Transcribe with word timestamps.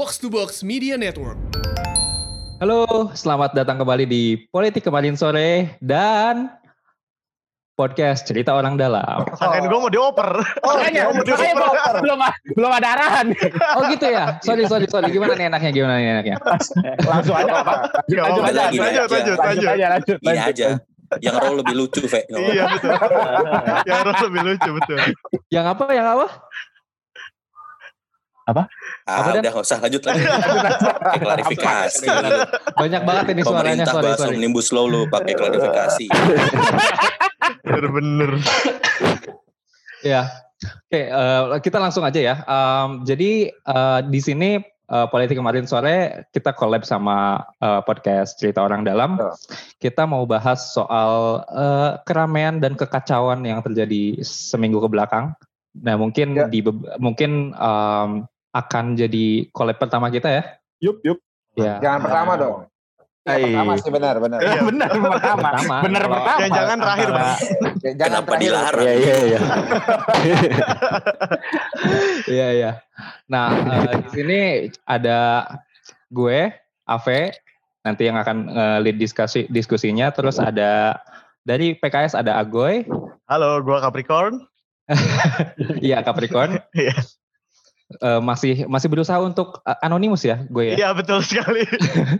Box 0.00 0.16
to 0.16 0.32
Box 0.32 0.64
Media 0.64 0.96
Network. 0.96 1.36
Halo, 2.56 3.12
selamat 3.12 3.52
datang 3.52 3.76
kembali 3.76 4.08
di 4.08 4.48
Politik 4.48 4.80
Kemarin 4.80 5.12
Sore 5.12 5.76
dan 5.84 6.48
podcast 7.76 8.24
cerita 8.24 8.56
orang 8.56 8.80
dalam. 8.80 9.28
Sangkain 9.36 9.68
gue 9.68 9.76
mau 9.76 9.92
dioper. 9.92 10.40
Oh, 10.64 10.72
Makanya, 10.72 11.12
mau 11.12 11.20
makanya 11.20 11.52
dioper. 11.52 12.00
belum, 12.00 12.20
belum 12.56 12.72
ada 12.80 12.88
arahan. 12.96 13.26
Oh 13.76 13.84
gitu 13.92 14.08
ya? 14.08 14.40
Sorry, 14.40 14.64
sorry, 14.64 14.88
sorry. 14.88 15.12
Gimana 15.12 15.36
nih 15.36 15.52
enaknya? 15.52 15.68
Gimana 15.68 15.92
nih 16.00 16.08
enaknya? 16.16 16.36
Langsung 17.04 17.36
aja 17.36 17.52
apa? 17.60 17.72
Gak 18.08 18.24
Lanjut 18.24 18.40
aja, 18.48 18.56
Lanjut, 18.56 18.80
lanjut, 18.80 18.80
aja. 18.80 19.04
lanjut, 19.04 19.12
Lanjut 19.12 19.36
lanjut. 19.44 19.68
aja, 19.68 19.86
lanjut. 19.92 20.16
Ini 20.16 20.28
lanjut. 20.32 20.48
aja. 20.48 20.68
Yang 21.20 21.34
roll 21.44 21.56
lebih 21.60 21.74
lucu, 21.76 22.00
Fe. 22.08 22.24
Iya 22.24 22.64
betul. 22.72 22.96
Yang 23.84 23.96
harus 24.00 24.18
lebih 24.32 24.40
lucu 24.48 24.70
betul. 24.80 24.98
Yang 25.52 25.64
apa? 25.76 25.84
Yang 25.92 26.06
apa? 26.16 26.26
Ah, 28.52 29.22
Apa, 29.22 29.28
Dan? 29.36 29.42
udah 29.42 29.50
nggak 29.52 29.66
usah 29.66 29.78
lanjut 29.78 30.02
lagi. 30.02 30.22
Pakai 31.04 31.20
klarifikasi. 31.20 32.06
Banyak 32.74 33.02
banget 33.02 33.24
ini 33.30 33.42
suaranya. 33.42 33.84
Pemerintah 33.86 33.94
bahas 33.98 34.20
omnibus 34.24 34.68
law 34.70 34.84
lu 34.84 35.06
pakai 35.06 35.34
klarifikasi. 35.34 36.06
Bener-bener. 37.64 38.30
Ya. 40.02 40.28
Oke, 40.60 41.08
eh, 41.08 41.42
kita 41.64 41.80
langsung 41.80 42.04
aja 42.04 42.20
ya. 42.20 42.34
Em, 42.44 43.00
jadi 43.02 43.48
eh, 43.48 44.00
di 44.04 44.20
sini 44.20 44.50
eh, 44.60 45.06
politik 45.08 45.40
kemarin 45.40 45.64
sore 45.64 46.28
kita 46.30 46.52
collab 46.52 46.84
sama 46.84 47.40
eh, 47.56 47.80
podcast 47.82 48.36
cerita 48.36 48.60
orang 48.60 48.84
dalam. 48.84 49.16
Kita 49.76 50.04
mau 50.04 50.28
bahas 50.28 50.72
soal 50.72 51.40
eh, 51.48 51.90
keramaian 52.04 52.60
dan 52.60 52.76
kekacauan 52.76 53.40
yang 53.40 53.64
terjadi 53.64 54.20
seminggu 54.20 54.84
ke 54.84 54.88
belakang. 54.88 55.32
Nah 55.80 55.96
mungkin 55.96 56.34
Ya. 56.34 56.44
di 56.44 56.60
be- 56.60 56.76
mungkin 56.98 57.56
em, 57.56 58.28
akan 58.50 58.98
jadi 58.98 59.46
collab 59.54 59.78
pertama 59.78 60.10
kita 60.10 60.28
ya. 60.30 60.42
Yup, 60.82 60.98
yup. 61.06 61.18
Ya. 61.54 61.78
Jangan 61.82 62.00
pertama 62.02 62.32
dong. 62.38 62.56
Ya, 63.20 63.36
pertama 63.36 63.72
sih 63.76 63.92
benar, 63.92 64.16
benar. 64.16 64.38
Iya. 64.40 64.60
benar 64.64 64.90
pertama. 64.96 65.48
Pertama. 65.52 65.76
Benar 65.84 66.04
pertama. 66.08 66.40
Yang 66.40 66.52
jangan 66.56 66.78
terakhir, 66.80 67.08
Bang. 67.12 67.20
Ya, 67.20 67.90
Jangan 68.00 68.00
Kenapa 68.00 68.26
terakhir. 68.26 68.42
dilarang? 68.42 68.84
Iya 68.84 68.94
iya 68.96 69.16
iya. 69.20 69.40
Iya 72.30 72.48
iya. 72.54 72.70
Nah 73.28 73.46
eh, 73.52 73.94
di 74.06 74.08
sini 74.12 74.40
ada 74.88 75.18
gue, 76.08 76.48
Ave, 76.88 77.20
nanti 77.84 78.02
yang 78.08 78.16
akan 78.16 78.36
eh, 78.50 78.78
lead 78.88 78.96
diskusi 78.96 79.44
diskusinya. 79.52 80.08
Terus 80.10 80.40
ada 80.40 80.96
dari 81.44 81.76
PKS 81.76 82.16
ada 82.16 82.40
Agoy, 82.40 82.88
Halo, 83.30 83.62
gue 83.62 83.78
Capricorn. 83.78 84.42
iya 85.86 86.02
Capricorn. 86.02 86.58
Iya. 86.74 86.98
Eh, 87.90 88.22
masih 88.22 88.70
masih 88.70 88.86
berusaha 88.86 89.18
untuk 89.18 89.66
eh, 89.66 89.74
anonimus 89.82 90.22
ya, 90.22 90.46
gue 90.46 90.62
ya. 90.62 90.74
Iya 90.78 90.88
betul 90.94 91.26
sekali. 91.26 91.66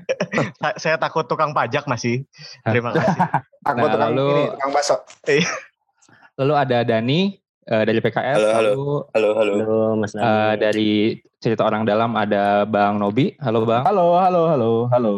Sa- 0.58 0.74
Saya 0.76 0.96
takut 0.98 1.22
tukang 1.24 1.54
pajak 1.54 1.86
masih. 1.86 2.26
Terima 2.66 2.90
kasih. 2.90 3.14
Aku 3.70 3.78
Nah, 3.78 3.86
tukang 3.88 4.10
lalu- 4.10 4.34
ini, 4.34 4.42
tukang 4.50 4.70
bakso. 4.74 4.96
Lalu 6.34 6.54
ada 6.58 6.78
Dani 6.82 7.38
eh, 7.64 7.82
dari 7.86 8.02
PKS, 8.02 8.34
Halo, 8.34 8.50
halo. 8.50 8.70
lalu 8.74 8.84
Halo, 9.14 9.28
halo. 9.36 9.52
Halo 9.54 9.78
Mas 9.94 10.10
eh, 10.10 10.54
dari 10.58 10.90
cerita 11.38 11.62
orang 11.62 11.86
dalam 11.86 12.18
ada 12.18 12.66
Bang 12.66 12.98
Nobi, 12.98 13.38
halo 13.38 13.62
Bang. 13.62 13.86
Halo 13.86 14.18
halo 14.18 14.42
halo 14.50 14.70
halo. 14.90 15.12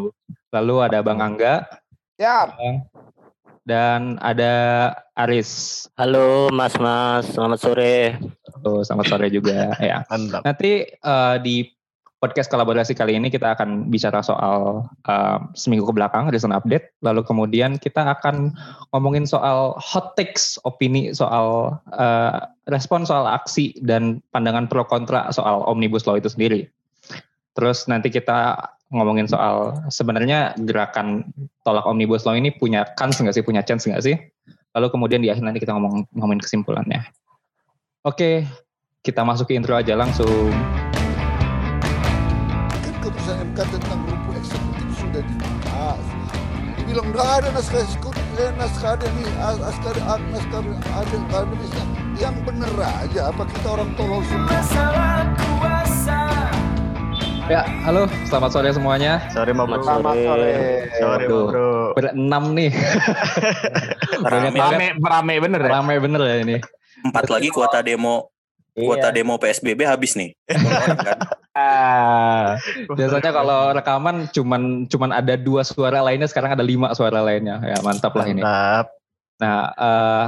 Lalu 0.53 0.75
ada 0.85 1.01
Bang 1.01 1.17
Angga 1.19 1.65
Siap. 2.21 2.61
dan 3.65 4.21
ada 4.21 4.53
Aris. 5.17 5.89
Halo 5.97 6.53
Mas 6.53 6.77
Mas, 6.77 7.25
selamat 7.31 7.59
sore. 7.59 8.21
Oh, 8.63 8.81
selamat 8.83 9.07
sore 9.11 9.27
juga 9.29 9.75
ya. 9.83 10.07
Mantap. 10.07 10.43
Nanti 10.47 10.87
eh, 10.87 11.37
di 11.43 11.67
podcast 12.23 12.47
kolaborasi 12.47 12.95
kali 12.95 13.19
ini 13.19 13.35
kita 13.35 13.59
akan 13.59 13.91
bicara 13.91 14.23
soal 14.23 14.87
eh, 15.11 15.39
seminggu 15.59 15.91
ke 15.91 15.95
belakang 15.99 16.31
recent 16.31 16.55
update, 16.55 16.95
lalu 17.03 17.27
kemudian 17.27 17.77
kita 17.83 18.07
akan 18.19 18.55
ngomongin 18.95 19.27
soal 19.27 19.75
hot 19.83 20.15
takes, 20.15 20.59
opini 20.63 21.11
soal 21.11 21.77
eh, 21.99 22.39
respon 22.71 23.03
soal 23.03 23.27
aksi 23.27 23.75
dan 23.83 24.23
pandangan 24.31 24.71
pro 24.71 24.87
kontra 24.87 25.27
soal 25.35 25.67
omnibus 25.67 26.07
law 26.07 26.15
itu 26.15 26.31
sendiri. 26.31 26.71
Terus 27.53 27.85
nanti 27.91 28.09
kita 28.09 28.71
ngomongin 28.93 29.27
soal 29.27 29.77
sebenarnya 29.89 30.53
gerakan 30.69 31.27
tolak 31.65 31.85
omnibus 31.89 32.23
law 32.29 32.37
ini 32.37 32.55
punya 32.55 32.87
kans 32.95 33.19
nggak 33.19 33.35
sih, 33.35 33.45
punya 33.45 33.65
chance 33.67 33.89
nggak 33.89 34.05
sih? 34.05 34.17
Lalu 34.73 34.89
kemudian 34.89 35.21
di 35.21 35.29
akhir 35.29 35.45
nanti 35.45 35.61
kita 35.61 35.75
ngomong 35.77 36.07
ngomongin 36.17 36.41
kesimpulannya. 36.41 37.03
Oke, 38.03 38.43
kita 38.99 39.23
masuk 39.23 39.47
ke 39.47 39.55
intro 39.55 39.79
aja 39.79 39.95
langsung. 39.95 40.51
kan 42.83 42.95
keputusan 42.99 43.55
MK 43.55 43.59
tentang 43.63 43.99
rumput 44.11 44.43
eksekutif 44.43 44.89
sudah 44.99 45.23
dibahas. 45.23 46.03
Dibilang 46.83 47.15
nggak 47.15 47.29
ada 47.31 47.49
naskah 47.55 47.79
eksekutif, 47.79 48.27
eh, 48.43 48.51
naskah 48.59 48.99
ada 48.99 49.07
nih, 49.07 49.31
as- 49.39 49.63
naskah 49.63 49.95
ada, 49.95 50.19
naskah 50.35 50.61
ada 50.67 51.17
akademisnya. 51.31 51.85
Yang 52.19 52.37
bener 52.43 52.73
aja, 52.75 53.31
apa 53.31 53.43
kita 53.47 53.69
orang 53.71 53.95
tolol 53.95 54.19
semua? 54.27 54.51
Ya, 57.47 57.63
halo, 57.87 58.11
selamat 58.27 58.51
sore 58.51 58.75
semuanya. 58.75 59.23
Bro. 59.31 59.79
Selamat 59.87 60.17
sore. 60.19 60.51
Sorry 60.99 61.23
Waduh. 61.23 61.39
mau 61.39 61.51
bro. 61.55 61.71
Berenam 61.95 62.45
nih. 62.51 62.71
Rame. 64.27 64.59
Rame 64.59 64.87
rame 64.99 65.35
bener 65.39 65.61
ya. 65.63 65.71
Ramai 65.71 66.03
bener 66.03 66.23
ya 66.27 66.37
ini. 66.43 66.59
Empat 67.05 67.27
lagi 67.31 67.49
kuota 67.51 67.83
demo 67.83 68.33
kuota 68.73 69.13
Iya. 69.13 69.17
demo 69.21 69.37
PSBB 69.37 69.85
habis 69.85 70.17
nih. 70.17 70.33
Kan. 71.07 71.19
Ah. 71.53 72.57
Biasanya 72.89 73.29
kalau 73.29 73.77
rekaman 73.77 74.33
cuman 74.33 74.89
cuman 74.89 75.11
ada 75.13 75.37
dua 75.37 75.61
suara 75.61 76.01
lainnya, 76.01 76.25
sekarang 76.25 76.57
ada 76.57 76.65
lima 76.65 76.97
suara 76.97 77.21
lainnya. 77.21 77.61
Ya 77.61 77.77
mantap 77.85 78.17
lah 78.17 78.25
ini. 78.25 78.41
Mantap. 78.41 78.97
Nah, 79.37 79.61
eh 79.77 80.27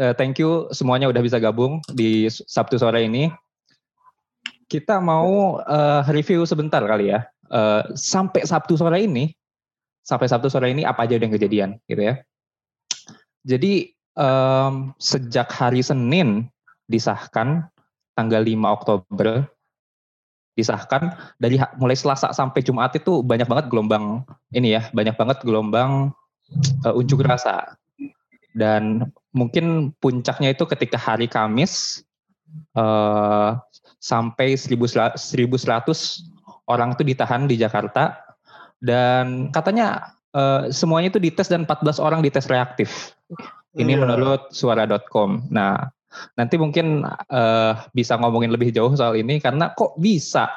eh, 0.00 0.12
thank 0.16 0.40
you 0.40 0.72
semuanya 0.72 1.12
udah 1.12 1.20
bisa 1.20 1.36
gabung 1.36 1.84
di 1.92 2.32
Sabtu 2.32 2.80
sore 2.80 3.04
ini. 3.04 3.28
Kita 4.72 5.04
mau 5.04 5.60
eh, 5.60 6.02
review 6.08 6.48
sebentar 6.48 6.80
kali 6.80 7.12
ya. 7.12 7.28
Eh, 7.52 7.82
sampai 7.92 8.48
Sabtu 8.48 8.80
sore 8.80 9.04
ini, 9.04 9.28
sampai 10.00 10.32
Sabtu 10.32 10.48
sore 10.48 10.72
ini 10.72 10.88
apa 10.88 11.04
aja 11.04 11.20
udah 11.20 11.28
yang 11.28 11.36
kejadian 11.36 11.70
gitu 11.84 12.02
ya. 12.08 12.14
Jadi 13.44 13.92
em, 14.16 14.92
sejak 15.00 15.48
hari 15.52 15.80
Senin 15.80 16.48
disahkan 16.88 17.68
tanggal 18.12 18.44
5 18.44 18.76
Oktober 18.76 19.48
disahkan 20.52 21.16
dari 21.40 21.56
mulai 21.80 21.96
Selasa 21.96 22.28
sampai 22.36 22.60
Jumat 22.60 22.92
itu 22.92 23.24
banyak 23.24 23.48
banget 23.48 23.66
gelombang 23.72 24.28
ini 24.52 24.76
ya, 24.76 24.92
banyak 24.92 25.16
banget 25.16 25.38
gelombang 25.44 26.12
eh, 26.84 26.92
unjuk 26.92 27.24
rasa 27.24 27.80
dan 28.52 29.08
mungkin 29.32 29.96
puncaknya 29.96 30.52
itu 30.52 30.68
ketika 30.68 31.00
hari 31.00 31.24
Kamis 31.24 32.04
eh, 32.76 33.50
sampai 33.96 34.60
1100 34.60 35.16
1100 35.16 36.68
orang 36.68 36.92
itu 36.92 37.02
ditahan 37.02 37.48
di 37.48 37.56
Jakarta 37.56 38.20
dan 38.84 39.48
katanya 39.56 40.12
eh, 40.36 40.68
semuanya 40.68 41.08
itu 41.16 41.20
dites 41.22 41.48
dan 41.48 41.64
14 41.64 41.96
orang 41.96 42.20
dites 42.20 42.44
reaktif. 42.44 43.16
Ini 43.72 43.92
Iya. 43.94 44.00
menurut 44.00 44.52
suara.com. 44.52 45.48
Nah, 45.48 45.88
nanti 46.34 46.56
mungkin 46.56 47.02
eh, 47.08 47.72
bisa 47.90 48.16
ngomongin 48.16 48.52
lebih 48.52 48.68
jauh 48.68 48.92
soal 48.92 49.16
ini 49.16 49.40
karena 49.40 49.72
kok 49.72 49.96
bisa 49.96 50.52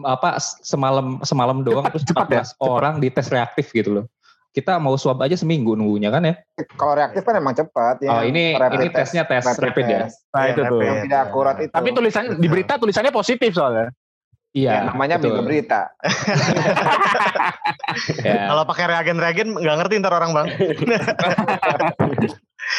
apa 0.00 0.40
semalam 0.40 1.20
semalam 1.20 1.60
doang 1.60 1.84
Cepat, 1.84 1.92
terus 1.92 2.04
cepat 2.08 2.26
14 2.26 2.32
ya, 2.32 2.42
cepat. 2.48 2.64
orang 2.64 2.94
dites 2.98 3.26
reaktif 3.28 3.66
gitu 3.70 3.90
loh. 3.92 4.06
Kita 4.50 4.80
mau 4.80 4.96
swab 4.96 5.20
aja 5.20 5.36
seminggu 5.36 5.76
nunggunya 5.76 6.08
kan 6.08 6.24
ya. 6.24 6.34
Kalau 6.74 6.96
reaktif 6.96 7.22
kan 7.22 7.36
emang 7.36 7.54
cepat. 7.54 8.02
Oh, 8.02 8.18
yang 8.18 8.34
ini- 8.34 8.56
rapid 8.56 8.78
ini 8.80 8.88
tesnya 8.90 9.22
tes 9.22 9.44
rapid 9.46 9.84
ya? 9.84 9.98
test. 10.08 10.26
Nah 10.26 10.40
Iya, 10.40 10.50
itu 10.50 10.60
tuh. 10.60 10.66
rapid. 10.74 10.88
Yang 10.88 10.98
tidak 11.04 11.20
akurat 11.22 11.56
itu. 11.60 11.70
Tapi 11.70 11.88
tulisannya 11.92 12.30
di 12.34 12.48
berita 12.48 12.72
tulisannya 12.74 13.12
positif 13.12 13.50
soalnya. 13.52 13.92
Iya. 14.50 14.70
Ya, 14.70 14.80
namanya 14.90 15.16
betul. 15.18 15.26
minggu 15.30 15.42
berita. 15.46 15.80
Ya. 18.22 18.46
Kalau 18.46 18.62
pakai 18.70 18.86
reagen-reagen 18.86 19.58
nggak 19.58 19.76
ngerti 19.82 19.98
ntar 19.98 20.14
orang 20.14 20.30
bang. 20.30 20.46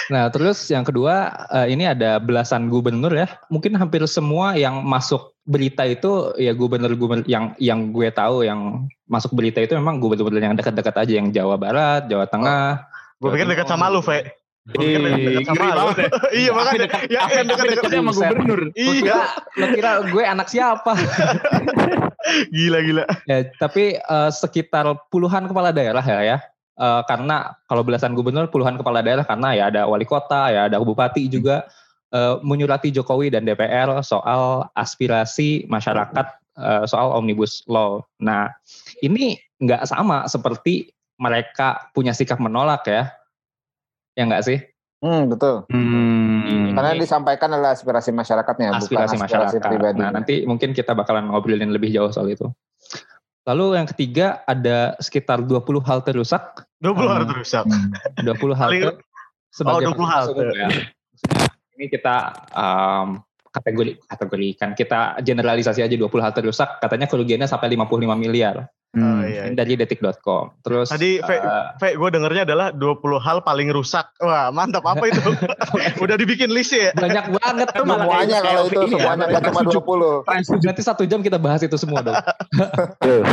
Nah, 0.08 0.32
terus 0.32 0.72
yang 0.72 0.88
kedua 0.88 1.36
eh, 1.52 1.76
ini 1.76 1.84
ada 1.84 2.16
belasan 2.16 2.72
gubernur 2.72 3.12
ya. 3.12 3.28
Mungkin 3.52 3.76
hampir 3.76 4.00
semua 4.08 4.56
yang 4.56 4.88
masuk 4.88 5.36
berita 5.44 5.84
itu 5.84 6.32
ya 6.40 6.56
gubernur-gubernur 6.56 7.28
yang 7.28 7.52
yang 7.60 7.92
gue 7.92 8.08
tahu 8.08 8.48
yang 8.48 8.88
masuk 9.12 9.36
berita 9.36 9.60
itu 9.60 9.76
memang 9.76 10.00
gubernur 10.00 10.40
yang 10.40 10.56
dekat-dekat 10.56 10.96
aja 10.96 11.14
yang 11.20 11.28
Jawa 11.36 11.60
Barat, 11.60 12.08
Jawa 12.08 12.24
Tengah. 12.24 12.88
Gue 13.20 13.36
pikir 13.36 13.52
dekat 13.52 13.68
sama 13.68 13.92
lu, 13.92 14.00
Fe. 14.00 14.41
Dekat 14.62 15.58
sama 15.58 15.74
banget 15.74 15.98
ya. 15.98 16.10
Iya 16.46 16.50
makanya. 16.54 16.88
Ya, 17.10 17.22
yang 17.34 17.48
dekat-dekat. 17.50 17.82
Dekatnya 17.82 18.00
sama 18.06 18.12
gubernur. 18.14 18.62
Lo 18.70 18.92
Iya. 18.94 19.18
lo 19.58 19.66
kira 19.74 19.92
gue 20.06 20.24
anak 20.24 20.48
siapa? 20.54 20.94
Gila 22.54 22.80
gila. 22.86 23.04
ya, 23.26 23.38
tapi 23.58 23.98
eh, 23.98 24.30
sekitar 24.32 24.86
puluhan 25.10 25.50
kepala 25.50 25.74
daerah 25.74 26.06
ya 26.06 26.20
ya. 26.22 26.38
Eh, 26.78 27.02
karena 27.10 27.58
kalau 27.66 27.82
belasan 27.82 28.14
gubernur 28.14 28.48
puluhan 28.54 28.78
kepala 28.78 29.02
daerah 29.02 29.26
karena 29.26 29.58
ya 29.58 29.64
ada 29.74 29.90
wali 29.90 30.06
kota, 30.06 30.54
ya 30.54 30.70
ada 30.70 30.78
bupati 30.78 31.26
juga 31.26 31.66
eh, 32.14 32.36
menyurati 32.46 32.94
Jokowi 32.94 33.34
dan 33.34 33.44
DPR 33.50 33.98
soal 34.06 34.70
aspirasi 34.78 35.66
masyarakat 35.66 36.28
eh, 36.62 36.84
soal 36.86 37.18
omnibus 37.18 37.66
law. 37.66 38.06
Nah, 38.22 38.54
ini 39.02 39.42
nggak 39.58 39.90
sama 39.90 40.30
seperti 40.30 40.94
mereka 41.18 41.90
punya 41.94 42.14
sikap 42.14 42.38
menolak 42.42 42.86
ya, 42.86 43.10
ya 44.14 44.24
nggak 44.28 44.44
sih? 44.44 44.60
Hmm, 45.02 45.34
betul. 45.34 45.66
Hmm. 45.74 46.78
Karena 46.78 46.94
disampaikan 46.94 47.50
adalah 47.50 47.74
aspirasi 47.74 48.14
masyarakatnya, 48.14 48.78
aspirasi 48.78 49.18
bukan 49.18 49.26
masyarakat. 49.26 49.50
aspirasi 49.58 49.70
pribadi. 49.74 49.98
Nah, 49.98 50.10
nanti 50.14 50.46
mungkin 50.46 50.78
kita 50.78 50.94
bakalan 50.94 51.26
ngobrolin 51.34 51.74
lebih 51.74 51.90
jauh 51.90 52.14
soal 52.14 52.30
itu. 52.30 52.46
Lalu 53.50 53.82
yang 53.82 53.90
ketiga 53.90 54.46
ada 54.46 54.94
sekitar 55.02 55.42
20 55.42 55.82
halte 55.82 56.14
rusak, 56.14 56.70
20 56.78 57.02
Hmm. 57.02 57.14
harus 57.18 57.30
rusak. 57.34 57.66
20 58.22 58.54
halte 58.54 59.02
sebagai 59.50 59.90
20 59.90 59.98
fasilitas 59.98 60.14
halte. 60.14 60.32
umum 60.38 60.54
ya. 60.54 60.70
Ini 61.82 61.86
kita 61.90 62.16
um, 62.54 63.08
kategori 63.52 64.00
kategorikan 64.08 64.72
kita 64.74 65.20
generalisasi 65.20 65.84
aja 65.84 65.96
20 65.96 66.08
halte 66.24 66.42
rusak 66.42 66.80
katanya 66.80 67.06
kerugiannya 67.12 67.48
sampai 67.48 67.76
55 67.76 68.16
miliar 68.16 68.72
Oh, 68.92 69.24
iya. 69.24 69.48
Ini 69.48 69.56
dari 69.56 69.80
detik.com. 69.80 70.52
Terus 70.68 70.92
Tadi, 70.92 71.24
Fe, 71.24 71.40
eh, 71.40 71.66
Fe, 71.80 71.96
gue 71.96 72.10
dengernya 72.12 72.44
adalah 72.44 72.76
20 72.76 73.24
hal 73.24 73.40
paling 73.40 73.72
rusak. 73.72 74.04
Wah, 74.20 74.52
mantap 74.52 74.84
apa 74.84 75.08
itu? 75.08 75.32
Udah 76.04 76.20
dibikin 76.20 76.52
list 76.52 76.76
ya? 76.76 76.92
banyak 77.00 77.32
banget 77.40 77.72
tuh 77.72 77.88
malah 77.88 78.04
Semuanya 78.04 78.38
kayak 78.44 78.52
kalau 78.52 78.68
itu 78.68 78.76
ini 78.76 78.84
ya, 78.84 78.96
semuanya 79.00 79.26
nggak 79.32 79.44
cuma 79.48 79.62
20. 80.28 80.68
Nanti 80.68 80.82
satu 80.84 81.04
jam 81.08 81.24
kita 81.24 81.40
bahas 81.40 81.64
itu 81.64 81.80
semua 81.80 82.04
dong. 82.04 82.20
Tuh. 83.00 83.24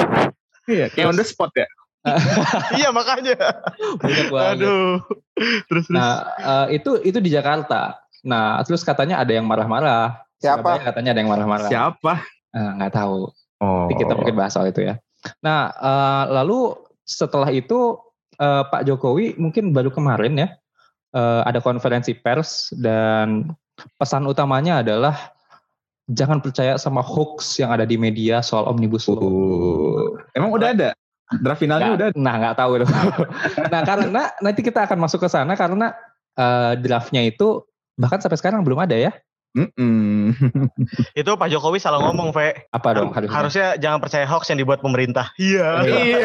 Iya, 0.70 0.86
kayak 0.94 1.10
on 1.10 1.18
the 1.18 1.26
spot 1.26 1.50
ya. 1.58 1.66
iya 2.78 2.94
makanya. 2.94 3.34
Banyak 3.98 4.26
banget. 4.30 4.54
Aduh. 4.62 5.02
Terus 5.34 5.66
terus. 5.66 5.86
Nah, 5.90 6.38
eh, 6.38 6.78
itu 6.78 7.02
itu 7.02 7.18
di 7.18 7.34
Jakarta. 7.34 7.98
Nah, 8.26 8.58
terus 8.66 8.82
katanya 8.82 9.22
ada 9.22 9.30
yang 9.30 9.46
marah-marah. 9.46 10.22
Siapa? 10.38 10.62
Surabaya 10.62 10.82
katanya 10.86 11.10
ada 11.14 11.20
yang 11.22 11.30
marah-marah. 11.30 11.68
Siapa? 11.70 12.12
Eh, 12.54 12.70
Nggak 12.78 12.92
tahu. 12.94 13.30
Oh. 13.58 13.86
Nanti 13.86 13.94
kita 13.98 14.14
mungkin 14.14 14.34
bahas 14.38 14.54
soal 14.54 14.70
itu 14.70 14.86
ya. 14.86 14.94
Nah, 15.42 15.74
eh, 15.74 16.24
lalu 16.30 16.78
setelah 17.02 17.50
itu 17.50 17.98
eh, 18.38 18.62
Pak 18.70 18.86
Jokowi 18.86 19.34
mungkin 19.34 19.74
baru 19.74 19.90
kemarin 19.90 20.38
ya 20.38 20.48
eh, 21.14 21.42
ada 21.42 21.58
konferensi 21.58 22.14
pers 22.14 22.70
dan 22.78 23.50
pesan 23.98 24.26
utamanya 24.26 24.82
adalah 24.82 25.34
jangan 26.08 26.38
percaya 26.40 26.78
sama 26.80 27.02
hoax 27.04 27.58
yang 27.60 27.74
ada 27.74 27.84
di 27.84 27.98
media 27.98 28.40
soal 28.40 28.64
omnibus 28.70 29.10
law. 29.10 29.18
Oh. 29.20 30.16
Emang 30.32 30.54
udah 30.54 30.70
ada? 30.74 30.90
Draft 31.28 31.60
finalnya 31.60 31.92
Nggak- 31.92 31.98
udah 32.00 32.08
Nah, 32.16 32.34
nggak 32.40 32.56
tahu 32.56 32.70
itu. 32.80 32.86
nah, 33.74 33.80
karena 33.84 34.22
nanti 34.40 34.60
kita 34.64 34.88
akan 34.88 34.98
masuk 35.02 35.26
ke 35.26 35.28
sana 35.28 35.52
karena 35.58 35.92
eh, 36.38 36.72
draftnya 36.80 37.20
itu 37.26 37.66
bahkan 37.98 38.22
sampai 38.22 38.38
sekarang 38.38 38.62
belum 38.62 38.78
ada 38.78 38.96
ya. 38.96 39.12
Mm-mm. 39.56 40.36
Itu 41.16 41.34
Pak 41.34 41.48
Jokowi 41.48 41.80
salah 41.80 42.04
ngomong, 42.04 42.36
Fe. 42.36 42.68
Apa 42.68 42.94
dong 42.94 43.10
harusnya? 43.16 43.32
Harusnya 43.32 43.68
jangan 43.80 43.98
percaya 43.98 44.28
hoax 44.28 44.52
yang 44.52 44.60
dibuat 44.60 44.84
pemerintah. 44.84 45.32
Iya. 45.40 45.68
Iya. 45.88 46.18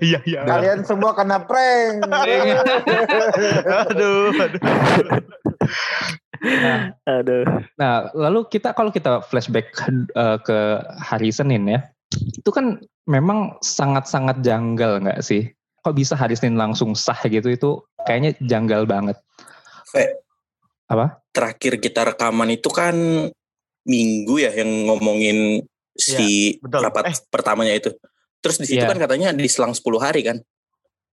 Iya, 0.00 0.18
iya. 0.28 0.40
Kalian 0.44 0.84
semua 0.84 1.16
kena 1.16 1.40
prank. 1.44 2.04
Aduh, 3.88 4.28
aduh. 4.36 4.60
Aduh. 7.08 7.44
Nah, 7.80 8.12
lalu 8.12 8.44
kita 8.52 8.76
kalau 8.76 8.92
kita 8.92 9.24
flashback 9.24 9.72
eh, 10.14 10.38
ke 10.44 10.58
hari 11.00 11.32
Senin 11.32 11.64
ya, 11.64 11.80
itu 12.12 12.50
kan 12.52 12.80
memang 13.08 13.56
sangat-sangat 13.64 14.44
janggal 14.44 15.00
nggak 15.00 15.20
sih? 15.24 15.48
Kok 15.80 15.94
bisa 15.94 16.12
hari 16.12 16.36
Senin 16.36 16.54
langsung 16.54 16.92
sah 16.92 17.16
gitu? 17.22 17.48
Itu 17.48 17.70
kayaknya 18.02 18.36
janggal 18.38 18.84
banget. 18.84 19.16
Fe, 19.86 20.20
Apa? 20.86 21.22
terakhir 21.30 21.78
kita 21.78 22.04
rekaman 22.04 22.50
itu 22.50 22.68
kan 22.68 22.94
minggu 23.82 24.34
ya 24.36 24.52
yang 24.52 24.86
ngomongin 24.86 25.64
si 25.92 26.54
Iya, 26.54 26.62
betul. 26.62 26.80
rapat 26.84 27.04
Eh. 27.06 27.16
pertamanya 27.26 27.72
itu. 27.72 27.90
Terus 28.40 28.56
di 28.56 28.66
situ 28.66 28.80
Iya. 28.80 28.88
kan 28.88 28.98
katanya 28.98 29.32
diselang 29.32 29.72
10 29.72 29.98
hari 29.98 30.20
kan. 30.22 30.38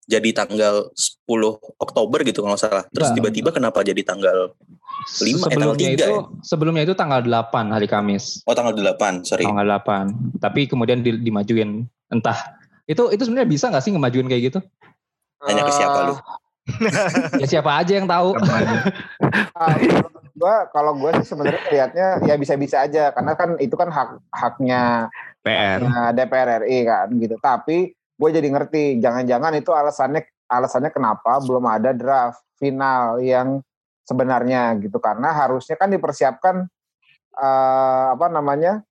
Jadi 0.08 0.32
tanggal 0.32 0.88
10 0.94 1.60
Oktober 1.78 2.24
gitu 2.24 2.40
kalau 2.40 2.56
nggak 2.56 2.64
salah. 2.64 2.84
Terus 2.90 3.12
Nah. 3.12 3.16
tiba-tiba 3.16 3.50
kenapa 3.52 3.84
jadi 3.84 4.00
tanggal 4.02 4.56
Lima, 5.22 5.48
eh, 5.48 5.52
tanggal 5.52 5.76
sebelumnya 5.76 5.78
tiga 5.78 5.94
itu 5.94 6.04
ya? 6.10 6.22
sebelumnya 6.42 6.84
itu 6.84 6.94
tanggal 6.94 7.20
8 7.22 7.66
hari 7.70 7.88
Kamis. 7.88 8.40
Oh 8.44 8.52
tanggal 8.52 8.72
8, 8.74 9.24
sorry. 9.24 9.44
Tanggal 9.44 9.68
8. 9.70 10.12
Tapi 10.38 10.66
kemudian 10.66 11.00
di- 11.00 11.20
dimajuin 11.20 11.84
entah 12.08 12.57
itu 12.88 13.04
itu 13.12 13.22
sebenarnya 13.28 13.50
bisa 13.52 13.68
nggak 13.68 13.84
sih 13.84 13.92
ngemajuin 13.92 14.28
kayak 14.32 14.44
gitu? 14.50 14.60
Tanya 15.44 15.64
ke 15.68 15.74
siapa 15.76 16.00
lu? 16.08 16.16
Ya 17.40 17.48
siapa 17.48 17.72
aja 17.80 17.94
yang 17.96 18.08
tahu. 18.08 18.36
Ah, 19.56 19.76
menurut 19.80 20.28
gua 20.36 20.56
kalau 20.72 20.92
gue 21.00 21.12
sih 21.24 21.28
sebenarnya 21.32 21.64
lihatnya 21.72 22.08
ya 22.28 22.36
bisa-bisa 22.36 22.84
aja 22.84 23.12
karena 23.16 23.34
kan 23.36 23.56
itu 23.60 23.76
kan 23.76 23.88
hak 23.92 24.10
haknya 24.36 25.08
PR. 25.44 25.80
haknya 25.84 26.02
DPR 26.16 26.50
RI 26.64 26.80
kan 26.88 27.08
gitu. 27.20 27.36
Tapi 27.40 27.92
gue 27.92 28.30
jadi 28.34 28.48
ngerti 28.50 29.00
jangan-jangan 29.04 29.54
itu 29.56 29.72
alasannya 29.72 30.24
alasannya 30.48 30.92
kenapa 30.92 31.44
belum 31.44 31.64
ada 31.68 31.92
draft 31.92 32.44
final 32.56 33.20
yang 33.20 33.62
sebenarnya 34.08 34.80
gitu 34.80 34.98
karena 35.04 35.36
harusnya 35.36 35.76
kan 35.76 35.92
dipersiapkan 35.92 36.64
eh, 37.36 38.06
apa 38.16 38.28
namanya 38.32 38.87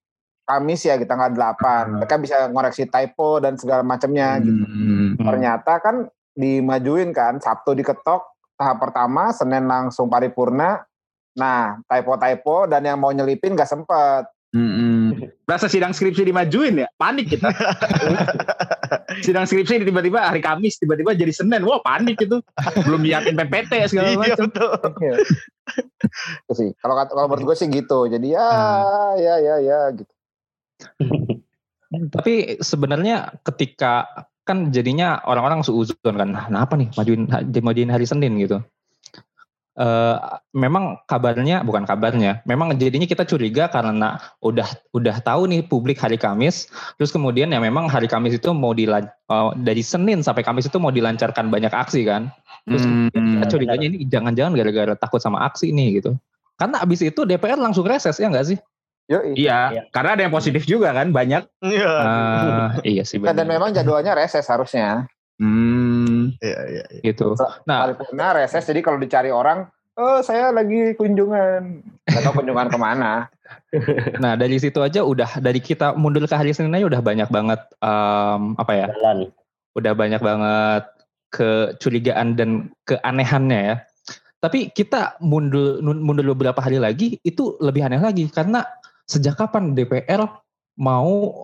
Kamis 0.47 0.87
ya 0.87 0.95
kita 0.95 1.11
tanggal 1.11 1.35
8 1.35 1.99
mereka 1.99 2.15
bisa 2.15 2.47
ngoreksi 2.47 2.87
typo 2.87 3.43
dan 3.43 3.59
segala 3.59 3.83
macamnya 3.83 4.39
gitu. 4.39 4.63
Hmm. 4.63 5.19
Ternyata 5.19 5.83
kan 5.83 6.07
dimajuin 6.31 7.11
kan 7.11 7.43
Sabtu 7.43 7.75
diketok 7.75 8.23
tahap 8.55 8.79
pertama 8.79 9.35
Senin 9.35 9.67
langsung 9.67 10.07
paripurna. 10.07 10.87
Nah 11.35 11.83
typo-typo 11.83 12.63
dan 12.65 12.87
yang 12.87 12.95
mau 12.95 13.11
nyelipin 13.11 13.59
gak 13.59 13.67
sempet. 13.67 14.23
Mm-mm. 14.55 15.11
Rasa 15.43 15.67
sidang 15.67 15.91
skripsi 15.91 16.23
dimajuin 16.23 16.79
ya, 16.79 16.87
panik 16.95 17.27
kita. 17.35 17.51
sidang 19.27 19.43
skripsi 19.43 19.83
tiba-tiba 19.83 20.23
hari 20.23 20.39
Kamis, 20.39 20.79
tiba-tiba 20.79 21.11
jadi 21.11 21.35
Senin, 21.35 21.67
wah 21.67 21.83
panik 21.83 22.15
itu. 22.15 22.39
Belum 22.87 23.03
nyiapin 23.03 23.35
PPT 23.35 23.91
segala 23.91 24.15
Iya, 24.15 24.17
macam. 24.17 24.47
betul. 24.47 24.71
Itu 26.47 26.53
sih. 26.55 26.69
Kalau 26.79 26.95
kalau 26.95 27.27
menurut 27.27 27.53
gue 27.53 27.55
sih 27.59 27.67
gitu. 27.67 28.07
Jadi 28.07 28.33
ya 28.33 28.47
Hmm. 28.47 29.19
ya 29.19 29.35
ya 29.35 29.55
ya 29.59 29.79
gitu. 29.93 30.11
Tapi 32.15 32.59
sebenarnya 32.59 33.39
ketika 33.47 34.05
kan 34.47 34.71
jadinya 34.71 35.19
orang-orang 35.27 35.63
suuzon 35.63 36.15
kan, 36.15 36.31
nah, 36.31 36.47
kenapa 36.47 36.79
nih 36.79 36.89
majuin 36.95 37.27
majuin 37.63 37.91
hari 37.91 38.07
Senin 38.07 38.39
gitu. 38.39 38.63
Eh 39.77 40.17
memang 40.57 40.97
kabarnya 41.05 41.61
bukan 41.61 41.85
kabarnya, 41.85 42.41
memang 42.49 42.73
jadinya 42.81 43.05
kita 43.05 43.29
curiga 43.29 43.69
karena 43.69 44.17
udah 44.41 44.65
udah 44.95 45.21
tahu 45.21 45.45
nih 45.51 45.61
publik 45.67 46.01
hari 46.01 46.17
Kamis, 46.17 46.65
terus 46.97 47.13
kemudian 47.13 47.53
ya 47.53 47.59
memang 47.61 47.85
hari 47.85 48.09
Kamis 48.09 48.41
itu 48.41 48.49
mau 48.57 48.73
dilan 48.73 49.05
eh, 49.05 49.49
dari 49.61 49.85
Senin 49.85 50.25
sampai 50.25 50.41
Kamis 50.41 50.65
itu 50.65 50.81
mau 50.81 50.89
dilancarkan 50.89 51.53
banyak 51.53 51.69
aksi 51.69 52.09
kan. 52.09 52.33
Terus 52.67 52.83
Hmm. 52.83 53.07
kita 53.13 53.45
curiganya 53.47 53.85
ini 53.87 53.97
jangan-jangan 54.09 54.51
gara-gara 54.57 54.93
takut 54.99 55.21
sama 55.23 55.45
aksi 55.47 55.71
nih 55.71 56.01
gitu. 56.01 56.19
Karena 56.57 56.81
abis 56.81 57.05
itu 57.05 57.21
DPR 57.23 57.61
langsung 57.61 57.85
reses 57.85 58.17
ya 58.17 58.27
nggak 58.27 58.47
sih? 58.49 58.57
Yoi. 59.07 59.39
Iya, 59.39 59.87
karena 59.95 60.19
ada 60.19 60.21
yang 60.27 60.35
positif 60.35 60.67
juga 60.67 60.91
kan, 60.91 61.15
banyak. 61.15 61.47
Iya. 61.63 61.93
Ah, 61.95 62.69
iya 62.83 63.07
sih 63.07 63.23
Dan, 63.23 63.39
dan 63.39 63.47
benar. 63.47 63.53
memang 63.55 63.69
jadwalnya 63.71 64.11
reses 64.11 64.43
harusnya. 64.51 65.07
Hmm. 65.39 66.35
Iya, 66.43 66.59
iya. 66.67 66.85
iya. 66.91 67.01
gitu. 67.07 67.39
Nah, 67.63 67.87
Paripurna 67.87 68.35
reses. 68.35 68.67
Jadi 68.67 68.83
kalau 68.83 68.99
dicari 68.99 69.31
orang, 69.31 69.63
oh 69.95 70.19
saya 70.19 70.51
lagi 70.51 70.91
kunjungan. 70.99 71.87
Gak 72.03 72.21
tahu 72.23 72.43
kunjungan 72.43 72.67
ke 72.67 72.77
mana. 72.79 73.13
Nah 74.23 74.35
dari 74.35 74.59
situ 74.59 74.83
aja 74.83 75.07
udah 75.07 75.39
dari 75.39 75.63
kita 75.63 75.95
mundur 75.95 76.27
ke 76.27 76.35
hari 76.35 76.51
Senin 76.51 76.75
aja 76.75 76.83
udah 76.83 76.99
banyak 76.99 77.31
banget 77.31 77.59
em, 77.79 78.59
apa 78.59 78.71
ya? 78.75 78.87
Jalan. 78.91 79.31
Udah 79.75 79.93
banyak 79.95 80.19
banget 80.19 80.83
kecurigaan 81.31 82.35
dan 82.35 82.71
keanehannya 82.83 83.59
ya. 83.59 83.75
Tapi 84.37 84.69
kita 84.75 85.17
mundur 85.23 85.79
mundur 85.81 86.35
beberapa 86.35 86.59
hari 86.59 86.77
lagi 86.77 87.17
itu 87.23 87.55
lebih 87.63 87.87
aneh 87.87 88.03
lagi 88.03 88.27
karena 88.29 88.67
sejak 89.07 89.39
kapan 89.39 89.71
DPR 89.73 90.27
mau 90.77 91.43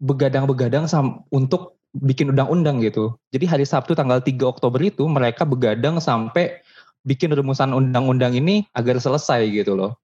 begadang-begadang 0.00 0.88
untuk 1.30 1.76
bikin 1.94 2.34
undang-undang 2.34 2.82
gitu. 2.82 3.14
Jadi 3.30 3.46
hari 3.46 3.64
Sabtu 3.64 3.94
tanggal 3.94 4.18
3 4.18 4.34
Oktober 4.42 4.82
itu 4.82 5.06
mereka 5.06 5.46
begadang 5.46 6.02
sampai 6.02 6.58
bikin 7.06 7.30
rumusan 7.30 7.70
undang-undang 7.70 8.34
ini 8.34 8.66
agar 8.74 8.98
selesai 8.98 9.46
gitu 9.52 9.78
loh. 9.78 9.94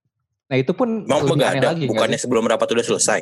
Nah 0.47 0.61
itu 0.61 0.71
pun 0.71 1.09
Mau 1.09 1.25
begadang, 1.27 1.75
lagi, 1.75 1.89
nggak 1.89 1.91
bukannya 1.91 2.19
sih? 2.21 2.25
sebelum 2.29 2.45
rapat 2.47 2.69
udah 2.71 2.87
selesai. 2.87 3.21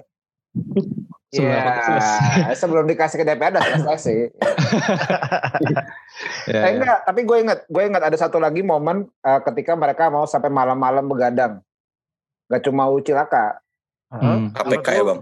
Sebelum 1.29 1.49
Iya, 1.53 1.61
rapat 1.61 1.83
selesai. 1.87 2.57
sebelum 2.57 2.85
dikasih 2.89 3.17
ke 3.21 3.25
DPR 3.25 3.53
udah 3.55 3.65
selesai 3.65 3.97
sih. 4.03 4.21
Ya, 6.49 6.51
Eh, 6.51 6.63
ya. 6.67 6.71
enggak, 6.75 6.99
tapi 7.07 7.21
gue 7.23 7.37
inget, 7.47 7.61
gue 7.71 7.83
inget 7.85 8.03
ada 8.03 8.17
satu 8.19 8.43
lagi 8.43 8.59
momen 8.65 9.07
eh, 9.23 9.41
ketika 9.47 9.79
mereka 9.79 10.11
mau 10.11 10.27
sampai 10.27 10.51
malam-malam 10.51 11.07
begadang. 11.07 11.63
Gak 12.51 12.65
cuma 12.67 12.89
Ucilaka. 12.91 13.61
Hmm. 14.09 14.53
KPK 14.53 14.89
ya 14.91 15.03
bang. 15.05 15.21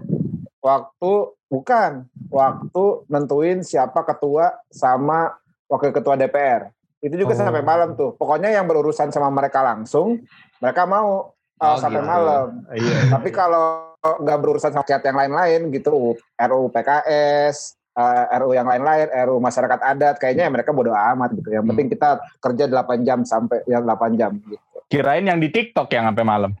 Waktu, 0.57 1.11
bukan, 1.47 1.91
waktu 2.27 2.83
nentuin 3.07 3.59
siapa 3.61 4.03
ketua 4.03 4.55
sama 4.67 5.35
wakil 5.67 5.91
ketua 5.91 6.15
DPR. 6.15 6.71
Itu 6.97 7.13
juga 7.13 7.35
Oh. 7.35 7.39
sampai 7.39 7.61
malam 7.61 7.93
tuh. 7.93 8.15
Pokoknya 8.15 8.49
yang 8.49 8.65
berurusan 8.65 9.11
sama 9.11 9.29
mereka 9.29 9.61
langsung, 9.61 10.23
mereka 10.57 10.83
mau. 10.83 11.35
uh, 11.57 11.73
Oh, 11.73 11.77
sampai 11.81 12.05
gitu. 12.05 12.09
malam. 12.09 12.47
Iya. 12.69 13.17
Tapi 13.17 13.33
kalau 13.33 13.97
nggak 13.97 14.37
berurusan 14.37 14.69
sama 14.69 14.85
rakyat 14.85 15.09
yang 15.09 15.17
lain-lain 15.17 15.61
gitu, 15.73 16.13
RUU 16.37 16.69
PKS, 16.69 17.73
eh, 17.97 18.25
RUU 18.37 18.53
yang 18.53 18.69
lain-lain, 18.69 19.09
RUU 19.25 19.41
masyarakat 19.41 19.81
adat, 19.81 20.21
kayaknya 20.21 20.45
ya 20.45 20.51
mereka 20.53 20.69
bodo 20.69 20.93
amat 20.93 21.33
gitu. 21.33 21.49
Yang 21.49 21.65
Hmm. 21.65 21.69
penting 21.73 21.87
kita 21.89 22.09
kerja 22.37 22.63
8 22.69 23.01
jam 23.01 23.25
sampai 23.25 23.65
yang 23.65 23.81
8 23.81 24.13
jam 24.13 24.37
gitu. 24.37 24.61
Kirain 24.85 25.25
yang 25.25 25.41
di 25.41 25.49
TikTok 25.49 25.89
yang 25.89 26.13
sampai 26.13 26.25
malam. 26.29 26.51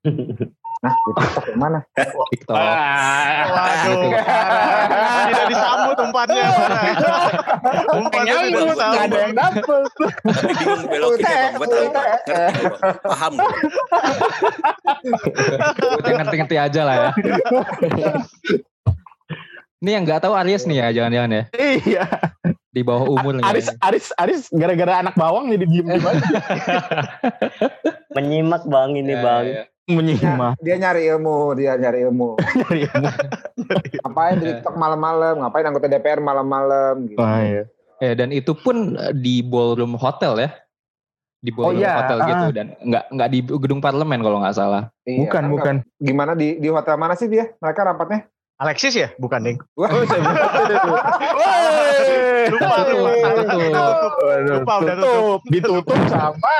Nah, 0.86 0.94
di 0.94 1.10
TikTok 1.18 1.44
yang 1.50 1.58
mana? 1.58 1.78
TikTok. 2.30 2.54
Ah. 2.54 3.42
Waduh, 3.50 4.10
tidak 5.26 5.46
disambut 5.50 5.96
umpannya. 5.98 6.44
umpannya 7.90 8.34
tidak 8.38 8.46
Nyambut, 8.54 8.76
nggak 8.78 9.02
ada 9.10 9.18
yang 9.18 9.34
dapet. 9.34 9.88
Tapi 10.22 10.52
bingung 10.54 10.82
belokinnya 10.86 11.34
bang, 11.34 11.50
gue 11.58 11.66
tahu 11.66 11.86
bang. 11.90 12.06
Ngerti 12.06 12.62
gua, 12.62 12.70
Bang. 12.70 12.94
Paham 13.02 13.32
ngerti-ngerti 16.06 16.56
aja 16.56 16.80
lah 16.86 16.94
ya. 16.94 17.10
Ini 19.76 19.90
yang 19.92 20.02
nggak 20.06 20.22
tahu 20.22 20.34
Aries 20.38 20.64
nih 20.64 20.76
ya, 20.80 20.86
jangan-jangan 21.02 21.30
ya. 21.34 21.42
Iya. 21.52 22.04
Di 22.70 22.80
bawah 22.84 23.08
umur 23.08 23.40
nih. 23.40 23.44
Aris, 23.44 23.68
Aris, 23.80 24.06
Aris 24.20 24.40
gara-gara 24.52 25.00
anak 25.00 25.16
bawang 25.16 25.48
jadi 25.48 25.64
diem 25.64 25.86
diem 25.88 26.04
aja. 26.04 26.20
Menyimak 28.16 28.64
bang 28.68 28.90
ini 28.96 29.14
Ya, 29.16 29.24
bang. 29.24 29.44
ya. 29.48 29.62
Menyimak. 29.86 30.58
Dia 30.58 30.76
nyari 30.82 31.06
ilmu, 31.14 31.54
dia 31.54 31.78
nyari 31.82 32.10
ilmu. 32.10 32.34
ngapain 34.02 34.36
di 34.42 34.46
TikTok 34.50 34.74
malam-malam, 34.74 35.38
ngapain 35.46 35.62
anggota 35.62 35.86
DPR 35.86 36.18
malam-malam 36.18 37.06
gitu. 37.06 37.22
Wah, 37.22 37.38
iya. 37.38 37.62
Eh, 38.02 38.12
dan 38.18 38.34
itu 38.34 38.50
pun 38.52 38.98
eh, 38.98 39.14
di 39.14 39.46
ballroom 39.46 39.94
hotel 39.94 40.42
ya. 40.42 40.50
Di 41.38 41.54
ballroom 41.54 41.78
iya, 41.78 42.02
hotel 42.02 42.18
gitu 42.26 42.44
ah. 42.44 42.52
dan 42.52 42.66
nggak 42.82 43.04
nggak 43.14 43.28
di 43.30 43.38
gedung 43.46 43.78
parlemen 43.78 44.20
kalau 44.26 44.42
nggak 44.42 44.58
salah. 44.58 44.90
Iya, 45.06 45.22
Bukan, 45.22 45.42
kan 45.46 45.52
bukan. 45.54 45.74
Gimana 46.02 46.32
di 46.34 46.58
di 46.58 46.66
hotel 46.66 46.98
mana 46.98 47.14
sih 47.14 47.30
dia? 47.30 47.54
Mereka 47.62 47.86
rapatnya? 47.86 48.26
Alexis 48.56 48.96
ya? 48.96 49.12
Bukan, 49.20 49.44
Ding. 49.44 49.58
Wah, 49.78 49.92
Lupa, 52.46 52.76
lupa. 52.88 53.28
Tutup. 53.36 53.60
Lupa, 54.46 54.72
udah 54.80 54.94
tutup. 54.96 55.12
tutup, 55.12 55.40
ditutup 55.50 56.00
sama. 56.08 56.56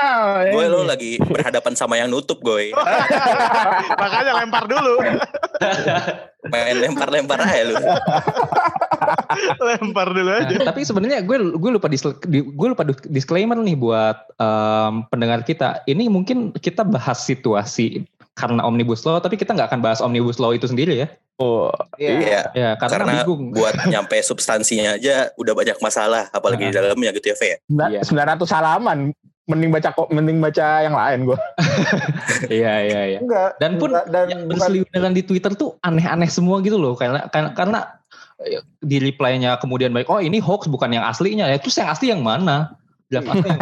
Gue 0.51 0.63
ini. 0.67 0.73
lo 0.73 0.79
lagi 0.85 1.11
berhadapan 1.17 1.73
sama 1.73 1.95
yang 1.97 2.11
nutup 2.11 2.37
gue. 2.43 2.75
Makanya 4.03 4.31
lempar 4.43 4.67
dulu. 4.69 4.99
Main 6.53 6.79
lempar-lempar 6.79 7.39
aja 7.43 7.63
lu. 7.65 7.75
lempar 9.57 10.07
dulu 10.13 10.31
aja. 10.31 10.53
Nah, 10.53 10.67
tapi 10.69 10.85
sebenarnya 10.85 11.25
gue 11.25 11.37
gue 11.55 11.71
lupa 11.73 11.87
gue 12.21 12.67
lupa 12.67 12.83
dis- 12.85 13.07
disclaimer 13.09 13.57
nih 13.57 13.75
buat 13.75 14.17
em, 14.37 15.07
pendengar 15.09 15.41
kita. 15.43 15.81
Ini 15.89 16.07
mungkin 16.11 16.53
kita 16.55 16.85
bahas 16.87 17.23
situasi 17.25 18.05
karena 18.37 18.61
omnibus 18.61 19.01
law, 19.01 19.17
tapi 19.17 19.33
kita 19.33 19.57
nggak 19.57 19.73
akan 19.73 19.81
bahas 19.81 19.97
omnibus 19.97 20.37
law 20.37 20.53
itu 20.53 20.69
sendiri 20.69 20.93
ya. 20.93 21.07
Oh, 21.41 21.73
iya. 21.97 22.13
Iya. 22.21 22.41
Ya 22.53 22.69
karena, 22.77 22.93
Karena 23.01 23.13
bingung. 23.25 23.49
buat 23.49 23.73
nyampe 23.89 24.21
substansinya 24.21 25.01
aja 25.01 25.33
udah 25.41 25.57
banyak 25.57 25.77
masalah, 25.81 26.29
apalagi 26.29 26.69
di 26.69 26.73
dalamnya 26.77 27.09
gitu 27.17 27.33
ya, 27.33 27.35
Fe. 27.35 27.57
Iya. 27.65 28.05
sembilan 28.05 28.37
ratus 28.37 28.53
halaman. 28.53 29.09
Mending 29.47 29.71
baca 29.71 29.95
kok, 29.95 30.11
mending 30.11 30.43
baca 30.43 30.83
yang 30.83 30.91
lain 30.91 31.19
gue. 31.33 31.39
Iya 32.61 32.73
iya 32.83 33.01
iya. 33.15 33.19
Enggak. 33.23 33.55
Dan 33.57 33.79
pun 33.79 33.95
enggak, 33.95 34.05
dan 34.11 34.25
yang 34.27 34.41
bukan 34.45 34.59
berseliweran 34.59 35.13
di 35.15 35.23
Twitter 35.23 35.51
tuh 35.55 35.79
aneh-aneh 35.81 36.27
semua 36.27 36.59
gitu 36.59 36.75
loh 36.75 36.99
karena 36.99 37.31
karena, 37.31 37.49
karena 37.55 37.79
eh, 38.43 38.59
di 38.83 38.99
reply-nya 38.99 39.55
kemudian 39.57 39.95
baik 39.95 40.11
oh 40.11 40.19
ini 40.19 40.43
hoax 40.43 40.67
bukan 40.67 40.91
yang 40.91 41.07
aslinya 41.07 41.47
ya 41.47 41.57
terus 41.63 41.79
yang 41.79 41.87
asli 41.87 42.11
yang 42.11 42.19
mana 42.19 42.75
asli 43.07 43.15
yang 43.15 43.25
mana? 43.25 43.55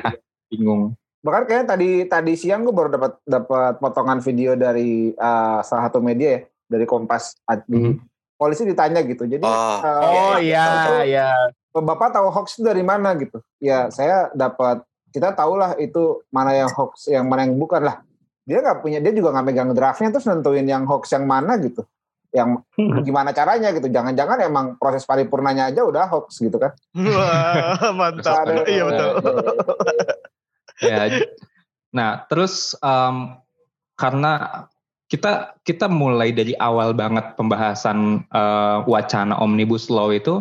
bingung 0.54 0.94
bahkan 1.22 1.42
kayaknya 1.46 1.66
tadi 1.70 1.90
tadi 2.04 2.32
siang 2.34 2.66
gue 2.66 2.74
baru 2.74 2.90
dapat 2.90 3.12
dapat 3.22 3.78
potongan 3.78 4.18
video 4.18 4.52
dari 4.52 5.14
uh, 5.14 5.62
salah 5.62 5.86
satu 5.86 6.02
media 6.02 6.28
ya 6.36 6.40
dari 6.66 6.82
Kompas 6.82 7.38
di 7.64 7.78
Mhm. 7.78 7.94
polisi 8.34 8.66
ditanya 8.66 9.00
gitu. 9.06 9.22
Jadi 9.24 9.46
Oh, 9.46 9.78
uh, 9.78 10.02
Oh 10.02 10.36
iya, 10.36 10.66
iya, 10.98 11.02
iya. 11.06 11.28
bapak 11.72 12.10
tahu 12.10 12.26
hoax 12.28 12.58
itu 12.58 12.66
dari 12.66 12.82
mana 12.82 13.14
gitu. 13.14 13.38
Ya 13.62 13.86
saya 13.88 14.34
dapat 14.34 14.82
kita 15.08 15.30
tahulah 15.30 15.78
itu 15.78 16.26
mana 16.28 16.52
yang 16.52 16.70
hoax 16.74 17.06
yang 17.06 17.22
mana 17.24 17.46
yang 17.46 17.54
bukan 17.54 17.86
lah. 17.86 18.02
Dia 18.42 18.58
nggak 18.58 18.82
punya 18.82 18.98
dia 18.98 19.14
juga 19.14 19.30
nggak 19.30 19.46
megang 19.46 19.70
draftnya 19.70 20.10
terus 20.10 20.26
nentuin 20.26 20.66
yang 20.66 20.82
hoax 20.84 21.14
yang 21.14 21.22
mana 21.22 21.54
gitu. 21.62 21.86
Yang 22.34 22.64
gimana 23.06 23.30
caranya 23.30 23.70
gitu. 23.70 23.86
Jangan-jangan 23.86 24.42
emang 24.42 24.66
proses 24.74 25.06
paripurnanya 25.06 25.70
aja 25.70 25.86
udah 25.86 26.10
hoax 26.10 26.42
gitu 26.42 26.58
kan. 26.58 26.74
Wah, 26.98 27.94
mantap. 27.94 28.42
Ada- 28.42 28.66
Iya 28.66 28.82
betul. 28.90 29.08
ya 30.02 30.11
nah 31.96 32.24
terus 32.26 32.74
em, 32.82 33.36
karena 33.96 34.66
kita 35.06 35.54
kita 35.62 35.92
mulai 35.92 36.32
dari 36.32 36.56
awal 36.56 36.96
banget 36.96 37.36
pembahasan 37.36 38.24
eh, 38.32 38.78
wacana 38.88 39.36
omnibus 39.38 39.92
law 39.92 40.08
itu 40.08 40.40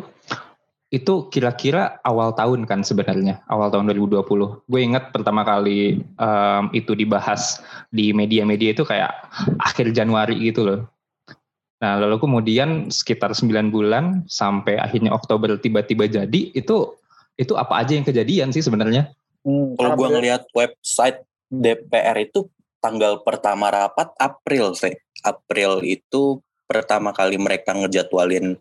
itu 0.92 1.32
kira-kira 1.32 2.04
awal 2.04 2.36
tahun 2.36 2.68
kan 2.68 2.84
sebenarnya 2.84 3.40
awal 3.48 3.72
tahun 3.72 3.88
2020 3.96 4.28
gue 4.68 4.80
inget 4.80 5.12
pertama 5.16 5.48
kali 5.48 6.04
em, 6.04 6.64
itu 6.76 6.92
dibahas 6.96 7.64
di 7.92 8.12
media-media 8.12 8.76
itu 8.76 8.84
kayak 8.84 9.12
akhir 9.64 9.92
Januari 9.96 10.36
gitu 10.40 10.68
loh. 10.68 10.82
Nah 11.82 11.98
lalu 11.98 12.22
kemudian 12.22 12.92
sekitar 12.94 13.34
9 13.34 13.74
bulan 13.74 14.28
sampai 14.30 14.78
akhirnya 14.78 15.16
Oktober 15.16 15.58
tiba-tiba 15.58 16.06
jadi 16.12 16.54
itu 16.54 16.94
itu 17.40 17.54
apa 17.58 17.82
aja 17.82 17.98
yang 17.98 18.06
kejadian 18.06 18.54
sih 18.54 18.62
sebenarnya 18.62 19.10
Hmm, 19.42 19.74
Kalau 19.74 19.98
beliau- 19.98 20.14
ngelihat 20.18 20.44
website 20.54 21.26
DPR 21.50 22.18
itu 22.22 22.46
tanggal 22.78 23.22
pertama 23.22 23.70
rapat 23.70 24.14
April, 24.18 24.74
Fe. 24.74 25.02
April 25.22 25.82
itu 25.84 26.42
pertama 26.66 27.12
kali 27.12 27.36
mereka 27.38 27.74
ngejadwalin 27.74 28.58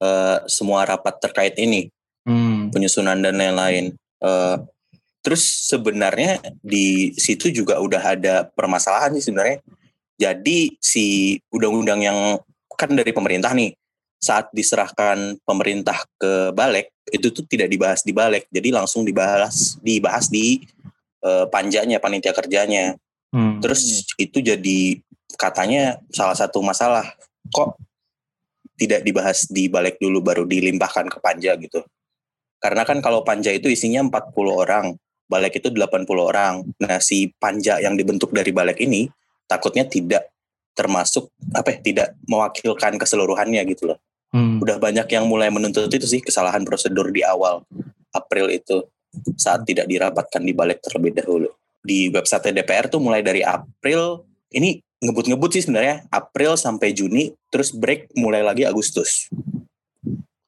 eh, 0.00 0.38
semua 0.48 0.88
rapat 0.88 1.20
terkait 1.20 1.60
ini, 1.60 1.92
Hmm. 2.24 2.72
penyusunan 2.72 3.20
dan 3.20 3.36
lain-lain. 3.36 3.92
Eh, 4.24 4.56
terus 5.20 5.68
sebenarnya 5.68 6.40
di 6.64 7.12
situ 7.20 7.52
juga 7.52 7.76
udah 7.76 8.16
ada 8.16 8.48
permasalahan 8.48 9.12
sih 9.20 9.28
sebenarnya. 9.28 9.60
Jadi 10.16 10.80
si 10.80 11.36
undang-undang 11.52 12.00
yang 12.00 12.18
kan 12.72 12.96
dari 12.96 13.12
pemerintah 13.12 13.52
nih, 13.52 13.76
saat 14.20 14.52
diserahkan 14.52 15.40
pemerintah 15.48 16.04
ke 16.20 16.52
balik 16.52 16.92
itu 17.10 17.32
tuh 17.32 17.42
tidak 17.48 17.72
dibahas 17.72 18.04
di 18.04 18.12
balik, 18.12 18.46
jadi 18.52 18.70
langsung 18.70 19.02
dibahas 19.02 19.80
dibahas 19.80 20.28
di 20.28 20.62
eh, 21.24 21.46
panjanya 21.48 21.98
panitia 21.98 22.36
kerjanya. 22.36 22.94
Hmm. 23.32 23.58
Terus 23.64 24.06
itu 24.20 24.38
jadi 24.44 25.00
katanya 25.40 25.98
salah 26.12 26.36
satu 26.36 26.60
masalah 26.60 27.06
kok 27.50 27.80
tidak 28.76 29.04
dibahas 29.04 29.48
di 29.48 29.68
balik 29.68 30.00
dulu 30.00 30.24
baru 30.24 30.44
dilimpahkan 30.44 31.08
ke 31.08 31.18
panja 31.20 31.52
gitu. 31.60 31.80
Karena 32.60 32.84
kan 32.84 33.00
kalau 33.00 33.24
panja 33.24 33.48
itu 33.52 33.72
isinya 33.72 34.04
40 34.04 34.36
orang, 34.52 34.92
balik 35.28 35.60
itu 35.60 35.72
80 35.72 36.04
orang. 36.20 36.64
Nah, 36.76 37.00
si 37.00 37.32
panja 37.40 37.80
yang 37.80 37.96
dibentuk 37.96 38.32
dari 38.36 38.52
balik 38.52 38.80
ini 38.84 39.08
takutnya 39.48 39.88
tidak 39.88 40.28
termasuk 40.76 41.28
apa 41.52 41.76
ya, 41.76 41.78
tidak 41.80 42.08
mewakilkan 42.28 43.00
keseluruhannya 43.00 43.60
gitu 43.68 43.92
loh. 43.92 43.98
Hmm. 44.30 44.62
Udah 44.62 44.78
banyak 44.78 45.10
yang 45.10 45.26
mulai 45.26 45.50
menuntut 45.50 45.90
itu 45.90 46.06
sih 46.06 46.22
kesalahan 46.22 46.62
prosedur 46.62 47.10
di 47.10 47.26
awal 47.26 47.66
April 48.14 48.46
itu 48.50 48.86
saat 49.34 49.66
tidak 49.66 49.90
dirapatkan 49.90 50.38
di 50.38 50.54
balik 50.54 50.78
terlebih 50.82 51.18
dahulu. 51.18 51.50
Di 51.82 52.12
website 52.14 52.54
DPR 52.54 52.86
tuh 52.86 53.02
mulai 53.02 53.26
dari 53.26 53.42
April 53.42 54.22
ini 54.54 54.78
ngebut-ngebut 55.00 55.50
sih 55.56 55.62
sebenarnya 55.66 56.06
April 56.12 56.54
sampai 56.54 56.92
Juni 56.94 57.32
terus 57.50 57.74
break 57.74 58.14
mulai 58.14 58.44
lagi 58.44 58.68
Agustus. 58.68 59.26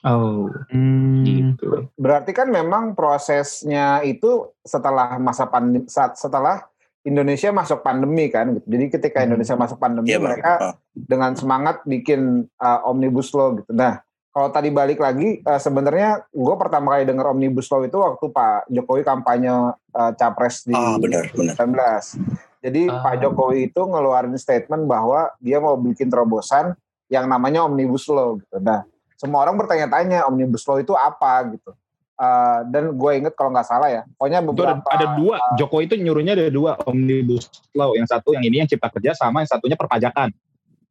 Oh, 0.02 0.50
Hmm. 0.66 1.22
gitu. 1.22 1.86
Berarti 1.94 2.34
kan 2.34 2.50
memang 2.50 2.98
prosesnya 2.98 4.02
itu 4.02 4.50
setelah 4.66 5.14
masa 5.22 5.46
pandemi 5.46 5.86
saat 5.86 6.18
setelah 6.18 6.66
Indonesia 7.02 7.50
masuk 7.50 7.82
pandemi 7.82 8.30
kan 8.30 8.54
gitu. 8.54 8.66
Jadi 8.66 8.84
ketika 8.88 9.18
Hmm. 9.20 9.34
Indonesia 9.34 9.56
masuk 9.58 9.78
pandemi 9.78 10.14
Bang. 10.14 10.22
mereka 10.22 10.52
Ah. 10.58 10.74
dengan 10.94 11.34
semangat 11.34 11.82
bikin 11.82 12.46
uh, 12.56 12.80
omnibus 12.86 13.34
law 13.34 13.58
gitu. 13.58 13.74
Nah, 13.74 13.98
kalau 14.30 14.48
tadi 14.48 14.70
balik 14.70 15.02
lagi 15.02 15.42
uh, 15.42 15.58
sebenarnya 15.58 16.24
gue 16.30 16.54
pertama 16.54 16.94
kali 16.94 17.04
dengar 17.04 17.34
omnibus 17.34 17.66
law 17.68 17.82
itu 17.82 17.98
waktu 17.98 18.24
Pak 18.30 18.70
Jokowi 18.70 19.02
kampanye 19.02 19.50
uh, 19.74 20.12
capres 20.14 20.62
di 20.62 20.72
Ah, 20.72 20.94
benar, 20.96 21.26
benar. 21.34 21.58
2019. 21.58 22.22
Jadi 22.62 22.82
Ah. 22.86 23.02
Pak 23.02 23.14
Jokowi 23.18 23.66
itu 23.68 23.80
ngeluarin 23.82 24.38
statement 24.38 24.86
bahwa 24.86 25.34
dia 25.42 25.58
mau 25.58 25.74
bikin 25.74 26.06
terobosan 26.06 26.78
yang 27.10 27.26
namanya 27.26 27.66
omnibus 27.66 28.06
law 28.06 28.38
gitu. 28.38 28.62
Nah, 28.62 28.86
semua 29.18 29.42
orang 29.42 29.58
bertanya-tanya 29.58 30.24
omnibus 30.24 30.62
law 30.64 30.78
itu 30.78 30.94
apa 30.94 31.50
gitu. 31.50 31.74
Uh, 32.22 32.62
dan 32.70 32.94
gue 32.94 33.12
inget 33.18 33.34
kalau 33.34 33.50
nggak 33.50 33.66
salah 33.66 33.90
ya, 33.90 34.06
pokoknya 34.14 34.38
Itu 34.46 34.62
ada, 34.62 34.78
beberapa 34.78 34.88
ada 34.94 35.06
dua. 35.18 35.36
Jokowi 35.58 35.90
itu 35.90 35.94
nyuruhnya 35.98 36.38
ada 36.38 36.46
dua 36.54 36.78
omnibus 36.86 37.50
law. 37.74 37.98
Yang 37.98 38.14
satu 38.14 38.38
yang 38.38 38.46
ini 38.46 38.62
yang 38.62 38.70
cipta 38.70 38.86
kerja 38.94 39.10
sama 39.18 39.42
yang 39.42 39.50
satunya 39.50 39.74
perpajakan. 39.74 40.30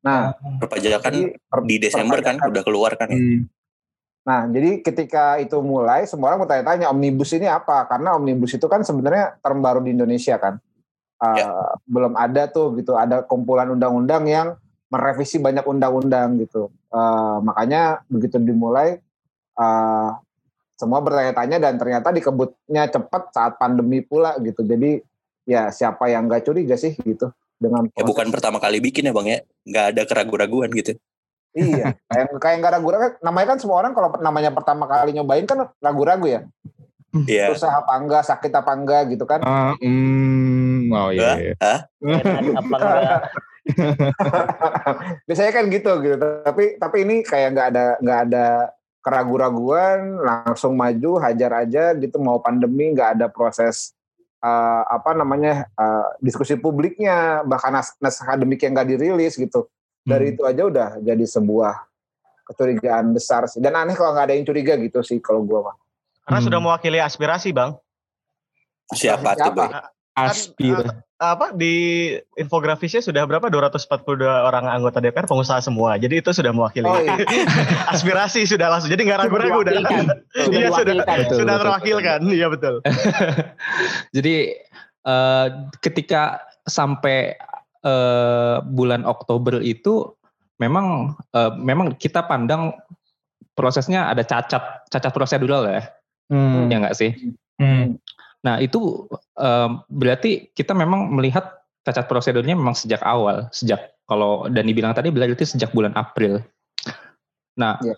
Nah, 0.03 0.35
Perpajakan 0.59 1.07
jadi 1.07 1.21
per- 1.47 1.63
di 1.63 1.75
Desember 1.79 2.19
kan 2.19 2.35
perpajakan. 2.35 2.51
udah 2.51 2.63
keluar 2.67 2.91
kan 2.99 3.07
ya. 3.15 3.15
Hmm. 3.15 3.39
Nah, 4.27 4.41
jadi 4.51 4.83
ketika 4.83 5.39
itu 5.39 5.55
mulai, 5.63 6.03
semua 6.03 6.35
orang 6.35 6.43
bertanya-tanya 6.43 6.91
omnibus 6.91 7.31
ini 7.31 7.47
apa? 7.47 7.87
Karena 7.87 8.13
omnibus 8.19 8.51
itu 8.51 8.67
kan 8.67 8.83
sebenarnya 8.83 9.39
term 9.39 9.63
baru 9.63 9.79
di 9.79 9.95
Indonesia 9.95 10.35
kan. 10.35 10.59
Uh, 11.15 11.37
Ya. 11.39 11.47
Belum 11.87 12.11
ada 12.19 12.51
tuh 12.51 12.75
gitu, 12.75 12.99
ada 12.99 13.23
kumpulan 13.23 13.71
undang-undang 13.71 14.27
yang 14.27 14.59
merevisi 14.91 15.39
banyak 15.39 15.63
undang-undang 15.63 16.43
gitu. 16.43 16.67
Uh, 16.91 17.39
makanya 17.39 18.03
begitu 18.11 18.35
dimulai, 18.35 18.99
uh, 19.55 20.19
semua 20.81 20.97
bertanya-tanya 21.05 21.61
dan 21.61 21.77
ternyata 21.77 22.09
dikebutnya 22.09 22.89
cepat 22.89 23.29
saat 23.29 23.61
pandemi 23.61 24.01
pula 24.01 24.33
gitu. 24.41 24.65
Jadi 24.65 24.97
ya 25.45 25.69
siapa 25.69 26.09
yang 26.09 26.25
nggak 26.25 26.49
curiga 26.49 26.73
sih 26.73 26.97
gitu 26.97 27.29
dengan 27.61 27.85
Ya 27.93 28.01
bukan 28.01 28.33
pertama 28.33 28.57
kali 28.57 28.81
bikin 28.81 29.05
ya 29.05 29.13
bang 29.13 29.27
ya, 29.29 29.39
nggak 29.69 29.85
ada 29.93 30.01
keraguan-raguan 30.09 30.73
gitu. 30.73 30.97
Iya, 31.53 31.93
kayak 32.09 32.25
kayak 32.41 32.57
nggak 32.65 32.73
ragu-ragu. 32.81 33.07
Namanya 33.21 33.47
kan 33.53 33.57
semua 33.61 33.77
orang 33.85 33.93
kalau 33.93 34.09
namanya 34.17 34.49
pertama 34.49 34.89
kali 34.89 35.13
nyobain 35.13 35.45
kan 35.45 35.69
ragu-ragu 35.77 36.25
ya. 36.25 36.41
Iya. 37.11 37.51
Susah 37.53 37.85
apa 37.85 37.93
enggak, 37.99 38.23
sakit 38.25 38.51
apa 38.55 38.71
enggak 38.73 39.01
gitu 39.13 39.27
kan. 39.27 39.43
Ah, 39.43 39.75
hmm, 39.77 40.89
oh 40.89 41.11
iya. 41.11 41.31
iya. 41.37 41.55
Hah? 41.59 41.79
Apa 42.57 42.75
enggak? 42.81 43.19
Biasanya 45.29 45.51
kan 45.53 45.65
gitu 45.69 45.91
gitu. 46.01 46.15
Tapi 46.17 46.63
tapi 46.79 46.97
ini 47.03 47.15
kayak 47.21 47.49
nggak 47.53 47.67
ada 47.75 47.85
nggak 47.99 48.19
ada 48.31 48.45
keragu-raguan, 49.01 50.21
langsung 50.21 50.77
maju, 50.77 51.17
hajar 51.21 51.65
aja 51.65 51.91
gitu. 51.97 52.21
Mau 52.21 52.39
pandemi 52.39 52.93
nggak 52.93 53.17
ada 53.19 53.27
proses 53.27 53.93
eh, 54.41 54.83
apa 54.87 55.13
namanya 55.17 55.65
eh, 55.67 56.07
diskusi 56.21 56.57
publiknya, 56.57 57.41
bahkan 57.45 57.73
nas 57.75 57.93
naskah 57.97 58.33
akademik 58.33 58.61
yang 58.61 58.77
nggak 58.77 58.89
dirilis 58.93 59.35
gitu. 59.37 59.67
Dari 60.01 60.33
itu 60.33 60.41
aja 60.49 60.65
udah 60.65 60.89
jadi 60.97 61.25
sebuah 61.29 61.77
kecurigaan 62.49 63.13
besar 63.13 63.45
sih. 63.45 63.61
Dan 63.61 63.77
aneh 63.77 63.93
kalau 63.93 64.17
nggak 64.17 64.25
ada 64.29 64.33
yang 64.33 64.45
curiga 64.49 64.73
gitu 64.81 65.05
sih 65.05 65.21
kalau 65.21 65.45
gua 65.45 65.69
mah. 65.71 65.75
Karena 66.25 66.39
Hmm. 66.41 66.47
sudah 66.49 66.59
mewakili 66.61 66.97
aspirasi, 67.01 67.53
Bang. 67.53 67.77
Siapa 68.91 69.33
tuh 69.33 69.51
Siapa? 69.51 69.55
bang? 69.55 69.71
Aspir. 70.11 70.77
Apa 71.21 71.53
di 71.53 72.09
infografisnya 72.33 72.97
sudah 72.97 73.29
berapa? 73.29 73.45
242 73.45 74.25
orang 74.25 74.65
anggota 74.65 74.97
DPR 74.97 75.29
pengusaha 75.29 75.61
semua. 75.61 75.93
Jadi 76.01 76.17
itu 76.17 76.33
sudah 76.33 76.49
mewakili 76.49 76.89
Oh 76.89 76.97
iya. 76.97 77.13
aspirasi 77.93 78.49
sudah 78.49 78.73
langsung. 78.73 78.89
Jadi 78.89 79.05
nggak 79.05 79.29
ragu-ragu 79.29 79.61
udah. 79.61 79.73
Iya 80.49 80.73
sudah. 80.73 81.05
Betul, 81.05 81.45
sudah 81.45 81.55
betul. 81.55 81.61
terwakilkan. 81.61 82.19
Iya 82.25 82.47
betul. 82.49 82.75
Jadi 84.17 84.35
eh, 85.05 85.47
ketika 85.85 86.41
sampai 86.65 87.37
eh, 87.85 88.57
bulan 88.65 89.05
Oktober 89.05 89.61
itu 89.61 90.17
memang 90.57 91.13
eh, 91.37 91.53
memang 91.53 92.01
kita 92.01 92.25
pandang 92.25 92.73
prosesnya 93.53 94.09
ada 94.09 94.25
cacat 94.25 94.89
cacat 94.89 95.13
prosedural 95.13 95.69
ya, 95.69 95.85
Hmm. 96.33 96.71
ya 96.71 96.81
nggak 96.81 96.97
sih? 96.97 97.11
Hmm. 97.61 97.99
Nah 98.41 98.57
itu 98.57 99.05
em, 99.37 99.81
berarti 99.89 100.49
kita 100.57 100.73
memang 100.73 101.13
melihat 101.13 101.61
cacat 101.85 102.05
prosedurnya 102.09 102.57
memang 102.57 102.73
sejak 102.77 103.01
awal, 103.05 103.49
sejak 103.53 103.93
kalau 104.09 104.49
Dani 104.49 104.73
bilang 104.73 104.93
tadi 104.93 105.13
berarti 105.13 105.45
sejak 105.45 105.73
bulan 105.73 105.93
April. 105.93 106.41
Nah 107.57 107.77
Iya. 107.81 107.95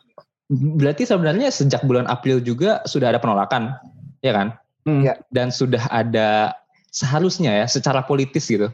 berarti 0.52 1.08
sebenarnya 1.08 1.48
sejak 1.50 1.82
bulan 1.88 2.06
April 2.12 2.44
juga 2.44 2.84
sudah 2.84 3.16
ada 3.16 3.20
penolakan, 3.24 3.76
ya 4.20 4.36
kan? 4.36 4.48
Hmm. 4.84 5.08
Iya. 5.08 5.16
Dan 5.32 5.50
sudah 5.50 5.88
ada 5.88 6.52
seharusnya 6.92 7.64
ya 7.64 7.66
secara 7.66 8.04
politis 8.04 8.52
gitu, 8.52 8.68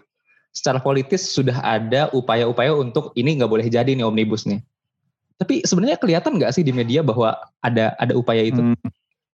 secara 0.51 0.81
politis 0.81 1.23
sudah 1.29 1.55
ada 1.61 2.09
upaya-upaya 2.11 2.73
untuk 2.73 3.13
ini 3.13 3.37
nggak 3.37 3.49
boleh 3.49 3.65
jadi 3.69 3.93
nih 3.93 4.03
omnibus 4.03 4.49
nih. 4.49 4.59
Tapi 5.39 5.63
sebenarnya 5.63 5.95
kelihatan 5.95 6.35
nggak 6.35 6.51
sih 6.51 6.67
di 6.67 6.75
media 6.75 6.99
bahwa 6.99 7.37
ada 7.63 7.95
ada 7.95 8.13
upaya 8.17 8.43
itu? 8.43 8.59
Hmm. 8.59 8.75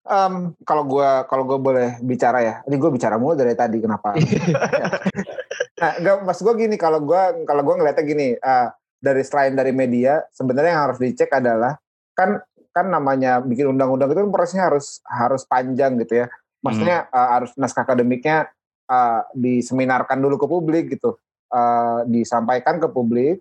Em, 0.06 0.54
kalau 0.62 0.86
gua 0.86 1.26
kalau 1.26 1.44
gua 1.50 1.58
boleh 1.58 1.98
bicara 2.06 2.40
ya, 2.46 2.56
ini 2.70 2.78
gue 2.78 2.92
bicara 2.94 3.18
mulu 3.18 3.34
dari 3.34 3.58
tadi 3.58 3.82
kenapa? 3.82 4.14
nah, 5.82 5.92
enggak, 5.98 6.16
mas 6.22 6.38
gue 6.38 6.54
gini 6.54 6.78
kalau 6.78 7.02
gua 7.02 7.34
kalau 7.42 7.66
gua 7.66 7.82
ngeliatnya 7.82 8.06
gini, 8.06 8.28
eh, 8.38 8.68
dari 9.02 9.26
selain 9.26 9.58
dari 9.58 9.74
media, 9.74 10.22
sebenarnya 10.30 10.78
yang 10.78 10.84
harus 10.90 11.00
dicek 11.02 11.34
adalah 11.34 11.74
kan 12.14 12.38
kan 12.70 12.86
namanya 12.86 13.42
bikin 13.42 13.74
undang-undang 13.74 14.14
itu 14.14 14.22
kan 14.22 14.30
prosesnya 14.30 14.70
harus 14.70 15.02
harus 15.10 15.42
panjang 15.50 15.98
gitu 16.06 16.22
ya. 16.22 16.28
Maksudnya 16.62 17.10
eh, 17.10 17.30
harus 17.42 17.52
naskah 17.58 17.82
akademiknya 17.90 18.46
eh, 18.86 19.22
diseminarkan 19.34 20.22
dulu 20.22 20.38
ke 20.38 20.46
publik 20.46 20.86
gitu, 20.94 21.18
Eh, 21.56 22.00
disampaikan 22.12 22.82
ke 22.82 22.88
publik. 22.92 23.40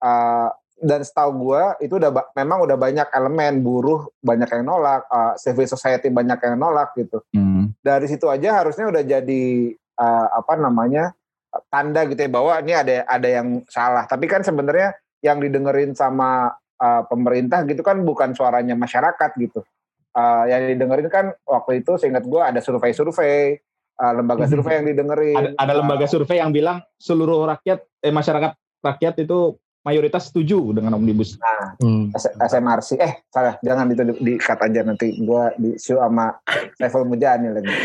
eh, 0.00 0.48
dan 0.80 1.04
setahu 1.04 1.30
gua 1.48 1.76
itu 1.78 2.00
udah 2.00 2.08
memang 2.32 2.64
udah 2.64 2.76
banyak 2.80 3.08
elemen 3.12 3.60
buruh 3.60 4.08
banyak 4.24 4.48
yang 4.48 4.64
nolak, 4.64 5.04
eh, 5.06 5.32
civil 5.36 5.68
society 5.68 6.08
banyak 6.08 6.40
yang 6.40 6.56
nolak 6.56 6.96
gitu. 6.96 7.20
Hmm. 7.36 7.76
Dari 7.84 8.08
situ 8.08 8.26
aja 8.26 8.64
harusnya 8.64 8.88
udah 8.88 9.02
jadi 9.04 9.44
eh, 9.76 10.26
apa 10.32 10.56
namanya 10.56 11.12
tanda 11.68 12.06
gitu 12.08 12.16
ya 12.16 12.30
bahwa 12.32 12.56
ini 12.64 12.72
ada 12.72 13.04
ada 13.04 13.28
yang 13.28 13.60
salah. 13.68 14.08
Tapi 14.08 14.24
kan 14.24 14.40
sebenarnya 14.40 14.96
yang 15.20 15.38
didengerin 15.38 15.92
sama 15.92 16.56
eh, 16.80 17.02
pemerintah 17.06 17.62
gitu 17.68 17.84
kan 17.84 18.00
bukan 18.00 18.32
suaranya 18.32 18.72
masyarakat 18.72 19.30
gitu. 19.36 19.60
Eh, 20.10 20.44
yang 20.50 20.74
didengerin 20.74 21.08
kan 21.12 21.24
waktu 21.44 21.84
itu 21.84 22.00
seingat 22.00 22.24
gua 22.24 22.50
ada 22.50 22.64
survei-survei, 22.64 23.60
eh, 24.00 24.12
lembaga 24.16 24.48
survei 24.48 24.80
yang 24.80 24.88
didengerin. 24.88 25.36
Ada, 25.36 25.50
ada 25.60 25.72
lembaga 25.76 26.08
survei 26.08 26.40
yang 26.40 26.50
bilang 26.50 26.80
seluruh 26.96 27.46
rakyat 27.46 27.84
eh 28.00 28.10
masyarakat 28.10 28.56
rakyat 28.80 29.14
itu 29.22 29.60
mayoritas 29.80 30.28
setuju 30.28 30.72
dengan 30.72 30.92
omnibus. 30.92 31.40
Hmm. 31.78 32.12
S- 32.12 32.32
SMRC 32.36 32.90
eh 32.96 33.24
salah 33.26 33.56
jangan 33.60 33.88
itu 33.88 34.02
di, 34.02 34.12
di 34.20 34.34
cut 34.36 34.60
aja 34.60 34.80
nanti 34.82 35.16
gua 35.18 35.48
di 35.54 35.76
show 35.76 35.96
sama 35.96 36.36
Level 36.76 37.04
Mujani 37.06 37.48
lagi. 37.50 37.70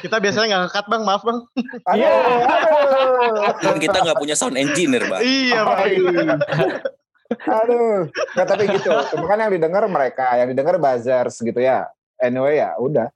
Kita 0.00 0.16
biasanya 0.18 0.46
nggak 0.48 0.62
ngekat 0.66 0.86
bang, 0.86 1.02
maaf 1.02 1.22
bang. 1.22 1.38
Aduh, 1.84 2.12
aduh. 2.42 3.54
Kan 3.58 3.76
kita 3.78 3.98
nggak 4.00 4.18
punya 4.18 4.34
sound 4.34 4.56
engineer 4.56 5.04
bang. 5.06 5.20
iya 5.20 5.60
bang. 5.62 5.90
Aduh, 7.32 8.08
nggak 8.34 8.46
tapi 8.46 8.64
gitu. 8.70 8.90
Cuma 9.12 9.24
kan 9.26 9.38
yang 9.40 9.52
didengar 9.52 9.84
mereka, 9.86 10.36
yang 10.36 10.48
didengar 10.48 10.76
buzzers 10.76 11.36
gitu 11.38 11.58
ya. 11.58 11.88
Anyway 12.16 12.60
ya, 12.60 12.76
udah. 12.76 13.08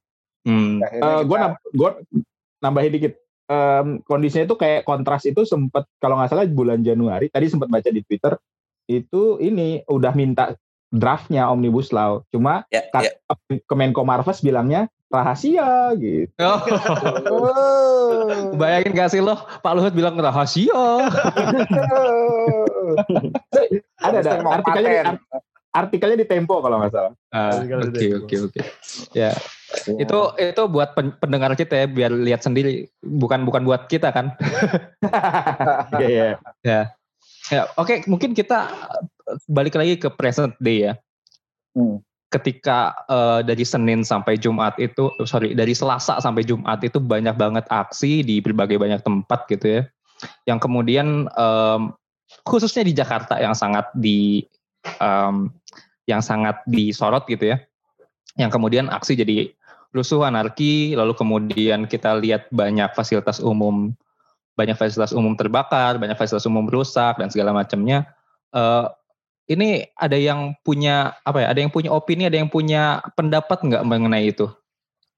Hmm. 0.43 0.79
Akhirnya 0.81 1.23
gue 1.23 1.37
kita- 1.37 1.59
gue 1.73 1.91
nambahin 2.61 2.93
dikit. 2.93 3.15
Em, 3.47 4.03
kondisinya 4.03 4.43
itu 4.51 4.59
kayak 4.59 4.83
kontras 4.83 5.23
itu 5.23 5.47
sempat 5.47 5.87
kalau 6.03 6.19
nggak 6.19 6.35
salah 6.35 6.51
bulan 6.51 6.83
Januari 6.83 7.31
tadi 7.31 7.47
sempat 7.47 7.71
baca 7.71 7.87
di 7.95 8.03
Twitter 8.03 8.35
itu 8.91 9.39
ini 9.39 9.87
udah 9.87 10.13
minta 10.19 10.59
draftnya 10.91 11.47
omnibus 11.47 11.95
law 11.95 12.27
cuma 12.35 12.67
Ya, 12.75 12.83
ya. 12.91 13.15
kata 13.15 13.39
Kemenko 13.71 14.03
Marves 14.03 14.43
bilangnya 14.43 14.91
rahasia 15.07 15.95
gitu. 15.95 16.35
Oh. 16.43 16.59
Bayangin 18.59 18.93
gak 18.99 19.15
sih 19.15 19.23
lo, 19.23 19.39
Pak 19.63 19.73
Luhut 19.79 19.95
bilang 19.95 20.19
rahasia. 20.19 20.75
Ada 24.03 24.19
ada 24.23 24.33
artikelnya 24.47 25.19
artikelnya 25.77 26.19
di 26.25 26.29
Tempo 26.29 26.65
kalau 26.65 26.81
nggak 26.81 26.93
salah. 26.93 27.13
Ah, 27.37 27.61
Oke 27.61 28.07
oke 28.17 28.37
oke. 28.49 28.61
Ya 29.13 29.37
itu 29.87 30.19
itu 30.41 30.63
buat 30.71 30.97
pen- 30.97 31.17
pendengar 31.21 31.53
kita 31.53 31.85
ya 31.85 31.87
biar 31.91 32.11
lihat 32.15 32.41
sendiri, 32.41 32.89
bukan 33.05 33.45
bukan 33.45 33.67
buat 33.67 33.91
kita 33.91 34.11
kan. 34.15 34.33
Iya 36.01 36.39
iya. 36.65 36.81
Ya 37.53 37.63
oke 37.79 38.03
mungkin 38.11 38.35
kita 38.35 38.67
balik 39.47 39.79
lagi 39.79 40.01
ke 40.01 40.09
present 40.11 40.55
day 40.59 40.91
ya. 40.91 40.93
Hmm. 41.77 42.01
Ketika 42.27 42.97
eh, 43.07 43.41
dari 43.47 43.63
Senin 43.63 44.03
sampai 44.03 44.35
Jumat 44.41 44.75
itu, 44.83 45.13
sorry 45.29 45.55
dari 45.55 45.77
Selasa 45.77 46.19
sampai 46.19 46.43
Jumat 46.43 46.83
itu 46.83 46.99
banyak 46.99 47.39
banget 47.39 47.65
aksi 47.71 48.27
di 48.27 48.43
berbagai 48.43 48.81
banyak 48.81 49.01
tempat 49.05 49.47
gitu 49.47 49.67
ya. 49.81 49.83
Yang 50.49 50.59
kemudian 50.67 51.29
em, 51.31 51.81
khususnya 52.43 52.83
di 52.83 52.97
Jakarta 52.97 53.39
yang 53.39 53.55
sangat 53.55 53.87
di 53.95 54.43
em, 54.99 55.53
yang 56.07 56.23
sangat 56.23 56.63
disorot 56.67 57.27
gitu 57.27 57.55
ya. 57.55 57.63
Yang 58.39 58.57
kemudian 58.57 58.87
aksi 58.89 59.19
jadi 59.19 59.51
rusuh 59.91 60.27
anarki, 60.27 60.95
lalu 60.95 61.15
kemudian 61.15 61.87
kita 61.87 62.17
lihat 62.19 62.49
banyak 62.51 62.91
fasilitas 62.95 63.43
umum 63.43 63.95
banyak 64.57 64.73
fasilitas 64.73 65.13
umum 65.13 65.37
terbakar, 65.37 66.01
banyak 66.01 66.17
fasilitas 66.17 66.49
umum 66.49 66.65
rusak 66.65 67.21
dan 67.21 67.29
segala 67.29 67.53
macamnya. 67.53 68.09
Eh, 68.57 68.87
ini 69.53 69.85
ada 69.95 70.17
yang 70.17 70.57
punya 70.65 71.15
apa 71.23 71.45
ya? 71.45 71.47
Ada 71.53 71.61
yang 71.63 71.71
punya 71.71 71.93
opini, 71.93 72.27
ada 72.27 72.41
yang 72.41 72.49
punya 72.49 73.05
pendapat 73.15 73.63
nggak 73.63 73.85
mengenai 73.85 74.33
itu? 74.33 74.49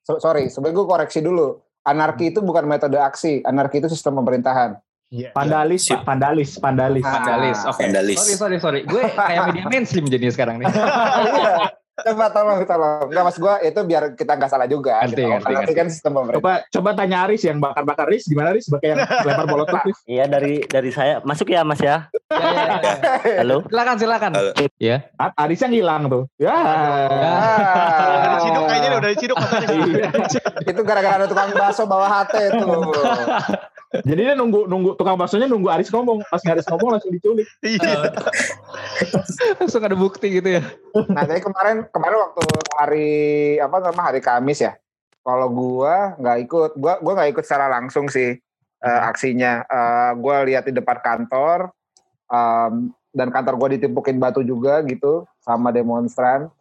So- 0.05 0.18
sorry, 0.20 0.51
sebenarnya 0.51 0.77
gue 0.83 0.87
koreksi 0.90 1.20
dulu. 1.22 1.62
Anarki 1.87 2.35
itu 2.35 2.44
bukan 2.44 2.68
metode 2.68 3.01
aksi, 3.01 3.40
anarki 3.46 3.81
itu 3.81 3.88
sistem 3.88 4.20
pemerintahan. 4.20 4.77
Iya. 5.09 5.33
Pandalis. 5.33 5.88
Pak, 5.88 6.05
pandalis, 6.05 6.51
pandalis. 6.61 7.05
Ah. 7.05 7.12
Vandalis, 7.16 7.59
oke. 7.64 7.81
Vandalis. 7.81 8.18
Sorry, 8.21 8.37
sorry, 8.37 8.57
sorry. 8.61 8.81
Gue 8.85 9.09
kayak 9.16 9.42
media 9.49 9.64
mainstream 9.66 10.05
jadi 10.05 10.29
sekarang 10.29 10.61
nih. 10.61 10.68
Iya. 10.68 11.73
Coba 11.99 12.31
tolong, 12.31 12.62
tolong. 12.62 13.11
Enggak 13.11 13.25
mas 13.27 13.35
gue 13.35 13.55
itu 13.66 13.81
biar 13.83 14.14
kita 14.14 14.38
nggak 14.38 14.47
salah 14.47 14.71
juga. 14.71 15.03
Ngerti, 15.03 15.18
gitu. 15.18 15.35
ngerti, 15.35 15.51
Nanti 15.51 15.75
kan 15.75 15.87
sistem 15.90 16.12
pemerintah. 16.14 16.38
Coba 16.38 16.53
coba 16.71 16.90
tanya 16.94 17.27
Aris 17.27 17.42
yang 17.42 17.59
bakar-bakar 17.59 18.07
Aris 18.07 18.23
gimana 18.23 18.55
Aris 18.55 18.71
sebagai 18.71 18.94
yang 18.94 19.03
lempar 19.03 19.47
molotov 19.51 19.83
Aris? 19.83 19.99
Iya 20.07 20.31
dari 20.31 20.62
dari 20.62 20.90
saya 20.94 21.18
masuk 21.27 21.51
ya 21.51 21.66
Mas 21.66 21.83
ya. 21.83 22.07
Ya, 22.31 22.38
ya, 22.38 22.64
ya. 22.79 23.42
Halo. 23.42 23.66
Silakan, 23.66 23.97
silakan. 23.99 24.31
Halo. 24.31 24.53
Ya. 24.79 25.11
Aris 25.18 25.59
yang 25.59 25.75
hilang 25.75 26.03
tuh. 26.07 26.23
Ya. 26.38 26.55
Udah 26.55 27.18
Ah, 27.99 28.31
diciduk 28.38 28.62
kayaknya 28.71 28.88
nih, 28.88 28.99
udah 29.03 29.11
diciduk 29.11 29.37
matanya. 29.37 30.09
itu 30.71 30.81
gara-gara 30.87 31.14
ada 31.18 31.27
tukang 31.27 31.51
bakso 31.51 31.83
bawa 31.83 32.07
hati 32.07 32.47
itu. 32.47 32.62
Jadi 33.88 34.20
dia 34.20 34.37
nunggu 34.37 34.68
nunggu 34.68 35.01
tukang 35.01 35.16
baksonya 35.16 35.48
nunggu 35.48 35.72
Aris 35.72 35.88
ngomong. 35.88 36.20
Pas 36.29 36.44
Aris 36.44 36.68
ngomong 36.68 36.96
langsung 36.96 37.09
diculik. 37.09 37.48
Iya. 37.64 38.12
Langsung 39.57 39.81
ada 39.81 39.96
bukti 39.96 40.29
gitu 40.29 40.61
ya. 40.61 40.62
Nah, 41.09 41.24
jadi 41.24 41.40
kemarin 41.40 41.88
kemarin 41.88 42.18
waktu 42.20 42.42
hari 42.77 43.11
apa 43.57 43.77
namanya 43.81 44.05
hari 44.12 44.20
Kamis 44.20 44.61
ya. 44.61 44.77
Kalau 45.24 45.48
gua 45.48 46.16
nggak 46.20 46.38
ikut, 46.44 46.70
gua 46.77 47.01
gua 47.01 47.12
nggak 47.16 47.31
ikut 47.33 47.44
secara 47.48 47.72
langsung 47.72 48.12
sih 48.12 48.37
eh, 48.85 49.01
aksinya. 49.09 49.64
Eh, 49.64 50.11
gua 50.20 50.44
lihat 50.44 50.68
di 50.68 50.77
depan 50.77 51.01
kantor 51.01 51.72
em, 52.29 52.92
dan 53.16 53.29
kantor 53.33 53.57
gua 53.57 53.68
ditimpukin 53.72 54.20
batu 54.20 54.44
juga 54.44 54.85
gitu 54.85 55.24
sama 55.40 55.72
demonstran. 55.72 56.53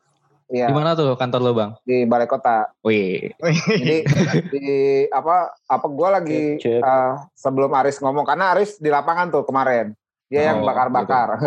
Iya, 0.48 0.72
Di 0.72 0.74
mana 0.74 0.96
tuh 0.96 1.12
kantor 1.20 1.42
lo, 1.44 1.52
Bang? 1.52 1.72
di 1.84 2.08
balai 2.08 2.24
kota. 2.24 2.72
Wih. 2.80 3.36
Jadi 3.68 4.08
di 4.48 4.68
apa 5.12 5.52
apa 5.68 5.86
gue 5.86 6.08
lagi 6.08 6.42
Cek, 6.56 6.64
cek. 6.64 6.80
eh, 6.80 7.14
sebelum 7.36 7.68
Aris 7.76 8.00
ngomong 8.00 8.24
karena 8.24 8.56
Aris 8.56 8.80
di 8.80 8.88
lapangan 8.88 9.28
tuh 9.28 9.44
kemarin 9.44 9.92
dia 10.28 10.48
yang 10.48 10.60
Oh, 10.60 10.64
bakar-bakar. 10.64 11.36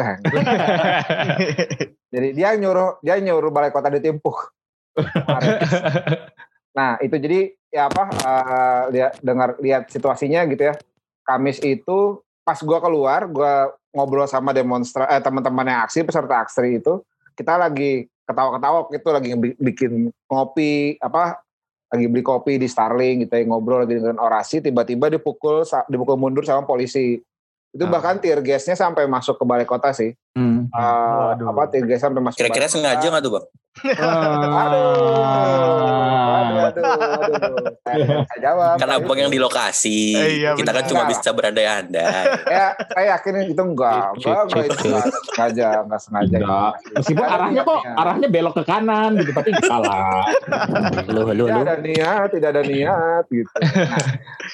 Jadi 2.12 2.28
dia 2.34 2.52
nyuruh 2.56 2.98
dia 3.00 3.16
nyuruh 3.16 3.48
balai 3.48 3.70
kota 3.70 3.88
ditimpuk. 3.88 4.52
Kemarin. 4.96 5.56
nah 6.76 6.94
itu 7.02 7.16
jadi 7.16 7.40
ya 7.70 7.88
apa 7.88 8.02
eh, 8.12 8.82
lihat 8.92 9.12
dengar 9.22 9.48
lihat 9.62 9.82
situasinya 9.88 10.44
gitu 10.44 10.68
ya. 10.68 10.74
Kamis 11.24 11.62
itu 11.62 12.20
pas 12.42 12.58
gue 12.58 12.78
keluar 12.82 13.24
gue 13.24 13.52
ngobrol 13.94 14.26
sama 14.26 14.50
demonstra 14.50 15.06
eh, 15.08 15.22
teman-teman 15.22 15.66
yang 15.66 15.80
aksi 15.84 16.02
peserta 16.02 16.42
aksi 16.42 16.82
itu 16.82 17.00
kita 17.34 17.54
lagi 17.58 18.06
ketawa-ketawa 18.26 18.86
itu 18.94 19.08
lagi 19.10 19.30
bi- 19.34 19.58
bikin 19.58 19.92
ngopi 20.30 20.96
apa 21.02 21.42
lagi 21.90 22.06
beli 22.06 22.22
kopi 22.22 22.62
di 22.62 22.70
Starling 22.70 23.26
gitu 23.26 23.34
ya 23.34 23.42
ngobrol 23.42 23.82
lagi 23.82 23.98
dengan 23.98 24.22
orasi 24.22 24.62
tiba-tiba 24.62 25.10
dipukul 25.10 25.66
dipukul 25.90 26.14
mundur 26.14 26.46
sama 26.46 26.62
polisi 26.62 27.18
itu 27.70 27.84
Ah. 27.86 27.90
bahkan 27.90 28.18
tear 28.22 28.38
gasnya 28.42 28.78
sampai 28.78 29.10
masuk 29.10 29.38
ke 29.38 29.44
balai 29.46 29.66
kota 29.66 29.90
sih 29.90 30.14
Hmm. 30.30 30.70
Waduh. 30.70 31.50
apa 31.50 31.74
gas 31.82 32.00
sampai 32.00 32.22
masuk 32.22 32.38
Kira-kira 32.38 32.70
sengaja 32.70 33.02
nggak 33.02 33.20
tuh 33.20 33.32
bang? 33.34 33.46
aduh 33.80 34.50
aduh 34.50 34.82
aduh 36.42 36.60
aduh 36.66 36.82
saya 37.80 37.94
bisa 38.02 38.36
jawab 38.42 38.74
Kan 38.78 38.90
abang 38.90 39.16
yang 39.16 39.30
di 39.30 39.38
lokasi. 39.38 40.14
Eh, 40.14 40.28
iya, 40.42 40.50
Kita 40.54 40.70
kan 40.70 40.84
cuma 40.86 41.06
bisa 41.06 41.30
berandai-andai. 41.30 42.24
ya 42.46 42.74
saya 42.74 43.06
yakin 43.14 43.46
itu 43.46 43.62
enggak 43.62 44.10
enggak 44.18 44.64
itu 44.66 44.78
enggak 44.90 45.06
sengaja 45.24 45.66
enggak 45.82 46.00
sengaja 46.02 46.36
Enggak. 46.38 46.72
Meskipun 46.98 47.24
arahnya 47.24 47.62
kok 47.62 47.80
arahnya 47.86 48.28
belok 48.28 48.54
ke 48.58 48.62
kanan 48.66 49.10
gitu 49.18 49.30
tapi 49.32 49.50
salah. 49.62 50.26
Halo 51.06 51.22
halo 51.26 51.44
tidak 51.46 51.56
halo. 51.56 51.66
ada 51.66 51.76
niat 51.78 52.28
tidak 52.30 52.48
ada 52.54 52.62
niat 52.62 53.24
gitu 53.30 53.50
Nah, 53.80 54.02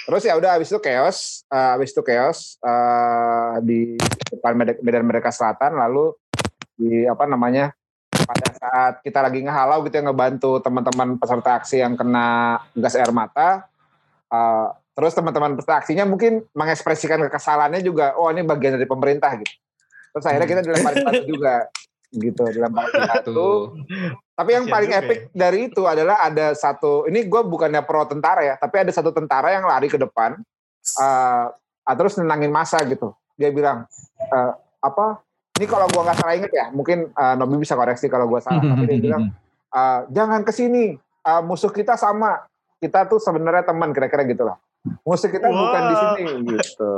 terus 0.07 0.23
ya 0.25 0.37
udah 0.37 0.51
habis 0.57 0.69
itu 0.69 0.79
chaos 0.79 1.19
eh, 1.49 1.69
habis 1.73 1.91
itu 1.91 2.01
chaos 2.01 2.39
eh, 2.61 3.55
di 3.65 3.81
depan 4.29 4.53
Medan 4.55 4.77
Medan 4.81 5.03
Merdeka 5.05 5.33
Selatan 5.33 5.66
lalu 5.75 6.15
di 6.77 7.09
apa 7.09 7.25
namanya 7.25 7.73
pada 8.13 8.49
saat 8.53 8.95
kita 9.01 9.23
lagi 9.23 9.41
ngehalau 9.41 9.87
gitu 9.87 10.03
ya 10.03 10.05
ngebantu 10.11 10.59
teman-teman 10.61 11.17
peserta 11.17 11.63
aksi 11.63 11.81
yang 11.81 11.95
kena 11.95 12.61
gas 12.77 12.99
air 12.99 13.11
mata 13.15 13.65
eh, 14.29 14.69
terus 14.93 15.13
teman-teman 15.15 15.57
peserta 15.57 15.81
aksinya 15.81 16.05
mungkin 16.05 16.45
mengekspresikan 16.53 17.23
kekesalannya 17.31 17.81
juga 17.81 18.19
oh 18.19 18.29
ini 18.29 18.45
bagian 18.45 18.77
dari 18.77 18.89
pemerintah 18.89 19.31
gitu 19.39 19.55
terus 20.17 20.25
akhirnya 20.27 20.49
kita 20.49 20.63
dilemparin 20.65 21.05
batu 21.05 21.25
juga 21.29 21.55
gitu 22.13 22.43
dilemparin 22.49 22.93
batu 23.05 23.31
Tuh. 23.33 23.63
tapi 24.37 24.51
yang 24.57 24.67
paling 24.69 24.93
epic 24.93 25.19
dari 25.33 25.73
itu 25.73 25.85
adalah 25.89 26.21
ada 26.21 26.53
satu, 26.53 27.09
ini 27.09 27.25
gue 27.25 27.41
bukannya 27.41 27.81
pro 27.89 28.05
tentara 28.05 28.45
ya, 28.45 28.55
tapi 28.61 28.85
ada 28.85 28.93
satu 28.93 29.09
tentara 29.09 29.49
yang 29.49 29.65
lari 29.65 29.89
ke 29.89 29.97
depan, 29.97 30.37
uh, 31.01 31.49
terus 31.97 32.21
nenangin 32.21 32.53
masa 32.53 32.85
gitu. 32.85 33.17
Dia 33.41 33.49
bilang, 33.49 33.89
eh, 34.21 34.53
apa, 34.85 35.25
ini 35.57 35.67
kalau 35.67 35.89
gue 35.89 36.03
nggak 36.05 36.19
salah 36.21 36.35
inget 36.37 36.53
ya, 36.53 36.67
mungkin 36.71 37.11
uh, 37.17 37.35
Nobi 37.35 37.65
bisa 37.65 37.73
koreksi 37.73 38.07
kalau 38.13 38.29
gue 38.29 38.41
salah, 38.45 38.61
tapi 38.61 38.85
dia 38.89 38.99
bilang, 39.01 39.33
uh, 39.73 40.05
jangan 40.17 40.45
ke 40.45 40.53
sini, 40.53 40.97
uh, 41.25 41.41
musuh 41.41 41.73
kita 41.73 41.97
sama, 41.97 42.45
kita 42.79 43.09
tuh 43.09 43.17
sebenarnya 43.17 43.65
teman, 43.65 43.97
kira-kira 43.97 44.29
gitu 44.29 44.45
lah. 44.45 44.61
Musuh 45.03 45.33
kita 45.33 45.49
bukan 45.51 45.83
di 45.89 45.97
sini 45.97 46.23
gitu. 46.55 46.93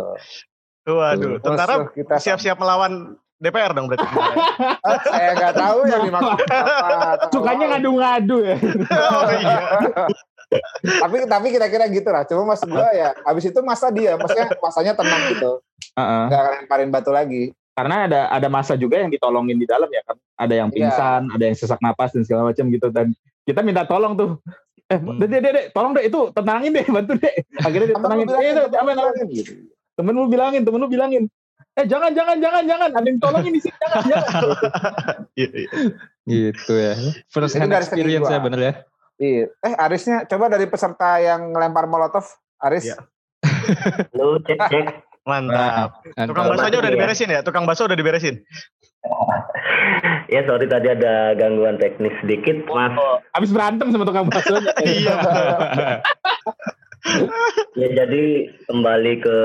Waduh, 0.89 1.41
tentara 1.41 1.89
kita 1.93 2.17
siap-siap 2.17 2.57
melawan 2.57 3.17
DPR 3.39 3.71
dong 3.71 3.87
berarti. 3.87 4.03
Eh, 4.03 4.99
saya 5.15 5.31
nggak 5.39 5.55
tahu 5.55 5.79
yang 5.87 6.03
dimaksud 6.11 6.39
apa. 6.51 7.31
Sukanya 7.31 7.67
ngadu-ngadu 7.77 8.37
ya. 8.43 8.57
oh 8.59 9.31
iya. 9.31 9.57
tapi 11.05 11.17
tapi 11.29 11.47
kira-kira 11.53 11.85
gitu 11.93 12.09
lah. 12.11 12.27
Cuma 12.27 12.43
maksud 12.53 12.73
gue 12.73 12.89
ya, 12.97 13.15
abis 13.23 13.53
itu 13.53 13.61
masa 13.63 13.93
dia, 13.95 14.17
maksudnya 14.19 14.49
masanya 14.59 14.93
tenang 14.97 15.23
gitu, 15.37 15.61
Heeh. 15.95 16.25
nggak 16.33 16.43
lemparin 16.65 16.91
batu 16.91 17.13
lagi. 17.15 17.53
Karena 17.79 18.11
ada 18.11 18.21
ada 18.27 18.49
masa 18.51 18.75
juga 18.75 18.99
yang 18.99 19.07
ditolongin 19.07 19.55
di 19.55 19.63
dalam 19.63 19.87
ya 19.87 20.03
kan. 20.03 20.19
Ada 20.35 20.55
yang 20.57 20.69
Iya. 20.69 20.91
pingsan, 20.91 21.23
ada 21.31 21.45
yang 21.47 21.55
sesak 21.55 21.79
napas 21.79 22.11
dan 22.11 22.27
segala 22.27 22.51
macam 22.51 22.67
gitu 22.69 22.91
dan 22.91 23.15
kita 23.47 23.63
minta 23.63 23.87
tolong 23.87 24.19
tuh. 24.19 24.43
Eh, 24.91 24.99
Hmm. 24.99 25.15
dek, 25.15 25.31
dek, 25.31 25.41
dek, 25.47 25.67
tolong 25.71 25.95
dek 25.95 26.11
itu 26.11 26.21
tenangin 26.35 26.75
deh, 26.75 26.83
bantu 26.83 27.13
dek. 27.15 27.35
Akhirnya 27.61 27.87
lu 27.87 27.91
ditenangin. 27.95 28.27
bilangin, 28.27 28.51
Eh, 28.51 28.55
temen 28.59 28.67
lu 28.67 28.75
aman, 28.75 28.89
aman. 28.91 28.97
bilangin 28.99 29.27
gitu. 29.31 29.53
Temen 29.95 30.13
lu 30.13 30.23
bilangin, 30.27 30.63
temen 30.65 30.79
lu 30.81 30.89
bilangin. 30.89 31.25
Eh, 31.77 31.87
jangan, 31.87 32.11
jangan, 32.11 32.37
jangan, 32.43 32.63
jangan. 32.67 32.91
Ada 32.91 33.07
yang 33.07 33.19
tolongin 33.23 33.53
di 33.55 33.61
sini, 33.63 33.77
jangan, 33.79 34.03
jangan. 34.03 34.33
Iya, 35.39 35.49
iya. 35.55 35.71
Gitu 36.25 36.73
ya. 36.75 36.93
First 37.29 37.55
Itu 37.55 37.63
hand 37.63 37.73
experience 37.73 38.27
ya 38.27 38.41
bener 38.43 38.61
ya. 38.61 38.73
Iya. 39.19 39.45
Eh 39.61 39.75
Arisnya, 39.77 40.27
coba 40.27 40.49
dari 40.49 40.67
peserta 40.67 41.19
yang 41.19 41.55
ngelempar 41.55 41.87
molotov, 41.87 42.27
Aris. 42.59 42.91
Iya. 42.91 42.99
Halo 44.15 44.43
cek 44.43 44.59
cek. 44.59 44.87
Mantap. 45.29 46.01
Mantap. 46.17 46.27
Tukang 46.33 46.47
baksonya 46.49 46.79
udah 46.81 46.91
Iya. 46.91 46.97
diberesin 46.97 47.29
ya? 47.29 47.41
Tukang 47.45 47.65
bakso 47.69 47.85
udah 47.85 47.99
diberesin. 47.99 48.41
Ya 50.29 50.45
sorry 50.45 50.69
tadi 50.69 50.89
ada 50.93 51.33
gangguan 51.37 51.77
teknis 51.77 52.13
sedikit 52.21 52.65
mas. 52.69 52.93
Habis 53.37 53.53
berantem 53.53 53.93
sama 53.93 54.09
tukang 54.09 54.29
bakso. 54.29 54.57
Iya. 54.85 55.17
Ya 57.79 57.89
jadi 57.95 58.25
kembali 58.69 59.13
ke 59.23 59.39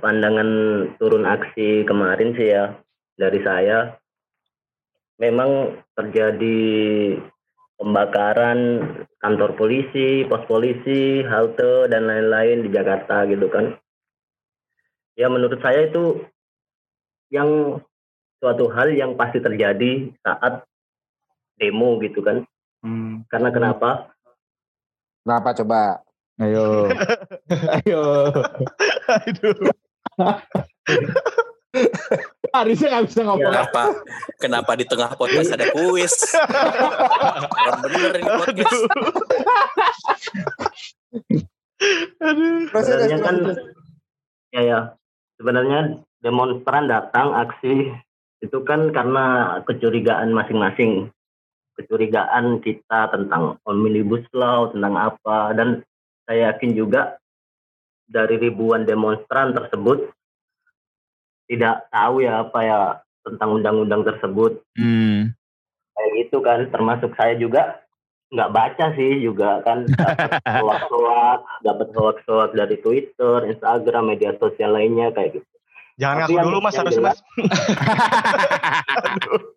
pandangan 0.00 0.50
turun 0.98 1.28
aksi 1.28 1.84
kemarin 1.86 2.34
sih 2.34 2.50
ya 2.50 2.74
dari 3.14 3.38
saya. 3.42 3.94
Memang 5.16 5.78
terjadi 5.96 6.58
pembakaran 7.78 8.58
kantor 9.20 9.56
polisi, 9.56 10.24
pos 10.28 10.44
polisi, 10.48 11.24
halte 11.24 11.88
dan 11.88 12.08
lain-lain 12.08 12.64
di 12.66 12.70
Jakarta 12.72 13.24
gitu 13.28 13.48
kan. 13.48 13.76
Ya 15.16 15.32
menurut 15.32 15.56
saya 15.64 15.88
itu 15.88 16.20
yang 17.32 17.80
suatu 18.36 18.68
hal 18.68 18.92
yang 18.92 19.16
pasti 19.16 19.40
terjadi 19.40 20.12
saat 20.20 20.62
demo 21.56 21.96
gitu 22.04 22.20
kan. 22.20 22.44
Karena 23.32 23.50
kenapa? 23.50 24.12
Kenapa 25.24 25.56
coba? 25.56 25.80
Ayo. 26.36 26.92
Ayo. 27.80 28.28
Aduh. 29.08 29.72
Arisnya 32.56 32.88
nggak 32.88 33.04
bisa 33.08 33.20
ngomong. 33.24 33.52
Kenapa? 33.52 33.82
Kenapa 34.40 34.72
di 34.76 34.84
tengah 34.84 35.10
podcast 35.16 35.52
ada 35.56 35.66
kuis? 35.72 36.14
Orang 37.52 37.80
bener 37.84 38.12
ini 38.20 38.32
podcast. 38.36 38.80
Aduh. 42.20 42.68
Terus, 42.68 42.84
sebenarnya 42.84 43.18
kan 43.20 43.36
ya 44.54 44.62
ya 44.62 44.80
sebenarnya 45.40 46.00
demonstran 46.20 46.88
datang 46.88 47.32
aksi 47.36 47.92
itu 48.44 48.58
kan 48.64 48.92
karena 48.92 49.58
kecurigaan 49.64 50.32
masing-masing. 50.32 51.08
Kecurigaan 51.76 52.64
kita 52.64 53.12
tentang 53.12 53.60
omnibus 53.68 54.24
law 54.32 54.72
tentang 54.72 54.96
apa. 54.96 55.52
Dan 55.52 55.84
saya 56.24 56.52
yakin 56.52 56.72
juga 56.72 57.20
dari 58.08 58.40
ribuan 58.40 58.88
demonstran 58.88 59.52
tersebut 59.52 60.08
tidak 61.46 61.86
tahu 61.94 62.26
ya 62.26 62.42
apa 62.42 62.60
ya 62.62 62.80
tentang 63.22 63.60
undang-undang 63.60 64.02
tersebut. 64.02 64.62
Hmm. 64.78 65.34
kayak 65.96 66.28
gitu 66.28 66.44
kan 66.44 66.68
termasuk 66.68 67.16
saya 67.16 67.40
juga 67.40 67.85
nggak 68.26 68.50
baca 68.50 68.86
sih 68.92 69.22
juga 69.22 69.62
kan 69.62 69.86
dapat 69.94 70.42
hoax-hoax 70.42 71.40
dapat 71.62 71.88
hoax-hoax 71.94 72.50
dari 72.52 72.76
Twitter, 72.78 73.34
Instagram, 73.46 74.10
media 74.10 74.30
sosial 74.36 74.74
lainnya 74.74 75.10
kayak 75.10 75.38
gitu. 75.38 75.46
Jangan 75.96 76.26
Tapi 76.26 76.32
ngaku 76.34 76.44
dulu 76.44 76.58
mas 76.60 76.74
harus 76.76 76.94
mas. 76.98 76.98
jelas- 76.98 77.22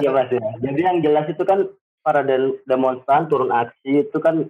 Iya 0.00 0.10
mas 0.10 0.28
ya. 0.30 0.40
Jadi 0.60 0.80
yang 0.80 0.98
jelas 1.00 1.24
itu 1.28 1.42
kan 1.42 1.68
para 2.00 2.20
dem- 2.22 2.58
demonstran 2.64 3.26
turun 3.26 3.48
aksi 3.48 4.04
itu 4.04 4.16
kan 4.18 4.48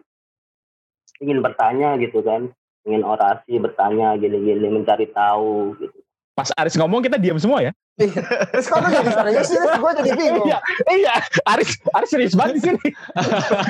ingin 1.18 1.38
bertanya 1.40 1.94
gitu 1.96 2.20
kan, 2.20 2.50
ingin 2.82 3.02
orasi 3.02 3.56
bertanya 3.56 4.14
gini-gini 4.16 4.66
mencari 4.66 5.06
tahu 5.08 5.72
gitu. 5.78 5.98
Pas 6.34 6.50
Aris 6.58 6.74
ngomong 6.74 6.98
kita 7.06 7.14
diam 7.14 7.38
semua 7.38 7.62
ya. 7.62 7.70
Terus 7.94 8.66
kalau 8.66 8.90
jadi 8.90 9.06
serius 9.06 9.54
sih, 9.54 9.58
gue 9.58 9.92
jadi 10.02 10.10
bingung. 10.18 10.50
Iya, 10.50 10.58
iya. 10.90 11.14
Aris 11.46 11.78
Aris 11.94 12.10
serius 12.10 12.34
banget 12.34 12.58
di 12.58 12.62
sini. 12.66 12.86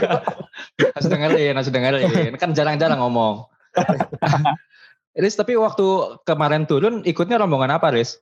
harus 0.97 1.09
dengerin, 1.13 1.53
harus 1.61 1.69
dengerin. 1.69 2.33
Kan 2.41 2.57
jarang-jarang 2.57 3.05
ngomong. 3.05 3.45
Riz, 5.21 5.37
tapi 5.37 5.55
waktu 5.61 6.19
kemarin 6.25 6.65
turun 6.65 7.05
ikutnya 7.05 7.37
rombongan 7.37 7.77
apa, 7.77 7.93
Riz? 7.93 8.19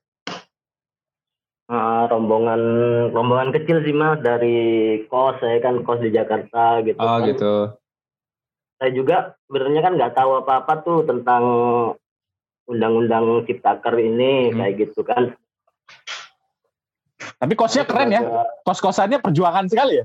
Ah, 1.71 2.11
rombongan 2.11 2.61
rombongan 3.15 3.55
kecil 3.55 3.81
sih 3.81 3.97
mas 3.97 4.21
dari 4.21 5.01
kos 5.09 5.41
saya 5.41 5.57
kan 5.63 5.87
kos 5.87 6.03
di 6.03 6.11
Jakarta 6.13 6.83
gitu. 6.85 6.99
Oh 7.01 7.23
kan. 7.23 7.27
gitu. 7.31 7.55
Saya 8.77 8.91
juga 8.93 9.17
sebenarnya 9.47 9.81
kan 9.81 9.93
nggak 9.97 10.15
tahu 10.19 10.31
apa-apa 10.43 10.73
tuh 10.83 10.99
tentang 11.07 11.45
undang-undang 12.73 13.45
ciptaker 13.45 13.95
ini 13.97 14.51
Hmm. 14.51 14.59
kayak 14.59 14.75
gitu 14.81 15.01
kan. 15.05 15.37
Tapi 17.39 17.55
kosnya 17.55 17.83
keren 17.83 18.11
ya. 18.11 18.23
Kos-kosannya 18.63 19.19
perjuangan 19.19 19.67
sekali 19.67 19.99
ya. 19.99 20.05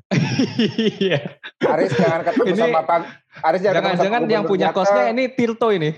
Iya. 1.02 1.20
Aris 1.66 1.94
jangan 1.98 2.22
ketemu 2.22 2.46
Ini- 2.54 2.62
sama 2.62 2.82
Pak. 2.86 3.02
Aris 3.42 3.62
jangan 3.62 3.76
Jangan-jangan 3.78 4.22
yang 4.30 4.44
punya 4.46 4.70
kosnya 4.70 5.10
ini 5.10 5.30
Tirto 5.34 5.70
ini. 5.70 5.94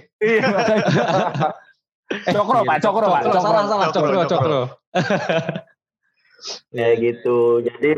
Cokro 2.34 2.60
Pak, 2.66 2.78
Cokro 2.82 3.06
Pak. 3.08 3.22
Cokro, 3.22 3.36
Cokro. 3.36 3.40
salah, 3.40 3.64
salah, 3.70 3.88
Cokro, 3.94 4.02
Cokro, 4.02 4.22
Cokro. 4.26 4.28
Cokro. 4.28 4.62
Kayak 6.72 6.96
gitu. 7.04 7.38
Jadi 7.68 7.90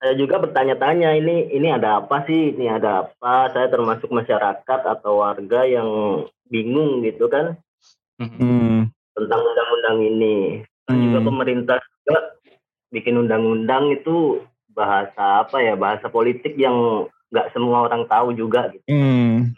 saya 0.00 0.14
juga 0.16 0.40
bertanya-tanya 0.40 1.12
ini 1.14 1.52
ini 1.52 1.68
ada 1.68 2.00
apa 2.02 2.24
sih? 2.24 2.56
Ini 2.56 2.80
ada 2.80 3.06
apa? 3.06 3.52
Saya 3.52 3.68
termasuk 3.68 4.08
masyarakat 4.08 4.80
atau 4.88 5.20
warga 5.20 5.68
yang 5.68 5.88
bingung 6.50 7.04
gitu 7.06 7.30
kan 7.30 7.54
Hmm. 8.20 8.92
tentang 9.10 9.40
undang-undang 9.40 9.96
ini. 10.02 10.36
Dan 10.84 10.94
juga 11.02 11.18
Hmm. 11.18 11.26
pemerintah 11.26 11.76
juga 11.80 12.16
bikin 12.90 13.14
undang-undang 13.16 13.90
itu 13.90 14.38
bahasa 14.70 15.40
apa 15.40 15.56
ya? 15.58 15.72
Bahasa 15.72 16.06
politik 16.06 16.54
yang 16.54 17.08
nggak 17.30 17.50
semua 17.50 17.82
orang 17.82 18.04
tahu 18.04 18.30
juga 18.32 18.68
gitu. 18.68 18.84
Hmm. 18.84 19.50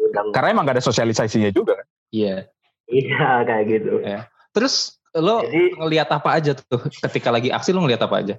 Undang- 0.00 0.32
Karena 0.32 0.48
emang 0.50 0.64
gak 0.64 0.76
ada 0.76 0.82
sosialisasinya 0.82 1.50
juga 1.50 1.76
kan. 1.76 1.86
Iya. 2.10 2.48
Iya 2.84 3.44
kayak 3.44 3.64
gitu. 3.68 3.92
Terus 4.50 4.96
lo 5.12 5.40
Jadi 5.40 5.76
ngelihat 5.76 6.08
apa 6.08 6.28
aja 6.32 6.54
tuh 6.54 6.80
ketika 7.00 7.28
lagi 7.28 7.48
aksi 7.48 7.70
lo 7.70 7.80
ngelihat 7.80 8.02
apa 8.02 8.16
aja? 8.18 8.34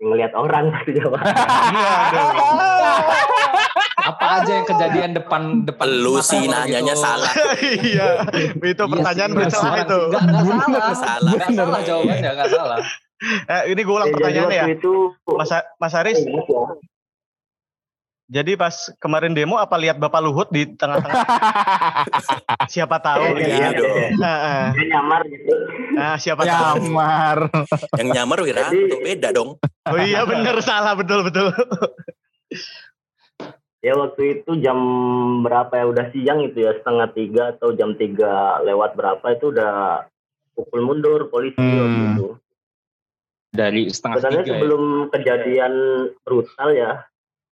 ngelihat 0.00 0.32
orang 0.32 0.68
maksudnya 0.72 1.12
Pak. 1.12 1.20
Apa 4.00 4.24
aja 4.40 4.52
yang 4.60 4.66
kejadian 4.66 5.10
depan 5.12 5.42
depan 5.68 5.88
Lu 6.00 6.18
sih 6.24 6.48
nanyanya 6.48 6.94
gitu? 6.96 7.04
salah. 7.04 7.32
iya, 7.84 8.24
itu 8.56 8.82
pertanyaan 8.88 9.32
bercelah 9.36 9.74
itu. 9.84 10.00
Enggak, 10.08 10.22
enggak 10.24 10.44
salah. 10.48 10.94
Salah. 10.96 11.30
Enggak 11.30 11.50
salah 11.54 11.80
jawabannya, 11.84 12.30
enggak 12.32 12.50
salah. 12.50 12.80
Eh, 13.20 13.76
ini 13.76 13.84
gue 13.84 13.92
ulang 13.92 14.08
Jadi 14.08 14.16
pertanyaannya 14.16 14.56
ya, 14.56 14.66
itu 14.80 15.12
Mas, 15.28 15.52
Mas 15.76 15.92
Aris. 15.92 16.24
Jadi 18.30 18.54
pas 18.54 18.72
kemarin 19.02 19.34
demo 19.36 19.58
apa 19.58 19.74
lihat 19.74 20.00
Bapak 20.00 20.22
Luhut 20.24 20.48
di 20.48 20.64
tengah-tengah? 20.78 21.20
siapa 22.72 22.96
tahu 23.02 23.36
Iya, 23.36 23.44
ya. 23.44 23.56
Iya 23.58 23.68
dong. 23.74 23.92
Ah. 24.24 24.66
dia 24.72 24.86
nyamar 24.86 25.20
gitu. 25.28 25.52
Nah, 25.98 26.14
siapa 26.16 26.42
tahu. 26.46 26.94
Nyamar. 26.94 27.38
Yang 27.98 28.08
nyamar 28.14 28.38
Wiranto 28.40 28.96
beda 29.02 29.28
dong. 29.34 29.50
Oh 29.84 29.98
iya 29.98 30.22
bener 30.24 30.56
salah 30.64 30.94
betul 30.94 31.26
betul. 31.26 31.52
Ya 33.80 33.96
waktu 33.96 34.44
itu 34.44 34.60
jam 34.60 34.76
berapa 35.40 35.72
ya 35.72 35.86
udah 35.88 36.06
siang 36.12 36.44
itu 36.44 36.68
ya 36.68 36.76
setengah 36.76 37.08
tiga 37.16 37.42
atau 37.56 37.72
jam 37.72 37.96
tiga 37.96 38.60
lewat 38.60 38.92
berapa 38.92 39.24
itu 39.32 39.56
udah 39.56 40.04
pukul 40.52 40.84
mundur 40.84 41.32
polisi 41.32 41.56
Hmm. 41.56 41.80
waktu 41.80 42.02
itu. 42.12 42.28
Dari 43.50 43.82
setengah 43.88 44.16
Sebenarnya 44.20 44.36
tiga 44.44 44.44
ya. 44.44 44.52
sebelum 44.60 44.84
kejadian 45.08 45.72
brutal 46.22 46.68
ya 46.76 46.92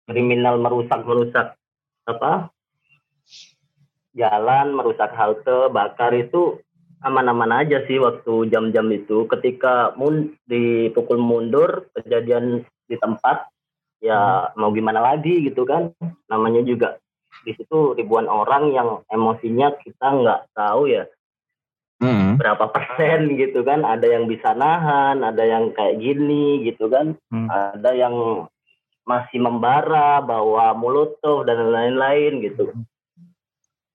kriminal 0.05 0.61
merusak 0.61 1.01
merusak 1.05 1.57
apa 2.05 2.53
jalan 4.13 4.77
merusak 4.77 5.13
halte 5.13 5.69
bakar 5.73 6.13
itu 6.13 6.61
aman-aman 7.05 7.65
aja 7.65 7.85
sih 7.87 8.01
waktu 8.03 8.51
jam-jam 8.51 8.89
itu 8.91 9.25
ketika 9.31 9.95
mun 9.95 10.35
dipukul 10.45 11.21
mundur 11.21 11.87
kejadian 11.95 12.67
di 12.89 12.97
tempat 12.99 13.47
ya 13.99 14.51
mau 14.55 14.71
gimana 14.71 15.03
lagi 15.03 15.43
gitu 15.45 15.67
kan. 15.67 15.93
Namanya 16.31 16.63
juga 16.63 16.99
di 17.47 17.55
situ 17.55 17.95
ribuan 17.95 18.27
orang 18.27 18.75
yang 18.75 18.89
emosinya 19.11 19.75
kita 19.79 20.07
nggak 20.07 20.41
tahu 20.55 20.91
ya. 20.91 21.07
Hmm. 21.99 22.39
berapa 22.39 22.71
persen 22.71 23.35
gitu 23.35 23.67
kan. 23.67 23.83
Ada 23.83 24.07
yang 24.07 24.31
bisa 24.31 24.55
nahan 24.55 25.19
ada 25.27 25.43
yang 25.43 25.75
kayak 25.75 25.99
gini 25.99 26.63
gitu 26.63 26.87
kan. 26.87 27.19
Hmm. 27.35 27.51
ada 27.51 27.91
yang 27.91 28.47
masih 29.09 29.41
membara 29.41 30.21
bawa 30.21 30.77
molotov 30.77 31.49
dan 31.49 31.73
lain-lain 31.73 32.45
gitu. 32.45 32.71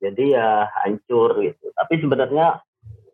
Jadi 0.03 0.35
ya 0.35 0.67
hancur 0.83 1.37
gitu. 1.39 1.71
Tapi 1.71 2.01
sebenarnya 2.01 2.59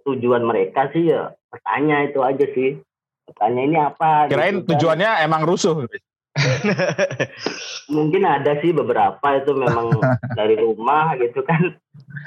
tujuan 0.07 0.41
mereka 0.41 0.89
sih 0.89 1.11
ya 1.11 1.35
bertanya 1.53 2.09
itu 2.09 2.19
aja 2.25 2.45
sih. 2.55 2.81
Bertanya 3.29 3.61
ini 3.61 3.77
apa 3.77 4.25
Kirain 4.25 4.57
gitu 4.57 4.65
kan. 4.65 4.69
tujuannya 4.73 5.11
emang 5.21 5.45
rusuh. 5.45 5.85
mungkin 7.95 8.21
ada 8.23 8.57
sih 8.59 8.71
beberapa 8.71 9.27
itu 9.35 9.51
memang 9.53 9.89
dari 10.39 10.55
rumah 10.55 11.15
gitu 11.17 11.41
kan 11.43 11.77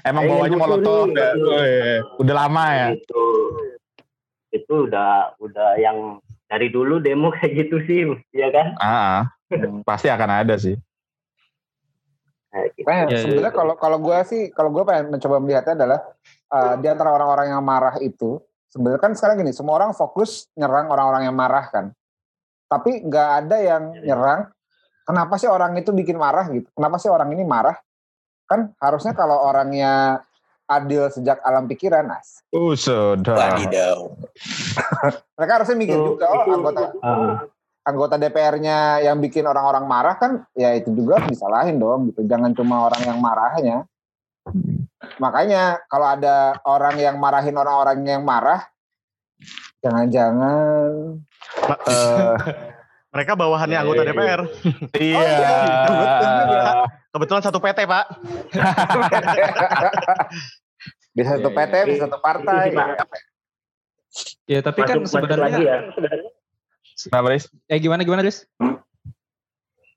Emang 0.03 0.27
Eh, 0.27 0.31
bawanya 0.31 0.57
molotov 0.57 1.11
ya. 1.11 1.35
gitu. 1.35 1.49
Wih, 1.49 1.99
Udah 2.19 2.35
lama 2.37 2.65
ya. 2.71 2.87
itu 2.95 3.25
itu 4.53 4.75
udah 4.85 5.33
udah 5.39 5.71
yang 5.77 6.21
dari 6.47 6.69
dulu 6.69 7.01
demo 7.01 7.33
kayak 7.35 7.67
gitu 7.67 7.77
sih 7.85 8.01
ya 8.31 8.51
kan 8.51 8.77
Ah, 8.77 9.21
pasti 9.83 10.07
akan 10.07 10.31
ada 10.45 10.55
sih. 10.57 10.77
Kayak 12.53 12.69
gitu. 12.77 12.85
Iya, 12.85 13.05
iya, 13.09 13.19
sebenarnya 13.25 13.55
kalau 13.55 13.75
kalau 13.81 13.99
gue 13.99 14.19
sih 14.29 14.43
kalau 14.53 14.69
gue 14.71 14.85
pengen 14.85 15.09
mencoba 15.09 15.41
melihatnya 15.41 15.75
adalah 15.75 16.01
uh, 16.53 16.75
di 16.77 16.87
antara 16.87 17.11
orang-orang 17.11 17.49
yang 17.49 17.65
marah 17.65 17.97
itu 17.99 18.37
sebenarnya 18.69 19.01
kan 19.01 19.13
sekarang 19.17 19.41
gini 19.41 19.53
semua 19.57 19.81
orang 19.81 19.97
fokus 19.97 20.53
nyerang 20.53 20.93
orang-orang 20.93 21.25
yang 21.25 21.37
marah 21.37 21.65
kan 21.73 21.97
tapi 22.73 23.05
nggak 23.05 23.29
ada 23.45 23.57
yang 23.61 23.83
nyerang 24.01 24.49
kenapa 25.05 25.37
sih 25.37 25.53
orang 25.53 25.77
itu 25.77 25.93
bikin 25.93 26.17
marah 26.17 26.49
gitu 26.49 26.73
kenapa 26.73 26.97
sih 26.97 27.13
orang 27.13 27.29
ini 27.37 27.45
marah 27.45 27.77
kan 28.49 28.73
harusnya 28.81 29.13
kalau 29.13 29.37
orangnya 29.45 30.25
adil 30.65 31.13
sejak 31.13 31.37
alam 31.45 31.69
pikiran 31.69 32.09
as 32.17 32.41
Uh, 32.53 32.77
sudah. 32.77 33.57
Mereka 35.41 35.53
harusnya 35.57 35.77
mikir 35.77 35.97
juga 35.97 36.29
oh 36.29 36.45
anggota 36.53 36.81
Ah. 37.01 37.49
anggota 37.83 38.21
DPR-nya 38.21 39.01
yang 39.01 39.19
bikin 39.25 39.49
orang-orang 39.49 39.89
marah 39.89 40.21
kan 40.21 40.45
ya 40.53 40.77
itu 40.77 40.93
juga 40.93 41.25
disalahin 41.25 41.81
dong 41.81 42.13
gitu. 42.13 42.29
Jangan 42.29 42.53
cuma 42.53 42.85
orang 42.85 43.03
yang 43.09 43.19
marahnya. 43.25 43.89
Makanya 45.17 45.81
kalau 45.89 46.13
ada 46.13 46.61
orang 46.69 47.01
yang 47.01 47.17
marahin 47.17 47.57
orang-orang 47.57 48.05
yang 48.05 48.23
marah 48.23 48.69
jangan-jangan 49.81 50.91
Eh, 51.85 52.37
Mereka 53.13 53.37
bawahannya 53.37 53.77
anggota 53.77 54.09
DPR. 54.09 54.41
iya. 54.97 55.45
betul 55.85 56.33
juga. 56.49 56.73
Kebetulan 57.13 57.43
satu 57.45 57.59
PT 57.61 57.79
pak. 57.85 58.05
bisa 61.13 61.37
satu 61.37 61.51
Iya, 61.53 61.57
PT, 61.61 61.75
iya. 61.75 61.85
bisa 61.85 62.03
satu 62.09 62.19
partai. 62.19 62.73
Pak. 62.73 62.89
Ya, 64.49 64.59
tapi 64.65 64.81
kan 64.83 64.97
masuk, 65.01 65.05
masuk 65.05 65.13
sebenarnya 65.13 65.45
lagi 65.45 65.63
ya 65.65 65.79
Kenapa, 67.05 67.29
Riz? 67.33 67.45
eh 67.69 67.79
gimana 67.81 68.05
gimana, 68.05 68.21
Riz? 68.21 68.45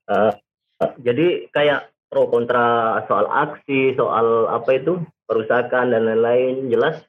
Eh, 0.06 0.32
jadi 1.00 1.48
kayak 1.50 1.92
pro 2.08 2.28
kontra 2.28 3.00
soal 3.04 3.26
aksi 3.26 3.92
soal 3.92 4.48
apa 4.48 4.70
itu 4.72 5.02
perusakan 5.24 5.90
dan 5.90 6.04
lain-lain 6.04 6.68
jelas 6.68 7.00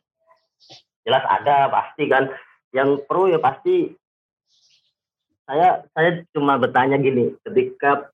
jelas 1.07 1.23
ada 1.23 1.71
pasti 1.71 2.03
kan 2.05 2.27
yang 2.75 2.99
pro 3.07 3.31
ya 3.31 3.39
pasti 3.39 3.95
saya 5.47 5.87
saya 5.95 6.27
cuma 6.35 6.59
bertanya 6.59 6.99
gini 6.99 7.31
ketika 7.47 8.11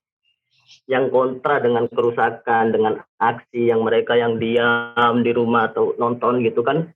yang 0.86 1.10
kontra 1.10 1.58
dengan 1.58 1.90
kerusakan 1.90 2.70
dengan 2.70 2.94
aksi 3.18 3.68
yang 3.68 3.82
mereka 3.82 4.14
yang 4.14 4.38
diam 4.38 5.26
di 5.26 5.34
rumah 5.34 5.68
atau 5.68 5.98
nonton 5.98 6.40
gitu 6.40 6.62
kan 6.62 6.94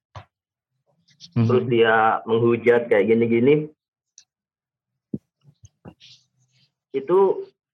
terus 1.35 1.67
dia 1.67 2.23
menghujat 2.25 2.87
kayak 2.87 3.11
gini-gini 3.11 3.67
itu 6.95 7.19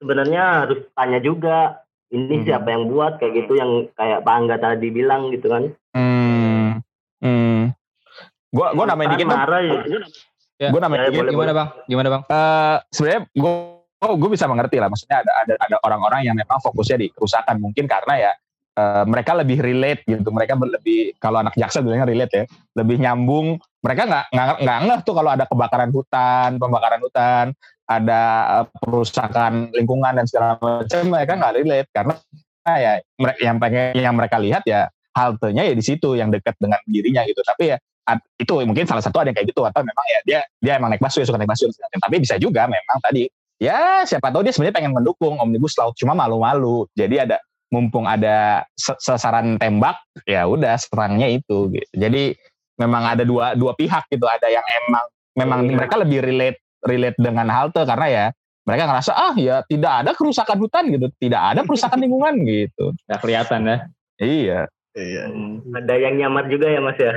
sebenarnya 0.01 0.65
harus 0.65 0.81
tanya 0.97 1.21
juga 1.21 1.85
ini 2.09 2.41
Mhm. 2.41 2.45
siapa 2.45 2.69
yang 2.73 2.85
buat 2.89 3.21
kayak 3.21 3.35
gitu 3.45 3.53
yang 3.57 3.71
kayak 3.95 4.23
Pak 4.23 4.35
Angga 4.35 4.57
tadi 4.59 4.89
bilang 4.91 5.29
gitu 5.31 5.47
kan 5.49 5.65
Hmm. 5.95 6.83
Hmm. 7.23 7.63
Gua 8.55 8.71
gua 8.71 8.85
nambahin 8.87 9.11
dikit 9.19 9.27
dong. 9.27 9.38
marah 9.43 9.61
ya. 9.67 9.83
Ya, 10.55 10.71
gue 10.71 10.81
namanya 10.81 11.11
ya, 11.11 11.19
boleh, 11.19 11.33
Gimana 11.35 11.53
bang? 11.53 11.69
Gimana 11.90 12.09
bang? 12.14 12.23
eh 12.31 12.77
sebenarnya 12.95 13.21
gue 13.27 13.53
oh, 14.07 14.14
gue 14.14 14.31
bisa 14.31 14.47
mengerti 14.47 14.77
lah. 14.79 14.87
Maksudnya 14.87 15.27
ada 15.27 15.33
ada 15.43 15.55
ada 15.59 15.77
orang-orang 15.83 16.31
yang 16.31 16.37
memang 16.38 16.62
fokusnya 16.62 17.03
di 17.03 17.11
kerusakan. 17.11 17.59
Mungkin 17.59 17.90
karena 17.90 18.14
ya 18.31 18.33
eh, 18.79 19.05
mereka 19.11 19.35
lebih 19.35 19.59
relate 19.59 20.07
gitu. 20.07 20.31
Mereka 20.31 20.55
lebih 20.55 21.19
kalau 21.19 21.43
anak 21.43 21.59
jaksa 21.59 21.83
bilangnya 21.83 22.07
relate 22.07 22.33
ya. 22.33 22.45
Lebih 22.79 22.97
nyambung. 23.03 23.59
Mereka 23.83 24.03
nggak 24.07 24.25
nggak 24.31 24.47
nggak 24.62 24.79
ngeh 24.87 25.01
tuh 25.03 25.14
kalau 25.19 25.31
ada 25.35 25.45
kebakaran 25.51 25.90
hutan 25.90 26.51
pembakaran 26.62 27.01
hutan 27.03 27.47
ada 27.85 28.23
eh, 28.62 28.67
perusakan 28.79 29.75
lingkungan 29.75 30.23
dan 30.23 30.27
segala 30.31 30.55
macam 30.62 31.03
mereka 31.11 31.33
nggak 31.35 31.55
relate. 31.59 31.88
Karena 31.90 32.14
ya 32.79 32.93
mereka 33.19 33.40
yang 33.43 33.57
pengen 33.59 33.99
yang 33.99 34.14
mereka 34.14 34.37
lihat 34.38 34.62
ya 34.71 34.87
haltenya 35.19 35.67
ya 35.67 35.75
di 35.75 35.83
situ 35.83 36.14
yang 36.14 36.31
dekat 36.31 36.55
dengan 36.62 36.79
dirinya 36.87 37.27
gitu. 37.27 37.43
Tapi 37.43 37.75
ya 37.75 37.77
itu 38.37 38.53
mungkin 38.69 38.85
salah 38.85 39.01
satu 39.01 39.25
ada 39.25 39.33
yang 39.33 39.37
kayak 39.40 39.49
gitu 39.51 39.64
atau 39.64 39.81
memang 39.81 40.07
ya 40.12 40.19
dia 40.29 40.40
dia 40.61 40.73
emang 40.77 40.93
naik 40.93 41.01
busway 41.01 41.25
suka 41.25 41.40
naik 41.40 41.49
busway 41.49 41.73
tapi 41.97 42.17
bisa 42.21 42.37
juga 42.37 42.69
memang 42.69 42.99
tadi 43.01 43.25
ya 43.57 44.05
siapa 44.05 44.29
tahu 44.29 44.45
dia 44.45 44.53
sebenarnya 44.53 44.77
pengen 44.77 44.93
mendukung 44.93 45.40
omnibus 45.40 45.73
law 45.81 45.88
cuma 45.97 46.12
malu-malu 46.12 46.85
jadi 46.93 47.25
ada 47.25 47.37
mumpung 47.73 48.05
ada 48.05 48.62
sasaran 48.77 49.57
tembak 49.57 49.97
ya 50.29 50.45
udah 50.45 50.77
serangnya 50.77 51.27
itu 51.33 51.73
gitu. 51.73 51.90
jadi 51.97 52.37
memang 52.77 53.17
ada 53.17 53.25
dua 53.25 53.57
dua 53.57 53.73
pihak 53.73 54.05
gitu 54.12 54.29
ada 54.29 54.47
yang 54.53 54.62
emang 54.85 55.05
memang 55.35 55.59
Iya. 55.67 55.75
mereka 55.81 55.95
lebih 55.99 56.21
relate 56.23 56.59
relate 56.85 57.19
dengan 57.19 57.49
halte 57.49 57.83
karena 57.88 58.07
ya 58.07 58.25
mereka 58.69 58.85
ngerasa 58.88 59.12
ah 59.12 59.35
ya 59.35 59.64
tidak 59.67 59.93
ada 60.05 60.11
kerusakan 60.12 60.57
hutan 60.61 60.85
gitu 60.93 61.07
tidak 61.19 61.43
ada 61.57 61.61
kerusakan 61.64 61.99
lingkungan 62.05 62.35
gitu 62.45 62.93
Ya 63.09 63.17
kelihatan 63.17 63.61
ya. 63.64 63.77
iya 64.21 64.61
Iya. 64.95 65.27
Ada 65.75 65.95
yang 65.99 66.23
nyamar 66.23 66.47
juga 66.47 66.71
ya 66.71 66.79
Mas 66.79 66.95
ya. 66.95 67.11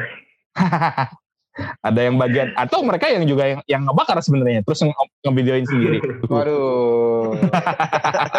ada 1.87 1.99
yang 2.05 2.21
bagian 2.21 2.53
atau 2.53 2.85
mereka 2.85 3.09
yang 3.09 3.25
juga 3.25 3.49
yang 3.49 3.61
yang 3.65 3.81
ngebakar 3.85 4.21
sebenarnya 4.21 4.61
terus 4.61 4.85
nge 4.85 4.93
ngevideoin 5.25 5.65
sendiri 5.65 5.99
Waduh. 6.29 7.33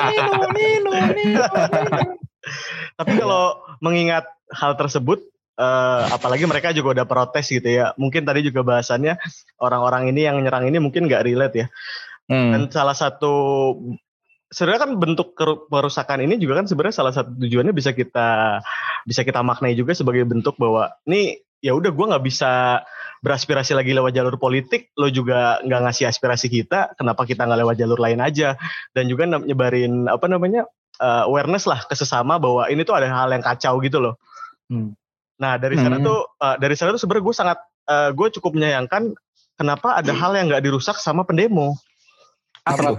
Nino, 0.06 0.32
Nino, 0.54 0.90
Nino, 0.90 0.90
Nino. 1.18 1.44
Tapi 2.98 3.12
kalau 3.18 3.60
mengingat 3.78 4.24
hal 4.54 4.74
tersebut, 4.78 5.20
eh, 5.58 6.02
apalagi 6.08 6.48
mereka 6.48 6.72
juga 6.72 7.00
udah 7.00 7.06
protes 7.06 7.50
gitu 7.50 7.68
ya. 7.68 7.92
Mungkin 8.00 8.24
tadi 8.24 8.46
juga 8.46 8.64
bahasannya 8.64 9.18
orang-orang 9.60 10.10
ini 10.14 10.26
yang 10.26 10.40
nyerang 10.40 10.68
ini 10.68 10.78
mungkin 10.80 11.06
nggak 11.06 11.24
relate 11.26 11.56
ya. 11.56 11.66
Hmm. 12.28 12.52
Dan 12.52 12.62
salah 12.68 12.96
satu 12.96 13.34
sebenarnya 14.48 14.80
kan 14.88 14.92
bentuk 14.96 15.36
keru- 15.36 15.68
perusakan 15.68 16.24
ini 16.24 16.40
juga 16.40 16.64
kan 16.64 16.66
sebenarnya 16.68 16.96
salah 16.96 17.12
satu 17.12 17.36
tujuannya 17.36 17.76
bisa 17.76 17.92
kita 17.92 18.60
bisa 19.04 19.20
kita 19.24 19.44
maknai 19.44 19.76
juga 19.76 19.92
sebagai 19.92 20.24
bentuk 20.24 20.56
bahwa 20.56 20.88
ini 21.04 21.36
ya 21.58 21.74
udah 21.74 21.90
gue 21.90 22.06
nggak 22.06 22.24
bisa 22.24 22.82
beraspirasi 23.18 23.74
lagi 23.74 23.90
lewat 23.90 24.14
jalur 24.14 24.38
politik, 24.38 24.94
lo 24.94 25.10
juga 25.10 25.58
nggak 25.66 25.80
ngasih 25.90 26.06
aspirasi 26.06 26.46
kita, 26.46 26.94
kenapa 26.94 27.26
kita 27.26 27.42
nggak 27.42 27.60
lewat 27.66 27.76
jalur 27.78 27.98
lain 27.98 28.22
aja? 28.22 28.54
Dan 28.94 29.10
juga 29.10 29.26
nyebarin 29.26 30.06
apa 30.06 30.30
namanya 30.30 30.70
eh, 31.02 31.22
awareness 31.26 31.66
lah 31.66 31.82
ke 31.82 31.98
sesama 31.98 32.38
bahwa 32.38 32.70
ini 32.70 32.86
tuh 32.86 32.94
ada 32.94 33.10
hal 33.10 33.34
yang 33.34 33.42
kacau 33.42 33.82
gitu 33.82 33.98
loh. 33.98 34.14
Hmm. 34.70 34.94
Nah 35.42 35.58
dari 35.58 35.74
sana 35.78 35.98
Hmm. 35.98 36.06
tuh 36.06 36.18
eh, 36.38 36.56
dari 36.62 36.74
sana 36.78 36.94
tuh 36.94 37.02
sebenarnya 37.02 37.24
gue 37.26 37.34
sangat 37.34 37.58
eh, 37.90 38.10
gue 38.14 38.28
cukup 38.38 38.54
menyayangkan 38.54 39.18
kenapa 39.58 39.98
ada 39.98 40.14
hal 40.14 40.38
yang 40.38 40.46
nggak 40.46 40.62
dirusak 40.62 40.94
sama 41.02 41.26
pendemo. 41.26 41.74
Apa? 42.62 42.94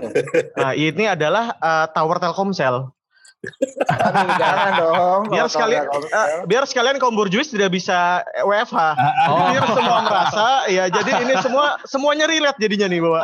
Nah 0.59 0.75
ini 0.75 1.07
adalah 1.07 1.55
eh, 1.55 1.87
tower 1.95 2.19
Telkomsel. 2.19 2.91
Aduh, 3.39 4.29
jangan 4.35 4.71
dong. 4.75 5.21
Biar 5.31 5.47
sekalian 5.47 5.83
eh, 5.87 6.27
biar 6.43 6.63
sekalian 6.67 6.99
kaum 6.99 7.15
borjuis 7.15 7.47
tidak 7.47 7.71
bisa 7.71 8.19
WFH. 8.43 8.77
Oh. 9.31 9.47
Biar 9.55 9.63
semua 9.71 9.97
merasa 10.03 10.47
ya 10.67 10.91
jadi 10.91 11.11
ini 11.23 11.33
semua 11.39 11.79
semuanya 11.87 12.27
relate 12.27 12.59
jadinya 12.59 12.91
nih 12.91 12.99
bahwa 12.99 13.21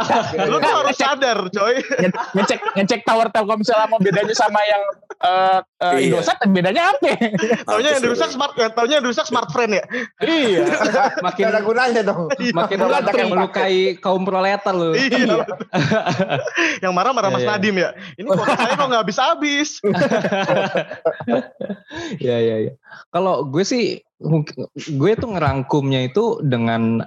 lu 0.47 0.57
tuh 0.63 0.71
harus 0.71 0.95
sadar 0.95 1.37
coy. 1.51 1.75
Nge- 1.83 2.15
ngecek 2.31 2.59
ngecek 2.79 3.01
tower 3.03 3.27
Telkomsel 3.27 3.75
sama 3.75 3.95
bedanya 3.99 4.35
sama 4.35 4.59
yang 4.63 4.83
eh 5.25 5.59
eh, 5.81 5.93
Iya. 6.05 6.21
Indosat 6.21 6.37
bedanya 6.45 6.93
apa? 6.93 7.17
Taunya 7.67 7.89
yang 7.97 8.03
dirusak 8.05 8.29
smart 8.29 8.53
eh, 8.61 8.69
taunya 8.69 9.01
yang 9.01 9.05
dirusak 9.09 9.25
smartfriend 9.25 9.81
ya. 9.81 9.83
iya. 10.21 10.63
Makin 11.25 11.43
ada 11.49 11.59
gunanya 11.65 12.01
dong. 12.05 12.29
makin 12.53 12.77
Udah 12.77 13.01
banyak 13.01 13.15
yang 13.17 13.31
melukai 13.33 13.77
kaum 13.97 14.21
proletar 14.23 14.73
lu. 14.77 14.93
Iya. 14.93 15.45
yang 16.83 16.93
marah-marah 16.93 17.33
Mas 17.33 17.41
Iya, 17.41 17.49
iya. 17.49 17.57
Nadim 17.57 17.75
ya. 17.81 17.89
Ini 18.21 18.27
kota 18.29 18.53
saya 18.53 18.73
kok 18.77 18.87
nggak 18.87 19.01
habis-habis. 19.01 19.69
Iya 22.21 22.37
iya 22.39 22.55
iya. 22.69 22.73
Kalau 23.09 23.47
gue 23.49 23.63
sih 23.65 24.01
gue 24.95 25.11
tuh 25.19 25.29
ngerangkumnya 25.35 26.07
itu 26.07 26.39
dengan 26.45 27.03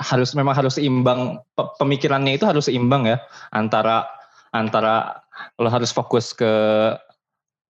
harus 0.00 0.32
memang 0.32 0.56
harus 0.56 0.80
seimbang 0.80 1.36
pe- 1.52 1.72
pemikirannya 1.76 2.40
itu 2.40 2.48
harus 2.48 2.64
seimbang 2.64 3.04
ya 3.04 3.20
antara 3.52 4.08
antara 4.48 5.20
lo 5.60 5.68
harus 5.68 5.92
fokus 5.92 6.32
ke 6.32 6.48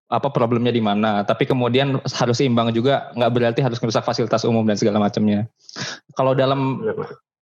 apa 0.07 0.31
problemnya 0.31 0.71
di 0.71 0.79
mana. 0.79 1.23
Tapi 1.27 1.43
kemudian 1.43 1.99
harus 1.99 2.35
seimbang 2.39 2.71
juga 2.71 3.11
nggak 3.15 3.31
berarti 3.31 3.59
harus 3.63 3.79
merusak 3.83 4.07
fasilitas 4.07 4.47
umum 4.47 4.63
dan 4.63 4.79
segala 4.79 5.03
macamnya. 5.03 5.47
Kalau 6.15 6.31
dalam 6.33 6.83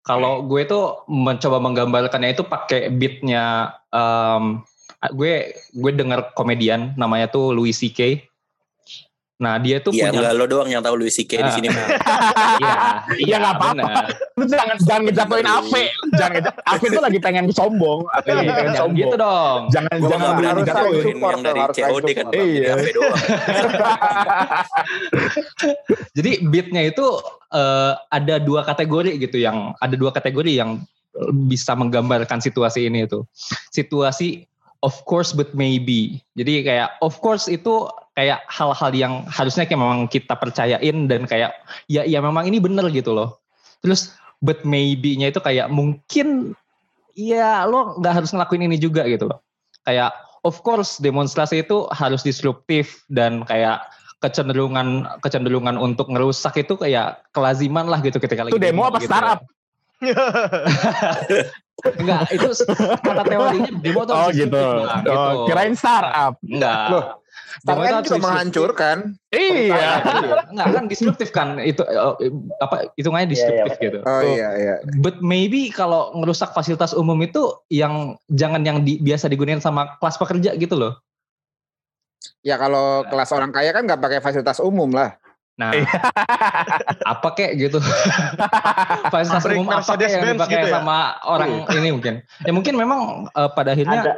kalau 0.03 0.47
gue 0.47 0.67
tuh 0.67 1.07
mencoba 1.07 1.63
menggambarkannya 1.63 2.35
itu 2.35 2.43
pakai 2.43 2.91
beatnya 2.91 3.75
em, 3.95 4.63
gue 5.15 5.55
gue 5.75 5.93
dengar 5.95 6.35
komedian 6.35 6.95
namanya 6.99 7.31
tuh 7.31 7.55
Louis 7.55 7.75
C.K. 7.75 8.23
Nah 9.43 9.59
dia 9.59 9.77
tuh 9.77 9.91
Iya, 9.91 10.09
punya 10.09 10.23
enggak 10.23 10.33
lo 10.33 10.45
doang 10.47 10.67
yang 10.67 10.81
tahu 10.81 10.95
Louis 10.97 11.11
C.K. 11.11 11.35
di 11.35 11.43
Ah. 11.43 11.51
sini 11.51 11.67
mah. 11.67 11.83
iya 12.63 12.75
Iya, 13.19 13.37
nggak 13.37 13.53
apa-apa. 13.53 13.91
Lu 14.33 14.45
jangan 14.47 14.77
jangan 14.79 15.01
ngejatuhin 15.05 15.45
Ave. 15.45 15.83
Jangan 16.15 16.31
ngejat 16.33 16.55
Ave 16.63 16.85
itu 16.87 17.01
lagi 17.01 17.19
pengen 17.19 17.45
sombong. 17.51 18.01
Ave 18.09 18.29
lagi 18.33 18.49
pengen 18.49 18.65
Jangan 18.69 18.79
sombong. 18.79 19.01
gitu 19.03 19.15
dong. 19.19 19.61
Jangan 19.69 19.95
Gue 19.99 20.09
jangan 20.09 20.31
berani 20.33 20.61
support 20.63 21.29
yang 21.29 21.43
dari 21.43 21.61
COD 21.67 22.09
kan 22.13 22.25
Iya. 22.31 22.73
HP 22.73 22.87
doang. 22.95 23.17
Jadi 26.13 26.31
beatnya 26.45 26.83
itu 26.85 27.05
eh, 27.51 27.93
ada 28.09 28.35
dua 28.39 28.61
kategori 28.63 29.17
gitu 29.19 29.37
yang 29.37 29.73
ada 29.77 29.95
dua 29.95 30.11
kategori 30.11 30.53
yang 30.53 30.81
eh, 31.13 31.33
bisa 31.45 31.73
menggambarkan 31.75 32.39
situasi 32.39 32.87
ini 32.87 33.05
itu. 33.05 33.25
Situasi 33.69 34.47
of 34.83 34.95
course 35.09 35.31
but 35.33 35.55
maybe. 35.55 36.21
Jadi 36.37 36.67
kayak 36.67 36.99
of 37.01 37.17
course 37.23 37.47
itu 37.47 37.89
kayak 38.19 38.45
hal-hal 38.51 38.91
yang 38.93 39.15
harusnya 39.31 39.65
kayak 39.65 39.81
memang 39.81 40.11
kita 40.11 40.37
percayain 40.37 41.09
dan 41.09 41.25
kayak 41.25 41.57
ya 41.89 42.05
ya 42.05 42.21
memang 42.21 42.45
ini 42.45 42.59
bener 42.61 42.87
gitu 42.93 43.15
loh. 43.15 43.41
Terus 43.81 44.13
but 44.43 44.67
maybe-nya 44.67 45.31
itu 45.33 45.41
kayak 45.41 45.71
mungkin 45.71 46.53
ya 47.15 47.65
lo 47.65 47.97
nggak 48.03 48.15
harus 48.23 48.31
ngelakuin 48.35 48.67
ini 48.69 48.77
juga 48.77 49.07
gitu 49.09 49.31
loh. 49.31 49.41
Kayak 49.87 50.13
of 50.43 50.61
course 50.67 50.99
demonstrasi 50.99 51.63
itu 51.63 51.87
harus 51.95 52.27
disruptif 52.27 53.07
dan 53.09 53.47
kayak 53.47 53.87
kecenderungan 54.23 55.07
kecenderungan 55.19 55.75
untuk 55.75 56.07
ngerusak 56.07 56.55
itu 56.63 56.79
kayak 56.79 57.27
kelaziman 57.35 57.91
lah 57.91 57.99
gitu 58.03 58.23
ketika 58.23 58.47
lagi 58.47 58.55
Itu 58.55 58.63
demo 58.63 58.87
apa 58.87 59.03
gitu. 59.03 59.11
startup? 59.11 59.41
Enggak, 61.83 62.31
itu 62.31 62.49
kata 63.03 63.23
teorinya 63.27 63.71
demo 63.81 64.01
tuh 64.05 64.15
Oh 64.15 64.29
gitu. 64.31 64.55
disruptif, 64.55 64.87
Bang, 64.87 65.03
gitu. 65.03 65.19
Oh, 65.19 65.47
kirain 65.49 65.75
startup. 65.75 66.35
Enggak. 66.41 66.85
Loh, 66.89 67.05
itu 67.19 67.59
Startup 67.59 67.81
harus 67.81 67.89
juga 67.89 67.99
disruptif. 67.99 68.23
menghancurkan. 68.23 68.97
Iya. 69.33 69.89
Enggak 70.53 70.69
kan 70.69 70.85
disruptif 70.87 71.29
kan 71.33 71.49
itu 71.59 71.83
eh, 71.83 72.15
apa 72.61 72.77
hitungannya 72.95 73.29
disruptif 73.33 73.73
gitu. 73.81 73.99
Oh 74.05 74.21
iya 74.23 74.49
iya. 74.55 74.75
But 75.01 75.25
maybe 75.25 75.73
kalau 75.73 76.13
ngerusak 76.15 76.53
fasilitas 76.53 76.93
umum 76.93 77.19
itu 77.19 77.41
yang 77.67 78.15
jangan 78.29 78.63
yang 78.63 78.85
di- 78.85 79.01
biasa 79.01 79.27
digunakan 79.27 79.59
sama 79.59 79.97
kelas 79.99 80.21
pekerja 80.21 80.55
gitu 80.55 80.77
loh. 80.77 81.01
Ya 82.43 82.59
kalau 82.59 83.07
kelas 83.07 83.31
orang 83.31 83.51
kaya 83.51 83.71
kan 83.71 83.87
nggak 83.87 83.99
pakai 83.99 84.19
fasilitas 84.23 84.59
umum 84.59 84.91
lah. 84.91 85.19
Nah, 85.63 85.71
apa 87.15 87.29
kek 87.39 87.55
gitu. 87.55 87.79
Fasilitas 89.15 89.47
umum 89.47 89.71
apa 89.71 89.95
kek 89.95 90.11
yang 90.11 90.23
dipakai 90.35 90.59
gitu 90.59 90.69
ya? 90.69 90.75
sama 90.75 90.97
orang 91.23 91.63
ini 91.79 91.89
mungkin. 91.95 92.15
Ya 92.43 92.51
mungkin 92.51 92.75
memang 92.75 93.31
eh, 93.31 93.51
pada 93.55 93.79
akhirnya 93.79 94.01
Ada 94.03 94.13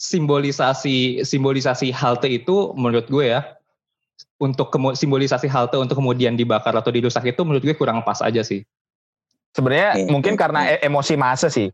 simbolisasi 0.00 1.26
simbolisasi 1.28 1.92
halte 1.92 2.30
itu 2.32 2.72
menurut 2.72 3.04
gue 3.10 3.36
ya 3.36 3.44
untuk 4.40 4.72
kemu- 4.72 4.96
simbolisasi 4.96 5.44
halte 5.50 5.76
untuk 5.76 6.00
kemudian 6.00 6.38
dibakar 6.38 6.72
atau 6.72 6.88
dirusak 6.88 7.20
itu 7.28 7.42
menurut 7.44 7.60
gue 7.60 7.76
kurang 7.76 8.00
pas 8.00 8.22
aja 8.22 8.40
sih. 8.40 8.64
Sebenarnya 9.52 9.98
Hmm. 9.98 10.08
mungkin 10.14 10.38
karena 10.38 10.78
e- 10.78 10.82
emosi 10.86 11.18
masa 11.18 11.50
sih. 11.50 11.68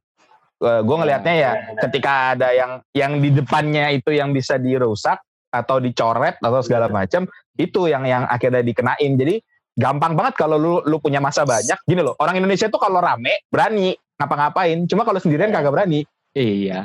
gue 0.56 0.96
ngelihatnya 0.96 1.34
ya 1.36 1.52
ketika 1.84 2.32
ada 2.32 2.48
yang 2.48 2.80
yang 2.96 3.20
di 3.20 3.28
depannya 3.28 3.92
itu 3.92 4.08
yang 4.08 4.32
bisa 4.32 4.56
dirusak 4.56 5.20
atau 5.52 5.76
dicoret 5.76 6.40
atau 6.40 6.64
segala 6.64 6.88
macam 6.88 7.28
itu 7.56 7.88
yang 7.88 8.04
yang 8.04 8.24
akhirnya 8.28 8.62
dikenain. 8.62 9.12
Jadi 9.16 9.40
gampang 9.76 10.16
banget 10.16 10.34
kalau 10.40 10.56
lu 10.56 10.74
lu 10.84 10.96
punya 11.00 11.20
masa 11.20 11.44
banyak. 11.44 11.76
Gini 11.84 12.00
loh, 12.00 12.16
orang 12.20 12.40
Indonesia 12.40 12.68
tuh 12.68 12.80
kalau 12.80 13.00
rame 13.00 13.44
berani 13.48 13.96
ngapa-ngapain. 14.16 14.88
Cuma 14.88 15.04
kalau 15.04 15.20
sendirian 15.20 15.52
kagak 15.52 15.72
berani. 15.72 16.04
Iya. 16.36 16.84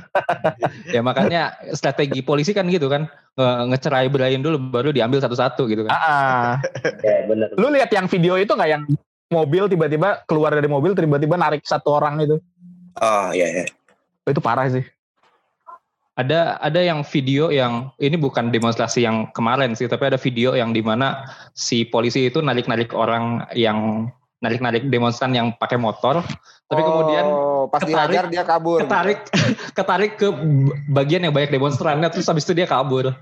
ya 0.94 1.00
makanya 1.00 1.56
strategi 1.72 2.20
polisi 2.20 2.52
kan 2.52 2.68
gitu 2.68 2.92
kan 2.92 3.08
nge- 3.32 3.64
ngecerai 3.72 4.12
berain 4.12 4.44
dulu 4.44 4.60
baru 4.60 4.92
diambil 4.92 5.24
satu-satu 5.24 5.64
gitu 5.72 5.88
kan. 5.88 5.92
Ah, 5.96 6.04
ah. 6.04 6.48
ya 7.00 7.24
benar. 7.24 7.48
lu 7.56 7.72
lihat 7.72 7.88
yang 7.88 8.04
video 8.12 8.36
itu 8.36 8.52
nggak 8.52 8.68
yang 8.68 8.84
mobil 9.32 9.72
tiba-tiba 9.72 10.20
keluar 10.28 10.52
dari 10.52 10.68
mobil 10.68 10.92
tiba-tiba 10.92 11.40
narik 11.40 11.64
satu 11.64 11.96
orang 11.96 12.20
itu. 12.20 12.36
Oh 13.00 13.32
iya 13.32 13.48
iya. 13.48 13.64
Itu 14.28 14.44
parah 14.44 14.68
sih. 14.68 14.84
Ada 16.18 16.58
ada 16.58 16.82
yang 16.82 17.06
video 17.06 17.54
yang 17.54 17.94
ini 18.02 18.18
bukan 18.18 18.50
demonstrasi 18.50 19.06
yang 19.06 19.30
kemarin 19.30 19.78
sih, 19.78 19.86
tapi 19.86 20.10
ada 20.10 20.18
video 20.18 20.58
yang 20.58 20.74
di 20.74 20.82
mana 20.82 21.30
si 21.54 21.86
polisi 21.86 22.26
itu 22.26 22.42
narik-narik 22.42 22.90
orang 22.90 23.46
yang 23.54 24.10
narik-narik 24.38 24.86
demonstran 24.86 25.30
yang 25.30 25.50
pakai 25.52 25.74
motor, 25.74 26.22
tapi 26.64 26.80
kemudian 26.80 27.24
oh, 27.26 27.66
pas 27.66 27.82
ketarik- 27.82 28.14
dihajar 28.14 28.24
dia 28.28 28.42
kabur. 28.42 28.78
ketarik 28.80 29.18
ketarik 29.78 30.12
ke 30.14 30.28
bagian 30.88 31.22
yang 31.22 31.34
banyak 31.34 31.50
demonstrannya, 31.50 32.06
terus 32.08 32.24
habis 32.24 32.46
itu 32.46 32.54
dia 32.54 32.66
kabur. 32.66 33.10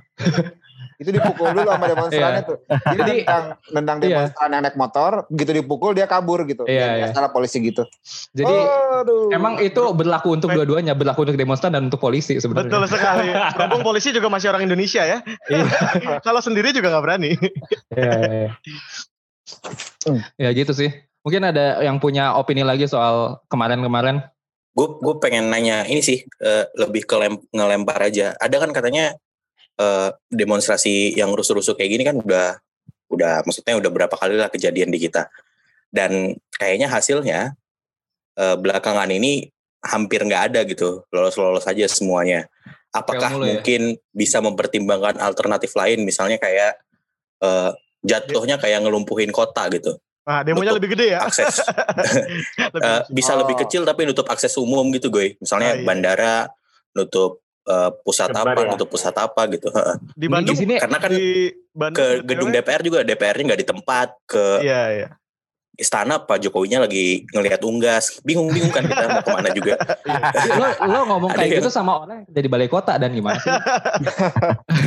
Itu 0.96 1.12
dipukul 1.12 1.52
dulu 1.52 1.68
sama 1.68 1.92
demonstrannya 1.92 2.40
Iya. 2.40 2.48
tuh. 2.48 2.56
Jadi 2.64 2.96
Jadi- 2.96 3.20
nendang, 3.20 3.44
nendang 3.68 3.96
Iya. 4.00 4.08
demonstran 4.08 4.48
yang 4.48 4.62
naik 4.64 4.76
motor, 4.80 5.12
gitu 5.28 5.50
dipukul 5.52 5.92
dia 5.92 6.08
kabur 6.08 6.40
gitu. 6.48 6.64
Iya, 6.64 6.72
Ya, 6.72 6.88
iya. 6.88 7.04
Biasalah 7.12 7.36
polisi 7.36 7.60
gitu. 7.60 7.84
Jadi 8.32 8.56
Aduh. 9.04 9.28
emang 9.28 9.60
itu 9.60 9.76
berlaku 9.92 10.32
untuk 10.32 10.48
dua-duanya, 10.48 10.96
berlaku 10.96 11.28
untuk 11.28 11.36
demonstran 11.36 11.76
dan 11.76 11.92
untuk 11.92 12.00
polisi 12.00 12.40
sebenarnya. 12.40 12.72
Betul 12.72 12.88
sekali. 12.88 13.28
Berhubung 13.60 13.84
polisi 13.84 14.08
juga 14.08 14.32
masih 14.32 14.48
orang 14.48 14.64
Indonesia 14.64 15.04
ya. 15.04 15.20
Iya. 15.52 15.64
Kalau 16.24 16.40
sendiri 16.40 16.72
juga 16.72 16.88
nggak 16.88 17.04
berani. 17.04 17.36
Iya, 17.92 18.56
iya, 20.06 20.24
iya. 20.38 20.50
Ya 20.50 20.50
gitu 20.54 20.72
sih. 20.74 20.90
Mungkin 21.26 21.42
ada 21.42 21.82
yang 21.82 21.98
punya 21.98 22.38
opini 22.38 22.62
lagi 22.62 22.86
soal 22.86 23.42
kemarin-kemarin. 23.50 24.22
Gue 24.76 25.00
gue 25.00 25.14
pengen 25.18 25.50
nanya 25.50 25.82
ini 25.88 26.04
sih 26.04 26.22
eh, 26.22 26.64
lebih 26.78 27.02
ke 27.08 27.16
lem- 27.18 27.46
ngelempar 27.50 27.98
aja. 28.06 28.36
Ada 28.38 28.62
kan 28.62 28.70
katanya 28.70 29.16
eh, 29.80 30.08
demonstrasi 30.30 31.16
yang 31.18 31.34
rusuh-rusuh 31.34 31.74
kayak 31.74 31.90
gini 31.90 32.04
kan 32.06 32.16
udah 32.20 32.60
udah 33.10 33.42
maksudnya 33.46 33.78
udah 33.78 33.90
berapa 33.90 34.14
kali 34.14 34.38
lah 34.38 34.50
kejadian 34.52 34.92
di 34.92 35.02
kita. 35.02 35.26
Dan 35.90 36.36
kayaknya 36.54 36.86
hasilnya 36.92 37.58
eh, 38.38 38.56
belakangan 38.58 39.10
ini 39.10 39.50
hampir 39.82 40.22
nggak 40.22 40.52
ada 40.52 40.60
gitu 40.66 41.06
lolos-lolos 41.10 41.66
aja 41.66 41.86
semuanya. 41.90 42.46
Apakah 42.94 43.34
ya? 43.34 43.58
mungkin 43.58 43.98
bisa 44.14 44.38
mempertimbangkan 44.38 45.18
alternatif 45.18 45.74
lain 45.74 46.06
misalnya 46.06 46.38
kayak 46.38 46.78
eh, 47.42 47.70
jatuhnya 48.06 48.56
kayak 48.56 48.80
ngelumpuhin 48.80 49.28
kota 49.30 49.66
gitu 49.68 49.98
Nah, 50.22 50.42
demonya 50.42 50.74
Nutup 50.74 50.78
lebih 50.82 50.90
gede 50.94 51.06
ya. 51.14 51.22
akses 51.22 51.62
Lebih- 52.74 52.82
Eh, 52.82 53.00
bisa 53.10 53.32
Oh. 53.32 53.38
lebih 53.40 53.56
kecil 53.58 53.82
tapi 53.82 54.02
nutup 54.02 54.26
akses 54.26 54.54
umum 54.56 54.90
gitu 54.90 55.06
gue 55.08 55.34
misalnya 55.36 55.70
Ah, 55.70 55.78
iya. 55.78 55.84
bandara 55.84 56.36
nutup 56.92 57.38
eh, 57.62 57.90
pusat 58.00 58.30
Lebar 58.30 58.46
apa 58.48 58.60
ya. 58.60 58.68
nutup 58.70 58.88
pusat 58.88 59.10
apa 59.12 59.42
gitu 59.48 59.68
Heeh. 59.68 59.96
di 60.08 60.16
Di 60.16 60.26
Bandung 60.26 60.56
sini 60.56 60.74
karena 60.76 60.98
kan 60.98 61.10
di 61.10 61.50
Bandung 61.68 61.94
ke 61.96 62.06
gedung 62.24 62.50
DPR 62.50 62.80
juga 62.80 62.98
DPR-nya 63.02 63.44
nggak 63.44 63.60
di 63.60 63.68
tempat 63.68 64.08
ke 64.24 64.44
Iya, 64.62 64.82
iya. 64.92 65.08
Istana 65.76 66.16
Pak 66.18 66.40
Jokowinya 66.40 66.82
lagi 66.82 67.28
ngelihat 67.30 67.60
unggas 67.62 68.18
bingung-bingung 68.20 68.72
kan 68.72 68.82
kita 68.82 69.04
mau 69.06 69.20
ke 69.20 69.30
mana 69.30 69.48
juga 69.52 69.74
lo, 70.56 70.66
lo 70.82 71.00
ngomong 71.06 71.30
Ada 71.32 71.38
kayak 71.38 71.48
yang- 71.52 71.60
gitu 71.60 71.70
sama 71.70 71.92
orang 72.00 72.24
yang 72.24 72.32
jadi 72.32 72.48
balai 72.48 72.66
kota 72.66 72.92
dan 72.96 73.12
gimana 73.12 73.36
sih? 73.36 73.52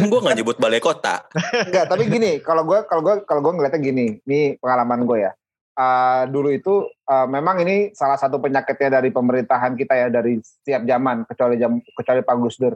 gue 0.05 0.19
nggak 0.19 0.35
nyebut 0.35 0.57
balai 0.57 0.81
kota 0.81 1.25
Enggak, 1.69 1.85
tapi 1.87 2.03
gini, 2.05 2.41
kalau 2.41 2.65
gue 2.65 2.81
kalau 2.85 3.01
gue 3.01 3.15
kalau 3.23 3.41
gue 3.41 3.53
ngeliatnya 3.53 3.79
gini, 3.79 4.05
ini 4.23 4.57
pengalaman 4.57 5.05
gue 5.05 5.17
ya. 5.21 5.31
Eh, 5.75 6.23
dulu 6.27 6.49
itu 6.49 6.73
eh, 6.85 7.27
memang 7.27 7.61
ini 7.61 7.93
salah 7.93 8.17
satu 8.17 8.37
penyakitnya 8.37 8.99
dari 8.99 9.09
pemerintahan 9.09 9.73
kita 9.73 9.93
ya 9.95 10.07
dari 10.09 10.41
setiap 10.41 10.83
zaman 10.83 11.23
kecuali 11.23 11.55
jam 11.55 11.77
kecuali 11.85 12.19
Pak 12.19 12.35
Gus 12.35 12.57
Dur. 12.57 12.73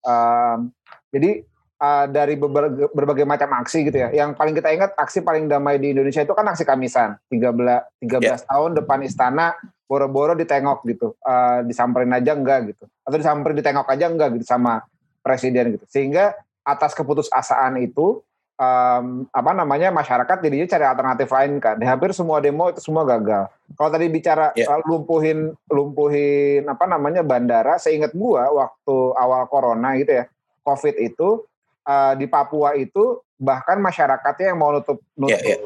Em, 0.00 0.70
jadi 1.10 1.42
eh, 1.76 2.06
dari 2.08 2.34
berbagai, 2.36 2.90
berbagai 2.92 3.26
macam 3.28 3.50
aksi 3.60 3.88
gitu 3.88 3.98
ya. 4.00 4.08
Yang 4.12 4.36
paling 4.36 4.54
kita 4.56 4.68
ingat 4.72 4.90
aksi 4.96 5.20
paling 5.20 5.46
damai 5.46 5.76
di 5.76 5.92
Indonesia 5.92 6.24
itu 6.24 6.32
kan 6.32 6.46
aksi 6.48 6.64
Kamisan. 6.64 7.16
13 7.28 8.00
13 8.00 8.48
tahun 8.48 8.70
depan 8.80 9.04
istana 9.04 9.56
boro-boro 9.86 10.34
ditengok 10.34 10.82
gitu. 10.88 11.14
Eh, 11.20 11.60
disamperin 11.68 12.12
aja 12.12 12.34
enggak 12.34 12.74
gitu. 12.74 12.84
Atau 13.06 13.16
disamperin 13.20 13.56
ditengok 13.60 13.86
aja 13.86 14.06
enggak 14.08 14.34
gitu 14.40 14.44
sama 14.48 14.82
presiden 15.20 15.76
gitu. 15.78 15.84
Sehingga 15.90 16.34
atas 16.66 16.94
keputusasaan 16.94 17.78
itu 17.78 18.22
em, 18.56 19.28
apa 19.30 19.50
namanya 19.52 19.92
masyarakat 19.92 20.42
jadinya 20.42 20.66
cari 20.66 20.84
alternatif 20.84 21.28
lain 21.30 21.52
kan. 21.62 21.76
Di 21.78 21.86
hampir 21.86 22.10
semua 22.16 22.40
demo 22.42 22.66
itu 22.72 22.80
semua 22.82 23.04
gagal. 23.06 23.46
Kalau 23.76 23.90
tadi 23.92 24.06
bicara 24.08 24.50
Ya. 24.56 24.66
soal 24.66 24.82
lumpuhin 24.82 25.52
lumpuhin 25.70 26.64
apa 26.66 26.84
namanya 26.88 27.22
bandara, 27.22 27.76
seingat 27.78 28.16
gua 28.16 28.48
waktu 28.50 28.96
awal 29.14 29.46
corona 29.46 29.94
gitu 30.00 30.22
ya, 30.22 30.24
covid 30.64 30.96
itu 30.98 31.44
eh, 31.86 32.12
di 32.18 32.26
Papua 32.26 32.74
itu 32.74 33.22
bahkan 33.36 33.78
masyarakatnya 33.78 34.52
yang 34.52 34.58
mau 34.58 34.72
nutup 34.72 34.98
nutup 35.14 35.36
Ya, 35.44 35.56
ya. 35.56 35.58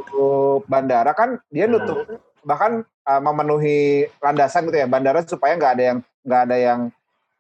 bandara 0.67 1.15
kan 1.15 1.39
dia 1.49 1.67
Hmm. 1.71 1.79
nutup 1.79 1.99
bahkan 2.45 2.85
eh, 2.85 3.21
memenuhi 3.21 3.79
landasan 4.21 4.69
gitu 4.69 4.79
ya 4.81 4.87
bandara 4.87 5.25
supaya 5.25 5.57
nggak 5.57 5.73
ada 5.79 5.85
yang 5.95 5.99
nggak 6.27 6.43
ada 6.47 6.57
yang 6.57 6.81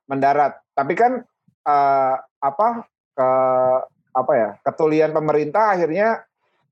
mendarat. 0.08 0.52
Tapi 0.74 0.92
kan 0.96 1.12
eh, 1.66 2.14
apa 2.40 2.68
ke 3.14 3.30
apa 4.10 4.32
ya 4.34 4.50
ketulian 4.66 5.14
pemerintah 5.14 5.76
akhirnya 5.78 6.24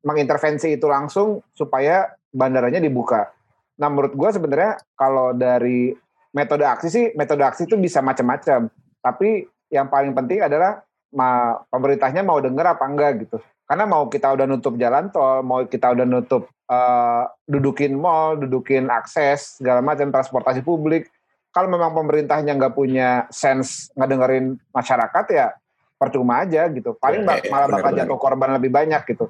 mengintervensi 0.02 0.74
itu 0.74 0.86
langsung 0.88 1.42
supaya 1.54 2.14
bandaranya 2.32 2.82
dibuka. 2.82 3.30
Nah 3.78 3.88
menurut 3.90 4.14
gue 4.14 4.30
sebenarnya 4.32 4.78
kalau 4.98 5.34
dari 5.34 5.94
metode 6.34 6.66
aksi 6.66 6.88
sih 6.90 7.04
metode 7.14 7.42
aksi 7.46 7.66
itu 7.66 7.76
bisa 7.78 8.02
macam-macam. 8.02 8.70
Tapi 9.02 9.46
yang 9.70 9.86
paling 9.92 10.16
penting 10.16 10.42
adalah 10.42 10.82
ma, 11.10 11.56
pemerintahnya 11.68 12.20
mau 12.20 12.38
denger 12.38 12.76
apa 12.76 12.84
enggak 12.84 13.12
gitu. 13.24 13.38
Karena 13.64 13.84
mau 13.84 14.08
kita 14.08 14.32
udah 14.32 14.46
nutup 14.48 14.74
jalan 14.76 15.12
tol, 15.12 15.44
mau 15.44 15.60
kita 15.64 15.92
udah 15.92 16.04
nutup 16.04 16.48
eh, 16.68 17.22
dudukin 17.44 17.96
mall, 17.96 18.36
dudukin 18.36 18.88
akses 18.88 19.60
segala 19.60 19.80
macam 19.80 20.08
transportasi 20.08 20.60
publik. 20.60 21.08
Kalau 21.48 21.68
memang 21.68 21.96
pemerintahnya 21.96 22.52
nggak 22.54 22.76
punya 22.76 23.24
sense 23.28 23.88
ngedengerin 23.96 24.60
masyarakat 24.68 25.24
ya 25.32 25.56
percuma 25.96 26.44
aja 26.44 26.68
gitu. 26.70 26.94
Paling 26.94 27.24
Iya, 27.24 27.48
malah 27.50 27.68
bakal 27.72 27.90
jatuh 27.96 28.18
korban 28.20 28.54
lebih 28.54 28.70
banyak 28.70 29.00
gitu. 29.08 29.26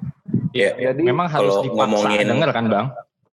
Iya, 0.51 0.91
Jadi 0.91 1.01
Memang 1.01 1.31
harus 1.31 1.63
dipaksa 1.63 1.87
ngomongin- 1.89 2.27
denger 2.27 2.49
kan 2.51 2.65
bang? 2.67 2.85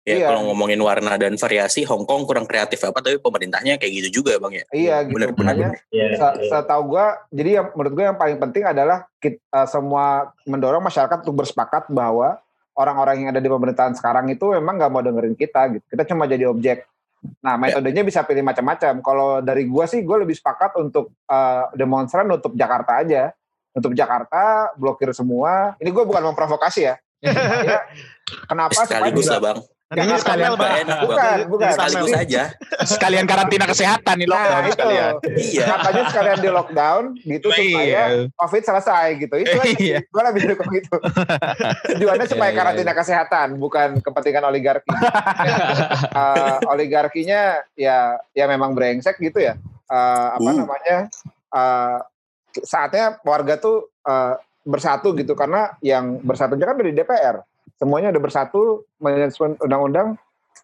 Ya 0.06 0.22
Iya. 0.22 0.28
kalau 0.30 0.46
ngomongin 0.54 0.78
warna 0.86 1.18
dan 1.18 1.34
variasi 1.34 1.82
Hong 1.90 2.06
Kong 2.06 2.30
kurang 2.30 2.46
kreatif 2.46 2.78
apa 2.86 3.02
tapi 3.02 3.18
pemerintahnya 3.18 3.82
kayak 3.82 4.06
gitu 4.06 4.22
juga 4.22 4.38
bang 4.38 4.62
ya 4.62 4.66
iya 4.70 4.96
gitu. 5.02 5.18
benar 5.18 5.30
benar 5.34 5.46
Makanya 5.58 5.70
benar. 5.74 5.90
Iya, 5.90 6.06
iya. 6.14 6.50
setahu 6.54 6.82
gue, 6.94 7.06
jadi 7.34 7.50
yang 7.58 7.66
menurut 7.74 7.94
gue 7.98 8.06
yang 8.06 8.20
paling 8.22 8.38
penting 8.38 8.64
adalah 8.70 8.98
kita 9.18 9.66
semua 9.66 10.30
mendorong 10.46 10.86
masyarakat 10.86 11.26
untuk 11.26 11.42
bersepakat 11.42 11.90
bahwa 11.90 12.38
orang-orang 12.78 13.26
yang 13.26 13.30
ada 13.34 13.42
di 13.42 13.50
pemerintahan 13.50 13.98
sekarang 13.98 14.30
itu 14.30 14.46
memang 14.54 14.78
nggak 14.78 14.92
mau 14.94 15.02
dengerin 15.02 15.34
kita 15.34 15.74
gitu. 15.74 15.86
Kita 15.90 16.04
cuma 16.14 16.30
jadi 16.30 16.46
objek. 16.46 16.86
Nah 17.42 17.58
metodenya 17.58 18.06
bisa 18.06 18.22
pilih 18.22 18.46
macam-macam. 18.46 19.02
Kalau 19.02 19.42
dari 19.42 19.66
gue 19.66 19.86
sih, 19.90 20.06
gue 20.06 20.18
lebih 20.22 20.38
sepakat 20.38 20.78
untuk 20.78 21.10
eh, 21.26 21.64
demonstran 21.74 22.30
nutup 22.30 22.54
Jakarta 22.54 23.02
aja. 23.02 23.34
Nutup 23.74 23.96
Jakarta, 23.98 24.70
blokir 24.78 25.10
semua. 25.18 25.74
Ini 25.82 25.90
gue 25.90 26.04
bukan 26.06 26.22
memprovokasi 26.30 26.82
ya. 26.86 26.96
Ya, 27.26 27.82
Kenapa? 28.46 28.86
sekaligus 28.86 29.26
lah 29.32 29.40
bang 29.42 29.58
Ini 29.86 30.18
sekalian, 30.18 30.58
enak 30.58 30.98
Bukan, 31.06 31.38
bukan. 31.46 31.70
sekaligus 31.70 32.10
Tapi- 32.10 32.24
aja 32.26 32.44
Sekalian 32.82 33.26
karantina 33.30 33.70
kesehatan 33.70 34.18
nih 34.18 34.26
Nah, 34.26 34.34
lockdown 34.34 34.64
itu. 34.66 34.74
sekalian. 34.74 35.14
iya 35.38 35.66
Makanya 35.70 36.04
sekalian 36.10 36.38
di 36.42 36.50
lockdown 36.50 37.04
gitu 37.22 37.48
supaya 37.54 37.86
Iya. 37.86 38.04
COVID 38.34 38.64
selesai 38.66 39.06
gitu. 39.22 39.36
Itu. 39.38 39.58
Iya. 39.78 40.00
Gue 40.04 40.22
lebih 40.26 40.42
dukung 40.50 40.74
itu. 40.74 40.96
Tujuannya 41.94 42.26
supaya 42.26 42.50
Iya, 42.50 42.52
iya, 42.52 42.58
karantina 42.58 42.94
kesehatan, 42.94 43.48
bukan 43.56 43.90
kepentingan 44.02 44.44
oligarki. 44.44 44.90
Eh, 44.90 46.56
oligarkinya 46.66 47.42
ya 47.74 47.98
ya 48.32 48.46
memang 48.48 48.74
brengsek 48.74 49.22
gitu 49.22 49.38
ya. 49.38 49.54
Eh, 49.86 50.28
apa 50.34 50.50
Uh. 50.50 50.56
namanya? 50.56 50.98
eh, 51.52 51.98
saatnya 52.58 53.22
warga 53.22 53.56
tuh 53.56 53.94
eh, 54.02 54.34
bersatu 54.62 55.14
gitu 55.14 55.38
karena 55.38 55.78
yang 55.80 56.18
bersatunya 56.20 56.66
kan 56.66 56.76
dari 56.76 56.90
DPR. 56.90 57.38
Semuanya 57.76 58.12
udah 58.16 58.24
bersatu 58.24 58.84
menyusun 59.00 59.60
undang-undang. 59.60 60.16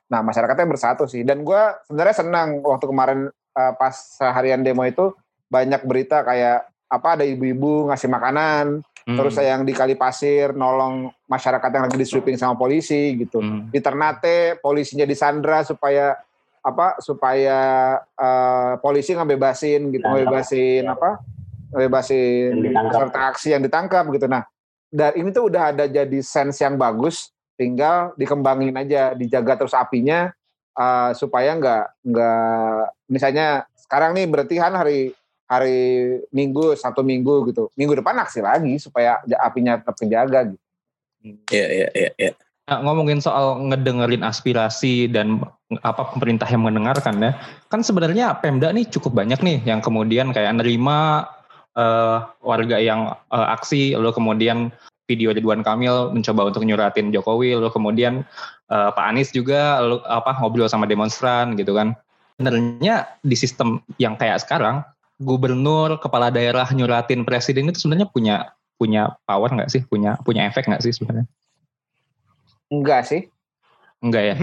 Nah 0.08 0.20
masyarakatnya 0.24 0.68
bersatu 0.68 1.04
sih. 1.08 1.24
Dan 1.24 1.44
gue 1.44 1.62
sebenarnya 1.88 2.16
senang 2.24 2.64
waktu 2.64 2.86
kemarin 2.88 3.20
eh, 3.32 3.74
pas 3.76 3.92
seharian 3.94 4.64
demo 4.64 4.84
itu 4.88 5.12
banyak 5.52 5.84
berita 5.84 6.24
kayak 6.24 6.68
apa 6.92 7.08
ada 7.20 7.24
ibu-ibu 7.24 7.88
ngasih 7.92 8.08
makanan, 8.12 8.84
Hmm. 9.02 9.18
terus 9.18 9.34
yang 9.42 9.66
di 9.66 9.74
kali 9.74 9.98
pasir 9.98 10.54
nolong 10.54 11.10
masyarakat 11.26 11.70
yang 11.74 11.84
lagi 11.90 11.98
di 11.98 12.06
sweeping 12.06 12.38
sama 12.38 12.54
polisi 12.54 13.18
gitu. 13.18 13.42
Hmm. 13.42 13.66
Di 13.74 13.82
Ternate 13.82 14.62
polisinya 14.62 15.10
disandra 15.10 15.66
supaya 15.66 16.22
apa 16.62 17.02
supaya 17.02 17.60
eh, 17.98 18.74
polisi 18.78 19.18
ngebebasin 19.18 19.90
gitu, 19.90 20.06
Ditangkap. 20.06 20.22
ngebebasin 20.22 20.84
apa? 20.86 21.10
Ngebebasin 21.74 22.50
peserta 22.62 23.20
aksi 23.34 23.48
yang 23.58 23.64
ditangkap 23.66 24.06
gitu. 24.14 24.30
Nah, 24.30 24.46
dan 24.92 25.16
ini 25.16 25.32
tuh 25.32 25.48
udah 25.48 25.72
ada 25.72 25.88
jadi 25.88 26.20
sense 26.20 26.60
yang 26.60 26.76
bagus, 26.76 27.32
tinggal 27.56 28.12
dikembangin 28.20 28.76
aja, 28.76 29.16
dijaga 29.16 29.64
terus 29.64 29.72
apinya 29.72 30.30
eh, 30.76 31.12
supaya 31.16 31.56
nggak 31.56 31.86
nggak 32.12 32.82
misalnya 33.08 33.66
sekarang 33.80 34.12
nih 34.16 34.28
berarti 34.28 34.56
kan 34.60 34.76
hari 34.76 35.16
hari 35.48 35.80
Minggu 36.32 36.76
satu 36.76 37.04
Minggu 37.04 37.48
gitu, 37.52 37.72
minggu 37.76 38.04
depan 38.04 38.20
aksi 38.24 38.40
lagi 38.44 38.80
supaya 38.80 39.20
apinya 39.44 39.80
tetap 39.80 39.96
terjaga 40.00 40.40
gitu. 40.52 40.64
iya 41.52 41.68
iya 41.72 41.88
iya 41.92 42.12
iya. 42.16 42.32
Nah, 42.72 42.80
ngomongin 42.88 43.20
soal 43.20 43.60
ngedengerin 43.68 44.24
aspirasi 44.24 45.12
dan 45.12 45.44
apa 45.84 46.16
pemerintah 46.16 46.48
yang 46.48 46.64
mendengarkan 46.64 47.20
ya, 47.20 47.32
kan 47.68 47.84
sebenarnya 47.84 48.40
Pemda 48.40 48.72
nih 48.72 48.88
cukup 48.88 49.12
banyak 49.12 49.44
nih 49.44 49.60
yang 49.68 49.84
kemudian 49.84 50.32
kayak 50.32 50.56
nerima 50.56 51.28
uh, 51.76 52.28
warga 52.42 52.78
yang 52.80 53.16
uh, 53.32 53.48
aksi, 53.56 53.96
lalu 53.96 54.12
kemudian 54.16 54.72
video 55.10 55.36
Ridwan 55.36 55.64
Kamil 55.64 56.16
mencoba 56.16 56.48
untuk 56.48 56.64
nyuratin 56.64 57.12
Jokowi, 57.12 57.60
lalu 57.60 57.70
kemudian 57.72 58.24
uh, 58.72 58.90
Pak 58.96 59.06
Anies 59.12 59.36
juga 59.36 59.84
lalu, 59.84 60.00
apa 60.08 60.40
ngobrol 60.40 60.72
sama 60.72 60.88
demonstran 60.88 61.60
gitu 61.60 61.76
kan. 61.76 61.94
Sebenarnya 62.40 63.12
di 63.22 63.36
sistem 63.36 63.84
yang 64.00 64.16
kayak 64.16 64.42
sekarang, 64.42 64.82
gubernur, 65.22 66.00
kepala 66.02 66.32
daerah 66.34 66.66
nyuratin 66.74 67.28
presiden 67.28 67.70
itu 67.70 67.86
sebenarnya 67.86 68.10
punya 68.10 68.36
punya 68.82 69.14
power 69.30 69.52
nggak 69.54 69.70
sih, 69.70 69.86
punya 69.86 70.18
punya 70.26 70.50
efek 70.50 70.66
nggak 70.66 70.82
sih 70.82 70.96
sebenarnya? 70.96 71.30
Enggak 72.72 73.06
sih. 73.06 73.28
Enggak 74.02 74.34
ya. 74.34 74.34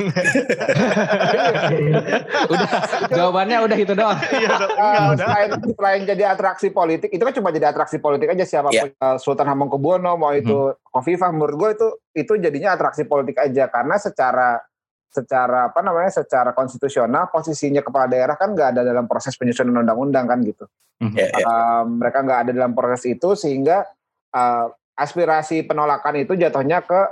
udah 2.55 2.69
jawabannya 3.11 3.59
udah 3.67 3.79
itu 3.79 3.95
doang. 3.99 4.19
Iya, 4.39 4.55
Uh, 4.79 5.11
selain, 5.19 5.51
selain 5.75 6.03
jadi 6.07 6.31
atraksi 6.31 6.71
politik, 6.71 7.11
itu 7.11 7.19
kan 7.19 7.35
cuma 7.35 7.51
jadi 7.51 7.75
atraksi 7.75 7.99
politik 7.99 8.31
aja 8.31 8.47
siapa 8.47 8.71
pun 8.71 8.95
uh, 8.95 9.19
Sultan 9.19 9.51
Hamengkubuwono 9.51 10.15
mau 10.15 10.31
itu 10.31 10.71
Khofifah 10.95 11.35
menurut 11.35 11.55
gue 11.59 11.71
itu 11.75 11.89
itu 12.23 12.33
jadinya 12.39 12.79
atraksi 12.79 13.03
politik 13.03 13.35
aja 13.43 13.67
karena 13.67 13.99
secara 13.99 14.63
secara 15.11 15.75
apa 15.75 15.81
namanya 15.83 16.23
secara 16.23 16.55
konstitusional 16.55 17.27
posisinya 17.35 17.83
kepala 17.83 18.07
daerah 18.07 18.39
kan 18.39 18.55
nggak 18.55 18.79
ada 18.79 18.87
dalam 18.87 19.11
proses 19.11 19.35
penyusunan 19.35 19.83
undang-undang 19.83 20.31
kan 20.31 20.39
gitu. 20.47 20.71
Ya, 21.03 21.35
ya. 21.35 21.43
Uh, 21.43 21.83
mereka 21.99 22.23
nggak 22.23 22.41
ada 22.47 22.51
dalam 22.55 22.79
proses 22.79 23.03
itu 23.11 23.35
sehingga 23.35 23.91
uh, 24.31 24.71
aspirasi 24.95 25.67
penolakan 25.67 26.23
itu 26.23 26.39
jatuhnya 26.39 26.87
ke 26.87 27.11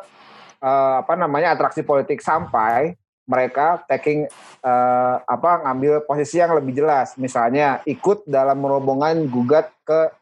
uh, 0.63 1.03
apa 1.03 1.15
namanya 1.19 1.53
atraksi 1.57 1.83
politik 1.85 2.21
sampai 2.21 2.97
mereka 3.27 3.83
taking 3.91 4.31
uh, 4.63 5.19
apa 5.27 5.67
ngambil 5.67 6.07
posisi 6.07 6.39
yang 6.39 6.55
lebih 6.55 6.79
jelas. 6.79 7.19
Misalnya 7.19 7.83
ikut 7.85 8.23
dalam 8.25 8.63
rombongan 8.63 9.27
gugat 9.27 9.71
ke 9.83 10.15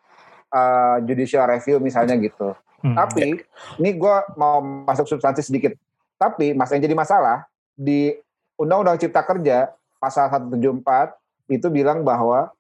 uh, 0.51 0.97
judicial 1.05 1.45
review 1.49 1.79
misalnya 1.79 2.17
gitu. 2.19 2.57
Hmm. 2.85 2.93
tapi 3.01 3.41
ini 3.81 3.91
gue 3.97 4.17
mau 4.37 4.61
masuk 4.61 5.09
substansi 5.09 5.41
sedikit. 5.41 5.73
Tapi 6.21 6.53
mas 6.53 6.69
yang 6.69 6.85
jadi 6.85 6.93
masalah 6.93 7.49
di 7.73 8.13
undang-undang 8.61 9.01
cipta 9.01 9.25
kerja 9.25 9.73
pasal 9.97 10.29
174 10.29 11.17
itu 11.49 11.67
bilang 11.73 12.05
bahwa 12.05 12.53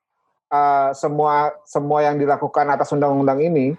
uh, 0.48 0.90
semua 0.96 1.52
semua 1.68 2.08
yang 2.08 2.16
dilakukan 2.16 2.64
atas 2.72 2.88
undang-undang 2.96 3.40
ini 3.44 3.76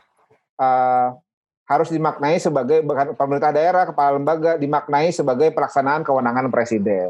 uh, 0.61 1.17
harus 1.65 1.89
dimaknai 1.89 2.37
sebagai 2.37 2.85
pemerintah 3.17 3.49
daerah, 3.49 3.89
kepala 3.89 4.21
lembaga 4.21 4.57
dimaknai 4.57 5.09
sebagai 5.09 5.49
pelaksanaan 5.49 6.05
kewenangan 6.05 6.53
presiden. 6.53 7.09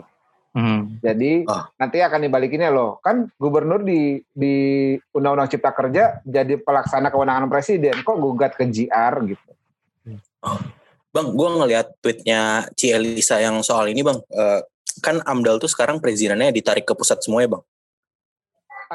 Hmm. 0.55 0.95
Jadi 1.03 1.43
Ah. 1.51 1.67
nanti 1.75 1.99
akan 1.99 2.23
dibalikinnya 2.23 2.71
loh. 2.71 3.03
Kan 3.03 3.27
gubernur 3.35 3.83
di 3.83 4.23
di 4.31 4.95
Undang-Undang 5.11 5.51
Cipta 5.51 5.75
Kerja 5.75 6.23
jadi 6.23 6.55
pelaksana 6.55 7.11
kewenangan 7.11 7.51
presiden. 7.51 7.99
Kok 7.99 8.15
gugat 8.15 8.55
ke 8.55 8.63
GR 8.71 9.15
gitu. 9.27 9.51
Bang, 11.11 11.35
gue 11.35 11.49
ngeliat 11.59 11.99
tweetnya 11.99 12.71
Ci 12.71 12.95
Elisa 12.95 13.43
yang 13.43 13.59
soal 13.67 13.91
ini 13.91 13.99
bang. 13.99 14.15
Eh, 14.31 14.63
kan 15.03 15.19
AMDAL 15.27 15.59
tuh 15.59 15.67
sekarang 15.67 15.99
perizinannya 15.99 16.55
ditarik 16.55 16.87
ke 16.87 16.95
pusat 16.95 17.19
semua 17.19 17.43
ya 17.43 17.51
bang. 17.51 17.63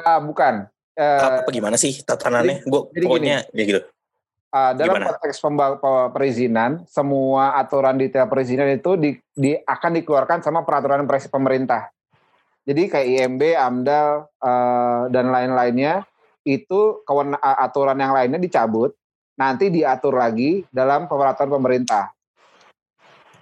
Ah, 0.01 0.17
bukan. 0.17 0.65
Eh, 0.97 1.45
Apa 1.45 1.49
gimana 1.53 1.77
sih 1.77 2.01
tatanannya? 2.01 2.65
Gue 2.65 2.89
pokoknya 2.89 3.45
ya 3.53 3.63
gitu. 3.69 3.81
Ah, 4.51 4.71
dalam 4.75 4.99
gimana? 4.99 5.07
konteks 5.15 5.39
perizinan, 6.11 6.83
semua 6.85 7.55
aturan 7.57 7.97
detail 7.97 8.27
perizinan 8.27 8.69
itu 8.69 8.99
di, 8.99 9.17
di- 9.33 9.59
akan 9.63 9.91
dikeluarkan 10.03 10.43
sama 10.43 10.67
peraturan 10.67 11.07
pemerintah. 11.07 11.89
Jadi 12.61 12.91
kayak 12.91 13.07
IMB, 13.09 13.41
AMDAL 13.57 14.09
eh, 14.37 15.01
dan 15.09 15.25
lain-lainnya 15.33 16.05
itu 16.45 17.01
kewen- 17.07 17.39
aturan 17.41 17.97
yang 17.97 18.13
lainnya 18.13 18.37
dicabut, 18.37 18.93
nanti 19.39 19.73
diatur 19.73 20.13
lagi 20.13 20.67
dalam 20.69 21.09
peraturan 21.09 21.57
pemerintah. 21.57 22.13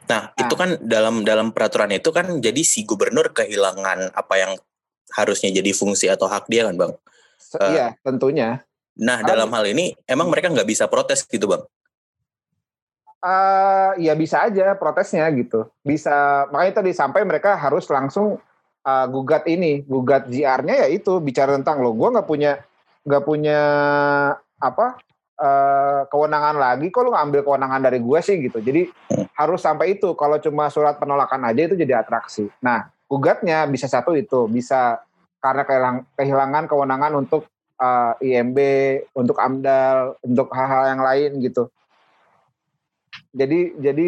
Nah, 0.09 0.33
itu 0.33 0.55
kan 0.57 0.81
dalam 0.81 1.21
dalam 1.21 1.53
peraturan 1.53 1.93
itu 1.93 2.09
kan 2.09 2.41
jadi 2.41 2.61
si 2.65 2.81
gubernur 2.81 3.29
kehilangan 3.29 4.09
apa 4.17 4.35
yang 4.41 4.51
harusnya 5.13 5.53
jadi 5.53 5.69
fungsi 5.69 6.09
atau 6.09 6.25
hak 6.25 6.49
dia 6.49 6.65
kan 6.65 6.73
bang. 6.73 6.93
Eh. 7.61 7.69
Iya, 7.77 7.87
tentunya. 8.01 8.65
Nah, 8.97 9.21
dalam 9.21 9.47
hal 9.53 9.65
ini 9.69 9.93
emang 10.09 10.27
mereka 10.27 10.49
nggak 10.49 10.65
bisa 10.67 10.89
protes 10.89 11.23
gitu 11.27 11.45
bang. 11.45 11.63
eh 13.19 13.91
ya 13.99 14.15
bisa 14.15 14.47
aja 14.47 14.79
protesnya 14.79 15.27
gitu. 15.35 15.67
Bisa 15.83 16.47
makanya 16.55 16.79
tadi 16.79 16.95
sampai 16.95 17.27
mereka 17.27 17.59
harus 17.59 17.83
langsung 17.91 18.39
eh, 18.87 19.05
gugat 19.11 19.43
ini, 19.43 19.83
gugat 19.83 20.31
GR-nya 20.31 20.75
ya 20.83 20.87
itu 20.87 21.19
bicara 21.19 21.51
tentang 21.59 21.83
lo. 21.83 21.91
Gua 21.91 22.15
nggak 22.15 22.23
punya 22.23 22.63
nggak 23.03 23.23
punya 23.27 23.59
apa 24.55 24.95
eh, 25.35 26.01
kewenangan 26.07 26.55
lagi. 26.55 26.87
Kok 26.87 27.01
lu 27.03 27.11
ngambil 27.11 27.43
kewenangan 27.43 27.81
dari 27.83 27.99
gue 27.99 28.19
sih 28.23 28.39
gitu. 28.39 28.63
Jadi 28.63 28.87
harus 29.35 29.59
sampai 29.59 29.99
itu. 29.99 30.15
Kalau 30.15 30.39
cuma 30.39 30.71
surat 30.71 30.95
penolakan 30.95 31.43
aja 31.43 31.67
itu 31.67 31.75
jadi 31.75 31.99
atraksi. 31.99 32.47
Nah 32.63 32.87
gugatnya 33.03 33.67
bisa 33.67 33.91
satu 33.91 34.15
itu 34.15 34.47
bisa 34.47 35.03
karena 35.43 35.67
kehilang- 35.67 36.07
kehilangan 36.15 36.71
kewenangan 36.71 37.11
untuk 37.19 37.51
eh, 37.79 38.13
IMB, 38.27 38.57
untuk 39.15 39.39
AMDAL, 39.39 40.19
untuk 40.21 40.51
hal-hal 40.51 40.83
yang 40.93 41.01
lain 41.01 41.31
gitu 41.39 41.71
jadi 43.33 43.73
jadi 43.77 44.07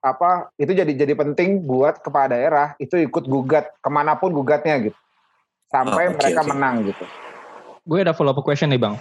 apa 0.00 0.48
itu 0.56 0.72
jadi 0.72 0.92
jadi 0.96 1.12
penting 1.12 1.60
buat 1.64 2.00
kepala 2.00 2.32
daerah 2.32 2.66
itu 2.80 2.96
ikut 2.96 3.28
gugat 3.28 3.68
ke 3.84 3.88
mana 3.92 4.16
pun 4.16 4.32
gugatnya 4.32 4.88
gitu 4.88 4.98
sampai 5.68 6.12
oke, 6.12 6.16
mereka 6.16 6.40
oke. 6.44 6.50
menang 6.56 6.76
gitu 6.88 7.06
Gue 7.88 8.04
ada 8.04 8.12
follow 8.12 8.36
up 8.36 8.44
question 8.44 8.70
nih 8.70 8.78
bang. 8.78 8.94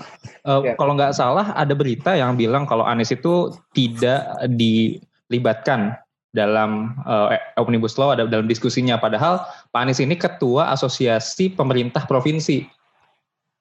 Eh, 0.47 0.71
Ya. 0.71 0.73
Kalau 0.79 0.95
nggak 0.95 1.13
salah 1.13 1.51
ada 1.53 1.75
berita 1.75 2.15
yang 2.15 2.39
bilang 2.39 2.63
kalau 2.63 2.87
Anies 2.87 3.11
itu 3.11 3.51
tidak 3.75 4.23
dilibatkan 4.55 5.93
dalam 6.31 6.95
eh, 7.05 7.37
omnibus 7.59 7.99
law 7.99 8.15
ada 8.15 8.25
dalam 8.25 8.47
diskusinya. 8.47 8.95
Padahal 8.97 9.45
Pak 9.75 9.83
Anies 9.83 9.99
ini 9.99 10.15
ketua 10.15 10.71
asosiasi 10.73 11.53
pemerintah 11.53 12.07
provinsi. 12.07 12.65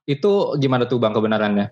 Itu 0.08 0.56
gimana 0.56 0.88
tuh 0.88 0.96
bang 0.96 1.12
kebenarannya? 1.12 1.68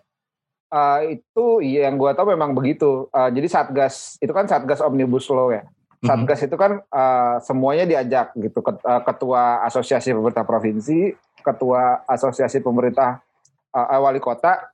Eh, 0.68 1.01
itu 1.16 1.47
iya, 1.64 1.89
yang 1.89 1.97
gua 1.97 2.12
tahu 2.12 2.37
memang 2.37 2.53
begitu 2.53 3.09
Eh, 3.09 3.30
jadi 3.32 3.49
satgas 3.49 4.20
itu 4.20 4.28
kan 4.37 4.45
satgas 4.45 4.84
omnibus 4.84 5.24
law 5.32 5.49
ya 5.49 5.64
Mhm. 6.05 6.05
satgas 6.05 6.45
itu 6.45 6.57
kan 6.61 6.84
eh, 6.84 7.34
semuanya 7.41 7.89
diajak 7.89 8.37
gitu 8.37 8.61
Ket- 8.61 8.84
ketua 8.84 9.64
asosiasi 9.64 10.12
pemerintah 10.12 10.45
provinsi 10.45 11.16
ketua 11.41 12.05
asosiasi 12.05 12.61
pemerintah 12.61 13.24
eh, 13.72 13.99
wali 13.99 14.20
kota 14.20 14.68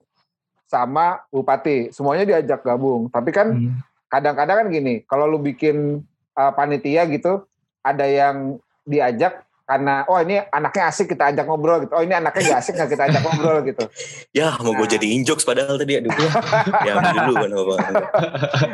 sama 0.67 1.23
bupati 1.31 1.93
semuanya 1.95 2.25
diajak 2.27 2.65
gabung 2.67 3.07
tapi 3.13 3.31
kan 3.31 3.53
Hmm. 3.55 3.79
kadang-kadang 4.09 4.65
kan 4.65 4.69
gini, 4.69 5.01
kalau 5.09 5.25
lu 5.25 5.41
bikin 5.41 6.05
uh, 6.37 6.53
panitia 6.53 7.09
gitu, 7.09 7.49
ada 7.81 8.05
yang 8.05 8.61
diajak 8.85 9.41
karena 9.73 10.05
oh 10.05 10.20
ini 10.20 10.37
anaknya 10.53 10.93
asik 10.93 11.16
kita 11.16 11.33
ajak 11.33 11.49
ngobrol 11.49 11.81
gitu. 11.89 11.97
Oh 11.97 12.05
ini 12.05 12.12
anaknya 12.12 12.53
gak 12.53 12.61
asik 12.61 12.77
nggak 12.77 12.91
kita 12.93 13.03
ajak 13.09 13.20
ngobrol 13.25 13.59
gitu. 13.64 13.85
Ya, 14.37 14.53
mau 14.61 14.77
gue 14.77 14.85
Nah. 14.85 14.93
jadi 14.93 15.07
injokes 15.16 15.49
padahal 15.49 15.81
tadi 15.81 15.97
aduh. 15.97 16.12
ya 16.89 16.93
dulu 17.01 17.35
kan 17.41 17.51
Bang. 17.57 17.95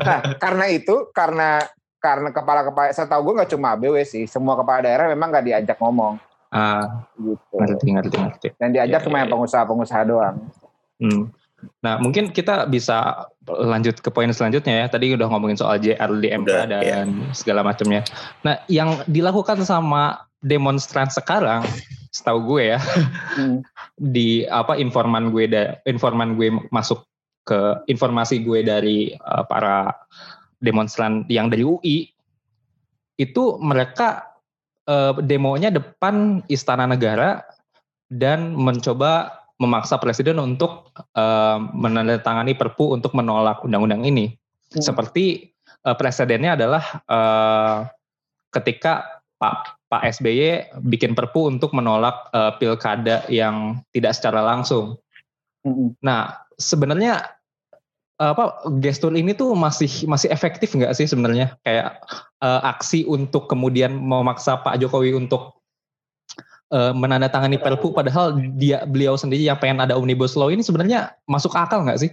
Nah 0.02 0.20
karena 0.42 0.64
itu 0.74 0.94
karena 1.14 1.62
karena 2.02 2.34
kepala-kepala 2.34 2.90
saya 2.90 3.06
tahu 3.06 3.30
gue 3.30 3.34
nggak 3.42 3.50
cuma 3.54 3.78
ABW 3.78 3.94
sih, 4.02 4.26
semua 4.26 4.58
kepala 4.58 4.82
daerah 4.86 5.06
memang 5.06 5.30
nggak 5.30 5.46
diajak 5.46 5.78
ngomong 5.78 6.18
Ah, 6.48 7.04
gitu. 7.20 7.60
ngerti, 7.60 7.86
ngerti, 7.92 8.16
ngerti. 8.16 8.48
Dan 8.56 8.72
diajak 8.72 9.00
Ya, 9.00 9.04
cuma 9.04 9.20
ya, 9.20 9.20
yang 9.20 9.28
ya. 9.28 9.34
pengusaha-pengusaha 9.36 10.02
doang. 10.08 10.36
Hmm. 10.96 11.22
Nah, 11.84 11.98
mungkin 12.00 12.30
kita 12.32 12.64
bisa 12.70 13.28
lanjut 13.44 13.98
ke 14.00 14.08
poin 14.08 14.30
selanjutnya 14.32 14.80
ya. 14.80 14.86
Tadi 14.88 15.12
udah 15.12 15.28
ngomongin 15.28 15.58
soal 15.60 15.76
JR 15.76 16.08
di 16.16 16.30
MK 16.32 16.48
Udah, 16.48 16.64
dan 16.70 16.80
iya. 16.80 17.34
segala 17.36 17.60
macamnya. 17.60 18.00
Nah, 18.46 18.62
yang 18.70 18.96
dilakukan 19.04 19.60
sama 19.60 20.24
demonstran 20.42 21.10
sekarang, 21.10 21.66
setahu 22.14 22.56
gue 22.56 22.74
ya, 22.76 22.80
Hmm. 23.34 23.62
di 24.14 24.46
apa 24.46 24.78
informan 24.78 25.34
gue 25.34 25.50
da, 25.50 25.78
informan 25.86 26.38
gue 26.38 26.54
masuk 26.70 27.02
ke 27.48 27.80
informasi 27.88 28.44
gue 28.44 28.60
dari 28.62 29.12
eh, 29.14 29.44
para 29.48 29.90
demonstran 30.60 31.24
yang 31.30 31.48
dari 31.48 31.64
UI 31.64 32.10
itu 33.18 33.44
mereka 33.58 34.36
eh, 34.86 35.16
demonya 35.24 35.72
depan 35.74 36.44
Istana 36.46 36.86
Negara 36.86 37.42
dan 38.08 38.54
mencoba 38.54 39.42
memaksa 39.58 39.98
presiden 39.98 40.38
untuk 40.38 40.94
eh, 41.18 41.58
menandatangani 41.58 42.54
Perpu 42.54 42.94
untuk 42.94 43.16
menolak 43.18 43.64
undang-undang 43.66 44.06
ini. 44.06 44.30
Hmm. 44.70 44.84
Seperti 44.84 45.50
eh, 45.82 45.96
presidennya 45.98 46.54
adalah 46.54 46.84
eh, 47.08 47.78
ketika 48.54 49.17
Pak 49.38 49.78
Pak 49.88 50.02
SBY 50.18 50.74
bikin 50.84 51.14
Perpu 51.16 51.48
untuk 51.48 51.72
menolak 51.72 52.28
eh, 52.34 52.52
pilkada 52.58 53.24
yang 53.32 53.80
tidak 53.94 54.12
secara 54.18 54.44
langsung. 54.44 54.98
Nah, 56.02 56.42
sebenarnya 56.58 57.38
apa 58.18 58.66
gestur 58.82 59.14
ini 59.14 59.30
tuh 59.30 59.54
masih 59.54 60.10
masih 60.10 60.26
efektif 60.34 60.74
nggak 60.74 60.90
sih 60.90 61.06
sebenarnya 61.06 61.54
kayak 61.62 62.02
uh, 62.42 62.66
aksi 62.66 63.06
untuk 63.06 63.46
kemudian 63.46 63.94
memaksa 63.94 64.58
Pak 64.58 64.82
Jokowi 64.82 65.14
untuk 65.14 65.62
uh, 66.74 66.90
menandatangani 66.90 67.62
Perpu 67.62 67.94
padahal 67.94 68.34
dia 68.58 68.82
beliau 68.82 69.14
sendiri 69.14 69.46
yang 69.46 69.62
pengen 69.62 69.78
ada 69.86 69.94
omnibus 69.94 70.34
law 70.34 70.50
ini 70.50 70.66
sebenarnya 70.66 71.14
masuk 71.30 71.54
akal 71.54 71.86
nggak 71.86 72.02
sih? 72.02 72.10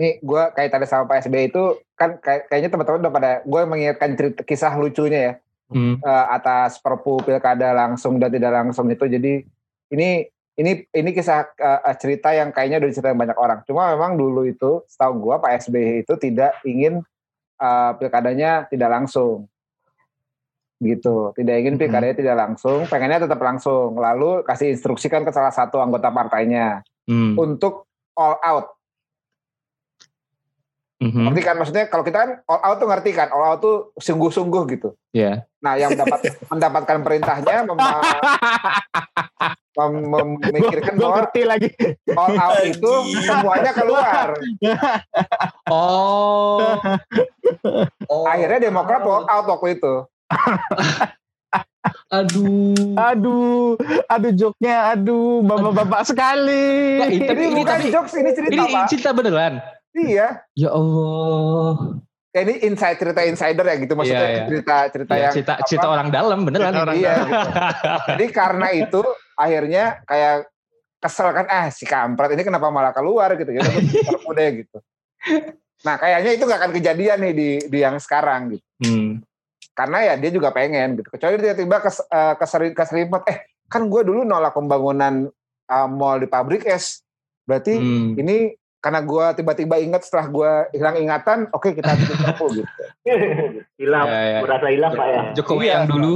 Nih 0.00 0.16
gue 0.24 0.42
kaitannya 0.56 0.88
sama 0.88 1.04
Pak 1.04 1.28
SBY 1.28 1.52
itu 1.52 1.76
kan 2.00 2.16
kayak, 2.24 2.48
kayaknya 2.48 2.70
teman-teman 2.72 3.00
udah 3.04 3.12
pada 3.12 3.30
gue 3.44 3.62
mengingatkan 3.68 4.10
cerita 4.16 4.40
kisah 4.48 4.72
lucunya 4.80 5.20
ya 5.20 5.32
hmm. 5.72 6.00
uh, 6.00 6.26
atas 6.32 6.80
Perpu 6.80 7.20
pilkada 7.24 7.72
langsung 7.72 8.16
dan 8.16 8.32
tidak 8.32 8.52
langsung 8.52 8.88
itu 8.88 9.04
jadi 9.08 9.44
ini 9.92 10.28
ini 10.58 10.82
ini 10.90 11.10
kisah 11.14 11.54
uh, 11.54 11.94
cerita 11.94 12.34
yang 12.34 12.50
kayaknya 12.50 12.82
udah 12.82 12.90
diceritain 12.90 13.14
banyak 13.14 13.38
orang. 13.38 13.62
Cuma 13.62 13.94
memang 13.94 14.18
dulu 14.18 14.42
itu 14.42 14.82
setahu 14.90 15.30
gua 15.30 15.38
Pak 15.38 15.70
SBY 15.70 16.02
itu 16.02 16.14
tidak 16.18 16.58
ingin 16.66 17.06
uh, 17.62 17.94
pilkadanya 17.94 18.66
tidak 18.66 18.90
langsung. 18.90 19.46
Gitu. 20.82 21.30
Tidak 21.38 21.56
ingin 21.62 21.78
pilkadanya 21.78 22.14
hmm. 22.14 22.22
tidak 22.26 22.36
langsung, 22.38 22.78
pengennya 22.90 23.26
tetap 23.26 23.38
langsung. 23.38 23.94
Lalu 23.94 24.42
kasih 24.42 24.74
instruksikan 24.74 25.22
ke 25.22 25.30
salah 25.30 25.54
satu 25.54 25.78
anggota 25.78 26.10
partainya 26.10 26.82
hmm. 27.06 27.38
untuk 27.38 27.86
all 28.18 28.34
out 28.42 28.77
Mm-hmm. 30.98 31.30
Ngerti 31.30 31.42
kan 31.46 31.54
maksudnya 31.54 31.86
kalau 31.86 32.02
kita 32.02 32.18
kan 32.18 32.30
all 32.50 32.58
out 32.58 32.76
tuh 32.82 32.90
ngerti 32.90 33.10
kan, 33.14 33.30
all 33.30 33.46
out 33.46 33.62
tuh 33.62 33.94
sungguh-sungguh 34.02 34.62
gitu. 34.74 34.98
Iya. 35.14 35.46
Yeah. 35.46 35.62
Nah, 35.62 35.78
yang 35.78 35.94
mendapat 35.94 36.20
mendapatkan 36.52 36.98
perintahnya 37.06 37.56
mem, 39.78 39.92
mem, 40.10 40.28
memikirkan 40.42 40.98
bahwa 40.98 41.22
ngerti 41.22 41.40
lagi. 41.46 41.70
all 42.18 42.34
out 42.34 42.58
itu 42.66 42.92
semuanya 43.22 43.70
keluar. 43.78 44.34
oh. 45.70 46.82
oh. 48.10 48.24
Akhirnya 48.26 48.66
Demokrat 48.66 49.06
all 49.06 49.30
out 49.30 49.46
waktu 49.54 49.78
itu. 49.78 50.02
aduh. 52.18 52.74
Aduh, 52.98 53.78
aduh 54.10 54.32
joknya, 54.34 54.98
aduh, 54.98 55.46
bapak-bapak 55.46 56.10
sekali. 56.10 56.74
Nah, 56.98 57.06
ini, 57.06 57.22
ini, 57.22 57.42
ini 57.46 57.54
bukan 57.54 57.78
tapi, 57.78 57.94
jokes, 57.94 58.18
ini 58.18 58.30
cerita 58.34 58.50
ini, 58.50 58.66
Ini 58.66 58.82
cerita 58.90 59.14
beneran. 59.14 59.77
Iya. 59.96 60.28
Ya 60.52 60.70
Allah. 60.72 62.00
Kayak 62.28 62.44
ini 62.44 62.54
inside 62.68 62.98
cerita 63.00 63.20
insider 63.24 63.64
ya 63.64 63.76
gitu 63.80 63.92
maksudnya 63.96 64.20
yeah, 64.20 64.36
yeah. 64.36 64.48
cerita 64.52 64.76
cerita 64.92 65.12
yeah, 65.16 65.22
yang 65.24 65.32
cerita 65.32 65.52
apa, 65.56 65.64
cerita 65.64 65.86
orang 65.88 66.08
dalam 66.12 66.38
beneran 66.44 66.74
orang 66.76 66.96
iya. 67.00 67.14
Gitu. 67.24 67.50
Jadi 68.14 68.24
karena 68.28 68.66
itu 68.76 69.00
akhirnya 69.32 69.84
kayak 70.04 70.36
kesel 70.98 71.30
kan 71.30 71.46
ah 71.48 71.66
si 71.70 71.86
kampret 71.86 72.34
ini 72.34 72.42
kenapa 72.44 72.68
malah 72.68 72.92
keluar 72.92 73.32
gitu 73.38 73.48
gitu 73.48 73.70
udah 74.28 74.48
gitu. 74.60 74.78
Nah 75.86 75.94
kayaknya 75.96 76.30
itu 76.34 76.44
gak 76.44 76.60
akan 76.60 76.72
kejadian 76.74 77.18
nih 77.22 77.34
di 77.34 77.48
di 77.70 77.78
yang 77.80 77.96
sekarang 77.96 78.58
gitu. 78.58 78.66
Hmm. 78.84 79.22
Karena 79.72 80.12
ya 80.12 80.14
dia 80.18 80.30
juga 80.34 80.50
pengen 80.50 80.98
gitu. 80.98 81.08
Kecuali 81.14 81.38
tiba-tiba 81.38 81.76
kes, 81.78 82.02
uh, 82.10 82.34
keseri, 82.34 82.74
keserimut 82.74 83.22
eh 83.30 83.46
kan 83.70 83.86
gue 83.86 84.02
dulu 84.02 84.26
nolak 84.26 84.58
pembangunan 84.58 85.30
uh, 85.70 85.88
mall 85.88 86.18
di 86.18 86.26
pabrik 86.26 86.66
es. 86.66 87.00
Berarti 87.46 87.78
hmm. 87.78 88.18
ini 88.18 88.52
karena 88.78 89.00
gue 89.02 89.26
tiba-tiba 89.42 89.76
ingat 89.82 90.06
setelah 90.06 90.26
gue 90.30 90.52
hilang 90.78 90.96
ingatan, 91.02 91.38
oke 91.50 91.66
okay, 91.66 91.72
kita 91.74 91.98
bikin 91.98 92.16
perpu 92.22 92.46
gitu. 92.62 92.72
hilang, 93.82 94.06
ya, 94.06 94.22
ya. 94.22 94.38
merasa 94.46 94.66
hilang 94.70 94.92
pak 94.94 95.06
ya. 95.10 95.20
Jokowi 95.34 95.66
yang 95.66 95.84
iya. 95.84 95.90
dulu, 95.90 96.12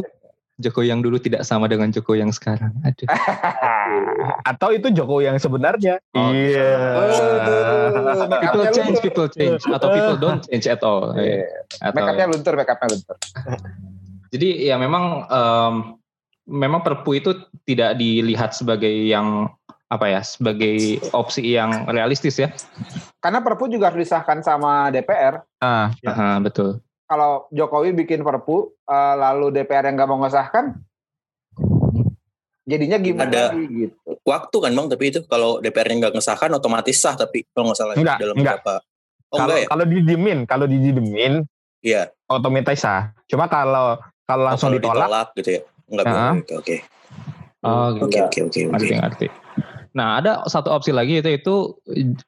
Jokowi 0.62 0.86
yang 0.94 1.00
dulu 1.02 1.16
tidak 1.18 1.42
sama 1.42 1.66
dengan 1.66 1.90
Jokowi 1.90 2.22
yang 2.22 2.30
sekarang. 2.30 2.70
Aduh. 2.86 3.06
Atau 4.50 4.70
itu 4.70 4.94
Jokowi 4.94 5.26
yang 5.26 5.38
sebenarnya. 5.42 5.98
Oh, 6.14 6.30
iya. 6.30 6.70
Oh, 6.94 8.30
people 8.30 8.66
change, 8.70 8.98
people 9.02 9.26
change, 9.26 9.62
atau 9.66 9.88
people 9.90 10.16
don't 10.22 10.42
change 10.46 10.70
at 10.70 10.80
all. 10.86 11.18
Yeah. 11.18 11.50
Atau, 11.82 11.98
makeupnya 11.98 12.26
luntur, 12.30 12.54
makeupnya 12.54 12.88
luntur. 12.94 13.16
Jadi 14.32 14.64
ya 14.64 14.78
memang 14.80 15.28
um, 15.28 15.74
memang 16.46 16.80
Perpu 16.82 17.18
itu 17.18 17.30
tidak 17.66 17.98
dilihat 17.98 18.54
sebagai 18.56 18.90
yang 18.90 19.50
apa 19.92 20.08
ya 20.08 20.20
sebagai 20.24 21.04
opsi 21.12 21.52
yang 21.52 21.84
realistis 21.92 22.40
ya. 22.40 22.48
Karena 23.20 23.44
Perpu 23.44 23.68
juga 23.68 23.92
harus 23.92 24.08
disahkan 24.08 24.40
sama 24.40 24.88
DPR. 24.88 25.44
Ah, 25.60 25.92
ya. 26.00 26.16
Aha, 26.16 26.30
betul. 26.40 26.80
Kalau 27.04 27.44
Jokowi 27.52 27.92
bikin 27.92 28.24
Perpu 28.24 28.72
uh, 28.88 29.14
lalu 29.20 29.52
DPR 29.52 29.84
yang 29.84 30.00
nggak 30.00 30.08
mau 30.08 30.16
ngesahkan, 30.24 30.80
jadinya 32.64 32.96
gimana 32.96 33.28
Ada 33.28 33.44
gitu. 33.52 34.16
Waktu 34.24 34.56
kan 34.64 34.72
bang, 34.72 34.88
tapi 34.88 35.04
itu 35.12 35.20
kalau 35.28 35.60
DPR 35.60 35.92
yang 35.92 36.08
nggak 36.08 36.14
ngesahkan 36.16 36.50
otomatis 36.56 36.96
sah, 36.96 37.12
tapi 37.12 37.44
kalau 37.52 37.68
nggak 37.68 37.78
salah 37.78 37.94
enggak, 38.00 38.16
dalam 38.16 38.36
enggak. 38.40 38.64
beberapa. 38.64 38.74
Oh, 39.32 39.38
kalau, 39.44 39.56
ya? 39.60 39.66
kalau 39.68 39.84
didimin, 39.84 40.38
kalau 40.48 40.64
didimin, 40.64 41.44
iya. 41.84 42.08
Otomatis 42.32 42.80
sah. 42.80 43.12
Cuma 43.28 43.44
kalau 43.44 44.00
kalau 44.24 44.48
langsung 44.48 44.72
oh, 44.72 44.80
kalau 44.80 44.88
ditolak, 44.88 45.04
ditolak 45.04 45.28
gitu 45.36 45.50
ya, 45.52 45.60
enggak 45.92 46.04
uh 46.08 46.12
-huh. 46.16 46.32
Oke, 46.40 46.54
oke. 46.56 46.76
Oh, 47.62 47.86
gitu. 47.92 48.04
Oke, 48.08 48.18
oke, 48.24 48.40
oke. 48.48 48.60
Ngerti, 48.72 48.94
ngerti. 48.96 49.26
Nah, 49.92 50.24
ada 50.24 50.40
satu 50.48 50.72
opsi 50.72 50.88
lagi 50.88 51.20
itu 51.20 51.30
itu 51.36 51.54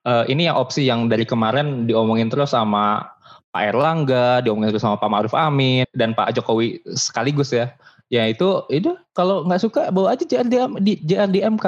uh, 0.05 0.25
ini 0.29 0.49
yang 0.49 0.57
opsi 0.61 0.85
yang 0.85 1.09
dari 1.09 1.25
kemarin 1.25 1.89
diomongin 1.89 2.29
terus 2.29 2.53
sama 2.53 3.09
Pak 3.57 3.73
Erlangga, 3.73 4.45
diomongin 4.45 4.77
terus 4.77 4.85
sama 4.85 5.01
Pak 5.01 5.11
Maruf 5.11 5.33
Amin 5.33 5.89
dan 5.97 6.12
Pak 6.12 6.37
Jokowi 6.37 6.85
sekaligus 6.93 7.55
ya. 7.55 7.73
Ya 8.12 8.29
itu 8.29 8.69
itu 8.69 8.93
kalau 9.17 9.49
nggak 9.49 9.62
suka 9.65 9.89
bawa 9.89 10.12
aja 10.12 10.29
JR 10.29 10.45
di, 10.77 11.01
JR 11.03 11.31
MK. 11.31 11.67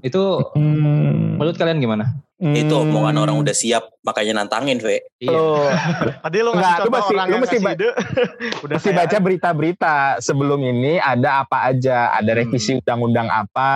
Itu 0.00 0.52
hmm. 0.56 1.36
menurut 1.36 1.56
kalian 1.56 1.80
gimana? 1.82 2.16
Hmm. 2.40 2.56
Itu 2.56 2.72
omongan 2.72 3.20
orang 3.20 3.36
udah 3.36 3.52
siap 3.52 4.00
makanya 4.00 4.40
nantangin, 4.40 4.80
Ve. 4.80 5.04
Iya. 5.20 5.36
Oh. 5.36 5.68
Tadi 6.24 6.38
lu 6.40 6.56
ngasih 6.56 6.88
contoh 6.88 6.92
mesti, 6.96 7.12
orang 7.12 7.28
lu 7.28 7.36
mesti, 7.36 7.56
ba 7.60 7.72
udah 8.64 8.76
mesti 8.80 8.90
baca 8.96 9.16
berita-berita 9.20 9.96
sebelum 10.24 10.60
ini 10.64 10.96
ada 10.96 11.44
apa 11.44 11.68
aja, 11.68 12.16
ada 12.16 12.32
revisi 12.32 12.72
hmm. 12.72 12.80
undang-undang 12.80 13.28
hmm. 13.28 13.40
apa, 13.44 13.72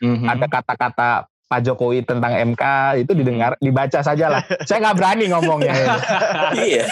hmm. 0.00 0.24
ada 0.32 0.46
kata-kata 0.48 1.08
Pak 1.46 1.60
Jokowi 1.62 2.02
tentang 2.02 2.34
MK 2.34 2.64
itu 3.06 3.12
didengar, 3.14 3.54
dibaca 3.62 4.00
saja 4.02 4.26
lah. 4.32 4.42
Saya 4.66 4.82
nggak 4.82 4.96
berani 4.98 5.24
ngomongnya. 5.30 5.74
Iya. 6.56 6.88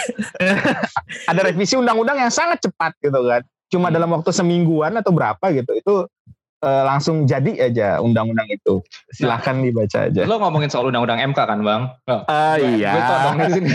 ada 1.27 1.41
revisi 1.41 1.75
undang-undang 1.75 2.21
yang 2.21 2.31
sangat 2.31 2.63
cepat 2.63 2.95
gitu 3.01 3.19
kan. 3.25 3.41
Cuma 3.67 3.91
dalam 3.91 4.13
waktu 4.13 4.31
semingguan 4.31 4.95
atau 4.95 5.11
berapa 5.11 5.43
gitu. 5.51 5.73
Itu 5.75 6.07
uh, 6.65 6.83
langsung 6.83 7.29
jadi 7.29 7.69
aja 7.69 7.87
undang-undang 8.01 8.49
itu. 8.49 8.81
Silahkan 9.13 9.61
nah, 9.61 9.63
dibaca 9.69 9.99
aja. 10.09 10.21
Lo 10.25 10.41
ngomongin 10.41 10.73
soal 10.73 10.89
undang-undang 10.89 11.21
MK 11.21 11.39
kan 11.39 11.59
bang? 11.61 11.81
Oh, 12.09 12.25
uh, 12.25 12.55
iya. 12.57 12.91
Gue 13.37 13.47
sini. 13.53 13.69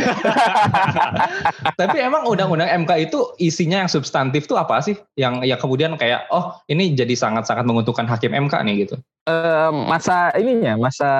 Tapi 1.80 1.96
emang 2.02 2.26
undang-undang 2.26 2.68
MK 2.84 2.90
itu 3.08 3.18
isinya 3.38 3.86
yang 3.86 3.90
substantif 3.90 4.50
tuh 4.50 4.58
apa 4.58 4.82
sih? 4.82 4.98
Yang 5.14 5.46
ya 5.46 5.56
kemudian 5.56 5.94
kayak 5.94 6.26
oh 6.34 6.58
ini 6.66 6.92
jadi 6.98 7.14
sangat-sangat 7.14 7.62
menguntungkan 7.62 8.10
hakim 8.10 8.34
MK 8.34 8.54
nih 8.66 8.74
gitu. 8.84 8.98
Uh, 9.30 9.70
masa 9.86 10.34
ininya, 10.34 10.74
masa 10.74 11.10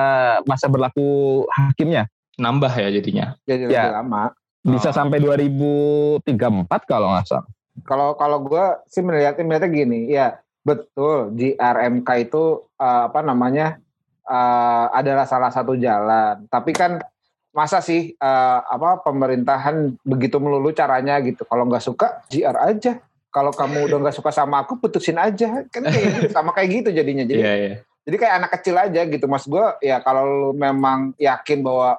masa 0.43 0.67
berlaku 0.67 1.41
hakimnya 1.55 2.11
nambah 2.35 2.73
ya 2.75 2.89
jadinya. 2.91 3.25
Jadi 3.47 3.71
ya. 3.71 4.03
lama. 4.03 4.35
Bisa 4.61 4.93
oh. 4.93 4.95
sampai 4.95 5.17
2034 5.17 6.69
kalau 6.85 7.15
nggak 7.15 7.25
salah. 7.25 7.47
Kalau 7.87 8.13
kalau 8.19 8.43
gue 8.45 8.65
sih 8.91 9.01
melihat 9.01 9.39
melihatnya 9.41 9.69
gini, 9.71 10.11
ya 10.11 10.37
Betul, 10.61 11.33
di 11.33 11.57
RMK 11.57 12.09
itu 12.21 12.69
uh, 12.77 13.09
apa 13.09 13.25
namanya 13.25 13.81
uh, 14.29 14.93
adalah 14.93 15.25
salah 15.25 15.49
satu 15.49 15.73
jalan. 15.73 16.45
Tapi 16.45 16.71
kan 16.77 17.01
masa 17.51 17.81
sih 17.81 18.13
uh, 18.15 18.59
apa 18.63 19.01
pemerintahan 19.01 19.97
begitu 20.05 20.37
melulu 20.37 20.69
caranya 20.69 21.17
gitu. 21.25 21.43
Kalau 21.49 21.65
nggak 21.65 21.81
suka 21.81 22.21
GR 22.29 22.57
aja. 22.57 23.01
Kalau 23.31 23.55
kamu 23.55 23.87
udah 23.87 23.97
nggak 24.05 24.17
suka 24.21 24.29
sama 24.29 24.61
aku 24.61 24.77
putusin 24.77 25.17
aja. 25.17 25.65
Kan 25.73 25.89
kayak 25.89 26.29
gitu, 26.29 26.29
sama 26.37 26.53
kayak 26.53 26.69
gitu 26.69 26.89
jadinya. 26.93 27.25
Jadi 27.25 27.41
yeah, 27.41 27.57
yeah. 27.57 27.77
jadi 28.05 28.15
kayak 28.21 28.35
anak 28.45 28.51
kecil 28.61 28.75
aja 28.77 29.01
gitu. 29.09 29.25
Mas 29.25 29.49
gue 29.49 29.65
ya 29.81 29.97
kalau 30.05 30.23
lu 30.29 30.49
memang 30.53 31.17
yakin 31.17 31.65
bahwa 31.65 31.97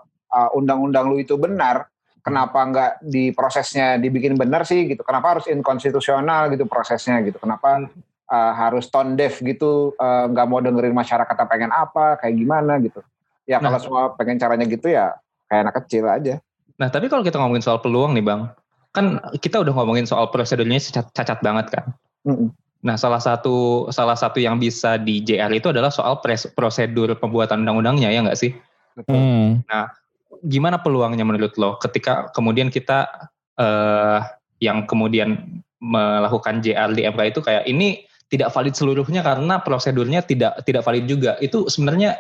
undang-undang 0.55 1.09
uh, 1.09 1.11
lu 1.13 1.17
itu 1.21 1.37
benar, 1.37 1.93
kenapa 2.23 2.63
nggak 2.65 2.93
di 3.05 3.35
prosesnya 3.35 3.99
dibikin 3.99 4.39
benar 4.39 4.63
sih 4.63 4.87
gitu? 4.87 5.03
Kenapa 5.03 5.37
harus 5.37 5.51
inkonstitusional 5.51 6.49
gitu 6.55 6.65
prosesnya 6.71 7.19
gitu? 7.27 7.37
Kenapa 7.43 7.91
uh, 8.33 8.53
harus 8.57 8.89
tone 8.89 9.15
deaf 9.15 9.45
gitu 9.45 9.93
eh, 10.01 10.25
nggak 10.33 10.47
uh, 10.47 10.49
mau 10.49 10.65
dengerin 10.65 10.97
masyarakat 10.97 11.35
yang 11.37 11.51
pengen 11.53 11.73
apa 11.73 12.17
kayak 12.17 12.35
gimana 12.41 12.81
gitu. 12.81 13.05
Ya 13.45 13.61
nah, 13.61 13.69
kalau 13.69 13.79
semua 13.79 14.03
pengen 14.17 14.41
caranya 14.41 14.65
gitu 14.65 14.89
ya 14.89 15.13
kayak 15.53 15.69
anak 15.69 15.75
kecil 15.85 16.09
aja. 16.09 16.41
Nah 16.81 16.89
tapi 16.89 17.13
kalau 17.13 17.21
kita 17.21 17.37
ngomongin 17.37 17.61
soal 17.61 17.85
peluang 17.85 18.17
nih 18.17 18.25
bang 18.25 18.49
kan 18.93 19.21
kita 19.41 19.61
udah 19.61 19.73
ngomongin 19.73 20.05
soal 20.05 20.29
prosedurnya 20.29 20.81
cacat, 20.81 21.13
cacat 21.13 21.39
banget 21.45 21.67
kan. 21.69 21.87
Mm 22.25 22.35
-mm. 22.37 22.49
nah 22.83 22.99
salah 22.99 23.23
satu 23.23 23.87
salah 23.95 24.19
satu 24.19 24.43
yang 24.43 24.59
bisa 24.59 24.99
di 24.99 25.23
JR 25.23 25.51
itu 25.55 25.71
adalah 25.71 25.87
soal 25.95 26.19
pres, 26.19 26.51
prosedur 26.51 27.15
pembuatan 27.15 27.63
undang-undangnya 27.63 28.11
ya 28.11 28.27
nggak 28.27 28.39
sih? 28.39 28.57
Mm. 29.07 29.65
nah 29.71 29.89
gimana 30.43 30.83
peluangnya 30.83 31.23
menurut 31.23 31.55
lo 31.57 31.79
ketika 31.79 32.29
kemudian 32.35 32.69
kita 32.69 33.07
uh, 33.57 34.21
yang 34.59 34.85
kemudian 34.85 35.63
melakukan 35.83 36.63
JR 36.63 36.91
di 36.95 37.07
MK 37.07 37.21
itu 37.35 37.41
kayak 37.43 37.65
ini 37.67 38.07
tidak 38.33 38.49
valid 38.49 38.73
seluruhnya 38.73 39.21
karena 39.21 39.61
prosedurnya 39.61 40.25
tidak 40.25 40.65
tidak 40.65 40.81
valid 40.89 41.05
juga. 41.05 41.37
Itu 41.45 41.69
sebenarnya 41.69 42.17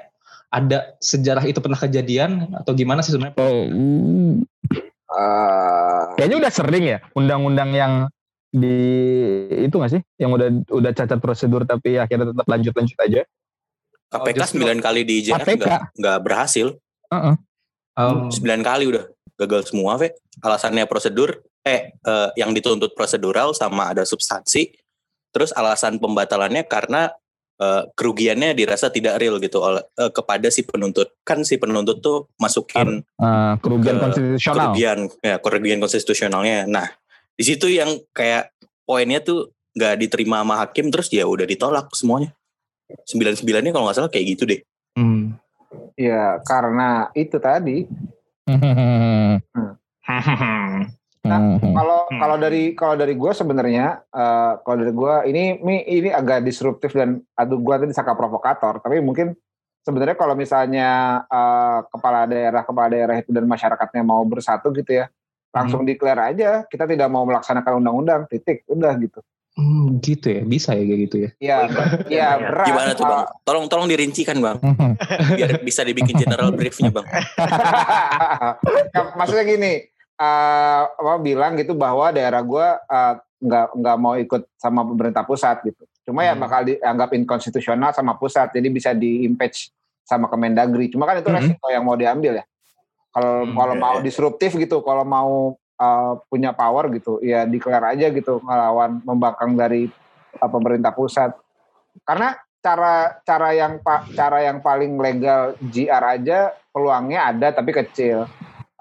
ada 0.52 0.92
sejarah 1.00 1.48
itu 1.48 1.64
pernah 1.64 1.80
kejadian 1.80 2.52
atau 2.52 2.76
gimana 2.76 3.00
sih 3.00 3.16
sebenarnya? 3.16 3.40
Oh, 3.40 3.64
mm, 3.64 4.44
Eh, 5.12 6.02
kayaknya 6.16 6.36
udah 6.40 6.52
sering 6.52 6.84
ya 6.88 6.98
undang-undang 7.12 7.70
yang 7.76 7.92
di 8.52 8.76
itu 9.64 9.72
nggak 9.72 9.92
sih 9.92 10.02
yang 10.16 10.32
udah 10.32 10.48
udah 10.72 10.92
cacat 10.92 11.20
prosedur 11.20 11.64
tapi 11.68 12.00
akhirnya 12.00 12.32
tetap 12.32 12.46
lanjut 12.48 12.72
lanjut 12.72 12.98
aja. 13.00 13.20
KPK 14.12 14.36
justru- 14.44 14.64
9 14.64 14.80
kali 14.80 15.00
di 15.04 15.16
KPK. 15.28 15.56
nggak 15.56 15.80
nggak 16.00 16.18
berhasil. 16.24 16.76
Heeh. 17.12 17.34
Um, 17.92 18.32
9 18.32 18.64
kali 18.64 18.88
udah 18.88 19.04
gagal 19.36 19.68
semua, 19.72 20.00
Ve. 20.00 20.16
Alasannya 20.40 20.88
prosedur, 20.88 21.44
eh, 21.60 21.92
eh, 21.92 22.28
yang 22.40 22.56
dituntut 22.56 22.96
prosedural 22.96 23.52
sama 23.52 23.92
ada 23.92 24.04
substansi. 24.04 24.72
Terus 25.32 25.50
alasan 25.52 25.96
pembatalannya 25.96 26.68
karena 26.68 27.08
eh, 27.56 27.82
kerugiannya 27.96 28.52
dirasa 28.52 28.92
tidak 28.92 29.16
real 29.16 29.40
gitu 29.40 29.58
oleh 29.64 29.80
eh, 29.96 30.12
kepada 30.12 30.52
si 30.52 30.62
penuntut. 30.62 31.16
Kan 31.24 31.42
si 31.42 31.56
penuntut 31.56 32.04
tuh 32.04 32.28
masukin 32.36 33.00
Eh, 33.16 33.54
kerugian 33.58 33.96
Ke- 33.96 34.02
konstitusional. 34.06 34.54
kerugian 34.70 34.98
ya 35.24 35.36
kerugian 35.40 35.80
konstitusionalnya. 35.80 36.68
Nah, 36.68 36.86
di 37.32 37.42
situ 37.42 37.66
yang 37.66 37.96
kayak 38.12 38.52
poinnya 38.84 39.24
tuh 39.24 39.50
nggak 39.72 39.94
diterima 39.98 40.44
sama 40.44 40.60
hakim 40.60 40.92
terus 40.92 41.08
ya 41.08 41.24
udah 41.24 41.48
ditolak 41.48 41.88
semuanya. 41.96 42.28
Sembilan 43.08 43.32
sembilannya 43.34 43.72
kalau 43.72 43.88
nggak 43.88 43.96
salah 43.96 44.12
kayak 44.12 44.26
gitu 44.36 44.44
deh. 44.44 44.60
hmm. 45.00 45.32
ya 45.96 46.36
karena 46.44 47.08
itu 47.16 47.40
tadi. 47.40 47.88
Nah, 51.32 51.56
kalau 51.60 52.00
Hmm. 52.12 52.20
kalau 52.20 52.36
dari 52.36 52.62
kalau 52.76 52.94
dari 52.98 53.14
gue 53.16 53.32
sebenarnya 53.32 54.04
eh, 54.04 54.52
kalau 54.60 54.76
dari 54.76 54.92
gue 54.92 55.14
ini 55.32 55.42
ini 55.64 55.76
ini 55.88 56.10
agak 56.12 56.44
disruptif 56.44 56.92
dan 56.92 57.24
aduh 57.32 57.56
gue 57.56 57.74
tadi 57.80 57.92
saka 57.96 58.12
provokator 58.12 58.84
tapi 58.84 59.00
mungkin 59.00 59.32
sebenarnya 59.80 60.16
kalau 60.20 60.36
misalnya 60.36 61.22
eh, 61.24 61.78
kepala 61.88 62.28
daerah 62.28 62.62
kepala 62.62 62.88
daerah 62.92 63.16
itu 63.16 63.32
dan 63.32 63.48
masyarakatnya 63.48 64.02
mau 64.04 64.20
bersatu 64.28 64.70
gitu 64.76 65.00
ya 65.00 65.08
langsung 65.52 65.84
declare 65.84 66.32
aja 66.32 66.64
kita 66.68 66.88
tidak 66.88 67.08
mau 67.12 67.28
melaksanakan 67.28 67.80
undang-undang 67.80 68.24
titik 68.28 68.64
udah 68.68 68.96
gitu. 69.00 69.20
Hmm, 69.52 70.00
gitu 70.00 70.32
ya, 70.32 70.42
bisa 70.48 70.72
ya 70.72 70.80
kayak 70.80 71.00
gitu 71.04 71.16
ya. 71.20 71.30
ya 71.36 71.56
ya 72.08 72.28
berat 72.40 72.66
Gimana 72.72 72.90
tuh 72.96 73.04
bang? 73.04 73.20
Tolong 73.44 73.68
tolong 73.68 73.84
dirincikan 73.84 74.40
bang, 74.40 74.56
biar 75.36 75.60
bisa 75.60 75.84
dibikin 75.84 76.16
general 76.16 76.56
briefnya 76.56 76.88
bang. 76.88 77.04
Ya, 77.04 79.00
maksudnya 79.20 79.44
gini 79.44 79.91
eh, 80.22 80.82
apa 80.86 81.18
bilang 81.18 81.58
gitu 81.58 81.74
bahwa 81.74 82.14
daerah 82.14 82.38
gue 82.40 82.66
eh, 82.78 83.14
nggak 83.42 83.66
nggak 83.74 83.96
mau 83.98 84.14
ikut 84.14 84.42
sama 84.54 84.86
pemerintah 84.86 85.26
pusat 85.26 85.58
gitu 85.66 85.82
cuma 86.06 86.22
ya 86.22 86.34
Hmm. 86.34 86.42
bakal 86.46 86.62
dianggap 86.62 87.10
inkonstitusional 87.14 87.90
sama 87.90 88.14
pusat 88.14 88.54
jadi 88.54 88.68
bisa 88.70 88.90
di 88.94 89.26
impeach 89.26 89.70
sama 90.06 90.30
Kemendagri 90.30 90.90
cuma 90.90 91.06
kan 91.06 91.18
itu 91.18 91.26
Mhm. 91.30 91.36
resiko 91.38 91.66
yang 91.70 91.82
mau 91.82 91.98
diambil 91.98 92.38
ya 92.38 92.44
kalau 93.12 93.44
Hmm, 93.44 93.54
kalau 93.58 93.74
ya, 93.74 93.82
mau 93.82 93.96
ya. 93.98 94.02
disruptif 94.06 94.50
gitu 94.54 94.78
kalau 94.86 95.02
mau 95.02 95.32
eh, 95.82 96.12
punya 96.30 96.54
power 96.54 96.86
gitu 96.94 97.18
ya 97.18 97.42
declare 97.42 97.98
aja 97.98 98.06
gitu 98.14 98.38
ngelawan 98.46 99.02
membangkang 99.02 99.58
dari 99.58 99.90
eh, 100.38 100.50
pemerintah 100.50 100.94
pusat 100.94 101.34
karena 102.06 102.38
cara 102.62 103.18
cara 103.26 103.50
yang 103.50 103.82
pak 103.82 104.14
cara 104.14 104.38
yang 104.46 104.62
paling 104.62 104.94
legal 104.94 105.58
GR 105.58 106.04
aja 106.06 106.54
peluangnya 106.70 107.34
ada 107.34 107.50
tapi 107.50 107.74
kecil 107.74 108.30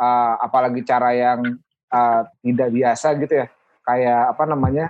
Eh, 0.02 0.34
apalagi 0.42 0.82
cara 0.82 1.14
yang 1.14 1.46
eh, 1.94 2.22
tidak 2.42 2.70
biasa 2.74 3.14
gitu 3.22 3.34
ya 3.38 3.48
kayak 3.86 4.34
apa 4.34 4.44
namanya 4.50 4.86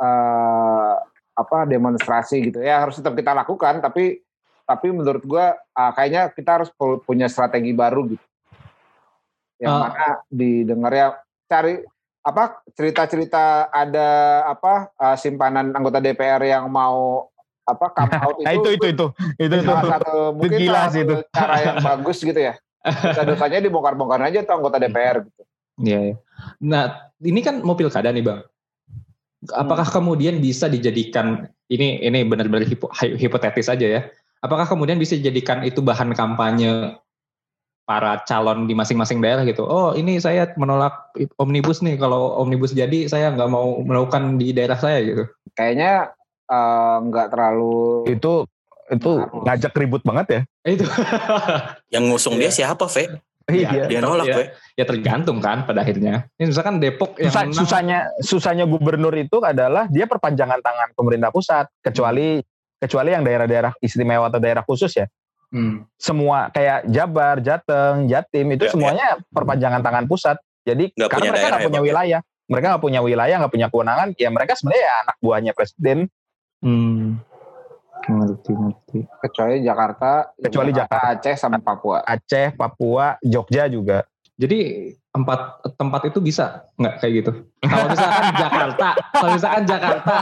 eh, 0.00 0.94
apa 1.36 1.68
demonstrasi 1.68 2.48
gitu 2.48 2.64
ya 2.64 2.80
harus 2.80 2.96
tetap 2.96 3.12
kita 3.12 3.36
lakukan 3.36 3.84
tapi 3.84 4.24
tapi 4.64 4.86
menurut 4.88 5.20
gua 5.28 5.52
eh, 5.52 5.92
kayaknya 5.92 6.32
kita 6.32 6.50
harus 6.56 6.72
pu- 6.72 7.04
punya 7.04 7.28
strategi 7.28 7.76
baru 7.76 8.08
gitu 8.08 8.24
yang 9.60 9.76
Ah. 9.76 9.80
mana 9.92 10.06
didengar 10.32 10.92
ya 10.96 11.06
cari 11.44 11.84
apa 12.24 12.64
cerita-cerita 12.72 13.68
ada 13.68 14.08
apa 14.48 14.96
eh, 14.96 15.16
simpanan 15.20 15.76
anggota 15.76 16.00
DPR 16.00 16.40
yang 16.40 16.72
mau 16.72 17.28
apa 17.68 17.86
come 17.92 18.12
out 18.24 18.36
Nah 18.40 18.52
itu 18.56 18.80
itu 18.80 18.86
itu 18.96 19.06
itu 19.36 19.54
itu. 19.60 19.68
salah 19.68 19.84
satu 19.92 20.32
mungkin 20.32 20.56
gila 20.56 20.72
salah 20.72 20.88
satu 20.88 21.04
itu. 21.04 21.16
cara 21.36 21.54
yang 21.60 21.76
bagus 21.84 22.18
gitu 22.24 22.40
ya 22.40 22.56
dosa-dosanya 22.84 23.64
dibongkar-bongkar 23.64 24.20
aja 24.28 24.44
tuh 24.44 24.54
anggota 24.60 24.76
DPR 24.76 25.24
gitu. 25.24 25.42
Iya. 25.80 25.98
iya. 26.12 26.16
Nah, 26.60 27.10
ini 27.24 27.40
kan 27.40 27.64
mau 27.64 27.74
pilkada 27.74 28.12
nih 28.12 28.22
bang. 28.22 28.40
Apakah 29.52 29.84
kemudian 29.88 30.40
bisa 30.40 30.68
dijadikan 30.68 31.48
ini 31.68 32.00
ini 32.00 32.24
benar-benar 32.24 32.64
hipo- 32.64 32.92
hi- 32.96 33.16
hipotetis 33.16 33.68
aja 33.68 33.84
ya? 33.84 34.00
Apakah 34.44 34.68
kemudian 34.68 35.00
bisa 35.00 35.16
dijadikan 35.16 35.64
itu 35.64 35.80
bahan 35.80 36.12
kampanye 36.12 36.96
para 37.84 38.24
calon 38.24 38.64
di 38.64 38.72
masing-masing 38.76 39.20
daerah 39.20 39.44
gitu? 39.44 39.64
Oh 39.64 39.92
ini 39.92 40.16
saya 40.20 40.48
menolak 40.56 41.12
omnibus 41.40 41.84
nih. 41.84 41.96
Kalau 42.00 42.40
omnibus 42.40 42.72
jadi 42.72 43.08
saya 43.08 43.32
nggak 43.32 43.50
mau 43.52 43.80
melakukan 43.84 44.40
di 44.40 44.52
daerah 44.52 44.76
saya 44.76 45.00
gitu. 45.04 45.24
Kayaknya 45.56 46.12
eh, 46.48 46.96
nggak 47.04 47.28
terlalu 47.32 48.08
Itu 48.08 48.48
itu 48.92 49.12
ngajak 49.44 49.72
ribut 49.76 50.02
banget 50.04 50.26
ya. 50.28 50.40
Itu 50.68 50.84
Yang 51.94 52.04
ngusung 52.10 52.34
dia 52.36 52.50
siapa, 52.52 52.84
Ve? 52.90 53.16
Iya. 53.44 53.88
Dia 53.88 54.00
nolak, 54.00 54.24
Iya. 54.28 54.36
Ve. 54.36 54.44
ya 54.74 54.84
tergantung 54.88 55.38
kan 55.40 55.68
pada 55.68 55.84
akhirnya. 55.84 56.28
Ini 56.40 56.48
misalkan 56.48 56.80
Depok 56.80 57.16
yang 57.20 57.28
Susah, 57.28 57.42
menang, 57.44 57.56
susahnya 57.60 57.98
susahnya 58.24 58.64
gubernur 58.64 59.12
itu 59.14 59.36
adalah 59.44 59.84
dia 59.92 60.08
perpanjangan 60.08 60.60
tangan 60.64 60.88
pemerintah 60.96 61.28
pusat 61.28 61.68
kecuali 61.84 62.40
kecuali 62.80 63.10
yang 63.12 63.24
daerah-daerah 63.24 63.72
istimewa 63.80 64.28
atau 64.28 64.40
daerah 64.40 64.64
khusus 64.64 64.92
ya. 64.96 65.06
Hmm. 65.52 65.86
Semua 66.00 66.50
kayak 66.50 66.88
Jabar, 66.90 67.38
Jateng, 67.44 68.10
Jatim 68.10 68.48
itu 68.52 68.66
Ya, 68.66 68.72
semuanya 68.72 69.06
perpanjangan 69.30 69.80
tangan 69.84 70.04
pusat. 70.08 70.36
Jadi 70.64 70.90
Nggak 70.96 71.08
karena 71.12 71.20
punya 71.20 71.30
mereka 71.30 71.44
daerah 71.44 71.56
nggak 71.56 71.60
ya, 71.60 71.68
punya 71.68 71.78
Bang, 71.78 71.84
ya? 71.84 71.92
wilayah, 71.92 72.20
mereka 72.48 72.66
nggak 72.72 72.84
punya 72.84 73.00
wilayah, 73.04 73.36
nggak 73.40 73.52
punya 73.52 73.68
kewenangan. 73.68 74.08
Ya 74.16 74.28
mereka 74.32 74.52
sebenarnya 74.56 74.84
ya 74.84 74.94
anak 75.04 75.16
buahnya 75.20 75.52
presiden. 75.52 75.98
Hmm. 76.64 77.20
Ngerti, 78.04 78.52
ngerti. 78.52 78.98
kecuali 79.22 79.54
Jakarta, 79.60 80.34
Kecuali 80.36 80.70
Aceh 80.76 81.36
sama 81.36 81.56
Papua. 81.58 82.04
Aceh, 82.04 82.52
Papua, 82.52 83.16
Jogja 83.24 83.64
juga. 83.66 84.04
Jadi 84.34 84.90
empat 85.14 85.62
tempat 85.78 86.10
itu 86.10 86.18
bisa 86.18 86.66
nggak 86.74 86.94
kayak 86.98 87.12
gitu? 87.22 87.30
Kalau 87.62 87.86
misalkan 87.86 88.24
Jakarta, 88.42 88.88
kalau 89.14 89.30
misalkan 89.30 89.62
Jakarta 89.62 90.14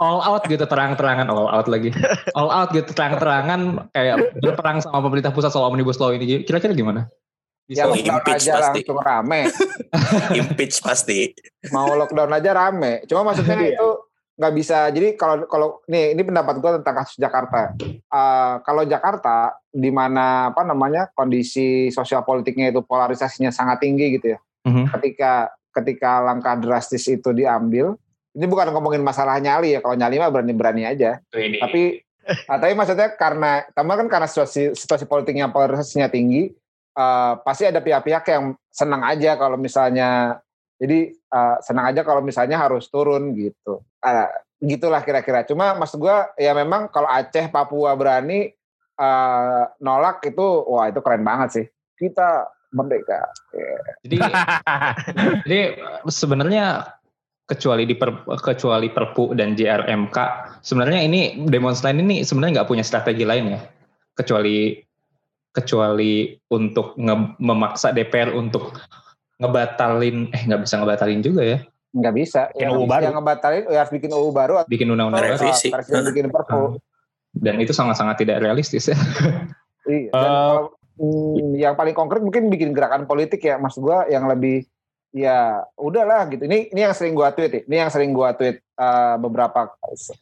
all 0.00 0.20
out 0.24 0.42
gitu 0.48 0.64
terang-terangan 0.64 1.28
all 1.28 1.52
out 1.52 1.68
lagi, 1.68 1.92
all 2.32 2.48
out 2.48 2.72
gitu 2.72 2.88
terang-terangan 2.90 3.92
kayak 3.92 4.40
berperang 4.40 4.80
sama 4.80 5.04
pemerintah 5.04 5.36
pusat 5.36 5.52
soal 5.52 5.68
omnibus 5.68 6.00
law 6.00 6.16
ini, 6.16 6.48
kira-kira 6.48 6.72
gimana? 6.72 7.12
Ya 7.68 7.84
Bisa? 7.84 7.92
lockdown 7.92 8.16
impeach 8.16 8.40
aja 8.40 8.52
pasti. 8.56 8.80
langsung 8.80 8.98
rame. 9.04 9.40
Impeach 10.40 10.76
pasti. 10.80 11.18
Mau 11.68 11.92
lockdown 11.92 12.32
aja 12.32 12.50
rame. 12.56 13.04
Cuma 13.04 13.28
maksudnya 13.28 13.60
Iya. 13.60 13.76
itu 13.76 13.88
nggak 14.38 14.54
bisa. 14.54 14.86
Jadi 14.94 15.18
kalau 15.18 15.44
kalau 15.50 15.68
nih 15.90 16.14
ini 16.14 16.22
pendapat 16.22 16.62
gue 16.62 16.70
tentang 16.80 16.94
kasus 17.02 17.18
Jakarta. 17.18 17.74
Eh, 17.82 18.54
kalau 18.62 18.86
Jakarta 18.86 19.58
di 19.66 19.90
mana 19.90 20.54
apa 20.54 20.62
namanya 20.62 21.10
kondisi 21.12 21.90
sosial 21.90 22.22
politiknya 22.22 22.70
itu 22.70 22.80
polarisasinya 22.86 23.50
sangat 23.50 23.82
tinggi 23.82 24.14
gitu 24.16 24.38
ya. 24.38 24.38
Mhm. 24.64 24.94
Ketika 24.94 25.50
ketika 25.74 26.22
langkah 26.22 26.54
drastis 26.54 27.04
itu 27.10 27.34
diambil, 27.34 27.98
ini 28.38 28.46
bukan 28.46 28.70
ngomongin 28.70 29.02
masalah 29.02 29.42
nyali 29.42 29.74
ya. 29.74 29.82
Kalau 29.82 29.98
nyali 29.98 30.22
mah 30.22 30.30
berani-berani 30.30 30.86
aja. 30.86 31.18
tapi 31.34 32.06
ah, 32.46 32.58
tapi 32.62 32.72
maksudnya 32.78 33.18
karena 33.18 33.66
tambah 33.74 34.06
kan 34.06 34.08
karena 34.08 34.28
situasi 34.30 34.78
situasi 34.78 35.04
politiknya 35.10 35.50
polarisasinya 35.50 36.06
tinggi 36.06 36.54
eh, 36.94 37.32
pasti 37.42 37.66
ada 37.66 37.82
pihak-pihak 37.82 38.24
yang 38.30 38.54
senang 38.70 39.02
aja 39.02 39.34
kalau 39.34 39.58
misalnya 39.58 40.38
jadi 40.78 41.10
eh, 41.10 41.56
senang 41.60 41.90
aja 41.90 42.06
kalau 42.06 42.22
misalnya 42.22 42.56
harus 42.56 42.86
turun 42.86 43.34
gitu. 43.34 43.82
Ah, 43.98 44.30
gitulah 44.62 45.02
kira-kira. 45.02 45.42
Cuma 45.42 45.74
maksud 45.74 45.98
gua 45.98 46.30
ya 46.38 46.54
memang 46.54 46.86
kalau 46.88 47.10
Aceh 47.10 47.50
Papua 47.50 47.98
berani 47.98 48.54
eh, 48.94 49.64
nolak 49.82 50.22
itu 50.22 50.46
wah 50.70 50.86
itu 50.86 51.02
keren 51.02 51.26
banget 51.26 51.48
sih. 51.50 51.66
Kita 51.98 52.46
merdeka. 52.70 53.26
Jadi, 54.06 54.16
jadi 55.44 55.60
sebenarnya 56.06 56.94
kecuali 57.48 57.88
di 57.88 57.96
per- 57.96 58.28
kecuali 58.38 58.92
Perpu 58.92 59.32
dan 59.34 59.56
JRMK, 59.56 60.16
sebenarnya 60.60 61.00
ini 61.02 61.48
demonstran 61.48 61.98
ini 61.98 62.22
sebenarnya 62.22 62.62
nggak 62.62 62.70
punya 62.70 62.84
strategi 62.84 63.24
lain 63.24 63.56
ya, 63.56 63.60
kecuali 64.14 64.78
kecuali 65.48 66.36
untuk 66.52 66.94
nge- 67.00 67.40
memaksa 67.40 67.90
DPR 67.90 68.36
untuk 68.36 68.76
ngebatalin, 69.38 70.16
eh 70.34 70.42
nggak 70.44 70.60
bisa 70.66 70.74
ngebatalin 70.78 71.20
juga 71.22 71.42
ya, 71.42 71.58
nggak 71.94 72.14
bisa 72.14 72.40
Bikin 72.50 72.62
yang, 72.62 72.72
UU 72.74 72.84
baru. 72.84 73.02
yang 73.06 73.14
ngebatalin 73.16 73.62
ya 73.70 73.78
harus 73.80 73.92
bikin 73.94 74.10
UU 74.10 74.28
baru 74.30 74.54
atau 74.60 74.68
bikin 74.68 74.86
undang-undang 74.90 75.22
baru. 75.24 75.34
Revisi. 75.38 75.68
bikin 76.10 76.28
perpu 76.28 76.76
dan 77.32 77.54
itu 77.62 77.70
sangat-sangat 77.70 78.16
tidak 78.18 78.42
realistis 78.42 78.90
ya. 78.90 78.98
Iya. 79.88 80.10
Dan 80.12 80.20
Eh, 80.20 80.44
kalau, 80.44 80.64
hmm, 81.00 81.54
yang 81.56 81.74
paling 81.74 81.96
konkret 81.96 82.20
mungkin 82.20 82.50
bikin 82.50 82.76
gerakan 82.76 83.06
politik 83.06 83.40
ya, 83.40 83.56
maksud 83.56 83.80
gua 83.80 84.04
yang 84.04 84.28
lebih 84.28 84.66
ya 85.14 85.64
udahlah 85.80 86.28
gitu. 86.28 86.44
Ini 86.44 86.68
ini 86.68 86.80
yang 86.84 86.92
sering 86.92 87.16
gua 87.16 87.32
tweet, 87.32 87.52
ya. 87.52 87.62
ini 87.64 87.76
yang 87.80 87.88
sering 87.88 88.10
gua 88.12 88.36
tweet 88.36 88.60
eh, 88.60 89.16
beberapa 89.16 89.72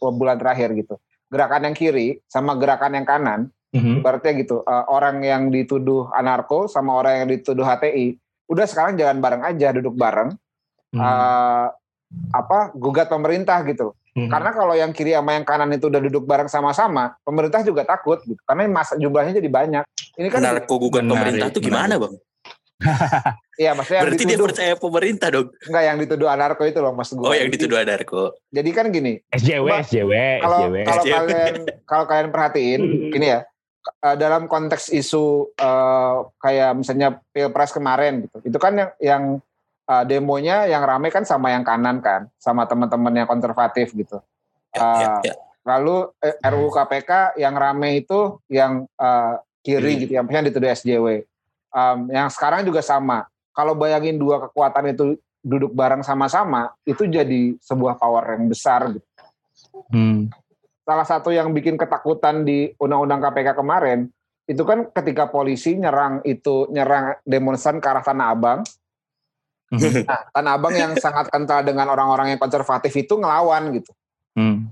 bulan 0.07 0.39
terakhir 0.39 0.71
gitu. 0.77 0.95
Gerakan 1.27 1.67
yang 1.67 1.75
kiri 1.75 2.23
sama 2.31 2.55
gerakan 2.55 2.95
yang 2.95 3.07
kanan 3.09 3.41
Mhm. 3.75 4.01
Ibaratnya 4.01 4.33
gitu, 4.41 4.57
eh, 4.62 4.85
orang 4.89 5.21
yang 5.21 5.43
dituduh 5.51 6.09
anarko 6.14 6.64
sama 6.64 6.97
orang 6.97 7.21
yang 7.21 7.29
dituduh 7.29 7.61
HTI, 7.61 8.17
udah 8.47 8.66
sekarang 8.66 8.94
jalan 8.94 9.18
bareng 9.18 9.42
aja, 9.42 9.68
duduk 9.70 9.94
bareng, 9.94 10.34
Hmm. 10.90 11.03
eh, 11.03 11.66
apa 12.32 12.70
gugat 12.72 13.07
pemerintah 13.07 13.61
gitu. 13.66 13.92
Mhm. 14.16 14.32
Karena 14.32 14.51
kalau 14.51 14.72
yang 14.72 14.90
kiri 14.90 15.12
sama 15.12 15.36
yang 15.36 15.44
kanan 15.44 15.68
itu 15.70 15.90
udah 15.90 16.01
duduk 16.01 16.24
bareng 16.24 16.49
sama-sama, 16.49 17.18
pemerintah 17.20 17.61
juga 17.61 17.84
takut 17.84 18.16
gitu. 18.22 18.38
Karena 18.42 18.64
masa 18.66 18.97
jumlahnya 18.97 19.36
jadi 19.36 19.51
banyak. 19.51 19.84
Ini 20.16 20.28
kan 20.30 20.40
Narko 20.40 20.80
gugat 20.80 21.05
Menarik, 21.05 21.12
pemerintah 21.36 21.47
tuh 21.53 21.61
gimana 21.61 21.94
bang? 22.01 22.14
iya 23.57 23.72
maksudnya 23.72 24.01
yang 24.01 24.05
Berarti 24.09 24.20
dia 24.20 24.28
dituduh 24.36 24.47
percaya 24.49 24.72
pemerintah 24.76 25.28
dong. 25.32 25.49
enggak 25.64 25.84
yang 25.84 25.97
dituduh 25.97 26.28
anarko 26.28 26.62
itu 26.64 26.78
loh 26.80 26.92
maksud 26.92 27.14
gue. 27.16 27.24
Oh 27.24 27.32
yang 27.32 27.49
dituduh 27.49 27.76
narko. 27.80 28.24
Jadi 28.49 28.70
kan 28.72 28.86
gini, 28.88 29.12
SJW, 29.32 29.66
SJW, 29.84 30.12
kalau 30.40 30.59
SJW. 30.61 30.76
kalau 30.84 31.03
SJW. 31.03 31.12
kalian 31.16 31.55
kalau 31.84 32.05
kalian 32.05 32.28
perhatiin 32.30 32.80
gini 33.11 33.26
ya 33.32 33.40
eh, 33.89 34.16
dalam 34.18 34.47
konteks 34.47 34.91
isu 34.91 35.55
eh, 35.55 36.16
kayak 36.39 36.70
misalnya 36.78 37.18
pilpres 37.30 37.72
kemarin 37.72 38.26
gitu 38.26 38.39
itu 38.45 38.59
kan 38.59 38.72
yang 38.74 38.91
yang 39.01 39.22
eh, 39.87 40.05
demonya 40.05 40.66
yang 40.66 40.82
rame 40.82 41.09
kan 41.11 41.22
sama 41.22 41.55
yang 41.55 41.62
kanan 41.62 42.03
kan 42.03 42.26
sama 42.39 42.66
teman-teman 42.66 43.12
yang 43.14 43.28
konservatif 43.28 43.93
gitu 43.93 44.20
Ya, 44.76 44.84
ya, 45.24 45.32
ya. 45.32 45.34
lalu 45.64 46.12
eh, 46.20 46.37
RUU 46.53 46.68
KPK 46.68 47.41
yang 47.41 47.57
rame 47.57 48.05
itu 48.05 48.37
yang 48.53 48.84
kiri 49.64 49.97
Hmm. 49.97 50.01
gitu 50.05 50.12
yang 50.20 50.24
misalnya 50.28 50.53
dituduh 50.53 50.68
SJW 50.68 51.24
Em, 51.76 51.99
yang 52.09 52.32
sekarang 52.32 52.64
juga 52.64 52.80
sama 52.80 53.28
kalau 53.53 53.76
bayangin 53.76 54.16
dua 54.16 54.49
kekuatan 54.49 54.97
itu 54.97 55.20
duduk 55.45 55.76
bareng 55.76 56.01
sama-sama 56.01 56.72
itu 56.89 57.05
jadi 57.05 57.53
sebuah 57.61 58.01
power 58.01 58.24
yang 58.32 58.49
besar 58.49 58.89
gitu 58.97 59.05
Hmm. 59.93 60.32
Salah 60.87 61.03
satu 61.03 61.34
yang 61.34 61.51
bikin 61.51 61.74
ketakutan 61.74 62.47
di 62.47 62.70
undang-undang 62.78 63.18
KPK 63.18 63.59
kemarin 63.59 64.07
itu 64.47 64.62
kan 64.62 64.87
ketika 64.95 65.26
polisi 65.26 65.74
nyerang 65.74 66.22
itu 66.22 66.70
nyerang 66.70 67.18
demonstran 67.26 67.82
ke 67.82 67.87
arah 67.91 68.07
Tanah 68.07 68.30
Abang. 68.30 68.61
Mhm. 69.74 70.07
Nah, 70.07 70.22
Tanah 70.30 70.53
Abang 70.55 70.74
yang 70.78 70.95
sangat 71.03 71.26
kental 71.34 71.66
dengan 71.66 71.91
orang-orang 71.91 72.30
yang 72.30 72.41
konservatif 72.41 72.95
itu 72.95 73.18
ngelawan 73.18 73.74
gitu. 73.74 73.91
Hmm. 74.39 74.70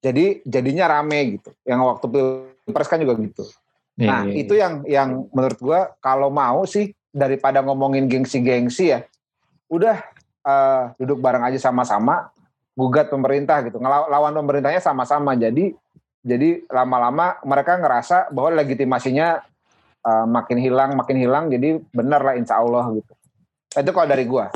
Jadi 0.00 0.40
jadinya 0.48 0.88
rame 0.88 1.36
gitu. 1.36 1.52
Yang 1.68 1.80
waktu 1.84 2.06
pilpres 2.08 2.88
kan 2.88 2.96
juga 3.04 3.14
gitu. 3.20 3.44
Iya, 3.98 4.08
Nah, 4.08 4.20
iya, 4.30 4.34
itu 4.40 4.54
iya. 4.56 4.62
yang 4.64 4.74
yang 4.88 5.08
menurut 5.34 5.58
gua 5.60 5.92
kalau 6.00 6.32
mau 6.32 6.64
sih 6.64 6.96
daripada 7.12 7.60
ngomongin 7.60 8.08
gengsi-gengsi 8.08 8.94
ya, 8.94 9.04
udah 9.68 10.00
eh, 10.48 10.82
duduk 11.02 11.18
bareng 11.20 11.44
aja 11.44 11.58
sama-sama, 11.58 12.30
gugat 12.78 13.10
pemerintah 13.10 13.66
gitu. 13.66 13.82
Ngelawan 13.82 14.06
lawan 14.06 14.32
pemerintahnya 14.38 14.78
sama-sama. 14.78 15.34
Jadi 15.34 15.74
jadi 16.22 16.62
lama-lama 16.70 17.42
mereka 17.42 17.74
ngerasa 17.74 18.30
bahwa 18.30 18.62
legitimasinya 18.62 19.42
eh, 20.06 20.26
makin 20.30 20.58
hilang, 20.62 20.94
makin 20.94 21.18
hilang. 21.18 21.50
Jadi 21.50 21.82
benar 21.90 22.22
lah 22.22 22.38
insya 22.38 22.62
Allah 22.62 22.86
gitu. 22.94 23.12
Itu 23.74 23.90
kalau 23.90 24.06
dari 24.06 24.22
gua. 24.30 24.46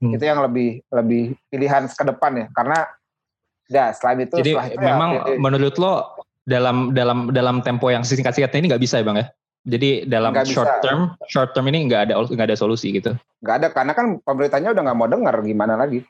Hmm. 0.00 0.12
Itu 0.12 0.28
yang 0.28 0.44
lebih 0.44 0.84
lebih 0.92 1.32
pilihan 1.48 1.88
ke 1.88 2.04
depan 2.04 2.32
ya. 2.36 2.46
Karena 2.52 2.78
ya 3.72 3.84
selain 3.96 4.28
itu 4.28 4.36
Jadi 4.36 4.52
setelah 4.52 4.68
itu 4.68 4.76
ya, 4.76 4.88
memang 4.92 5.10
PD. 5.24 5.28
menurut 5.40 5.74
lo 5.80 5.92
dalam 6.44 6.76
dalam 6.92 7.30
dalam 7.32 7.56
tempo 7.64 7.88
yang 7.88 8.04
singkat-singkatnya 8.04 8.60
ini 8.60 8.68
nggak 8.76 8.84
bisa 8.84 9.00
ya 9.00 9.06
bang 9.08 9.18
ya? 9.24 9.26
Jadi 9.60 9.90
dalam 10.08 10.32
bisa. 10.32 10.52
short 10.56 10.72
term 10.80 11.00
short 11.28 11.50
term 11.52 11.68
ini 11.68 11.88
nggak 11.88 12.10
ada 12.10 12.14
nggak 12.16 12.48
ada 12.52 12.58
solusi 12.58 12.92
gitu. 12.96 13.12
nggak 13.40 13.56
ada 13.56 13.68
karena 13.72 13.92
kan 13.96 14.06
pemerintahnya 14.20 14.72
udah 14.76 14.82
nggak 14.84 14.98
mau 14.98 15.08
dengar 15.08 15.34
gimana 15.40 15.76
lagi. 15.76 16.04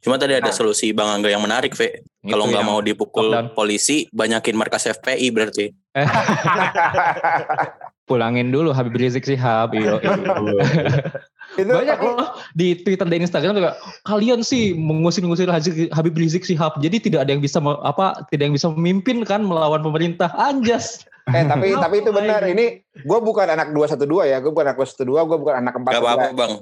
Cuma 0.00 0.14
tadi 0.14 0.32
ada 0.32 0.44
Nah. 0.44 0.52
solusi 0.52 0.90
Bang 0.90 1.10
Angga 1.10 1.28
yang 1.28 1.38
menarik, 1.38 1.72
Ve. 1.72 2.02
Kalau 2.22 2.44
Itu 2.44 2.50
nggak 2.50 2.60
yang- 2.60 2.66
mau 2.66 2.78
dipukul 2.80 3.28
lockdown. 3.28 3.52
polisi, 3.52 4.06
banyakin 4.10 4.54
markas 4.54 4.86
FPI 4.86 5.26
berarti. 5.28 5.64
pulangin 8.04 8.48
dulu 8.48 8.70
Habib 8.70 8.94
Rizik 8.94 9.24
Sihab. 9.24 9.72
Iyo, 9.72 9.96
itu 11.54 11.70
Banyak 11.70 11.98
loh 12.00 12.34
di 12.52 12.74
Twitter 12.76 13.04
dan 13.04 13.18
Instagram 13.18 13.54
juga 13.54 13.72
kalian 14.04 14.42
sih 14.42 14.74
mengusir-ngusir 14.74 15.48
Habib 15.90 16.14
Rizik 16.14 16.44
Sihab. 16.44 16.76
Jadi 16.78 16.96
tidak 17.02 17.24
ada 17.24 17.30
yang 17.32 17.40
bisa 17.40 17.58
me- 17.58 17.78
apa 17.80 18.12
tidak 18.28 18.48
yang 18.48 18.54
bisa 18.54 18.68
memimpin 18.70 19.24
kan 19.24 19.40
melawan 19.40 19.80
pemerintah. 19.80 20.30
Anjas. 20.34 21.02
Eh 21.26 21.42
tapi 21.42 21.72
tapi 21.72 22.04
itu 22.04 22.10
benar. 22.12 22.44
ini? 22.44 22.84
Gue 23.00 23.18
bukan 23.18 23.48
anak 23.48 23.72
212 23.72 24.26
ya. 24.26 24.36
Gue 24.40 24.52
bukan 24.52 24.66
anak 24.68 24.76
212, 24.78 25.24
gue 25.24 25.38
bukan 25.40 25.54
anak 25.56 25.72
Gak 25.74 25.96
apa-apa, 25.96 26.28
412. 26.28 26.36
Bang. 26.36 26.52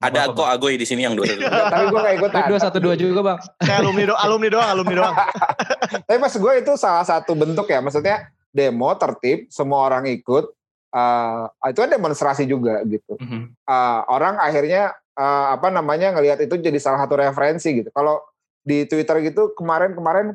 Ada 0.00 0.32
kok 0.32 0.48
Agoy 0.48 0.80
di 0.80 0.88
sini 0.88 1.04
yang 1.04 1.12
dua 1.12 1.28
tapi 1.28 1.84
gue 1.92 2.00
gak 2.00 2.16
ikutan. 2.16 2.42
Dua 2.48 2.58
satu 2.60 2.78
dua 2.80 2.96
juga 2.96 3.20
bang. 3.20 3.38
Kayak 3.68 3.78
alumni 3.84 4.04
doang, 4.08 4.20
alumni 4.24 4.48
doang, 4.48 4.68
alumni 4.72 4.94
doang. 4.96 5.16
Tapi 6.08 6.16
mas 6.16 6.36
gue 6.40 6.52
itu 6.56 6.72
salah 6.80 7.04
satu 7.04 7.36
bentuk 7.36 7.68
ya. 7.68 7.84
Maksudnya 7.84 8.32
demo 8.48 8.88
tertib, 8.96 9.52
semua 9.52 9.84
orang 9.84 10.08
ikut. 10.08 10.56
eh, 10.90 11.44
itu 11.70 11.78
kan 11.78 11.90
demonstrasi 11.92 12.50
juga 12.50 12.82
gitu. 12.88 13.14
Eh, 13.20 14.00
orang 14.08 14.40
akhirnya 14.40 14.96
eh, 15.14 15.46
apa 15.54 15.68
namanya 15.68 16.16
ngelihat 16.16 16.42
itu 16.42 16.56
jadi 16.56 16.80
salah 16.80 17.04
satu 17.04 17.20
referensi 17.20 17.68
gitu. 17.84 17.92
Kalau 17.92 18.24
di 18.64 18.88
Twitter 18.88 19.20
gitu 19.20 19.52
kemarin-kemarin 19.52 20.34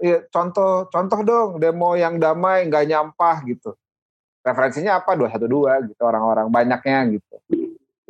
ya, 0.00 0.24
contoh 0.32 0.88
contoh 0.88 1.20
dong 1.22 1.50
demo 1.60 1.94
yang 1.94 2.16
damai 2.16 2.64
nggak 2.66 2.88
nyampah 2.88 3.44
gitu. 3.44 3.76
Referensinya 4.42 4.98
apa 4.98 5.14
212 5.14 5.92
gitu 5.94 6.02
orang-orang 6.02 6.50
banyaknya 6.50 7.20
gitu. 7.20 7.36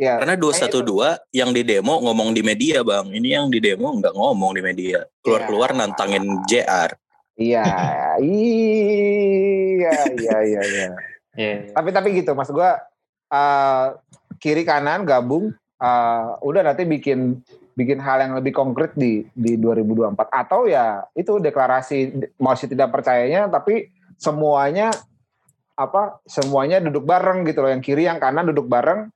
Ya, 0.03 0.19
Karena 0.19 0.35
212 0.35 1.31
yang 1.31 1.55
di 1.55 1.63
demo 1.63 2.03
ngomong 2.03 2.35
di 2.35 2.43
media, 2.43 2.83
Bang. 2.83 3.15
Ini 3.15 3.39
yang 3.39 3.47
di 3.55 3.63
demo 3.63 3.87
nggak 3.95 4.19
ngomong 4.19 4.59
di 4.59 4.63
media. 4.67 5.07
Keluar-keluar 5.23 5.71
Ya. 5.71 5.79
nantangin 5.79 6.43
JR. 6.51 6.91
Iya, 7.39 7.71
iya, 8.19 9.95
iya, 10.11 10.37
iya, 10.51 10.61
iya. 11.39 11.55
Tapi 11.71 11.95
tapi 11.95 12.19
gitu, 12.19 12.35
mas 12.35 12.51
gue 12.51 12.71
kiri 14.43 14.67
kanan 14.67 15.07
gabung, 15.07 15.55
eh, 15.79 16.27
udah 16.43 16.67
nanti 16.67 16.83
bikin 16.83 17.39
bikin 17.79 18.03
hal 18.03 18.27
yang 18.27 18.35
lebih 18.35 18.51
konkret 18.59 18.99
di 18.99 19.23
di 19.39 19.55
2024 19.55 20.19
atau 20.29 20.67
ya 20.67 21.07
itu 21.15 21.39
deklarasi 21.39 22.27
masih 22.43 22.67
tidak 22.75 22.91
percayanya, 22.91 23.47
tapi 23.47 23.87
semuanya 24.19 24.91
apa 25.79 26.19
semuanya 26.27 26.83
duduk 26.83 27.07
bareng 27.07 27.47
gitu 27.47 27.63
loh, 27.63 27.71
yang 27.71 27.81
kiri 27.81 28.11
yang 28.11 28.19
kanan 28.19 28.51
duduk 28.51 28.67
bareng 28.67 29.09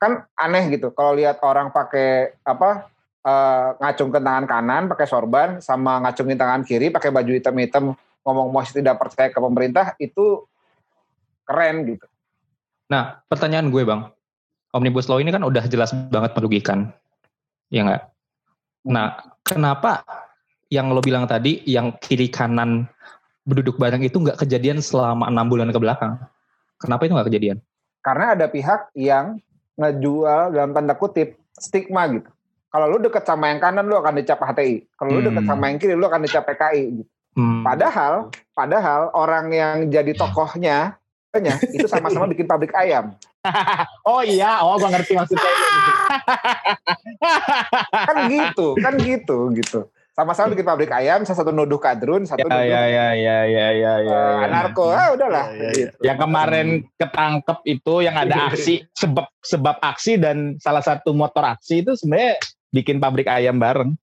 kan 0.00 0.24
aneh 0.32 0.72
gitu 0.72 0.96
kalau 0.96 1.12
lihat 1.12 1.44
orang 1.44 1.68
pakai 1.68 2.40
apa 2.40 2.88
eh, 3.20 3.68
ngacungkan 3.76 4.24
tangan 4.24 4.46
kanan 4.48 4.82
pakai 4.88 5.06
sorban 5.06 5.48
sama 5.60 6.00
ngacungin 6.08 6.40
tangan 6.40 6.64
kiri 6.64 6.88
pakai 6.88 7.12
baju 7.12 7.36
hitam-hitam 7.36 7.92
ngomong 8.24 8.48
masih 8.48 8.80
tidak 8.80 8.96
percaya 8.96 9.28
ke 9.28 9.36
pemerintah 9.36 9.92
itu 10.00 10.44
keren 11.44 11.84
gitu. 11.84 12.06
Nah 12.88 13.20
pertanyaan 13.28 13.68
gue 13.68 13.82
bang, 13.84 14.08
omnibus 14.72 15.08
law 15.08 15.20
ini 15.20 15.30
kan 15.32 15.44
udah 15.44 15.64
jelas 15.68 15.92
banget 16.08 16.32
merugikan, 16.36 16.92
ya 17.68 17.84
nggak? 17.84 18.02
Nah 18.88 19.20
kenapa 19.44 20.04
yang 20.72 20.92
lo 20.94 21.02
bilang 21.02 21.26
tadi 21.26 21.60
yang 21.66 21.96
kiri 21.98 22.30
kanan 22.30 22.88
berduduk 23.44 23.76
bareng 23.80 24.04
itu 24.04 24.20
nggak 24.20 24.38
kejadian 24.46 24.78
selama 24.78 25.28
enam 25.28 25.48
bulan 25.48 25.72
ke 25.74 25.78
belakang? 25.80 26.16
Kenapa 26.80 27.04
itu 27.04 27.12
nggak 27.16 27.28
kejadian? 27.28 27.58
Karena 28.00 28.32
ada 28.32 28.46
pihak 28.48 28.94
yang 28.96 29.42
ngejual 29.80 30.52
dalam 30.52 30.76
tanda 30.76 30.92
kutip 30.92 31.40
stigma 31.56 32.04
gitu. 32.12 32.28
Kalau 32.70 32.86
lu 32.86 33.02
deket 33.02 33.26
sama 33.26 33.50
yang 33.50 33.58
kanan 33.58 33.88
lu 33.88 33.98
akan 33.98 34.20
dicap 34.20 34.38
HTI. 34.38 34.86
Kalau 34.94 35.10
lu 35.18 35.20
deket 35.26 35.42
Hmm. 35.42 35.50
sama 35.56 35.64
yang 35.72 35.78
kiri 35.82 35.98
lu 35.98 36.06
akan 36.06 36.22
dicap 36.22 36.46
PKI 36.46 37.02
gitu. 37.02 37.10
Hmm. 37.34 37.64
Padahal 37.66 38.30
padahal 38.54 39.10
orang 39.16 39.46
yang 39.50 39.76
jadi 39.90 40.12
tokohnya 40.14 41.00
nya, 41.38 41.54
itu 41.62 41.86
sama-sama 41.86 42.26
bikin 42.26 42.50
pabrik 42.50 42.74
ayam. 42.74 43.14
Oh 44.04 44.20
iya, 44.20 44.60
oh 44.60 44.76
gua 44.76 44.92
ngerti 44.92 45.16
maksudnya. 45.16 45.40
Kan 48.10 48.16
gitu, 48.28 48.76
kan 48.76 48.94
gitu 49.00 49.38
gitu. 49.56 49.80
Sama-sama 50.20 50.52
bikin 50.52 50.68
pabrik 50.68 50.92
ayam, 50.92 51.24
salah 51.24 51.40
satu 51.40 51.48
nuduh 51.48 51.80
kadrun, 51.80 52.28
satu 52.28 52.44
Ya 52.44 52.44
nuduh 52.44 52.60
ya 52.60 52.82
ya 52.84 53.06
ya 53.16 53.38
ya 53.48 53.68
ya 53.72 53.94
ya. 54.04 54.20
eh, 54.20 54.36
ya. 54.36 54.44
anarko. 54.52 54.92
Ah 54.92 55.16
udahlah. 55.16 55.48
Ya, 55.48 55.56
ya, 55.56 55.64
ya. 55.64 55.70
gitu. 55.80 55.96
Yang 56.04 56.18
kemarin 56.20 56.66
ketangkep 57.00 57.58
itu 57.64 57.94
yang 58.04 58.16
ada 58.20 58.36
aksi 58.52 58.84
sebab 58.92 59.32
sebab 59.40 59.80
aksi 59.80 60.20
dan 60.20 60.60
salah 60.60 60.84
satu 60.84 61.16
motor 61.16 61.40
aksi 61.40 61.80
itu 61.80 61.96
sebenarnya 61.96 62.36
bikin 62.68 63.00
pabrik 63.00 63.32
ayam 63.32 63.56
bareng. 63.56 63.96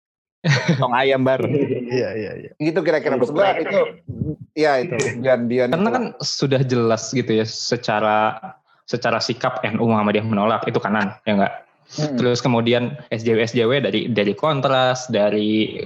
Tong 0.82 0.98
ayam 0.98 1.22
bareng. 1.22 1.54
Iya, 1.94 2.10
iya, 2.18 2.32
iya. 2.34 2.52
Gitu 2.58 2.82
kira-kira 2.82 3.22
maksud 3.22 3.38
gua 3.38 3.54
itu 3.62 3.80
ya 4.58 4.82
itu 4.82 4.98
Dian 5.22 5.46
Dian. 5.46 5.70
Karena 5.70 5.90
kan 5.94 6.04
sudah 6.18 6.66
jelas 6.66 7.14
gitu 7.14 7.30
ya 7.30 7.46
secara 7.46 8.42
secara 8.90 9.22
sikap 9.22 9.62
NU 9.70 9.86
Muhammadiyah 9.86 10.26
menolak 10.26 10.66
itu 10.66 10.82
kanan 10.82 11.14
ya 11.30 11.38
enggak. 11.38 11.54
Hmm. 11.96 12.20
Terus 12.20 12.44
kemudian 12.44 13.00
SJW 13.14 13.48
SJW 13.48 13.72
dari 13.80 14.02
dari 14.12 14.34
kontras 14.36 15.08
dari 15.08 15.80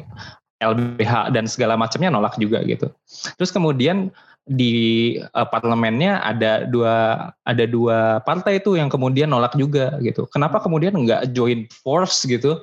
LBH 0.61 1.33
dan 1.33 1.45
segala 1.45 1.77
macamnya 1.77 2.09
nolak 2.09 2.37
juga 2.41 2.65
gitu. 2.65 2.89
Terus 3.37 3.53
kemudian 3.53 4.09
di 4.49 5.17
eh, 5.21 5.47
parlemennya 5.53 6.21
ada 6.25 6.65
dua 6.65 7.29
ada 7.45 7.65
dua 7.69 8.21
partai 8.25 8.57
itu 8.57 8.77
yang 8.77 8.89
kemudian 8.89 9.29
nolak 9.29 9.53
juga 9.53 9.97
gitu. 10.01 10.25
Kenapa 10.33 10.57
kemudian 10.61 10.97
nggak 10.97 11.33
join 11.37 11.69
force 11.69 12.25
gitu? 12.25 12.57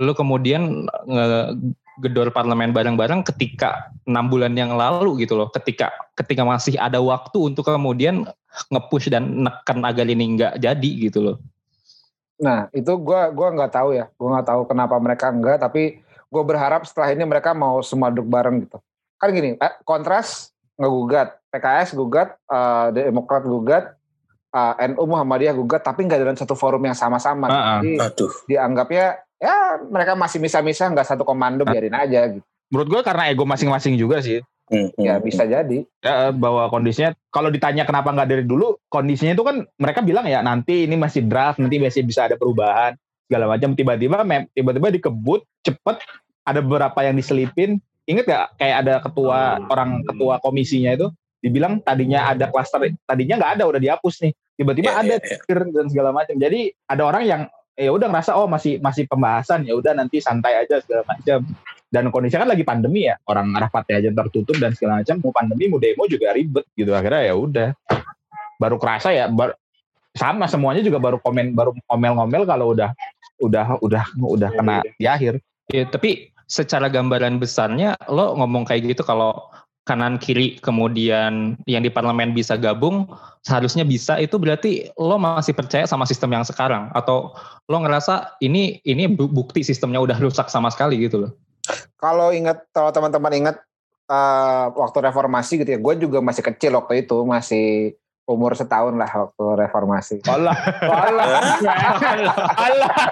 Lalu 0.00 0.12
kemudian 0.16 0.88
nge- 1.04 1.76
gedor 2.00 2.28
parlemen 2.28 2.76
bareng-bareng 2.76 3.24
ketika 3.24 3.88
enam 4.04 4.28
bulan 4.28 4.52
yang 4.52 4.76
lalu 4.76 5.24
gitu 5.24 5.36
loh. 5.36 5.48
Ketika 5.52 5.92
ketika 6.16 6.44
masih 6.44 6.76
ada 6.76 7.00
waktu 7.00 7.52
untuk 7.52 7.64
kemudian 7.64 8.28
nge-push 8.72 9.12
dan 9.12 9.44
neken 9.44 9.84
agar 9.84 10.08
ini 10.08 10.36
nggak 10.36 10.60
jadi 10.60 10.90
gitu 11.08 11.20
loh. 11.20 11.36
Nah 12.40 12.68
itu 12.72 12.92
gue 13.00 13.20
gua 13.32 13.48
nggak 13.52 13.72
tahu 13.72 13.96
ya, 13.96 14.06
gue 14.12 14.28
nggak 14.28 14.48
tahu 14.48 14.62
kenapa 14.68 14.96
mereka 15.00 15.32
enggak, 15.32 15.60
tapi 15.60 16.00
gue 16.26 16.42
berharap 16.42 16.84
setelah 16.84 17.14
ini 17.14 17.24
mereka 17.24 17.56
mau 17.56 17.80
semua 17.80 18.12
duduk 18.12 18.28
bareng 18.28 18.66
gitu. 18.68 18.78
Kan 19.16 19.32
gini, 19.32 19.56
eh, 19.56 19.72
kontras 19.88 20.52
ngegugat, 20.76 21.40
PKS 21.48 21.96
gugat, 21.96 22.36
uh, 22.52 22.92
Demokrat 22.92 23.48
gugat, 23.48 23.96
uh, 24.52 24.74
NU 24.92 25.04
Muhammadiyah 25.08 25.56
gugat 25.56 25.80
tapi 25.84 26.04
nggak 26.04 26.20
dalam 26.20 26.36
satu 26.36 26.52
forum 26.52 26.84
yang 26.84 26.96
sama-sama. 26.96 27.48
Ah, 27.48 27.56
ah. 27.56 27.66
Jadi 27.80 27.96
Aduh. 27.96 28.32
dianggapnya 28.44 29.20
ya 29.36 29.80
mereka 29.84 30.16
masih 30.16 30.40
misah-misah 30.40 30.92
nggak 30.92 31.08
satu 31.08 31.24
komando 31.24 31.64
biarin 31.64 31.96
aja 31.96 32.28
gitu. 32.28 32.44
Menurut 32.72 32.88
gue 32.88 33.00
karena 33.04 33.30
ego 33.30 33.44
masing-masing 33.46 33.94
juga 33.96 34.20
sih. 34.20 34.42
Hmm, 34.66 34.90
Ya 34.98 35.14
hmm, 35.18 35.22
bisa 35.22 35.46
jadi. 35.46 35.86
Ya, 36.02 36.34
bahwa 36.34 36.66
kondisinya 36.66 37.14
kalau 37.30 37.54
ditanya 37.54 37.86
kenapa 37.86 38.10
nggak 38.10 38.28
dari 38.28 38.42
dulu 38.42 38.74
kondisinya 38.90 39.38
itu 39.38 39.46
kan 39.46 39.62
mereka 39.78 40.02
bilang 40.02 40.26
ya 40.26 40.42
nanti 40.42 40.90
ini 40.90 40.98
masih 40.98 41.22
draft 41.22 41.62
nanti 41.62 41.78
masih 41.78 42.02
bisa 42.02 42.26
ada 42.26 42.34
perubahan 42.34 42.98
segala 43.30 43.46
macam. 43.46 43.78
Tiba-tiba 43.78 44.26
mem- 44.26 44.50
tiba-tiba 44.50 44.90
dikebut 44.90 45.46
cepet 45.62 46.02
ada 46.42 46.58
beberapa 46.62 46.98
yang 47.06 47.14
diselipin. 47.14 47.78
Inget 48.06 48.26
gak 48.26 48.58
kayak 48.58 48.76
ada 48.86 48.94
ketua 49.02 49.58
orang 49.70 50.02
ketua 50.06 50.38
komisinya 50.42 50.94
itu 50.94 51.10
dibilang 51.42 51.78
tadinya 51.82 52.26
ada 52.26 52.50
klaster 52.50 52.90
tadinya 53.06 53.38
nggak 53.38 53.52
ada 53.58 53.64
udah 53.70 53.78
dihapus 53.82 54.26
nih. 54.26 54.32
Tiba-tiba 54.56 54.90
Ya, 54.90 54.98
ada 54.98 55.14
ya, 55.14 55.18
ya. 55.22 55.28
tikir 55.38 55.58
dan 55.70 55.86
segala 55.86 56.10
macam. 56.10 56.34
Jadi 56.34 56.74
ada 56.90 57.02
orang 57.06 57.22
yang 57.22 57.42
ya 57.76 57.92
udah 57.92 58.08
ngerasa 58.08 58.32
oh 58.34 58.48
masih 58.48 58.80
masih 58.80 59.04
pembahasan 59.04 59.68
ya 59.68 59.76
udah 59.76 59.92
nanti 59.92 60.18
santai 60.18 60.64
aja 60.64 60.80
segala 60.80 61.04
macam 61.04 61.44
dan 61.86 62.10
kondisinya 62.10 62.42
kan 62.42 62.50
lagi 62.50 62.64
pandemi 62.66 63.06
ya 63.06 63.14
orang 63.30 63.54
rapatnya 63.54 64.02
aja 64.02 64.10
tertutup 64.10 64.56
dan 64.58 64.74
segala 64.74 65.00
macam 65.00 65.16
mau 65.22 65.32
pandemi 65.32 65.64
mau 65.70 65.78
demo 65.78 66.04
juga 66.10 66.34
ribet 66.34 66.66
gitu. 66.74 66.90
Akhirnya 66.90 67.30
ya 67.30 67.34
udah. 67.38 67.68
Baru 68.58 68.76
kerasa 68.80 69.12
ya 69.14 69.30
bar- 69.30 69.54
sama 70.16 70.48
semuanya 70.48 70.80
juga 70.80 70.96
baru 70.96 71.20
komen 71.20 71.52
baru 71.52 71.76
ngomel-ngomel 71.92 72.42
kalau 72.48 72.72
udah 72.72 72.90
udah 73.36 73.78
udah 73.84 74.04
udah 74.16 74.50
kena 74.56 74.80
di 74.96 75.06
akhir. 75.06 75.38
Ya, 75.68 75.84
tapi 75.84 76.32
secara 76.48 76.88
gambaran 76.88 77.36
besarnya 77.36 77.94
lo 78.08 78.32
ngomong 78.38 78.64
kayak 78.64 78.96
gitu 78.96 79.02
kalau 79.04 79.52
kanan 79.86 80.18
kiri 80.18 80.58
kemudian 80.58 81.54
yang 81.70 81.82
di 81.86 81.88
parlemen 81.94 82.34
bisa 82.34 82.58
gabung 82.58 83.06
seharusnya 83.46 83.86
bisa 83.86 84.18
itu 84.18 84.34
berarti 84.34 84.90
lo 84.98 85.14
masih 85.14 85.54
percaya 85.54 85.86
sama 85.86 86.02
sistem 86.02 86.34
yang 86.34 86.42
sekarang 86.42 86.90
atau 86.90 87.30
lo 87.70 87.78
ngerasa 87.78 88.34
ini 88.42 88.82
ini 88.82 89.06
bu- 89.06 89.30
bukti 89.30 89.62
sistemnya 89.62 90.02
udah 90.02 90.18
rusak 90.18 90.50
sama 90.50 90.74
sekali 90.74 90.98
gitu 90.98 91.22
loh. 91.22 91.32
Kalau 92.02 92.34
ingat, 92.34 92.66
kalau 92.74 92.90
teman-teman 92.90 93.46
ingat 93.46 93.56
eh, 94.10 94.66
waktu 94.74 94.98
reformasi 95.06 95.62
gitu 95.62 95.70
ya, 95.70 95.78
gue 95.78 95.94
juga 96.02 96.18
masih 96.18 96.42
kecil 96.42 96.74
waktu 96.74 97.06
itu, 97.06 97.16
masih 97.22 97.94
umur 98.26 98.58
setahun 98.58 98.90
lah 98.98 99.06
waktu 99.06 99.44
reformasi. 99.54 100.18
Allah 100.26 100.58
Allah 100.82 101.26
Allah 102.58 103.06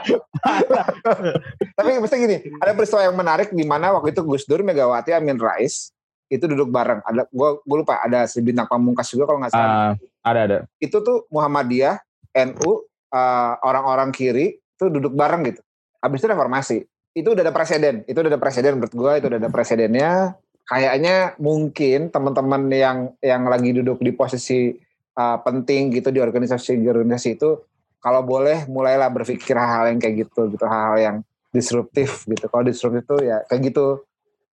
Tapi 1.79 1.91
mesti 2.03 2.17
gini, 2.19 2.37
ada 2.59 2.75
peristiwa 2.75 3.07
yang 3.07 3.15
menarik 3.15 3.55
di 3.55 3.63
mana 3.63 3.95
waktu 3.95 4.11
itu 4.11 4.27
Gus 4.27 4.43
Dur, 4.43 4.67
Megawati, 4.67 5.15
Amin 5.15 5.39
Rais 5.39 5.94
itu 6.35 6.51
duduk 6.51 6.75
bareng. 6.75 6.99
Ada, 7.07 7.31
gue 7.31 7.49
gue 7.63 7.77
lupa 7.79 8.03
ada 8.03 8.27
si 8.27 8.43
bintang 8.43 8.67
pamungkas 8.67 9.07
juga 9.15 9.31
kalau 9.31 9.39
nggak 9.39 9.55
salah. 9.55 9.71
Ah, 9.71 9.93
ada 10.27 10.41
ada 10.43 10.59
Itu 10.83 10.99
tuh 11.07 11.31
Muhammadiyah, 11.31 12.03
NU, 12.51 12.71
eh, 13.15 13.53
orang-orang 13.63 14.11
kiri 14.11 14.59
itu 14.59 14.85
duduk 14.91 15.15
bareng 15.15 15.47
gitu. 15.47 15.63
Habis 16.03 16.19
itu 16.19 16.29
reformasi. 16.29 16.79
Itu 17.15 17.39
udah 17.39 17.47
ada 17.47 17.55
presiden. 17.55 18.03
Itu 18.11 18.27
udah 18.27 18.31
ada 18.35 18.43
presiden 18.43 18.83
menurut 18.83 18.95
gue. 18.95 19.13
Itu 19.23 19.27
udah 19.31 19.39
ada 19.39 19.51
presidennya. 19.55 20.35
Kayaknya 20.67 21.39
mungkin 21.39 22.11
teman-teman 22.11 22.67
yang 22.75 22.99
yang 23.23 23.47
lagi 23.47 23.71
duduk 23.71 24.03
di 24.03 24.11
posisi 24.11 24.75
eh, 25.15 25.39
penting 25.47 25.95
gitu 25.95 26.11
di 26.11 26.19
organisasi-organisasi 26.19 27.39
itu 27.39 27.63
kalau 28.03 28.21
boleh 28.21 28.69
mulailah 28.69 29.09
berpikir 29.09 29.57
hal-hal 29.57 29.95
yang 29.95 29.99
kayak 30.03 30.29
gitu 30.29 30.53
gitu 30.53 30.67
hal-hal 30.69 30.99
yang 30.99 31.17
disruptif 31.55 32.27
gitu. 32.27 32.51
Kalau 32.51 32.67
disruptif 32.67 33.07
itu 33.07 33.17
ya 33.31 33.47
kayak 33.47 33.71
gitu. 33.71 34.03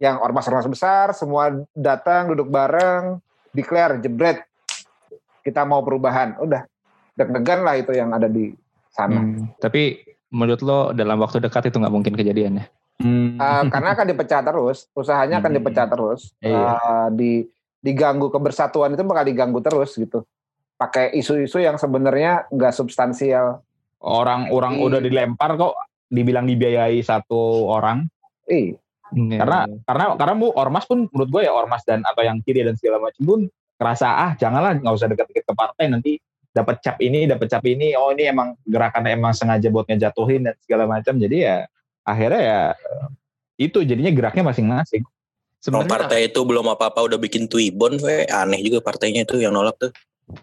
Yang 0.01 0.17
ormas-ormas 0.19 0.65
besar 0.65 1.13
semua 1.13 1.53
datang 1.71 2.33
duduk 2.33 2.49
bareng, 2.49 3.21
declare 3.53 4.01
jebret 4.01 4.43
kita 5.45 5.63
mau 5.63 5.85
perubahan. 5.85 6.41
Udah 6.41 6.65
deg-degan 7.13 7.61
lah 7.61 7.77
itu 7.77 7.93
yang 7.93 8.09
ada 8.11 8.25
di 8.25 8.57
sana. 8.89 9.21
Hmm, 9.21 9.53
Tapi 9.61 10.01
menurut 10.33 10.61
lo 10.65 10.81
dalam 10.91 11.21
waktu 11.21 11.39
dekat 11.39 11.69
itu 11.69 11.77
nggak 11.77 11.93
mungkin 11.93 12.17
kejadian 12.17 12.65
ya? 12.65 12.67
Hmm. 12.97 13.37
Eh, 13.37 13.63
karena 13.69 13.93
akan 13.93 14.07
dipecah 14.09 14.41
terus, 14.41 14.89
usahanya 14.93 15.41
akan 15.41 15.53
Hmm. 15.53 15.59
dipecah 15.61 15.87
terus. 15.87 16.21
Iya. 16.41 16.57
Eh, 16.57 17.07
di 17.13 17.33
diganggu 17.81 18.29
kebersatuan 18.29 18.93
itu 18.93 19.05
bakal 19.05 19.25
diganggu 19.25 19.61
terus 19.61 19.97
gitu. 19.97 20.25
Pakai 20.77 21.13
isu-isu 21.13 21.61
yang 21.61 21.77
sebenarnya 21.77 22.49
nggak 22.49 22.73
substansial. 22.73 23.61
orang-orang 24.01 24.81
Iya. 24.81 24.85
udah 24.89 25.01
dilempar 25.05 25.61
kok 25.61 25.77
dibilang 26.09 26.49
dibiayai 26.49 27.05
satu 27.05 27.69
orang 27.69 28.09
Ih, 28.49 28.80
karena 29.11 29.67
karena 29.85 30.05
karena 30.15 30.35
bu 30.39 30.49
ormas 30.55 30.85
pun 30.87 31.11
menurut 31.11 31.29
gue 31.31 31.43
ya 31.47 31.53
ormas 31.53 31.83
dan 31.83 32.01
atau 32.07 32.23
yang 32.23 32.39
kiri 32.47 32.63
dan 32.63 32.79
segala 32.79 33.03
macam 33.03 33.23
pun 33.23 33.41
kerasa 33.77 34.07
ah 34.07 34.33
janganlah 34.39 34.79
nggak 34.79 34.95
usah 34.95 35.09
dekat-dekat 35.11 35.45
ke 35.45 35.55
partai 35.55 35.85
nanti 35.91 36.13
dapat 36.51 36.83
cap 36.83 36.99
ini 36.99 37.27
dapat 37.27 37.47
cap 37.51 37.65
ini 37.67 37.95
oh 37.95 38.11
ini 38.15 38.31
emang 38.31 38.59
gerakan 38.67 39.07
emang 39.07 39.35
sengaja 39.35 39.71
buat 39.71 39.87
ngejatuhin 39.87 40.47
dan 40.47 40.55
segala 40.63 40.87
macam 40.87 41.15
jadi 41.19 41.37
ya 41.39 41.57
akhirnya 42.07 42.43
ya 42.43 42.61
itu 43.61 43.83
jadinya 43.85 44.11
geraknya 44.11 44.45
masing-masing 44.47 45.05
Sebenarnya 45.61 45.93
partai 45.93 46.33
itu 46.33 46.41
belum 46.41 46.73
apa-apa 46.73 47.05
udah 47.05 47.21
bikin 47.21 47.45
Twibbon, 47.45 48.01
we. 48.01 48.25
aneh 48.33 48.65
juga 48.65 48.81
partainya 48.81 49.29
itu 49.29 49.45
yang 49.45 49.53
nolak 49.53 49.77
tuh. 49.77 49.93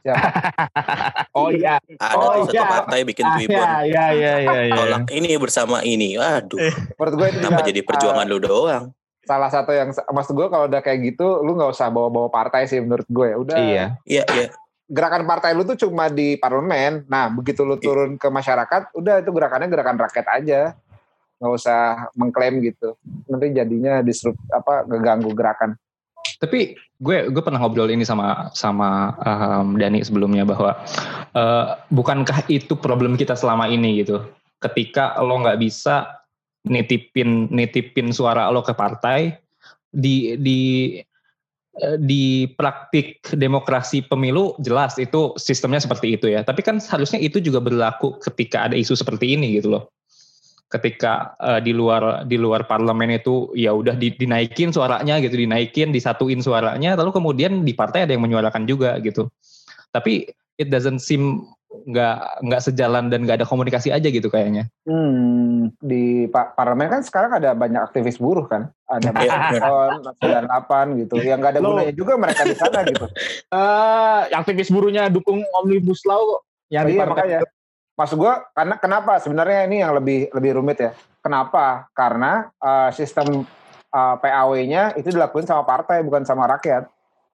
oh 1.38 1.50
iya 1.50 1.78
Ada 2.00 2.16
Oh, 2.18 2.32
tuh 2.42 2.52
satu 2.52 2.58
iya. 2.58 2.66
partai 2.66 3.00
bikin 3.08 3.26
ah, 3.26 3.34
Twibbon, 3.36 3.68
ya 3.68 3.78
ya 3.88 4.06
ya 4.14 4.34
ya, 4.42 4.54
ya. 4.68 4.74
nolak 4.76 5.04
ini 5.12 5.30
bersama 5.40 5.82
ini. 5.84 6.16
Aduh, 6.20 6.60
menurut 6.98 7.14
gue 7.16 7.28
itu 7.32 7.38
kenapa 7.42 7.60
juga, 7.62 7.70
jadi 7.70 7.82
perjuangan 7.84 8.26
eh, 8.28 8.32
lu 8.32 8.38
doang? 8.42 8.86
salah 9.28 9.52
satu 9.52 9.76
yang 9.76 9.92
maksud 9.92 10.34
gue 10.40 10.48
kalau 10.48 10.72
udah 10.72 10.80
kayak 10.80 11.00
gitu, 11.14 11.44
lu 11.44 11.60
nggak 11.60 11.76
usah 11.76 11.92
bawa-bawa 11.92 12.32
partai 12.32 12.64
sih 12.64 12.80
menurut 12.80 13.04
gue. 13.12 13.30
Udah 13.36 13.60
iya 13.60 13.86
Iya, 14.08 14.24
iya. 14.32 14.48
gerakan 14.88 15.28
partai 15.28 15.52
lu 15.52 15.68
tuh 15.68 15.76
cuma 15.76 16.08
di 16.08 16.40
parlemen. 16.40 17.04
Nah, 17.12 17.28
begitu 17.28 17.68
lu 17.68 17.76
turun 17.76 18.16
ke 18.16 18.32
masyarakat, 18.32 18.96
udah 18.96 19.20
itu 19.20 19.30
gerakannya 19.36 19.68
gerakan 19.68 20.00
rakyat 20.00 20.28
aja. 20.32 20.62
Nggak 21.44 21.54
usah 21.60 22.08
mengklaim 22.16 22.64
gitu. 22.64 22.96
Nanti 23.28 23.52
jadinya 23.52 24.00
disrupt 24.00 24.40
apa 24.48 24.88
ngeganggu 24.88 25.36
gerakan. 25.36 25.76
Tapi 26.38 26.76
gue 27.00 27.18
gue 27.30 27.42
pernah 27.46 27.62
ngobrol 27.62 27.94
ini 27.94 28.04
sama 28.04 28.52
sama 28.52 29.14
um, 29.22 29.78
Dani 29.78 30.02
sebelumnya 30.02 30.44
bahwa 30.44 30.76
eh, 31.34 31.66
bukankah 31.94 32.46
itu 32.52 32.76
problem 32.76 33.16
kita 33.16 33.38
selama 33.38 33.70
ini 33.72 34.04
gitu. 34.04 34.22
Ketika 34.60 35.18
lo 35.22 35.40
nggak 35.42 35.62
bisa 35.62 36.18
nitipin 36.68 37.48
nitipin 37.54 38.12
suara 38.12 38.52
lo 38.52 38.66
ke 38.66 38.76
partai 38.76 39.38
di 39.94 40.36
di 40.42 40.62
eh, 41.80 41.98
di 42.02 42.50
praktik 42.54 43.24
demokrasi 43.38 44.04
pemilu 44.04 44.58
jelas 44.60 45.00
itu 45.00 45.34
sistemnya 45.38 45.80
seperti 45.80 46.18
itu 46.18 46.28
ya. 46.28 46.44
Tapi 46.44 46.66
kan 46.66 46.82
seharusnya 46.82 47.22
itu 47.22 47.40
juga 47.40 47.64
berlaku 47.64 48.18
ketika 48.20 48.68
ada 48.68 48.76
isu 48.76 48.98
seperti 48.98 49.38
ini 49.38 49.58
gitu 49.62 49.78
loh. 49.78 49.88
Ketika 50.68 51.40
eh, 51.40 51.60
di 51.64 51.72
luar 51.72 52.28
di 52.28 52.36
luar 52.36 52.68
parlemen 52.68 53.16
itu 53.16 53.56
ya 53.56 53.72
udah 53.72 53.96
di- 53.96 54.12
dinaikin 54.20 54.76
suaranya 54.76 55.16
gitu, 55.24 55.40
dinaikin, 55.40 55.96
disatuin 55.96 56.44
suaranya, 56.44 57.00
lalu 57.00 57.16
kemudian 57.16 57.64
di 57.64 57.72
partai 57.72 58.04
ada 58.04 58.12
yang 58.12 58.28
menyuarakan 58.28 58.68
juga 58.68 59.00
gitu. 59.00 59.32
Tapi 59.96 60.28
it 60.60 60.68
doesn't 60.68 61.00
seem 61.00 61.48
nggak 61.68 62.44
nggak 62.44 62.62
sejalan 62.64 63.08
dan 63.08 63.24
nggak 63.24 63.44
ada 63.44 63.48
komunikasi 63.48 63.96
aja 63.96 64.08
gitu 64.12 64.28
kayaknya. 64.28 64.68
Hmm, 64.84 65.72
di 65.80 66.28
pa- 66.28 66.52
parlemen 66.52 66.92
kan 66.92 67.02
sekarang 67.04 67.40
ada 67.40 67.56
banyak 67.56 67.80
aktivis 67.80 68.20
buruh 68.20 68.44
kan, 68.48 68.68
ada 68.92 69.12
Iya, 69.14 69.32
benar. 69.56 69.72
dan 70.20 70.44
delapan 70.52 70.86
gitu, 71.00 71.16
yang 71.24 71.40
nggak 71.40 71.54
ada 71.56 71.62
Lo- 71.64 71.76
gunanya 71.80 71.94
juga 71.96 72.20
mereka 72.20 72.44
di 72.44 72.56
sana 72.60 72.84
gitu. 72.84 73.06
eh 73.56 74.22
aktivis 74.36 74.68
buruhnya 74.68 75.08
dukung 75.08 75.44
omnibus 75.64 76.04
law 76.04 76.20
kok. 76.36 76.42
yang 76.68 76.84
di 76.84 76.96
iya 76.96 77.02
partai 77.08 77.16
makanya. 77.16 77.40
Maksud 77.98 78.18
gua 78.22 78.46
karena 78.54 78.78
kenapa 78.78 79.18
sebenarnya 79.18 79.66
ini 79.66 79.82
yang 79.82 79.98
lebih 79.98 80.30
lebih 80.30 80.62
rumit 80.62 80.78
ya. 80.78 80.92
Kenapa? 81.26 81.90
Karena 81.98 82.46
eh, 82.62 82.90
sistem 82.94 83.42
eh, 83.90 84.16
PAW-nya 84.22 84.94
itu 85.02 85.10
dilakukan 85.10 85.50
sama 85.50 85.66
partai 85.66 86.06
bukan 86.06 86.22
sama 86.22 86.46
rakyat. 86.46 86.86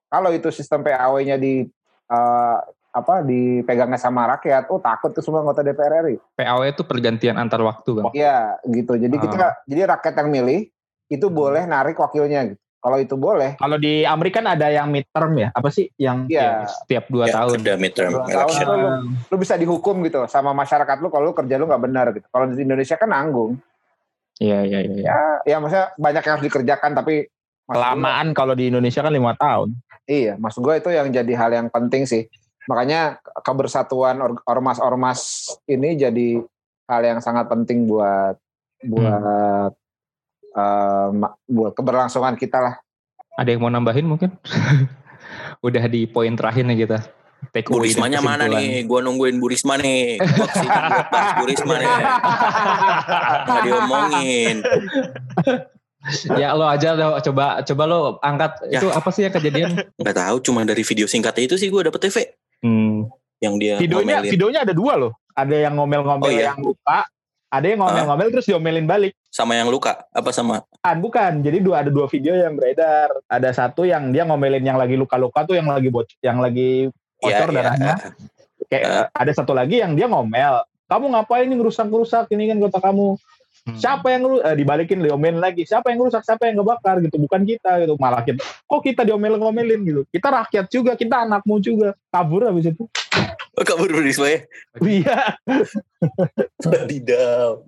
Kalau 0.08 0.32
itu 0.32 0.48
sistem 0.48 0.80
PAW-nya 0.80 1.36
di 1.36 1.68
eh, 2.08 2.58
apa 2.94 3.26
dipegangnya 3.26 3.98
sama 3.98 4.24
rakyat, 4.38 4.70
oh 4.70 4.78
takut 4.78 5.10
tuh 5.10 5.20
semua 5.20 5.42
anggota 5.42 5.66
DPR 5.66 6.08
RI. 6.08 6.16
PAW 6.38 6.62
itu 6.64 6.86
pergantian 6.86 7.36
antar 7.36 7.60
waktu 7.60 7.90
bang. 8.00 8.04
Iya, 8.14 8.38
gitu. 8.70 8.94
Jadi 8.96 9.16
kita 9.18 9.66
jadi 9.66 9.82
rakyat 9.98 10.14
yang 10.24 10.30
milih 10.30 10.60
itu 11.12 11.26
boleh 11.28 11.68
narik 11.68 11.98
wakilnya 12.00 12.54
gitu. 12.54 12.63
Kalau 12.84 13.00
itu 13.00 13.16
boleh, 13.16 13.56
Kalau 13.56 13.80
di 13.80 14.04
Amerika 14.04 14.44
kan 14.44 14.60
ada 14.60 14.68
yang 14.68 14.92
midterm 14.92 15.32
ya, 15.40 15.48
apa 15.56 15.72
sih 15.72 15.88
yang 15.96 16.28
iya. 16.28 16.68
Setiap 16.68 17.08
dua 17.08 17.32
Ya, 17.32 17.40
tahun. 17.40 17.64
Ada 17.64 17.74
midterm 17.80 18.12
Dua 18.12 18.28
tahun 18.28 18.36
election. 18.44 18.66
tuh 18.68 18.76
lu, 18.76 18.88
lu 19.32 19.36
bisa 19.40 19.54
dihukum 19.56 20.04
gitu 20.04 20.20
sama 20.28 20.52
masyarakat 20.52 21.00
lu 21.00 21.08
kalau 21.08 21.32
lu 21.32 21.34
kerja 21.34 21.56
lu 21.56 21.64
nggak 21.64 21.80
benar 21.80 22.12
gitu. 22.12 22.28
Kalau 22.28 22.44
di 22.44 22.60
Indonesia 22.60 23.00
kan 23.00 23.08
nanggung. 23.08 23.56
Iya 24.36 24.68
iya 24.68 24.78
iya. 24.84 25.00
Ya, 25.00 25.16
ya 25.48 25.56
maksudnya 25.64 25.96
banyak 25.96 26.22
yang 26.22 26.32
harus 26.36 26.44
dikerjakan 26.44 26.92
tapi 26.92 27.14
Kelamaan 27.64 28.36
kalau 28.36 28.52
di 28.52 28.68
Indonesia 28.68 29.00
kan 29.00 29.08
lima 29.08 29.32
tahun. 29.40 29.72
Iya, 30.04 30.36
maksud 30.36 30.60
gue 30.60 30.84
itu 30.84 30.92
yang 30.92 31.08
jadi 31.08 31.32
hal 31.32 31.56
yang 31.56 31.72
penting 31.72 32.04
sih. 32.04 32.28
Makanya 32.68 33.16
kebersatuan 33.40 34.20
or- 34.20 34.44
ormas-ormas 34.44 35.48
ini 35.64 35.96
jadi 35.96 36.44
hal 36.84 37.00
yang 37.00 37.24
sangat 37.24 37.48
penting 37.48 37.88
buat 37.88 38.36
buat 38.84 39.16
eh, 39.24 39.68
buat 41.44 41.72
keberlangsungan 41.74 42.34
kita 42.34 42.58
lah. 42.58 42.74
Ada 43.34 43.50
yang 43.50 43.60
mau 43.60 43.70
nambahin 43.70 44.06
mungkin? 44.06 44.30
Udah 45.66 45.84
di 45.84 46.06
poin 46.06 46.32
terakhir 46.32 46.62
nih 46.64 46.86
kita. 46.86 46.98
Take 47.52 47.68
Bu 47.68 47.76
Rismanya 47.78 48.18
mana 48.18 48.48
nih? 48.48 48.88
Gua 48.88 49.02
nungguin 49.02 49.36
Bu 49.36 49.52
Risma 49.52 49.76
nih. 49.76 50.16
Gua 50.16 50.46
ke 50.46 50.56
sini 50.56 50.70
buat 50.70 51.06
bahas 51.10 51.30
Bu 51.36 51.44
Risma 51.44 51.74
nih. 51.76 51.88
Nggak 53.44 53.62
diomongin. 53.62 54.56
Ya 56.36 56.52
lo 56.52 56.68
aja 56.68 56.92
lo 56.92 57.16
coba 57.16 57.64
coba 57.64 57.82
lo 57.88 58.20
angkat 58.20 58.60
Ya. 58.68 58.76
itu 58.76 58.92
apa 58.92 59.08
sih 59.08 59.24
yang 59.24 59.32
kejadian? 59.32 59.88
Nggak 59.96 60.12
tahu, 60.12 60.36
cuma 60.44 60.60
dari 60.60 60.84
video 60.84 61.08
singkatnya 61.08 61.48
itu 61.48 61.56
sih 61.56 61.72
gue 61.72 61.80
dapet 61.80 61.96
TV. 61.96 62.28
Hmm. 62.60 63.08
Yang 63.40 63.54
dia 63.56 63.74
Videonya 63.80 64.20
ngomelin. 64.20 64.32
videonya 64.36 64.60
ada 64.68 64.74
dua 64.76 65.00
loh. 65.00 65.12
Ada 65.32 65.56
yang 65.64 65.80
ngomel-ngomel 65.80 66.28
Oh, 66.28 66.28
iya. 66.28 66.52
yang 66.52 66.60
luka, 66.60 67.08
ada 67.48 67.64
yang 67.64 67.80
ngomel-ngomel 67.80 68.28
terus 68.36 68.44
diomelin 68.44 68.84
balik. 68.84 69.16
Sama 69.34 69.58
yang 69.58 69.66
luka. 69.66 70.06
Apa 70.14 70.30
sama? 70.30 70.62
Bukan, 70.62 70.96
bukan. 71.02 71.32
Jadi 71.42 71.58
dua 71.58 71.82
ada 71.82 71.90
dua 71.90 72.06
video 72.06 72.38
yang 72.38 72.54
beredar. 72.54 73.10
Ada 73.26 73.50
satu 73.50 73.82
yang 73.82 74.14
dia 74.14 74.22
ngomelin 74.22 74.62
yang 74.62 74.78
lagi 74.78 74.94
luka-luka 74.94 75.42
tuh 75.42 75.58
yang 75.58 75.66
lagi 75.66 75.90
bocor, 75.90 76.14
yang 76.22 76.38
lagi 76.38 76.86
Iya, 77.18 77.42
bocor 77.42 77.48
iya. 77.50 77.56
darahnya. 77.58 77.94
Kayak 78.70 78.86
Eh. 78.86 79.04
ada 79.10 79.32
satu 79.34 79.50
lagi 79.50 79.82
yang 79.82 79.98
dia 79.98 80.06
ngomel. 80.06 80.62
Kamu 80.86 81.10
ngapain 81.10 81.50
ini 81.50 81.58
ngerusak-ngerusak 81.58 82.30
ini 82.30 82.46
kan 82.46 82.62
kota 82.62 82.78
kamu. 82.78 83.18
Hmm. 83.64 83.74
Siapa 83.74 84.06
yang 84.14 84.22
lu 84.22 84.38
eh, 84.38 84.54
dibalikin 84.54 85.02
diomelin 85.02 85.42
lagi? 85.42 85.66
Siapa 85.66 85.90
yang 85.90 86.06
rusak? 86.06 86.22
Siapa 86.22 86.46
yang 86.46 86.62
ngebakar 86.62 87.02
gitu? 87.02 87.18
Bukan 87.18 87.42
kita 87.42 87.82
gitu. 87.82 87.98
Malah 87.98 88.22
kita 88.22 88.38
kok 88.38 88.80
kita 88.86 89.02
diomelin-ngomelin 89.02 89.82
gitu. 89.82 90.00
Kita 90.14 90.30
rakyat 90.30 90.70
juga, 90.70 90.94
kita 90.94 91.26
anakmu 91.26 91.58
juga. 91.58 91.98
Kabur 92.06 92.46
habis 92.46 92.70
itu. 92.70 92.86
Oh, 93.58 93.64
kabur 93.66 93.90
Bu 93.90 93.98
Risma 93.98 94.30
ya? 94.30 94.38
Iya. 94.78 95.18
Wadidaw. 96.70 97.66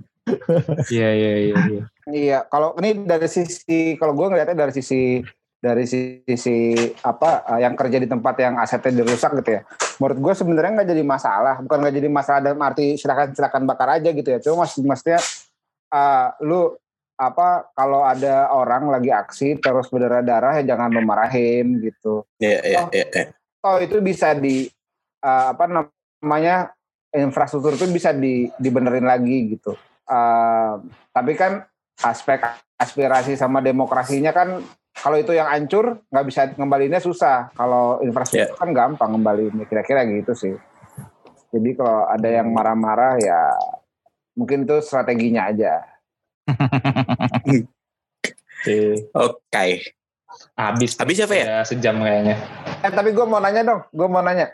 Iya 0.91 1.11
iya 1.14 1.33
iya. 1.39 1.57
iya. 1.70 1.83
Iya, 2.07 2.39
kalau 2.47 2.74
ini 2.79 3.03
dari 3.07 3.27
sisi 3.31 3.95
kalau 3.99 4.14
gue 4.14 4.27
ngeliatnya 4.31 4.66
dari 4.66 4.72
sisi 4.74 5.22
dari 5.57 5.83
sisi 5.89 6.77
apa 7.03 7.43
eh, 7.57 7.66
yang 7.66 7.74
kerja 7.74 7.99
di 7.99 8.07
tempat 8.07 8.35
yang 8.39 8.55
asetnya 8.59 9.03
dirusak 9.03 9.39
gitu 9.43 9.59
ya. 9.59 9.62
Menurut 9.99 10.18
gue 10.22 10.33
sebenarnya 10.35 10.72
nggak 10.83 10.91
jadi 10.95 11.03
masalah, 11.07 11.55
bukan 11.62 11.79
nggak 11.83 11.95
jadi 11.99 12.09
masalah 12.11 12.41
dalam 12.43 12.61
arti 12.62 12.95
silakan 12.95 13.35
silakan 13.35 13.62
bakar 13.66 13.99
aja 13.99 14.11
gitu 14.14 14.29
ya. 14.29 14.39
Cuma 14.43 14.66
mas 14.66 14.74
maksudnya 14.79 15.18
eh, 15.95 16.27
lu 16.47 16.74
apa 17.16 17.72
kalau 17.72 18.05
ada 18.05 18.53
orang 18.53 18.93
lagi 18.93 19.09
aksi 19.09 19.57
terus 19.57 19.89
berdarah-darah 19.89 20.61
ya 20.61 20.77
jangan 20.77 20.93
memarahin 20.93 21.81
gitu. 21.81 22.29
Iya, 22.39 22.61
iya, 22.66 22.79
Oh. 22.85 22.91
iya. 22.93 23.07
iya. 23.09 23.24
Oh 23.66 23.77
itu 23.83 23.99
bisa 23.99 24.31
di 24.37 24.68
eh, 25.22 25.47
apa 25.51 25.64
namanya 25.66 26.70
infrastruktur 27.11 27.74
itu 27.74 27.89
bisa 27.91 28.12
di 28.12 28.47
dibenerin 28.61 29.07
lagi 29.09 29.57
gitu. 29.57 29.74
Eh, 30.07 30.72
tapi 31.11 31.32
kan 31.34 31.66
aspek 32.02 32.38
aspirasi 32.78 33.34
sama 33.34 33.59
demokrasinya 33.59 34.30
kan 34.30 34.62
kalau 34.96 35.16
itu 35.18 35.34
yang 35.34 35.50
hancur 35.50 36.00
nggak 36.09 36.26
bisa 36.26 36.40
ngembalinya 36.54 37.02
susah. 37.02 37.50
Kalau 37.52 37.98
infrastruktur 38.00 38.57
kan 38.57 38.70
gampang 38.70 39.11
ngembalinya 39.16 39.66
kira-kira 39.66 40.07
gitu 40.07 40.32
sih. 40.32 40.54
Jadi 41.50 41.70
kalau 41.74 42.07
ada 42.07 42.28
yang 42.28 42.52
marah-marah 42.52 43.18
ya 43.18 43.40
mungkin 44.36 44.68
itu 44.68 44.78
strateginya 44.84 45.50
aja. 45.50 45.82
Oke. 49.14 49.64
Habis. 50.57 50.98
Habis 50.98 51.16
ya, 51.22 51.26
Fe, 51.28 51.36
ya? 51.40 51.46
Ya, 51.46 51.59
sejam 51.64 51.96
kayaknya. 52.02 52.36
Eh 52.84 52.92
tapi 52.92 53.14
gue 53.16 53.24
mau 53.24 53.40
nanya 53.40 53.62
dong, 53.64 53.80
gue 53.88 54.09
mau 54.09 54.20
nanya. 54.20 54.52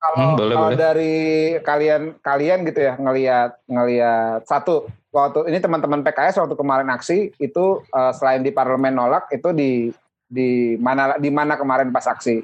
Kalau 0.00 0.16
Hmm, 0.16 0.32
boleh, 0.32 0.54
kalau 0.56 0.68
boleh. 0.72 0.78
dari 0.80 1.16
kalian 1.60 2.02
kalian 2.24 2.58
gitu 2.64 2.80
ya 2.80 2.96
ngelihat 2.96 3.50
ngelihat 3.68 4.40
satu 4.48 4.88
waktu 5.12 5.52
ini 5.52 5.60
teman-teman 5.60 6.00
PKS 6.00 6.40
waktu 6.40 6.56
kemarin 6.56 6.88
aksi 6.88 7.36
itu 7.36 7.64
eh, 7.84 8.12
selain 8.16 8.40
di 8.40 8.48
parlemen 8.48 8.96
nolak 8.96 9.28
itu 9.28 9.52
di 9.52 9.92
di 10.24 10.78
mana 10.78 11.18
di 11.20 11.28
mana 11.28 11.58
kemarin 11.60 11.92
pas 11.92 12.06
aksi. 12.06 12.40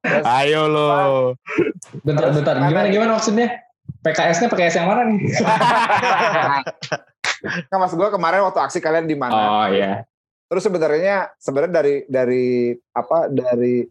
Terus, 0.00 0.24
Ayo 0.40 0.70
lo. 0.70 1.34
Bentar 2.00 2.30
bentar. 2.32 2.54
Gimana 2.64 2.86
gimana 2.88 3.10
maksudnya? 3.18 3.60
PKS-nya 4.00 4.48
PKS 4.48 4.80
yang 4.80 4.88
mana 4.88 5.02
nih? 5.10 5.20
kan 7.68 7.76
mas 7.76 7.92
gue 7.92 8.08
kemarin 8.08 8.40
waktu 8.46 8.60
aksi 8.62 8.78
kalian 8.80 9.04
di 9.04 9.16
mana? 9.18 9.36
Oh 9.36 9.66
iya. 9.68 10.08
Terus 10.48 10.64
sebenarnya 10.64 11.34
sebenarnya 11.36 11.72
dari 11.82 11.94
dari 12.08 12.46
apa 12.94 13.28
dari 13.28 13.84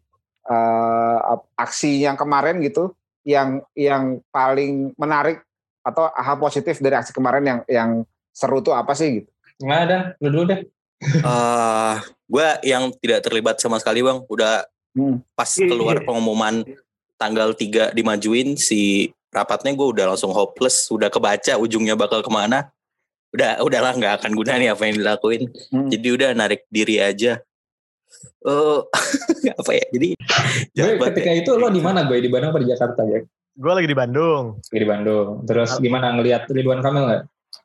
eh, 0.44 1.18
ap- 1.24 1.50
aksi 1.56 2.04
yang 2.04 2.16
kemarin 2.16 2.60
gitu 2.60 2.92
yang 3.24 3.64
yang 3.74 4.20
paling 4.30 4.92
menarik 4.96 5.40
atau 5.84 6.12
hal 6.12 6.36
positif 6.36 6.80
dari 6.80 6.96
aksi 6.96 7.12
kemarin 7.12 7.44
yang 7.44 7.60
yang 7.68 7.90
seru 8.32 8.60
tuh 8.60 8.76
apa 8.76 8.92
sih 8.92 9.24
gitu? 9.24 9.30
Nggak 9.64 9.80
ada. 9.88 9.98
Lu 10.20 10.28
dulu 10.32 10.44
deh. 10.50 10.62
Eh, 11.04 11.96
gue 12.26 12.48
yang 12.64 12.92
tidak 12.98 13.20
terlibat 13.24 13.56
sama 13.60 13.80
sekali 13.80 14.00
bang, 14.00 14.24
udah 14.28 14.64
Hmm. 14.94 15.26
pas 15.34 15.50
keluar 15.50 16.06
pengumuman 16.06 16.62
tanggal 17.18 17.58
3 17.58 17.90
dimajuin 17.92 18.54
si 18.54 19.10
rapatnya 19.34 19.74
gue 19.74 19.88
udah 19.90 20.14
langsung 20.14 20.30
hopeless, 20.30 20.86
udah 20.94 21.10
kebaca 21.10 21.58
ujungnya 21.58 21.98
bakal 21.98 22.22
ke 22.22 22.30
mana. 22.30 22.70
Udah 23.34 23.58
udahlah 23.66 23.98
nggak 23.98 24.22
akan 24.22 24.32
guna 24.38 24.54
nih 24.62 24.70
apa 24.70 24.86
yang 24.86 25.02
dilakuin. 25.02 25.50
Hmm. 25.74 25.90
Jadi 25.90 26.08
udah 26.14 26.30
narik 26.38 26.70
diri 26.70 27.02
aja. 27.02 27.42
Eh 28.44 28.80
apa 29.62 29.72
ya? 29.72 29.86
Jadi 29.92 30.10
Gue 30.74 31.08
ketika 31.12 31.32
ya. 31.32 31.40
itu 31.44 31.52
lo 31.56 31.68
di 31.72 31.82
mana 31.84 32.04
gue 32.04 32.20
di 32.20 32.30
Bandung 32.32 32.52
atau 32.52 32.62
di 32.64 32.70
Jakarta 32.72 33.02
ya? 33.08 33.20
Gue 33.54 33.72
lagi 33.74 33.88
di 33.88 33.98
Bandung. 33.98 34.58
Di 34.68 34.86
Bandung. 34.88 35.46
Terus 35.46 35.78
gimana 35.78 36.12
ngelihat 36.18 36.50
Ridwan 36.50 36.82
Kamil 36.82 37.06
nggak? 37.08 37.24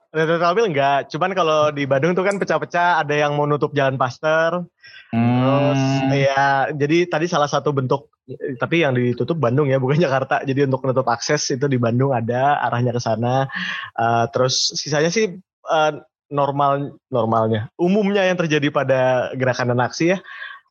Ridwan 0.08 0.40
Kamil 0.40 0.64
enggak, 0.72 1.12
cuman 1.12 1.36
kalau 1.36 1.68
di 1.68 1.84
Bandung 1.84 2.16
tuh 2.16 2.24
kan 2.24 2.40
pecah-pecah, 2.40 3.04
ada 3.04 3.12
yang 3.12 3.36
mau 3.36 3.44
nutup 3.44 3.76
jalan 3.76 4.00
Paster, 4.00 4.64
terus 5.12 5.80
Hmm. 5.80 6.12
ya 6.12 6.68
jadi 6.72 7.08
tadi 7.08 7.28
salah 7.28 7.44
satu 7.48 7.72
bentuk, 7.76 8.08
tapi 8.56 8.84
yang 8.84 8.96
ditutup 8.96 9.36
Bandung 9.36 9.68
ya, 9.68 9.76
bukan 9.76 10.00
Jakarta. 10.04 10.40
Jadi 10.48 10.64
untuk 10.64 10.80
menutup 10.88 11.04
akses 11.12 11.44
itu 11.52 11.68
di 11.68 11.76
Bandung 11.76 12.16
ada 12.16 12.56
arahnya 12.64 12.96
ke 12.96 13.00
sana. 13.04 13.48
Eh, 13.96 14.24
terus 14.32 14.72
sisanya 14.80 15.12
sih 15.12 15.28
eh, 15.68 15.92
normal 16.32 16.96
normalnya, 17.12 17.68
umumnya 17.80 18.24
yang 18.24 18.36
terjadi 18.36 18.68
pada 18.72 19.32
gerakan 19.36 19.72
dan 19.76 19.80
aksi 19.84 20.16
ya. 20.16 20.18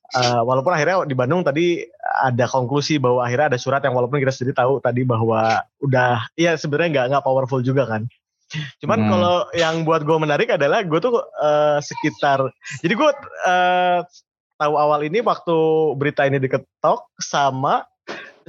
Eh, 0.07 0.39
walaupun 0.39 0.71
akhirnya 0.71 1.03
di 1.03 1.11
Bandung 1.11 1.43
tadi 1.43 1.83
ada 2.23 2.47
konklusi 2.47 2.95
bahwa 2.95 3.27
akhirnya 3.27 3.51
ada 3.51 3.59
surat 3.59 3.83
yang 3.83 3.91
walaupun 3.91 4.23
kita 4.23 4.31
sendiri 4.31 4.55
tahu 4.55 4.79
tadi 4.79 5.03
bahwa 5.03 5.67
udah, 5.83 6.31
iya 6.39 6.55
sebenarnya 6.55 6.89
nggak 6.95 7.05
nggak 7.11 7.25
powerful 7.27 7.59
juga 7.59 7.83
kan. 7.83 8.07
Cuman 8.79 8.99
Hmm. 9.03 9.09
kalau 9.11 9.37
yang 9.51 9.83
buat 9.83 10.07
gue 10.07 10.15
menarik 10.15 10.47
adalah 10.55 10.79
gue 10.87 10.99
tuh 11.03 11.19
eh, 11.19 11.79
sekitar, 11.83 12.47
jadi 12.79 12.93
gue 12.95 13.09
eh, 13.51 13.99
tahu 14.55 14.73
awal 14.79 15.03
ini 15.03 15.19
waktu 15.19 15.57
berita 15.99 16.23
ini 16.23 16.39
diketok 16.39 17.11
sama 17.19 17.83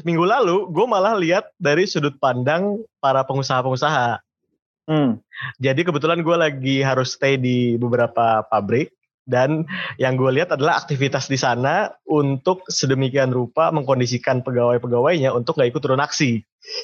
minggu 0.07 0.23
lalu 0.23 0.71
gue 0.71 0.87
malah 0.87 1.19
lihat 1.19 1.51
dari 1.59 1.91
sudut 1.91 2.15
pandang 2.23 2.79
para 3.03 3.27
pengusaha-pengusaha. 3.27 4.23
Hmm. 4.87 5.19
Jadi 5.59 5.83
kebetulan 5.83 6.23
gue 6.23 6.37
lagi 6.39 6.77
harus 6.87 7.19
stay 7.19 7.35
di 7.35 7.75
beberapa 7.77 8.47
pabrik 8.47 8.95
dan 9.29 9.69
yang 10.01 10.17
gue 10.17 10.33
lihat 10.33 10.57
adalah 10.57 10.81
aktivitas 10.81 11.29
di 11.29 11.37
sana 11.37 11.93
untuk 12.09 12.65
sedemikian 12.73 13.29
rupa 13.29 13.69
mengkondisikan 13.69 14.41
pegawai-pegawainya 14.41 15.31
untuk 15.37 15.61
nggak 15.61 15.77
ikut 15.77 15.83
turun 15.85 16.01
aksi. 16.01 16.41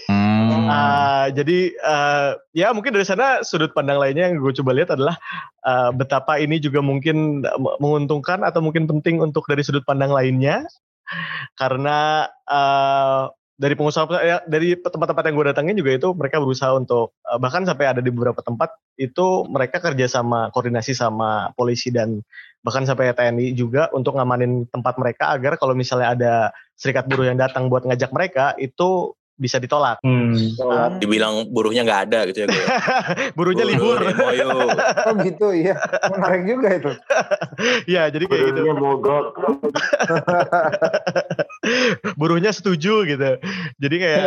Hmm. 0.07 0.69
Ah, 0.69 1.27
jadi 1.33 1.73
eh, 1.73 2.31
ya 2.53 2.71
mungkin 2.77 2.93
dari 2.93 3.09
sana 3.09 3.41
sudut 3.41 3.73
pandang 3.73 3.97
lainnya 3.97 4.29
yang 4.29 4.39
gue 4.45 4.53
coba 4.61 4.77
lihat 4.77 4.93
adalah 4.93 5.17
eh, 5.65 5.91
betapa 5.97 6.37
ini 6.37 6.61
juga 6.61 6.85
mungkin 6.85 7.43
menguntungkan 7.81 8.45
atau 8.45 8.61
mungkin 8.61 8.85
penting 8.85 9.25
untuk 9.25 9.49
dari 9.49 9.65
sudut 9.65 9.83
pandang 9.89 10.13
lainnya 10.13 10.69
karena 11.57 12.29
eh, 12.49 13.25
dari 13.55 13.75
pengusaha 13.79 14.11
ya, 14.19 14.43
dari 14.51 14.75
tempat-tempat 14.75 15.31
yang 15.31 15.35
gue 15.39 15.47
datangin 15.55 15.77
juga 15.79 15.95
itu 15.95 16.09
mereka 16.15 16.43
berusaha 16.43 16.75
untuk 16.75 17.15
eh, 17.23 17.39
bahkan 17.39 17.63
sampai 17.63 17.87
ada 17.87 18.01
di 18.03 18.11
beberapa 18.11 18.43
tempat 18.43 18.75
itu 18.99 19.47
mereka 19.47 19.79
kerja 19.79 20.07
sama 20.11 20.51
koordinasi 20.51 20.95
sama 20.95 21.55
polisi 21.55 21.95
dan 21.95 22.19
bahkan 22.67 22.83
sampai 22.83 23.15
TNI 23.15 23.55
juga 23.55 23.93
untuk 23.95 24.19
ngamanin 24.19 24.67
tempat 24.73 24.99
mereka 24.99 25.31
agar 25.37 25.61
kalau 25.61 25.77
misalnya 25.77 26.09
ada 26.17 26.35
serikat 26.75 27.07
buruh 27.07 27.31
yang 27.31 27.39
datang 27.39 27.71
buat 27.71 27.87
ngajak 27.87 28.11
mereka 28.11 28.59
itu 28.59 29.15
bisa 29.35 29.59
ditolak. 29.59 29.99
Hmm. 30.07 30.31
Sholat. 30.55 31.03
Dibilang 31.03 31.51
buruhnya 31.51 31.83
nggak 31.83 32.03
ada 32.11 32.19
gitu 32.31 32.47
ya. 32.47 32.49
Buruhnya 33.39 33.67
libur. 33.67 33.99
yuk. 34.35 34.53
Oh 35.05 35.15
gitu 35.21 35.53
iya. 35.53 35.77
Menarik 36.15 36.43
juga 36.47 36.69
itu. 36.71 36.93
ya, 37.95 38.09
jadi 38.09 38.25
kayak 38.31 38.43
gitu. 38.55 38.61
Buruhnya 38.63 38.75
mogok. 38.79 39.27
Buruhnya 42.15 42.51
setuju 42.55 43.05
gitu. 43.05 43.31
Jadi 43.83 43.97
kayak 43.99 44.27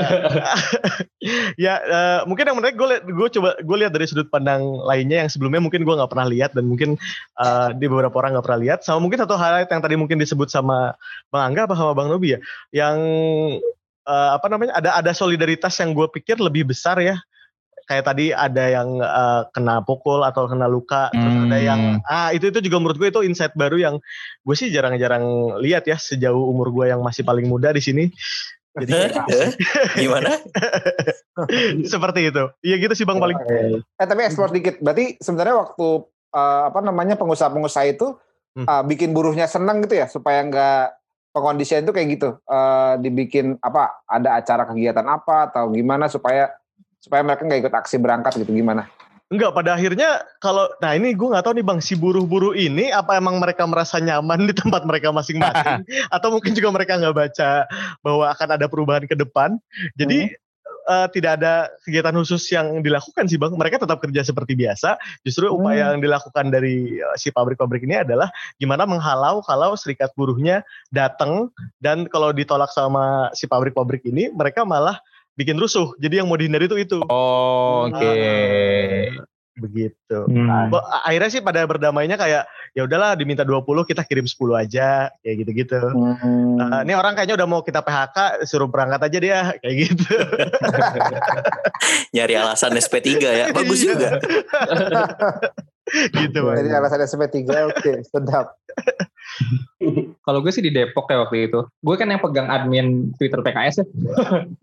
ya 1.56 1.74
eh, 1.82 2.20
mungkin 2.28 2.46
yang 2.52 2.58
menarik 2.60 2.76
gue 2.76 2.88
gue 3.08 3.30
coba 3.40 3.50
gue 3.58 3.78
lihat 3.80 3.92
dari 3.96 4.06
sudut 4.06 4.28
pandang 4.28 4.62
lainnya 4.84 5.26
yang 5.26 5.30
sebelumnya 5.32 5.64
mungkin 5.64 5.88
gue 5.88 5.96
nggak 5.96 6.12
pernah 6.12 6.28
lihat 6.28 6.52
dan 6.52 6.68
mungkin 6.68 7.00
eh, 7.40 7.70
di 7.80 7.86
beberapa 7.88 8.16
orang 8.20 8.38
nggak 8.38 8.46
pernah 8.46 8.62
lihat. 8.62 8.80
Sama 8.84 9.00
mungkin 9.00 9.24
satu 9.24 9.40
hal 9.40 9.64
yang 9.66 9.82
tadi 9.82 9.96
mungkin 9.96 10.20
disebut 10.20 10.52
sama 10.52 10.94
Bang 11.32 11.54
Angga 11.54 11.66
apa 11.66 11.76
sama 11.80 11.96
Bang 11.96 12.12
Nobi 12.12 12.36
ya, 12.36 12.40
yang 12.76 13.00
eh, 14.08 14.30
apa 14.34 14.48
namanya 14.48 14.80
ada 14.80 14.96
ada 14.96 15.12
solidaritas 15.12 15.76
yang 15.84 15.92
gue 15.92 16.08
pikir 16.08 16.40
lebih 16.40 16.72
besar 16.72 16.98
ya. 17.04 17.20
Kayak 17.88 18.04
tadi 18.04 18.36
ada 18.36 18.64
yang 18.68 19.00
eh, 19.00 19.42
kena 19.52 19.84
pukul 19.84 20.24
atau 20.24 20.48
kena 20.48 20.68
luka, 20.68 21.08
terus 21.12 21.36
ada 21.48 21.56
Hmm. 21.60 21.68
yang 21.68 21.82
ah 22.04 22.32
itu 22.32 22.52
itu 22.52 22.60
juga 22.64 22.80
menurut 22.80 23.00
gue 23.00 23.08
itu 23.12 23.22
insight 23.24 23.56
baru 23.56 23.80
yang 23.80 23.96
gue 24.44 24.56
sih 24.56 24.68
jarang-jarang 24.68 25.24
lihat 25.64 25.88
ya 25.88 25.96
sejauh 25.96 26.52
umur 26.52 26.72
gue 26.72 26.92
yang 26.92 27.00
masih 27.00 27.24
paling 27.24 27.48
muda 27.48 27.72
di 27.72 27.80
sini. 27.80 28.12
Jadi? 28.78 28.92
Hah? 28.94 29.50
Gimana? 29.98 30.38
seperti 31.94 32.30
itu. 32.30 32.44
Iya 32.62 32.76
gitu 32.78 32.94
sih 32.94 33.06
Bang 33.08 33.18
paling. 33.18 33.38
Eh 33.40 34.06
tapi 34.06 34.22
explore 34.28 34.54
dikit. 34.54 34.78
Berarti 34.84 35.18
sebenarnya 35.18 35.56
waktu 35.56 35.88
eh, 36.36 36.62
apa 36.70 36.80
namanya 36.84 37.16
pengusaha-pengusaha 37.16 37.88
itu 37.88 38.16
Hmm. 38.58 38.66
eh, 38.66 38.84
bikin 38.90 39.14
buruhnya 39.14 39.46
senang 39.46 39.86
gitu 39.86 40.02
ya 40.02 40.10
supaya 40.10 40.42
nggak 40.42 40.86
pengondisian 41.38 41.86
itu 41.86 41.94
kayak 41.94 42.08
gitu. 42.18 42.30
Eh, 42.50 42.94
dibikin 43.06 43.62
apa? 43.62 44.02
Ada 44.10 44.42
acara 44.42 44.66
kegiatan 44.66 45.06
apa 45.06 45.54
atau 45.54 45.70
gimana 45.70 46.10
supaya 46.10 46.50
supaya 46.98 47.22
mereka 47.22 47.46
nggak 47.46 47.62
ikut 47.70 47.74
aksi 47.78 48.02
berangkat 48.02 48.42
gitu 48.42 48.50
gimana? 48.50 48.90
Enggak, 49.28 49.60
pada 49.60 49.76
akhirnya 49.76 50.24
kalau 50.40 50.72
nah 50.80 50.96
ini 50.96 51.12
gue 51.12 51.28
nggak 51.28 51.44
tahu 51.44 51.60
nih 51.60 51.66
Bang 51.68 51.84
si 51.84 52.00
buruh-buruh 52.00 52.56
ini 52.56 52.96
apa 52.96 53.20
emang 53.20 53.44
mereka 53.44 53.68
merasa 53.68 54.00
nyaman 54.00 54.48
di 54.48 54.56
tempat 54.56 54.88
mereka 54.88 55.12
masing-masing 55.12 55.84
atau 56.16 56.32
mungkin 56.32 56.56
juga 56.56 56.72
mereka 56.72 56.96
nggak 56.96 57.12
baca 57.12 57.68
bahwa 58.00 58.26
akan 58.32 58.48
ada 58.56 58.66
perubahan 58.72 59.04
ke 59.04 59.20
depan. 59.20 59.60
Jadi 60.00 60.32
eh, 60.88 61.08
tidak 61.12 61.32
ada 61.44 61.68
kegiatan 61.84 62.16
khusus 62.16 62.44
yang 62.50 62.80
dilakukan 62.80 63.28
sih 63.28 63.36
Bang. 63.36 63.54
Mereka 63.54 63.84
tetap 63.84 64.00
kerja 64.00 64.24
seperti 64.24 64.56
biasa. 64.56 64.96
Justru 65.22 65.52
upaya 65.52 65.94
yang 65.94 66.02
dilakukan 66.02 66.50
dari 66.50 66.98
eh, 66.98 67.16
si 67.20 67.30
pabrik-pabrik 67.30 67.84
ini 67.84 68.02
adalah 68.02 68.32
gimana 68.58 68.88
menghalau 68.88 69.44
kalau 69.44 69.76
serikat 69.76 70.16
buruhnya 70.16 70.64
datang 70.90 71.52
dan 71.84 72.08
kalau 72.08 72.32
ditolak 72.32 72.72
sama 72.72 73.30
si 73.36 73.46
pabrik-pabrik 73.46 74.08
ini 74.08 74.32
mereka 74.32 74.64
malah 74.64 74.98
bikin 75.38 75.60
rusuh. 75.60 75.94
Jadi 76.02 76.24
yang 76.24 76.28
mau 76.32 76.40
dihindari 76.40 76.66
itu 76.66 76.78
itu. 76.82 77.00
Oh, 77.06 77.86
oke. 77.86 79.28
Begitu. 79.58 80.18
Hmm. 80.30 80.70
Bo- 80.70 80.86
akhirnya 81.02 81.30
sih 81.30 81.42
pada 81.42 81.66
berdamainya 81.66 82.14
kayak 82.14 82.46
ya 82.72 82.82
udahlah 82.86 83.18
diminta 83.18 83.42
20 83.42 83.66
kita 83.84 84.06
kirim 84.06 84.24
10 84.24 84.38
aja 84.54 85.10
kayak 85.20 85.36
gitu-gitu. 85.42 85.82
Hmm. 85.82 86.56
Nah, 86.56 86.86
ini 86.86 86.94
orang 86.94 87.14
kayaknya 87.14 87.36
udah 87.36 87.48
mau 87.50 87.62
kita 87.62 87.82
PHK 87.82 88.46
suruh 88.46 88.70
berangkat 88.70 89.02
aja 89.02 89.18
dia 89.18 89.38
kayak 89.62 89.76
gitu. 89.84 90.06
Nyari 92.16 92.34
alasan 92.36 92.74
SP3 92.74 93.08
ya. 93.20 93.46
Bagus 93.50 93.82
Iya. 93.82 93.90
juga. 93.94 94.10
gitu 96.14 96.38
Bang. 96.44 96.56
Jadi 96.60 96.70
alasan 96.70 97.02
SP3 97.02 97.38
oke 97.66 97.92
sedap. 98.04 98.54
Kalau 100.20 100.40
gue 100.42 100.52
sih 100.52 100.60
di 100.60 100.70
Depok 100.70 101.08
ya 101.08 101.24
waktu 101.24 101.48
itu. 101.48 101.64
Gue 101.80 101.96
kan 101.96 102.08
yang 102.08 102.20
pegang 102.20 102.48
admin 102.48 103.10
Twitter 103.16 103.40
PKS 103.40 103.76
ya. 103.80 103.86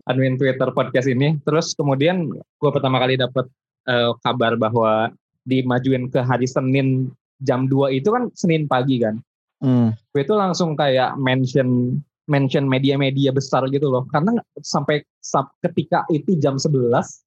admin 0.05 0.37
Twitter 0.37 0.69
podcast 0.69 1.07
ini. 1.07 1.35
Terus 1.41 1.73
kemudian 1.73 2.29
gue 2.31 2.69
pertama 2.69 2.97
kali 2.97 3.17
dapat 3.17 3.49
eh, 3.85 4.11
kabar 4.21 4.57
bahwa 4.57 5.13
dimajuin 5.45 6.09
ke 6.09 6.19
hari 6.21 6.49
Senin 6.49 7.13
jam 7.41 7.69
2 7.69 7.93
itu 7.93 8.09
kan 8.09 8.33
Senin 8.33 8.65
pagi 8.65 9.01
kan. 9.01 9.21
Hmm. 9.61 9.93
Gue 10.11 10.25
itu 10.25 10.35
langsung 10.35 10.73
kayak 10.75 11.15
mention 11.21 11.99
mention 12.25 12.65
media-media 12.65 13.29
besar 13.29 13.61
gitu 13.69 13.87
loh. 13.87 14.03
Karena 14.09 14.41
sampai 14.65 15.05
sab- 15.21 15.53
ketika 15.61 16.03
itu 16.09 16.33
jam 16.41 16.57
11 16.57 17.21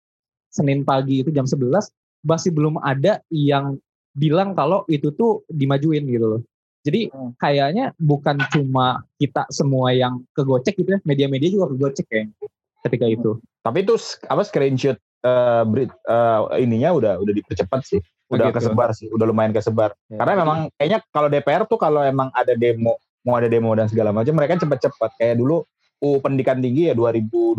Senin 0.50 0.82
pagi 0.82 1.22
itu 1.22 1.30
jam 1.30 1.46
11 1.46 1.88
masih 2.26 2.50
belum 2.50 2.82
ada 2.82 3.22
yang 3.30 3.78
bilang 4.18 4.58
kalau 4.58 4.82
itu 4.90 5.14
tuh 5.14 5.46
dimajuin 5.46 6.02
gitu 6.10 6.26
loh. 6.26 6.42
Jadi 6.82 7.10
Hmm. 7.12 7.34
kayaknya 7.38 7.94
bukan 8.00 8.38
cuma 8.50 9.06
kita 9.20 9.46
semua 9.54 9.94
yang 9.94 10.24
kegocek 10.34 10.74
gitu 10.78 10.98
ya, 10.98 11.00
media-media 11.06 11.48
juga 11.52 11.70
kegocek 11.74 12.06
kayaknya 12.10 12.34
ketika 12.82 13.06
itu. 13.06 13.30
Tapi 13.62 13.78
itu 13.86 13.94
apa 14.26 14.42
screenshot 14.42 14.96
eh, 15.20 15.62
berit- 15.64 16.00
eh, 16.00 16.40
ininya 16.60 16.90
udah 16.92 17.12
udah 17.18 17.34
dipercepat 17.34 17.80
sih. 17.82 18.00
Udah 18.28 18.52
Begitu. 18.52 18.56
kesebar 18.60 18.90
sih, 18.92 19.08
udah 19.08 19.24
lumayan 19.24 19.50
kesebar. 19.50 19.96
Ya. 20.06 20.20
Karena 20.20 20.34
memang 20.38 20.58
kayaknya 20.76 21.00
kalau 21.08 21.28
DPR 21.28 21.64
tuh 21.64 21.76
kalau 21.76 22.04
emang 22.04 22.28
ada 22.30 22.52
demo, 22.52 23.00
mau 23.24 23.34
ada 23.34 23.48
demo 23.48 23.72
dan 23.72 23.88
segala 23.88 24.12
macam, 24.12 24.36
mereka 24.36 24.60
cepet-cepet. 24.60 25.10
Kayak 25.16 25.36
dulu 25.38 25.64
UU 25.98 26.20
Pendidikan 26.20 26.60
Tinggi 26.60 26.86
ya 26.86 26.94
2012 26.94 27.56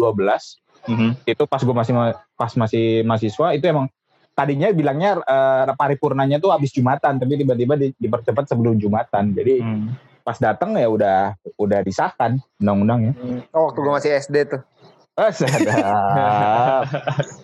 itu 1.25 1.43
pas 1.43 1.59
gue 1.59 1.73
masih 1.73 1.91
ma- 1.91 2.15
pas 2.33 2.53
masih 2.55 3.01
mahasiswa 3.01 3.51
itu 3.51 3.65
emang 3.65 3.89
tadinya 4.31 4.69
bilangnya 4.69 5.19
eh, 5.19 5.73
paripurnanya 5.73 6.37
tuh 6.37 6.53
habis 6.53 6.69
Jumatan, 6.69 7.17
tapi 7.17 7.35
tiba-tiba 7.35 7.73
di- 7.73 7.97
dipercepat 7.97 8.45
sebelum 8.45 8.77
Jumatan. 8.77 9.33
Jadi 9.33 9.59
Hmm. 9.59 9.97
pas 10.21 10.37
datang 10.37 10.77
ya 10.77 10.85
udah 10.85 11.33
udah 11.57 11.79
disahkan 11.81 12.37
undang-undangnya. 12.57 13.17
Oh 13.51 13.67
waktu 13.67 13.79
gue 13.81 13.91
masih 13.91 14.11
SD 14.13 14.35
tuh. 14.47 14.61
Sadap. 15.17 16.85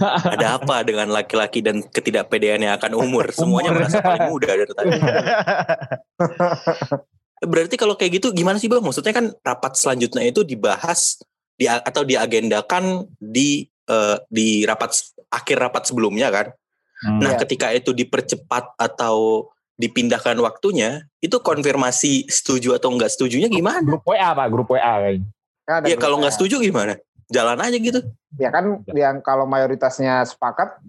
Ada 0.00 0.56
apa 0.56 0.82
dengan 0.82 1.12
laki-laki 1.12 1.60
dan 1.60 1.84
ketidakpedean 1.84 2.64
yang 2.64 2.74
akan 2.80 2.96
umur? 2.96 3.28
Semuanya 3.30 3.70
merasa 3.76 4.00
paling 4.00 4.32
muda 4.32 4.48
dari 4.56 4.72
tadi. 4.72 4.90
Berarti 7.40 7.74
kalau 7.80 7.96
kayak 7.96 8.20
gitu 8.20 8.32
gimana 8.36 8.60
sih 8.60 8.68
bang? 8.68 8.84
Maksudnya 8.84 9.16
kan 9.16 9.32
rapat 9.40 9.72
selanjutnya 9.76 10.24
itu 10.28 10.44
dibahas 10.44 11.20
di 11.56 11.68
atau 11.68 12.04
diagendakan 12.04 13.08
di 13.16 13.68
eh, 13.88 14.16
di 14.28 14.64
rapat 14.68 14.92
akhir 15.32 15.56
rapat 15.56 15.88
sebelumnya 15.88 16.28
kan? 16.28 16.52
Nah, 17.00 17.32
Iya. 17.32 17.40
ketika 17.48 17.72
itu 17.72 17.96
dipercepat 17.96 18.76
atau 18.76 19.48
dipindahkan 19.80 20.36
waktunya, 20.44 21.08
itu 21.24 21.40
konfirmasi 21.40 22.28
setuju 22.28 22.76
atau 22.76 22.92
enggak 22.92 23.08
setujunya 23.08 23.48
gimana? 23.48 23.80
grup 23.80 24.04
WA 24.04 24.36
pak, 24.36 24.46
grup 24.52 24.68
WA 24.68 25.00
kayaknya. 25.00 25.28
Kan 25.64 25.74
ada 25.80 25.86
Ya 25.88 25.96
kalau 25.96 26.20
nggak 26.20 26.36
setuju 26.36 26.60
gimana? 26.60 27.00
Jalan 27.30 27.58
aja 27.62 27.76
gitu. 27.78 28.00
ya 28.38 28.50
kan 28.50 28.82
yang 28.90 29.22
kalau 29.22 29.46
mayoritasnya 29.46 30.22
sepakat 30.26 30.82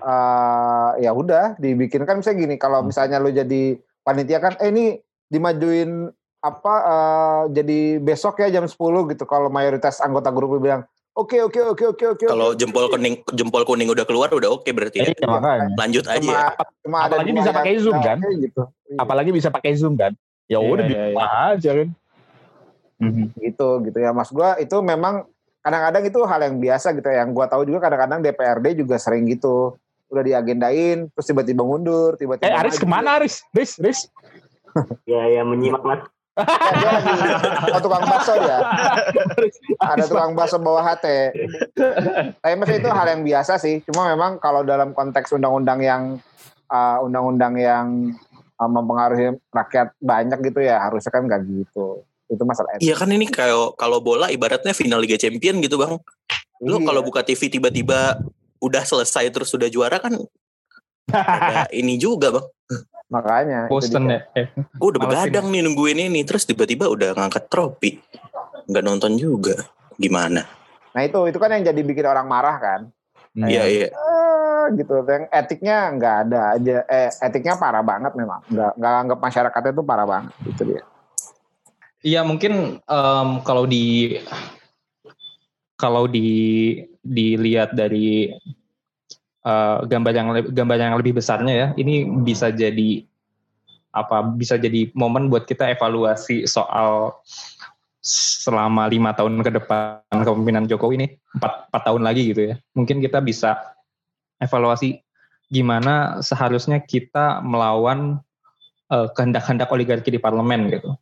eh 0.00 0.90
ya 1.04 1.10
udah 1.12 1.60
dibikin 1.60 2.02
kan 2.08 2.18
misalnya 2.18 2.38
gini 2.46 2.54
kalau 2.56 2.80
misalnya 2.80 3.20
lu 3.20 3.28
jadi 3.30 3.76
panitia 4.00 4.40
kan 4.40 4.56
eh 4.58 4.72
ini 4.72 4.96
dimajuin 5.28 6.08
apa 6.40 6.74
eh, 6.88 7.42
jadi 7.52 7.80
besok 8.00 8.40
ya 8.40 8.48
jam 8.48 8.64
10 8.64 8.80
gitu 9.12 9.24
kalau 9.28 9.52
mayoritas 9.52 10.00
anggota 10.00 10.32
grup 10.32 10.56
bilang 10.56 10.88
oke 11.12 11.36
oke 11.36 11.60
oke 11.76 11.84
oke 11.92 12.04
oke 12.16 12.24
Kalau 12.24 12.56
oke." 12.56 12.58
jempol 12.58 12.88
kuning 12.88 13.20
jempol 13.36 13.62
kuning 13.68 13.92
udah 13.92 14.08
keluar 14.08 14.32
udah 14.32 14.48
oke 14.48 14.68
berarti 14.72 15.04
ya. 15.04 15.12
Iya, 15.12 15.26
makanya. 15.28 15.76
Lanjut 15.76 16.04
aja 16.08 16.16
cuma, 16.18 16.32
ya. 16.32 16.44
cuma 16.80 16.98
ada 17.04 17.14
Apalagi 17.20 17.32
bisa 17.36 17.50
pakai 17.52 17.74
Zoom, 17.76 17.96
kan? 18.00 18.18
Gitu 18.24 18.62
Apalagi 18.96 19.30
bisa 19.30 19.48
pakai 19.52 19.72
Zoom 19.76 19.94
kan. 20.00 20.12
Ya 20.48 20.58
Iya, 20.58 20.66
udah 20.66 20.84
di 20.88 20.94
iya, 20.96 21.26
aja 21.52 21.70
kan. 21.76 21.88
gitu 23.40 23.68
gitu 23.88 23.96
ya 23.96 24.12
mas 24.12 24.28
gua 24.28 24.60
itu 24.60 24.76
memang 24.84 25.24
kadang-kadang 25.60 26.04
itu 26.08 26.20
hal 26.24 26.40
yang 26.40 26.56
biasa 26.56 26.96
gitu 26.96 27.08
ya 27.08 27.24
yang 27.24 27.30
gua 27.36 27.46
tahu 27.46 27.68
juga 27.68 27.84
kadang-kadang 27.84 28.20
DPRD 28.24 28.80
juga 28.80 28.96
sering 28.96 29.28
gitu 29.28 29.76
udah 30.10 30.24
diagendain 30.26 31.06
terus 31.14 31.26
tiba-tiba 31.28 31.62
mundur 31.62 32.18
tiba-tiba 32.18 32.50
Eh 32.50 32.56
Aris 32.56 32.76
maju. 32.76 32.82
ke 32.82 32.86
mana 32.88 33.08
Aris? 33.22 33.46
Riz, 33.54 33.78
Riz. 33.78 34.10
Ya, 35.06 35.26
ya 35.26 35.42
menyimak 35.42 35.82
mas. 35.82 36.02
Ya, 36.38 36.72
dia 36.78 36.90
lagi 36.94 37.10
oh, 37.74 37.80
tukang 37.82 38.06
bakso 38.06 38.32
ya 38.38 38.58
ada 39.82 40.04
tukang 40.06 40.32
bakso 40.32 40.56
bawa 40.62 40.80
HT 40.80 41.06
tapi 42.40 42.54
maksudnya 42.56 42.80
itu 42.80 42.90
hal 42.90 43.06
yang 43.12 43.22
biasa 43.26 43.52
sih 43.60 43.82
cuma 43.84 44.08
memang 44.08 44.40
kalau 44.40 44.64
dalam 44.64 44.94
konteks 44.96 45.34
undang-undang 45.36 45.82
yang 45.84 46.02
uh, 46.70 47.02
undang-undang 47.04 47.58
yang 47.60 48.14
uh, 48.56 48.70
mempengaruhi 48.70 49.36
rakyat 49.52 49.92
banyak 50.00 50.38
gitu 50.48 50.64
ya 50.64 50.80
harusnya 50.80 51.10
kan 51.12 51.26
nggak 51.28 51.42
gitu 51.44 52.06
itu 52.30 52.42
masalah. 52.42 52.78
Iya 52.78 52.94
kan 52.94 53.10
ini 53.10 53.26
kayak 53.26 53.74
kalau 53.74 53.98
bola 53.98 54.30
ibaratnya 54.30 54.70
final 54.70 55.02
Liga 55.02 55.18
Champion 55.18 55.58
gitu 55.58 55.76
bang. 55.76 55.98
Lu 56.62 56.78
Iya. 56.78 56.86
kalau 56.86 57.02
buka 57.02 57.20
TV 57.20 57.50
tiba-tiba 57.50 58.22
udah 58.58 58.82
selesai 58.82 59.28
terus 59.28 59.48
sudah 59.48 59.66
juara 59.66 59.98
kan 59.98 60.14
ada 61.10 61.66
ini 61.74 61.96
juga 61.96 62.30
bang. 62.32 62.46
makanya 63.10 63.66
Boston 63.66 64.06
ya. 64.06 64.22
Eh, 64.32 64.46
Gue 64.78 64.94
udah 64.94 65.02
begadang 65.02 65.50
nih 65.50 65.66
nungguin 65.66 65.98
ini 66.00 66.22
terus 66.22 66.46
tiba-tiba 66.46 66.86
udah 66.86 67.10
ngangkat 67.12 67.50
trofi. 67.50 67.98
Nggak 68.64 68.84
nonton 68.86 69.18
juga. 69.18 69.66
Gimana? 69.94 70.46
nah 70.90 71.06
itu 71.06 71.22
itu 71.24 71.38
kan 71.38 71.50
yang 71.50 71.62
jadi 71.64 71.80
bikin 71.80 72.02
orang 72.02 72.26
marah 72.26 72.58
kan 72.58 72.80
Iya 73.32 73.62
iya. 73.62 73.86
Eh, 73.90 74.64
gitu 74.74 75.06
yang 75.06 75.30
etiknya 75.30 75.86
nggak 75.88 76.16
ada 76.26 76.40
aja 76.50 76.76
eh 76.84 77.10
etiknya 77.22 77.54
parah 77.54 77.78
banget 77.78 78.10
memang 78.12 78.42
nggak 78.44 78.72
nggak 78.74 78.92
anggap 78.98 79.18
masyarakatnya 79.20 79.70
itu 79.70 79.82
parah 79.82 80.02
banget 80.02 80.34
itu 80.44 80.62
dia 80.66 80.82
Iya 82.00 82.24
mungkin 82.24 82.80
em, 82.80 83.28
kalau 83.44 83.68
di 83.68 84.16
kalau 85.76 86.04
di 86.08 86.28
dilihat 87.00 87.72
dari 87.72 88.32
uh, 89.44 89.84
gambar 89.84 90.12
yang 90.12 90.28
gambar 90.52 90.76
yang 90.76 90.96
lebih 91.00 91.16
besarnya 91.16 91.52
ya, 91.52 91.68
ini 91.76 92.04
bisa 92.24 92.52
jadi 92.52 93.04
apa? 93.92 94.24
Bisa 94.36 94.56
jadi 94.60 94.92
momen 94.96 95.32
buat 95.32 95.48
kita 95.48 95.72
evaluasi 95.72 96.44
soal 96.48 97.16
selama 98.00 98.88
lima 98.88 99.12
tahun 99.12 99.44
ke 99.44 99.60
depan 99.60 100.00
kepemimpinan 100.08 100.64
Jokowi 100.64 100.94
ini 100.96 101.06
empat, 101.36 101.68
empat 101.68 101.82
tahun 101.84 102.02
lagi 102.04 102.32
gitu 102.32 102.42
ya. 102.52 102.54
Mungkin 102.72 103.04
kita 103.04 103.20
bisa 103.20 103.60
evaluasi 104.40 105.04
gimana 105.52 106.24
seharusnya 106.24 106.80
kita 106.80 107.44
melawan 107.44 108.24
uh, 108.88 109.08
kehendak-kehendak 109.12 109.68
oligarki 109.68 110.08
di 110.08 110.20
parlemen 110.20 110.72
gitu. 110.72 110.96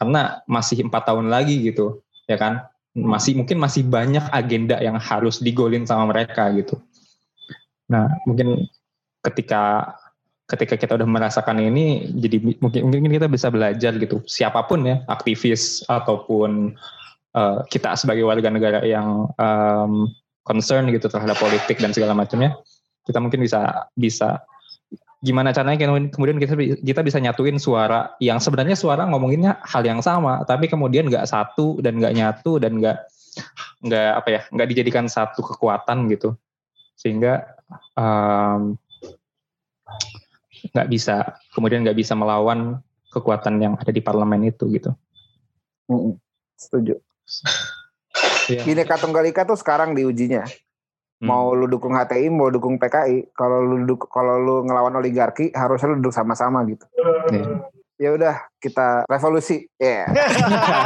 Karena 0.00 0.40
masih 0.48 0.88
empat 0.88 1.12
tahun 1.12 1.28
lagi 1.28 1.60
gitu, 1.60 2.00
ya 2.24 2.40
kan? 2.40 2.64
Masih 2.96 3.36
mungkin 3.36 3.60
masih 3.60 3.84
banyak 3.84 4.32
agenda 4.32 4.80
yang 4.80 4.96
harus 4.96 5.44
digolin 5.44 5.84
sama 5.84 6.08
mereka 6.08 6.48
gitu. 6.56 6.80
Nah, 7.92 8.08
mungkin 8.24 8.64
ketika 9.20 9.92
ketika 10.48 10.74
kita 10.74 10.92
udah 10.98 11.06
merasakan 11.06 11.60
ini, 11.62 12.10
jadi 12.16 12.40
mungkin 12.58 12.90
mungkin 12.90 13.12
kita 13.12 13.28
bisa 13.28 13.52
belajar 13.52 13.92
gitu. 14.00 14.24
Siapa 14.24 14.64
pun 14.66 14.88
ya, 14.88 15.04
aktivis 15.06 15.84
ataupun 15.86 16.74
uh, 17.36 17.62
kita 17.68 17.94
sebagai 17.94 18.26
warga 18.26 18.50
negara 18.50 18.80
yang 18.82 19.30
um, 19.38 20.10
concern 20.42 20.90
gitu 20.90 21.06
terhadap 21.06 21.38
politik 21.38 21.78
dan 21.78 21.94
segala 21.94 22.16
macamnya, 22.16 22.56
kita 23.06 23.22
mungkin 23.22 23.44
bisa 23.44 23.86
bisa 23.94 24.42
gimana 25.20 25.52
caranya 25.52 25.84
kemudian 26.08 26.40
kita 26.40 26.56
kita 26.80 27.00
bisa 27.04 27.20
nyatuin 27.20 27.60
suara 27.60 28.16
yang 28.24 28.40
sebenarnya 28.40 28.72
suara 28.72 29.04
ngomonginnya 29.04 29.60
hal 29.68 29.84
yang 29.84 30.00
sama 30.00 30.40
tapi 30.48 30.64
kemudian 30.64 31.12
nggak 31.12 31.28
satu 31.28 31.76
dan 31.84 32.00
nggak 32.00 32.16
nyatu 32.16 32.56
dan 32.56 32.80
nggak 32.80 33.04
nggak 33.84 34.10
apa 34.16 34.28
ya 34.32 34.40
nggak 34.48 34.68
dijadikan 34.72 35.06
satu 35.12 35.44
kekuatan 35.44 36.08
gitu 36.08 36.32
sehingga 36.96 37.52
um, 38.00 38.80
nggak 40.72 40.88
bisa 40.88 41.36
kemudian 41.52 41.84
nggak 41.84 42.00
bisa 42.00 42.16
melawan 42.16 42.80
kekuatan 43.10 43.58
yang 43.60 43.74
ada 43.76 43.90
di 43.90 44.00
parlemen 44.00 44.48
itu 44.48 44.70
gitu. 44.72 44.94
Setuju. 46.56 46.96
Iya. 48.50 48.66
Bineka 48.66 48.98
Tunggal 48.98 49.30
Ika 49.30 49.46
tuh 49.46 49.54
sekarang 49.54 49.94
diujinya. 49.94 50.42
Hmm. 51.20 51.28
Mau 51.28 51.52
lu 51.52 51.68
dukung 51.68 51.92
HTI, 51.92 52.26
mau 52.26 52.48
dukung 52.48 52.74
PKI, 52.74 53.28
kalau 53.30 53.60
lu 53.60 53.84
duk- 53.84 54.08
kalau 54.08 54.40
lu 54.40 54.64
ngelawan 54.64 54.96
oligarki 54.96 55.52
harusnya 55.52 55.92
lu 55.92 56.00
duduk 56.00 56.10
sama-sama 56.10 56.64
gitu. 56.64 56.88
Iya. 57.28 57.44
Ya 58.00 58.10
udah, 58.10 58.34
kita 58.56 59.04
revolusi. 59.04 59.68
Ya. 59.76 60.08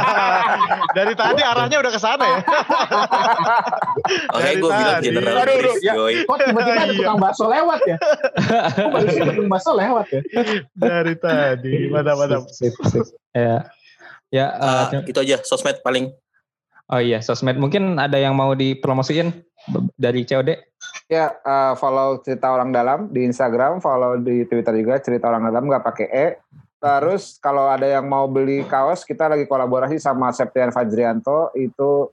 Dari 0.97 1.15
tadi 1.15 1.39
arahnya 1.39 1.79
udah 1.79 1.87
ke 1.87 1.95
sana 1.97 2.25
ya. 2.27 2.39
Oke, 4.35 4.43
Dari 4.43 4.55
gue 4.57 4.69
bilang 4.69 4.99
general 4.99 5.31
Aduh, 5.33 5.41
aduh, 5.41 5.55
brief, 5.55 5.79
ya. 5.79 5.93
Joy. 5.95 6.13
Kok 6.23 6.35
tiba-tiba 6.37 6.73
ada 6.73 6.83
Iya. 6.85 6.93
tukang 6.93 7.17
bakso 7.17 7.45
lewat 7.47 7.79
ya? 7.87 7.97
Kok 8.75 8.97
ada 8.99 9.11
tukang 9.31 9.47
bakso 9.47 9.71
lewat 9.71 10.05
ya? 10.11 10.21
Dari 10.75 11.13
tadi. 11.15 11.73
Mantap, 11.87 12.15
mantap. 12.17 12.41
Sip, 12.51 12.75
sip. 12.83 13.05
ya 13.31 13.63
ya 14.27 14.45
Ah, 14.51 14.91
uh, 14.91 15.03
itu 15.05 15.15
aja 15.15 15.39
sosmed 15.43 15.79
paling. 15.79 16.11
Oh 16.89 17.01
iya 17.01 17.21
sosmed 17.21 17.57
mungkin 17.57 17.97
ada 17.97 18.19
yang 18.19 18.37
mau 18.37 18.53
dipromosiin 18.53 19.31
dari 19.97 20.27
COD 20.27 20.75
Ya, 21.05 21.37
eh, 21.37 21.73
follow 21.77 22.17
cerita 22.25 22.49
orang 22.49 22.73
dalam 22.73 23.13
di 23.13 23.29
Instagram, 23.29 23.77
follow 23.77 24.17
di 24.17 24.41
Twitter 24.49 24.73
juga 24.73 24.97
cerita 24.97 25.29
orang 25.29 25.53
dalam 25.53 25.69
nggak 25.69 25.85
pakai 25.85 26.07
e. 26.09 26.27
Terus 26.81 27.37
kalau 27.37 27.69
ada 27.69 27.85
yang 27.85 28.09
mau 28.09 28.25
beli 28.25 28.65
kaos, 28.65 29.05
kita 29.05 29.29
lagi 29.29 29.45
kolaborasi 29.45 30.01
sama 30.01 30.33
Septian 30.33 30.73
Fajrianto 30.73 31.53
itu 31.53 32.09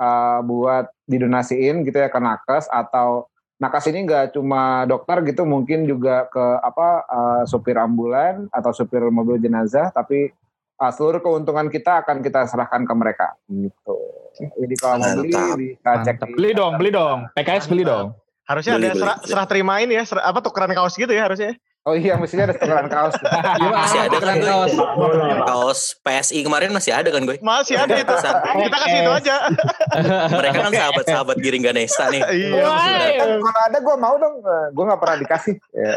eh, 0.00 0.40
buat 0.40 0.88
didonasiin 1.04 1.84
gitu 1.84 2.00
ya 2.00 2.08
ke 2.08 2.16
nakes 2.16 2.64
atau 2.72 3.28
nakes 3.60 3.92
ini 3.92 4.08
nggak 4.08 4.32
cuma 4.32 4.88
dokter 4.88 5.20
gitu, 5.28 5.44
mungkin 5.44 5.84
juga 5.84 6.24
ke 6.32 6.44
apa 6.64 6.88
eh, 7.04 7.42
supir 7.44 7.76
ambulan 7.76 8.48
atau 8.56 8.72
supir 8.72 9.04
mobil 9.12 9.36
jenazah, 9.36 9.92
tapi 9.92 10.32
eh, 10.80 10.92
seluruh 10.96 11.20
keuntungan 11.20 11.68
kita 11.68 12.04
akan 12.04 12.24
kita 12.24 12.48
serahkan 12.48 12.82
ke 12.88 12.94
mereka 12.96 13.28
gitu. 13.48 13.96
Jadi 14.40 14.74
kalau 14.80 14.96
mau 14.98 15.12
beli 15.20 15.32
bisa 15.76 15.92
cek 16.00 16.16
Mantap. 16.16 16.28
di 16.28 16.34
Beli 16.38 16.50
dong, 16.56 16.72
beli 16.80 16.90
dong. 16.90 17.18
PKS 17.36 17.68
beli 17.68 17.84
dong. 17.84 18.16
Harusnya 18.48 18.80
Beli, 18.80 18.82
ada 18.82 18.90
beli, 18.90 19.00
serah, 19.04 19.16
serah 19.22 19.46
terimain 19.46 19.88
ya, 19.90 20.02
serah, 20.02 20.24
apa 20.26 20.42
tukeran 20.42 20.72
kaos 20.74 20.96
gitu 20.98 21.10
ya 21.12 21.28
harusnya. 21.28 21.54
Oh 21.80 21.96
iya, 21.96 22.12
mestinya 22.20 22.44
ada 22.44 22.52
tukeran 22.52 22.92
kaos. 22.92 23.16
Masih 23.80 24.04
ada 24.04 24.16
kan 24.20 24.36
gue? 24.36 24.44
kaos. 24.44 24.72
Kaos 25.48 25.80
PSI 26.04 26.44
kemarin 26.44 26.76
masih 26.76 26.92
ada 26.92 27.08
kan 27.08 27.24
gue? 27.24 27.40
Masih 27.40 27.80
ada 27.80 27.96
itu. 27.96 28.12
Kita 28.12 28.76
kasih 28.76 28.98
itu 29.00 29.12
aja. 29.16 29.36
Mereka 30.36 30.58
kan 30.60 30.72
sahabat-sahabat 30.76 31.36
Giring 31.40 31.64
Ganesa 31.64 32.12
nih. 32.12 32.20
Iya. 32.20 32.68
Kan 33.16 33.30
kalau 33.40 33.60
ada 33.64 33.78
gue 33.80 33.96
mau 33.96 34.14
dong, 34.20 34.44
gue 34.76 34.84
nggak 34.84 35.00
pernah 35.00 35.16
dikasih. 35.24 35.54
Ya. 35.72 35.96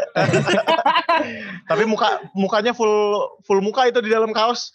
Tapi 1.70 1.84
muka 1.84 2.16
mukanya 2.32 2.72
full 2.72 2.88
full 3.44 3.60
muka 3.60 3.84
itu 3.84 4.00
di 4.00 4.08
dalam 4.08 4.32
kaos. 4.32 4.72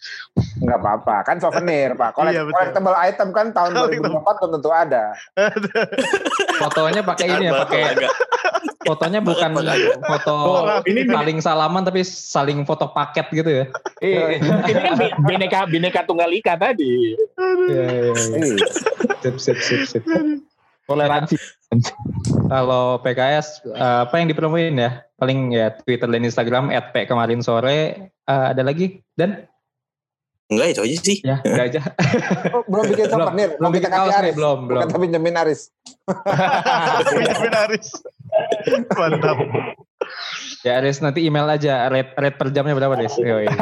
Nggak 0.62 0.78
apa-apa, 0.78 1.16
kan 1.26 1.42
souvenir 1.42 1.98
pak. 1.98 2.14
Collect, 2.14 2.38
Iya, 2.38 2.46
collectible 2.46 2.94
item 2.94 3.28
kan 3.34 3.46
tahun 3.50 3.70
Collectible. 3.74 4.14
2024 4.14 4.38
belum 4.38 4.50
tentu 4.54 4.70
ada. 4.70 5.04
fotonya 6.60 7.02
pakai 7.02 7.26
ini 7.26 7.44
ya 7.48 7.52
pakai 7.56 7.82
fotonya 8.84 9.20
bukan 9.20 9.50
foto 10.04 10.36
ini 10.84 10.99
saling 11.02 11.38
salaman 11.38 11.80
tapi 11.80 12.00
saling 12.00 12.62
foto 12.62 12.88
paket 12.88 13.26
gitu 13.30 13.50
ya 13.50 13.64
Iya, 13.98 14.40
ini 14.40 14.80
kan 14.80 14.94
bi- 14.94 15.16
bineka 15.24 15.58
bineka 15.64 16.00
tunggal 16.02 16.28
ika 16.30 16.54
tadi. 16.54 17.14
Iya, 17.68 17.84
iya, 17.86 18.10
iya. 18.10 18.12
Iya. 18.34 18.56
sip 19.20 19.36
sip 19.36 19.58
sip 19.58 19.82
sip 19.84 20.04
Toleransi. 20.82 21.36
kalau 22.46 22.98
PKS 22.98 23.62
eh, 23.64 24.00
apa 24.02 24.14
yang 24.16 24.26
dipromoin 24.26 24.74
ya 24.74 24.90
paling 25.14 25.52
ya 25.52 25.70
Twitter 25.72 26.04
dan 26.04 26.20
Instagram 26.20 26.64
@p 26.68 27.04
kemarin 27.04 27.40
sore 27.40 28.10
Eh, 28.22 28.46
ada 28.48 28.62
lagi 28.62 28.98
dan 29.12 29.44
Enggak 30.46 30.66
itu 30.68 30.80
aja 30.82 30.96
sih. 31.00 31.18
ya 31.20 31.38
udah 31.40 31.62
aja 31.64 31.80
Oh, 32.50 32.62
belum 32.64 32.84
bikin 32.88 33.06
belum 33.06 33.22
souvenir, 33.22 33.48
belum 33.54 33.70
bikin 33.70 33.86
kaos 33.88 34.08
nih 34.08 34.18
Aris. 34.18 34.34
belum 34.38 34.58
belum 34.66 34.82
Kita 34.82 34.98
pinjemin 34.98 35.34
Aris. 35.36 35.60
Benjamin 37.06 37.52
Haris. 37.52 37.88
Mantap. 38.98 39.38
Ya 40.66 40.80
Aris 40.80 41.00
nanti 41.00 41.24
email 41.24 41.48
aja 41.48 41.88
rate 41.88 42.12
rate 42.16 42.36
per 42.36 42.48
jamnya 42.52 42.76
berapa 42.76 42.94
Aris 42.96 43.16
Yoi. 43.18 43.46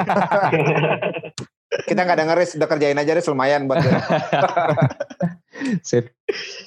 Kita 1.69 2.01
nggak 2.01 2.17
ada 2.17 2.25
ngeris, 2.33 2.57
udah 2.57 2.69
kerjain 2.69 2.97
aja 2.97 3.13
Aris 3.13 3.29
lumayan 3.29 3.69
buat 3.69 3.79
sip 5.89 6.15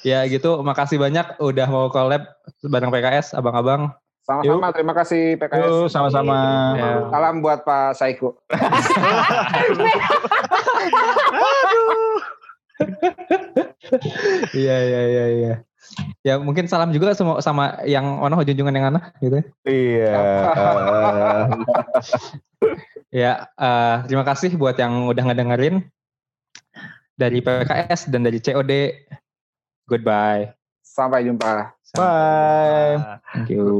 ya 0.04 0.22
gitu 0.28 0.60
makasih 0.62 1.00
banyak 1.00 1.40
udah 1.40 1.66
mau 1.66 1.88
collab 1.90 2.22
bareng 2.62 2.92
PKS 2.92 3.34
abang-abang 3.34 3.90
Sama-sama, 4.22 4.70
terima 4.70 4.94
kasih 4.94 5.34
Yuk, 5.34 5.50
PKS. 5.50 5.90
sama-sama. 5.90 6.38
Ya. 6.78 7.10
Salam 7.10 7.42
buat 7.42 7.66
Pak 7.66 7.98
Saiku. 7.98 8.38
Iya 14.54 14.76
iya 14.88 15.00
iya 15.10 15.24
iya. 15.28 15.54
Ya 16.22 16.38
mungkin 16.38 16.70
salam 16.70 16.94
juga 16.94 17.12
sama 17.12 17.42
sama 17.42 17.82
yang 17.84 18.22
ono 18.22 18.40
junjungan 18.40 18.74
yang 18.74 18.86
anak 18.94 19.12
gitu. 19.20 19.38
Iya. 19.66 20.20
Ya 23.12 23.52
eh, 23.60 23.96
terima 24.08 24.24
kasih 24.24 24.56
buat 24.56 24.72
yang 24.80 25.04
udah 25.04 25.20
ngedengerin 25.20 25.84
dari 27.12 27.44
PKS 27.44 28.08
dan 28.08 28.24
dari 28.24 28.40
COD. 28.40 28.72
Goodbye. 29.84 30.56
Sampai 30.80 31.28
jumpa. 31.28 31.76
Bye. 31.92 33.20
Thank 33.36 33.52
you. 33.52 33.76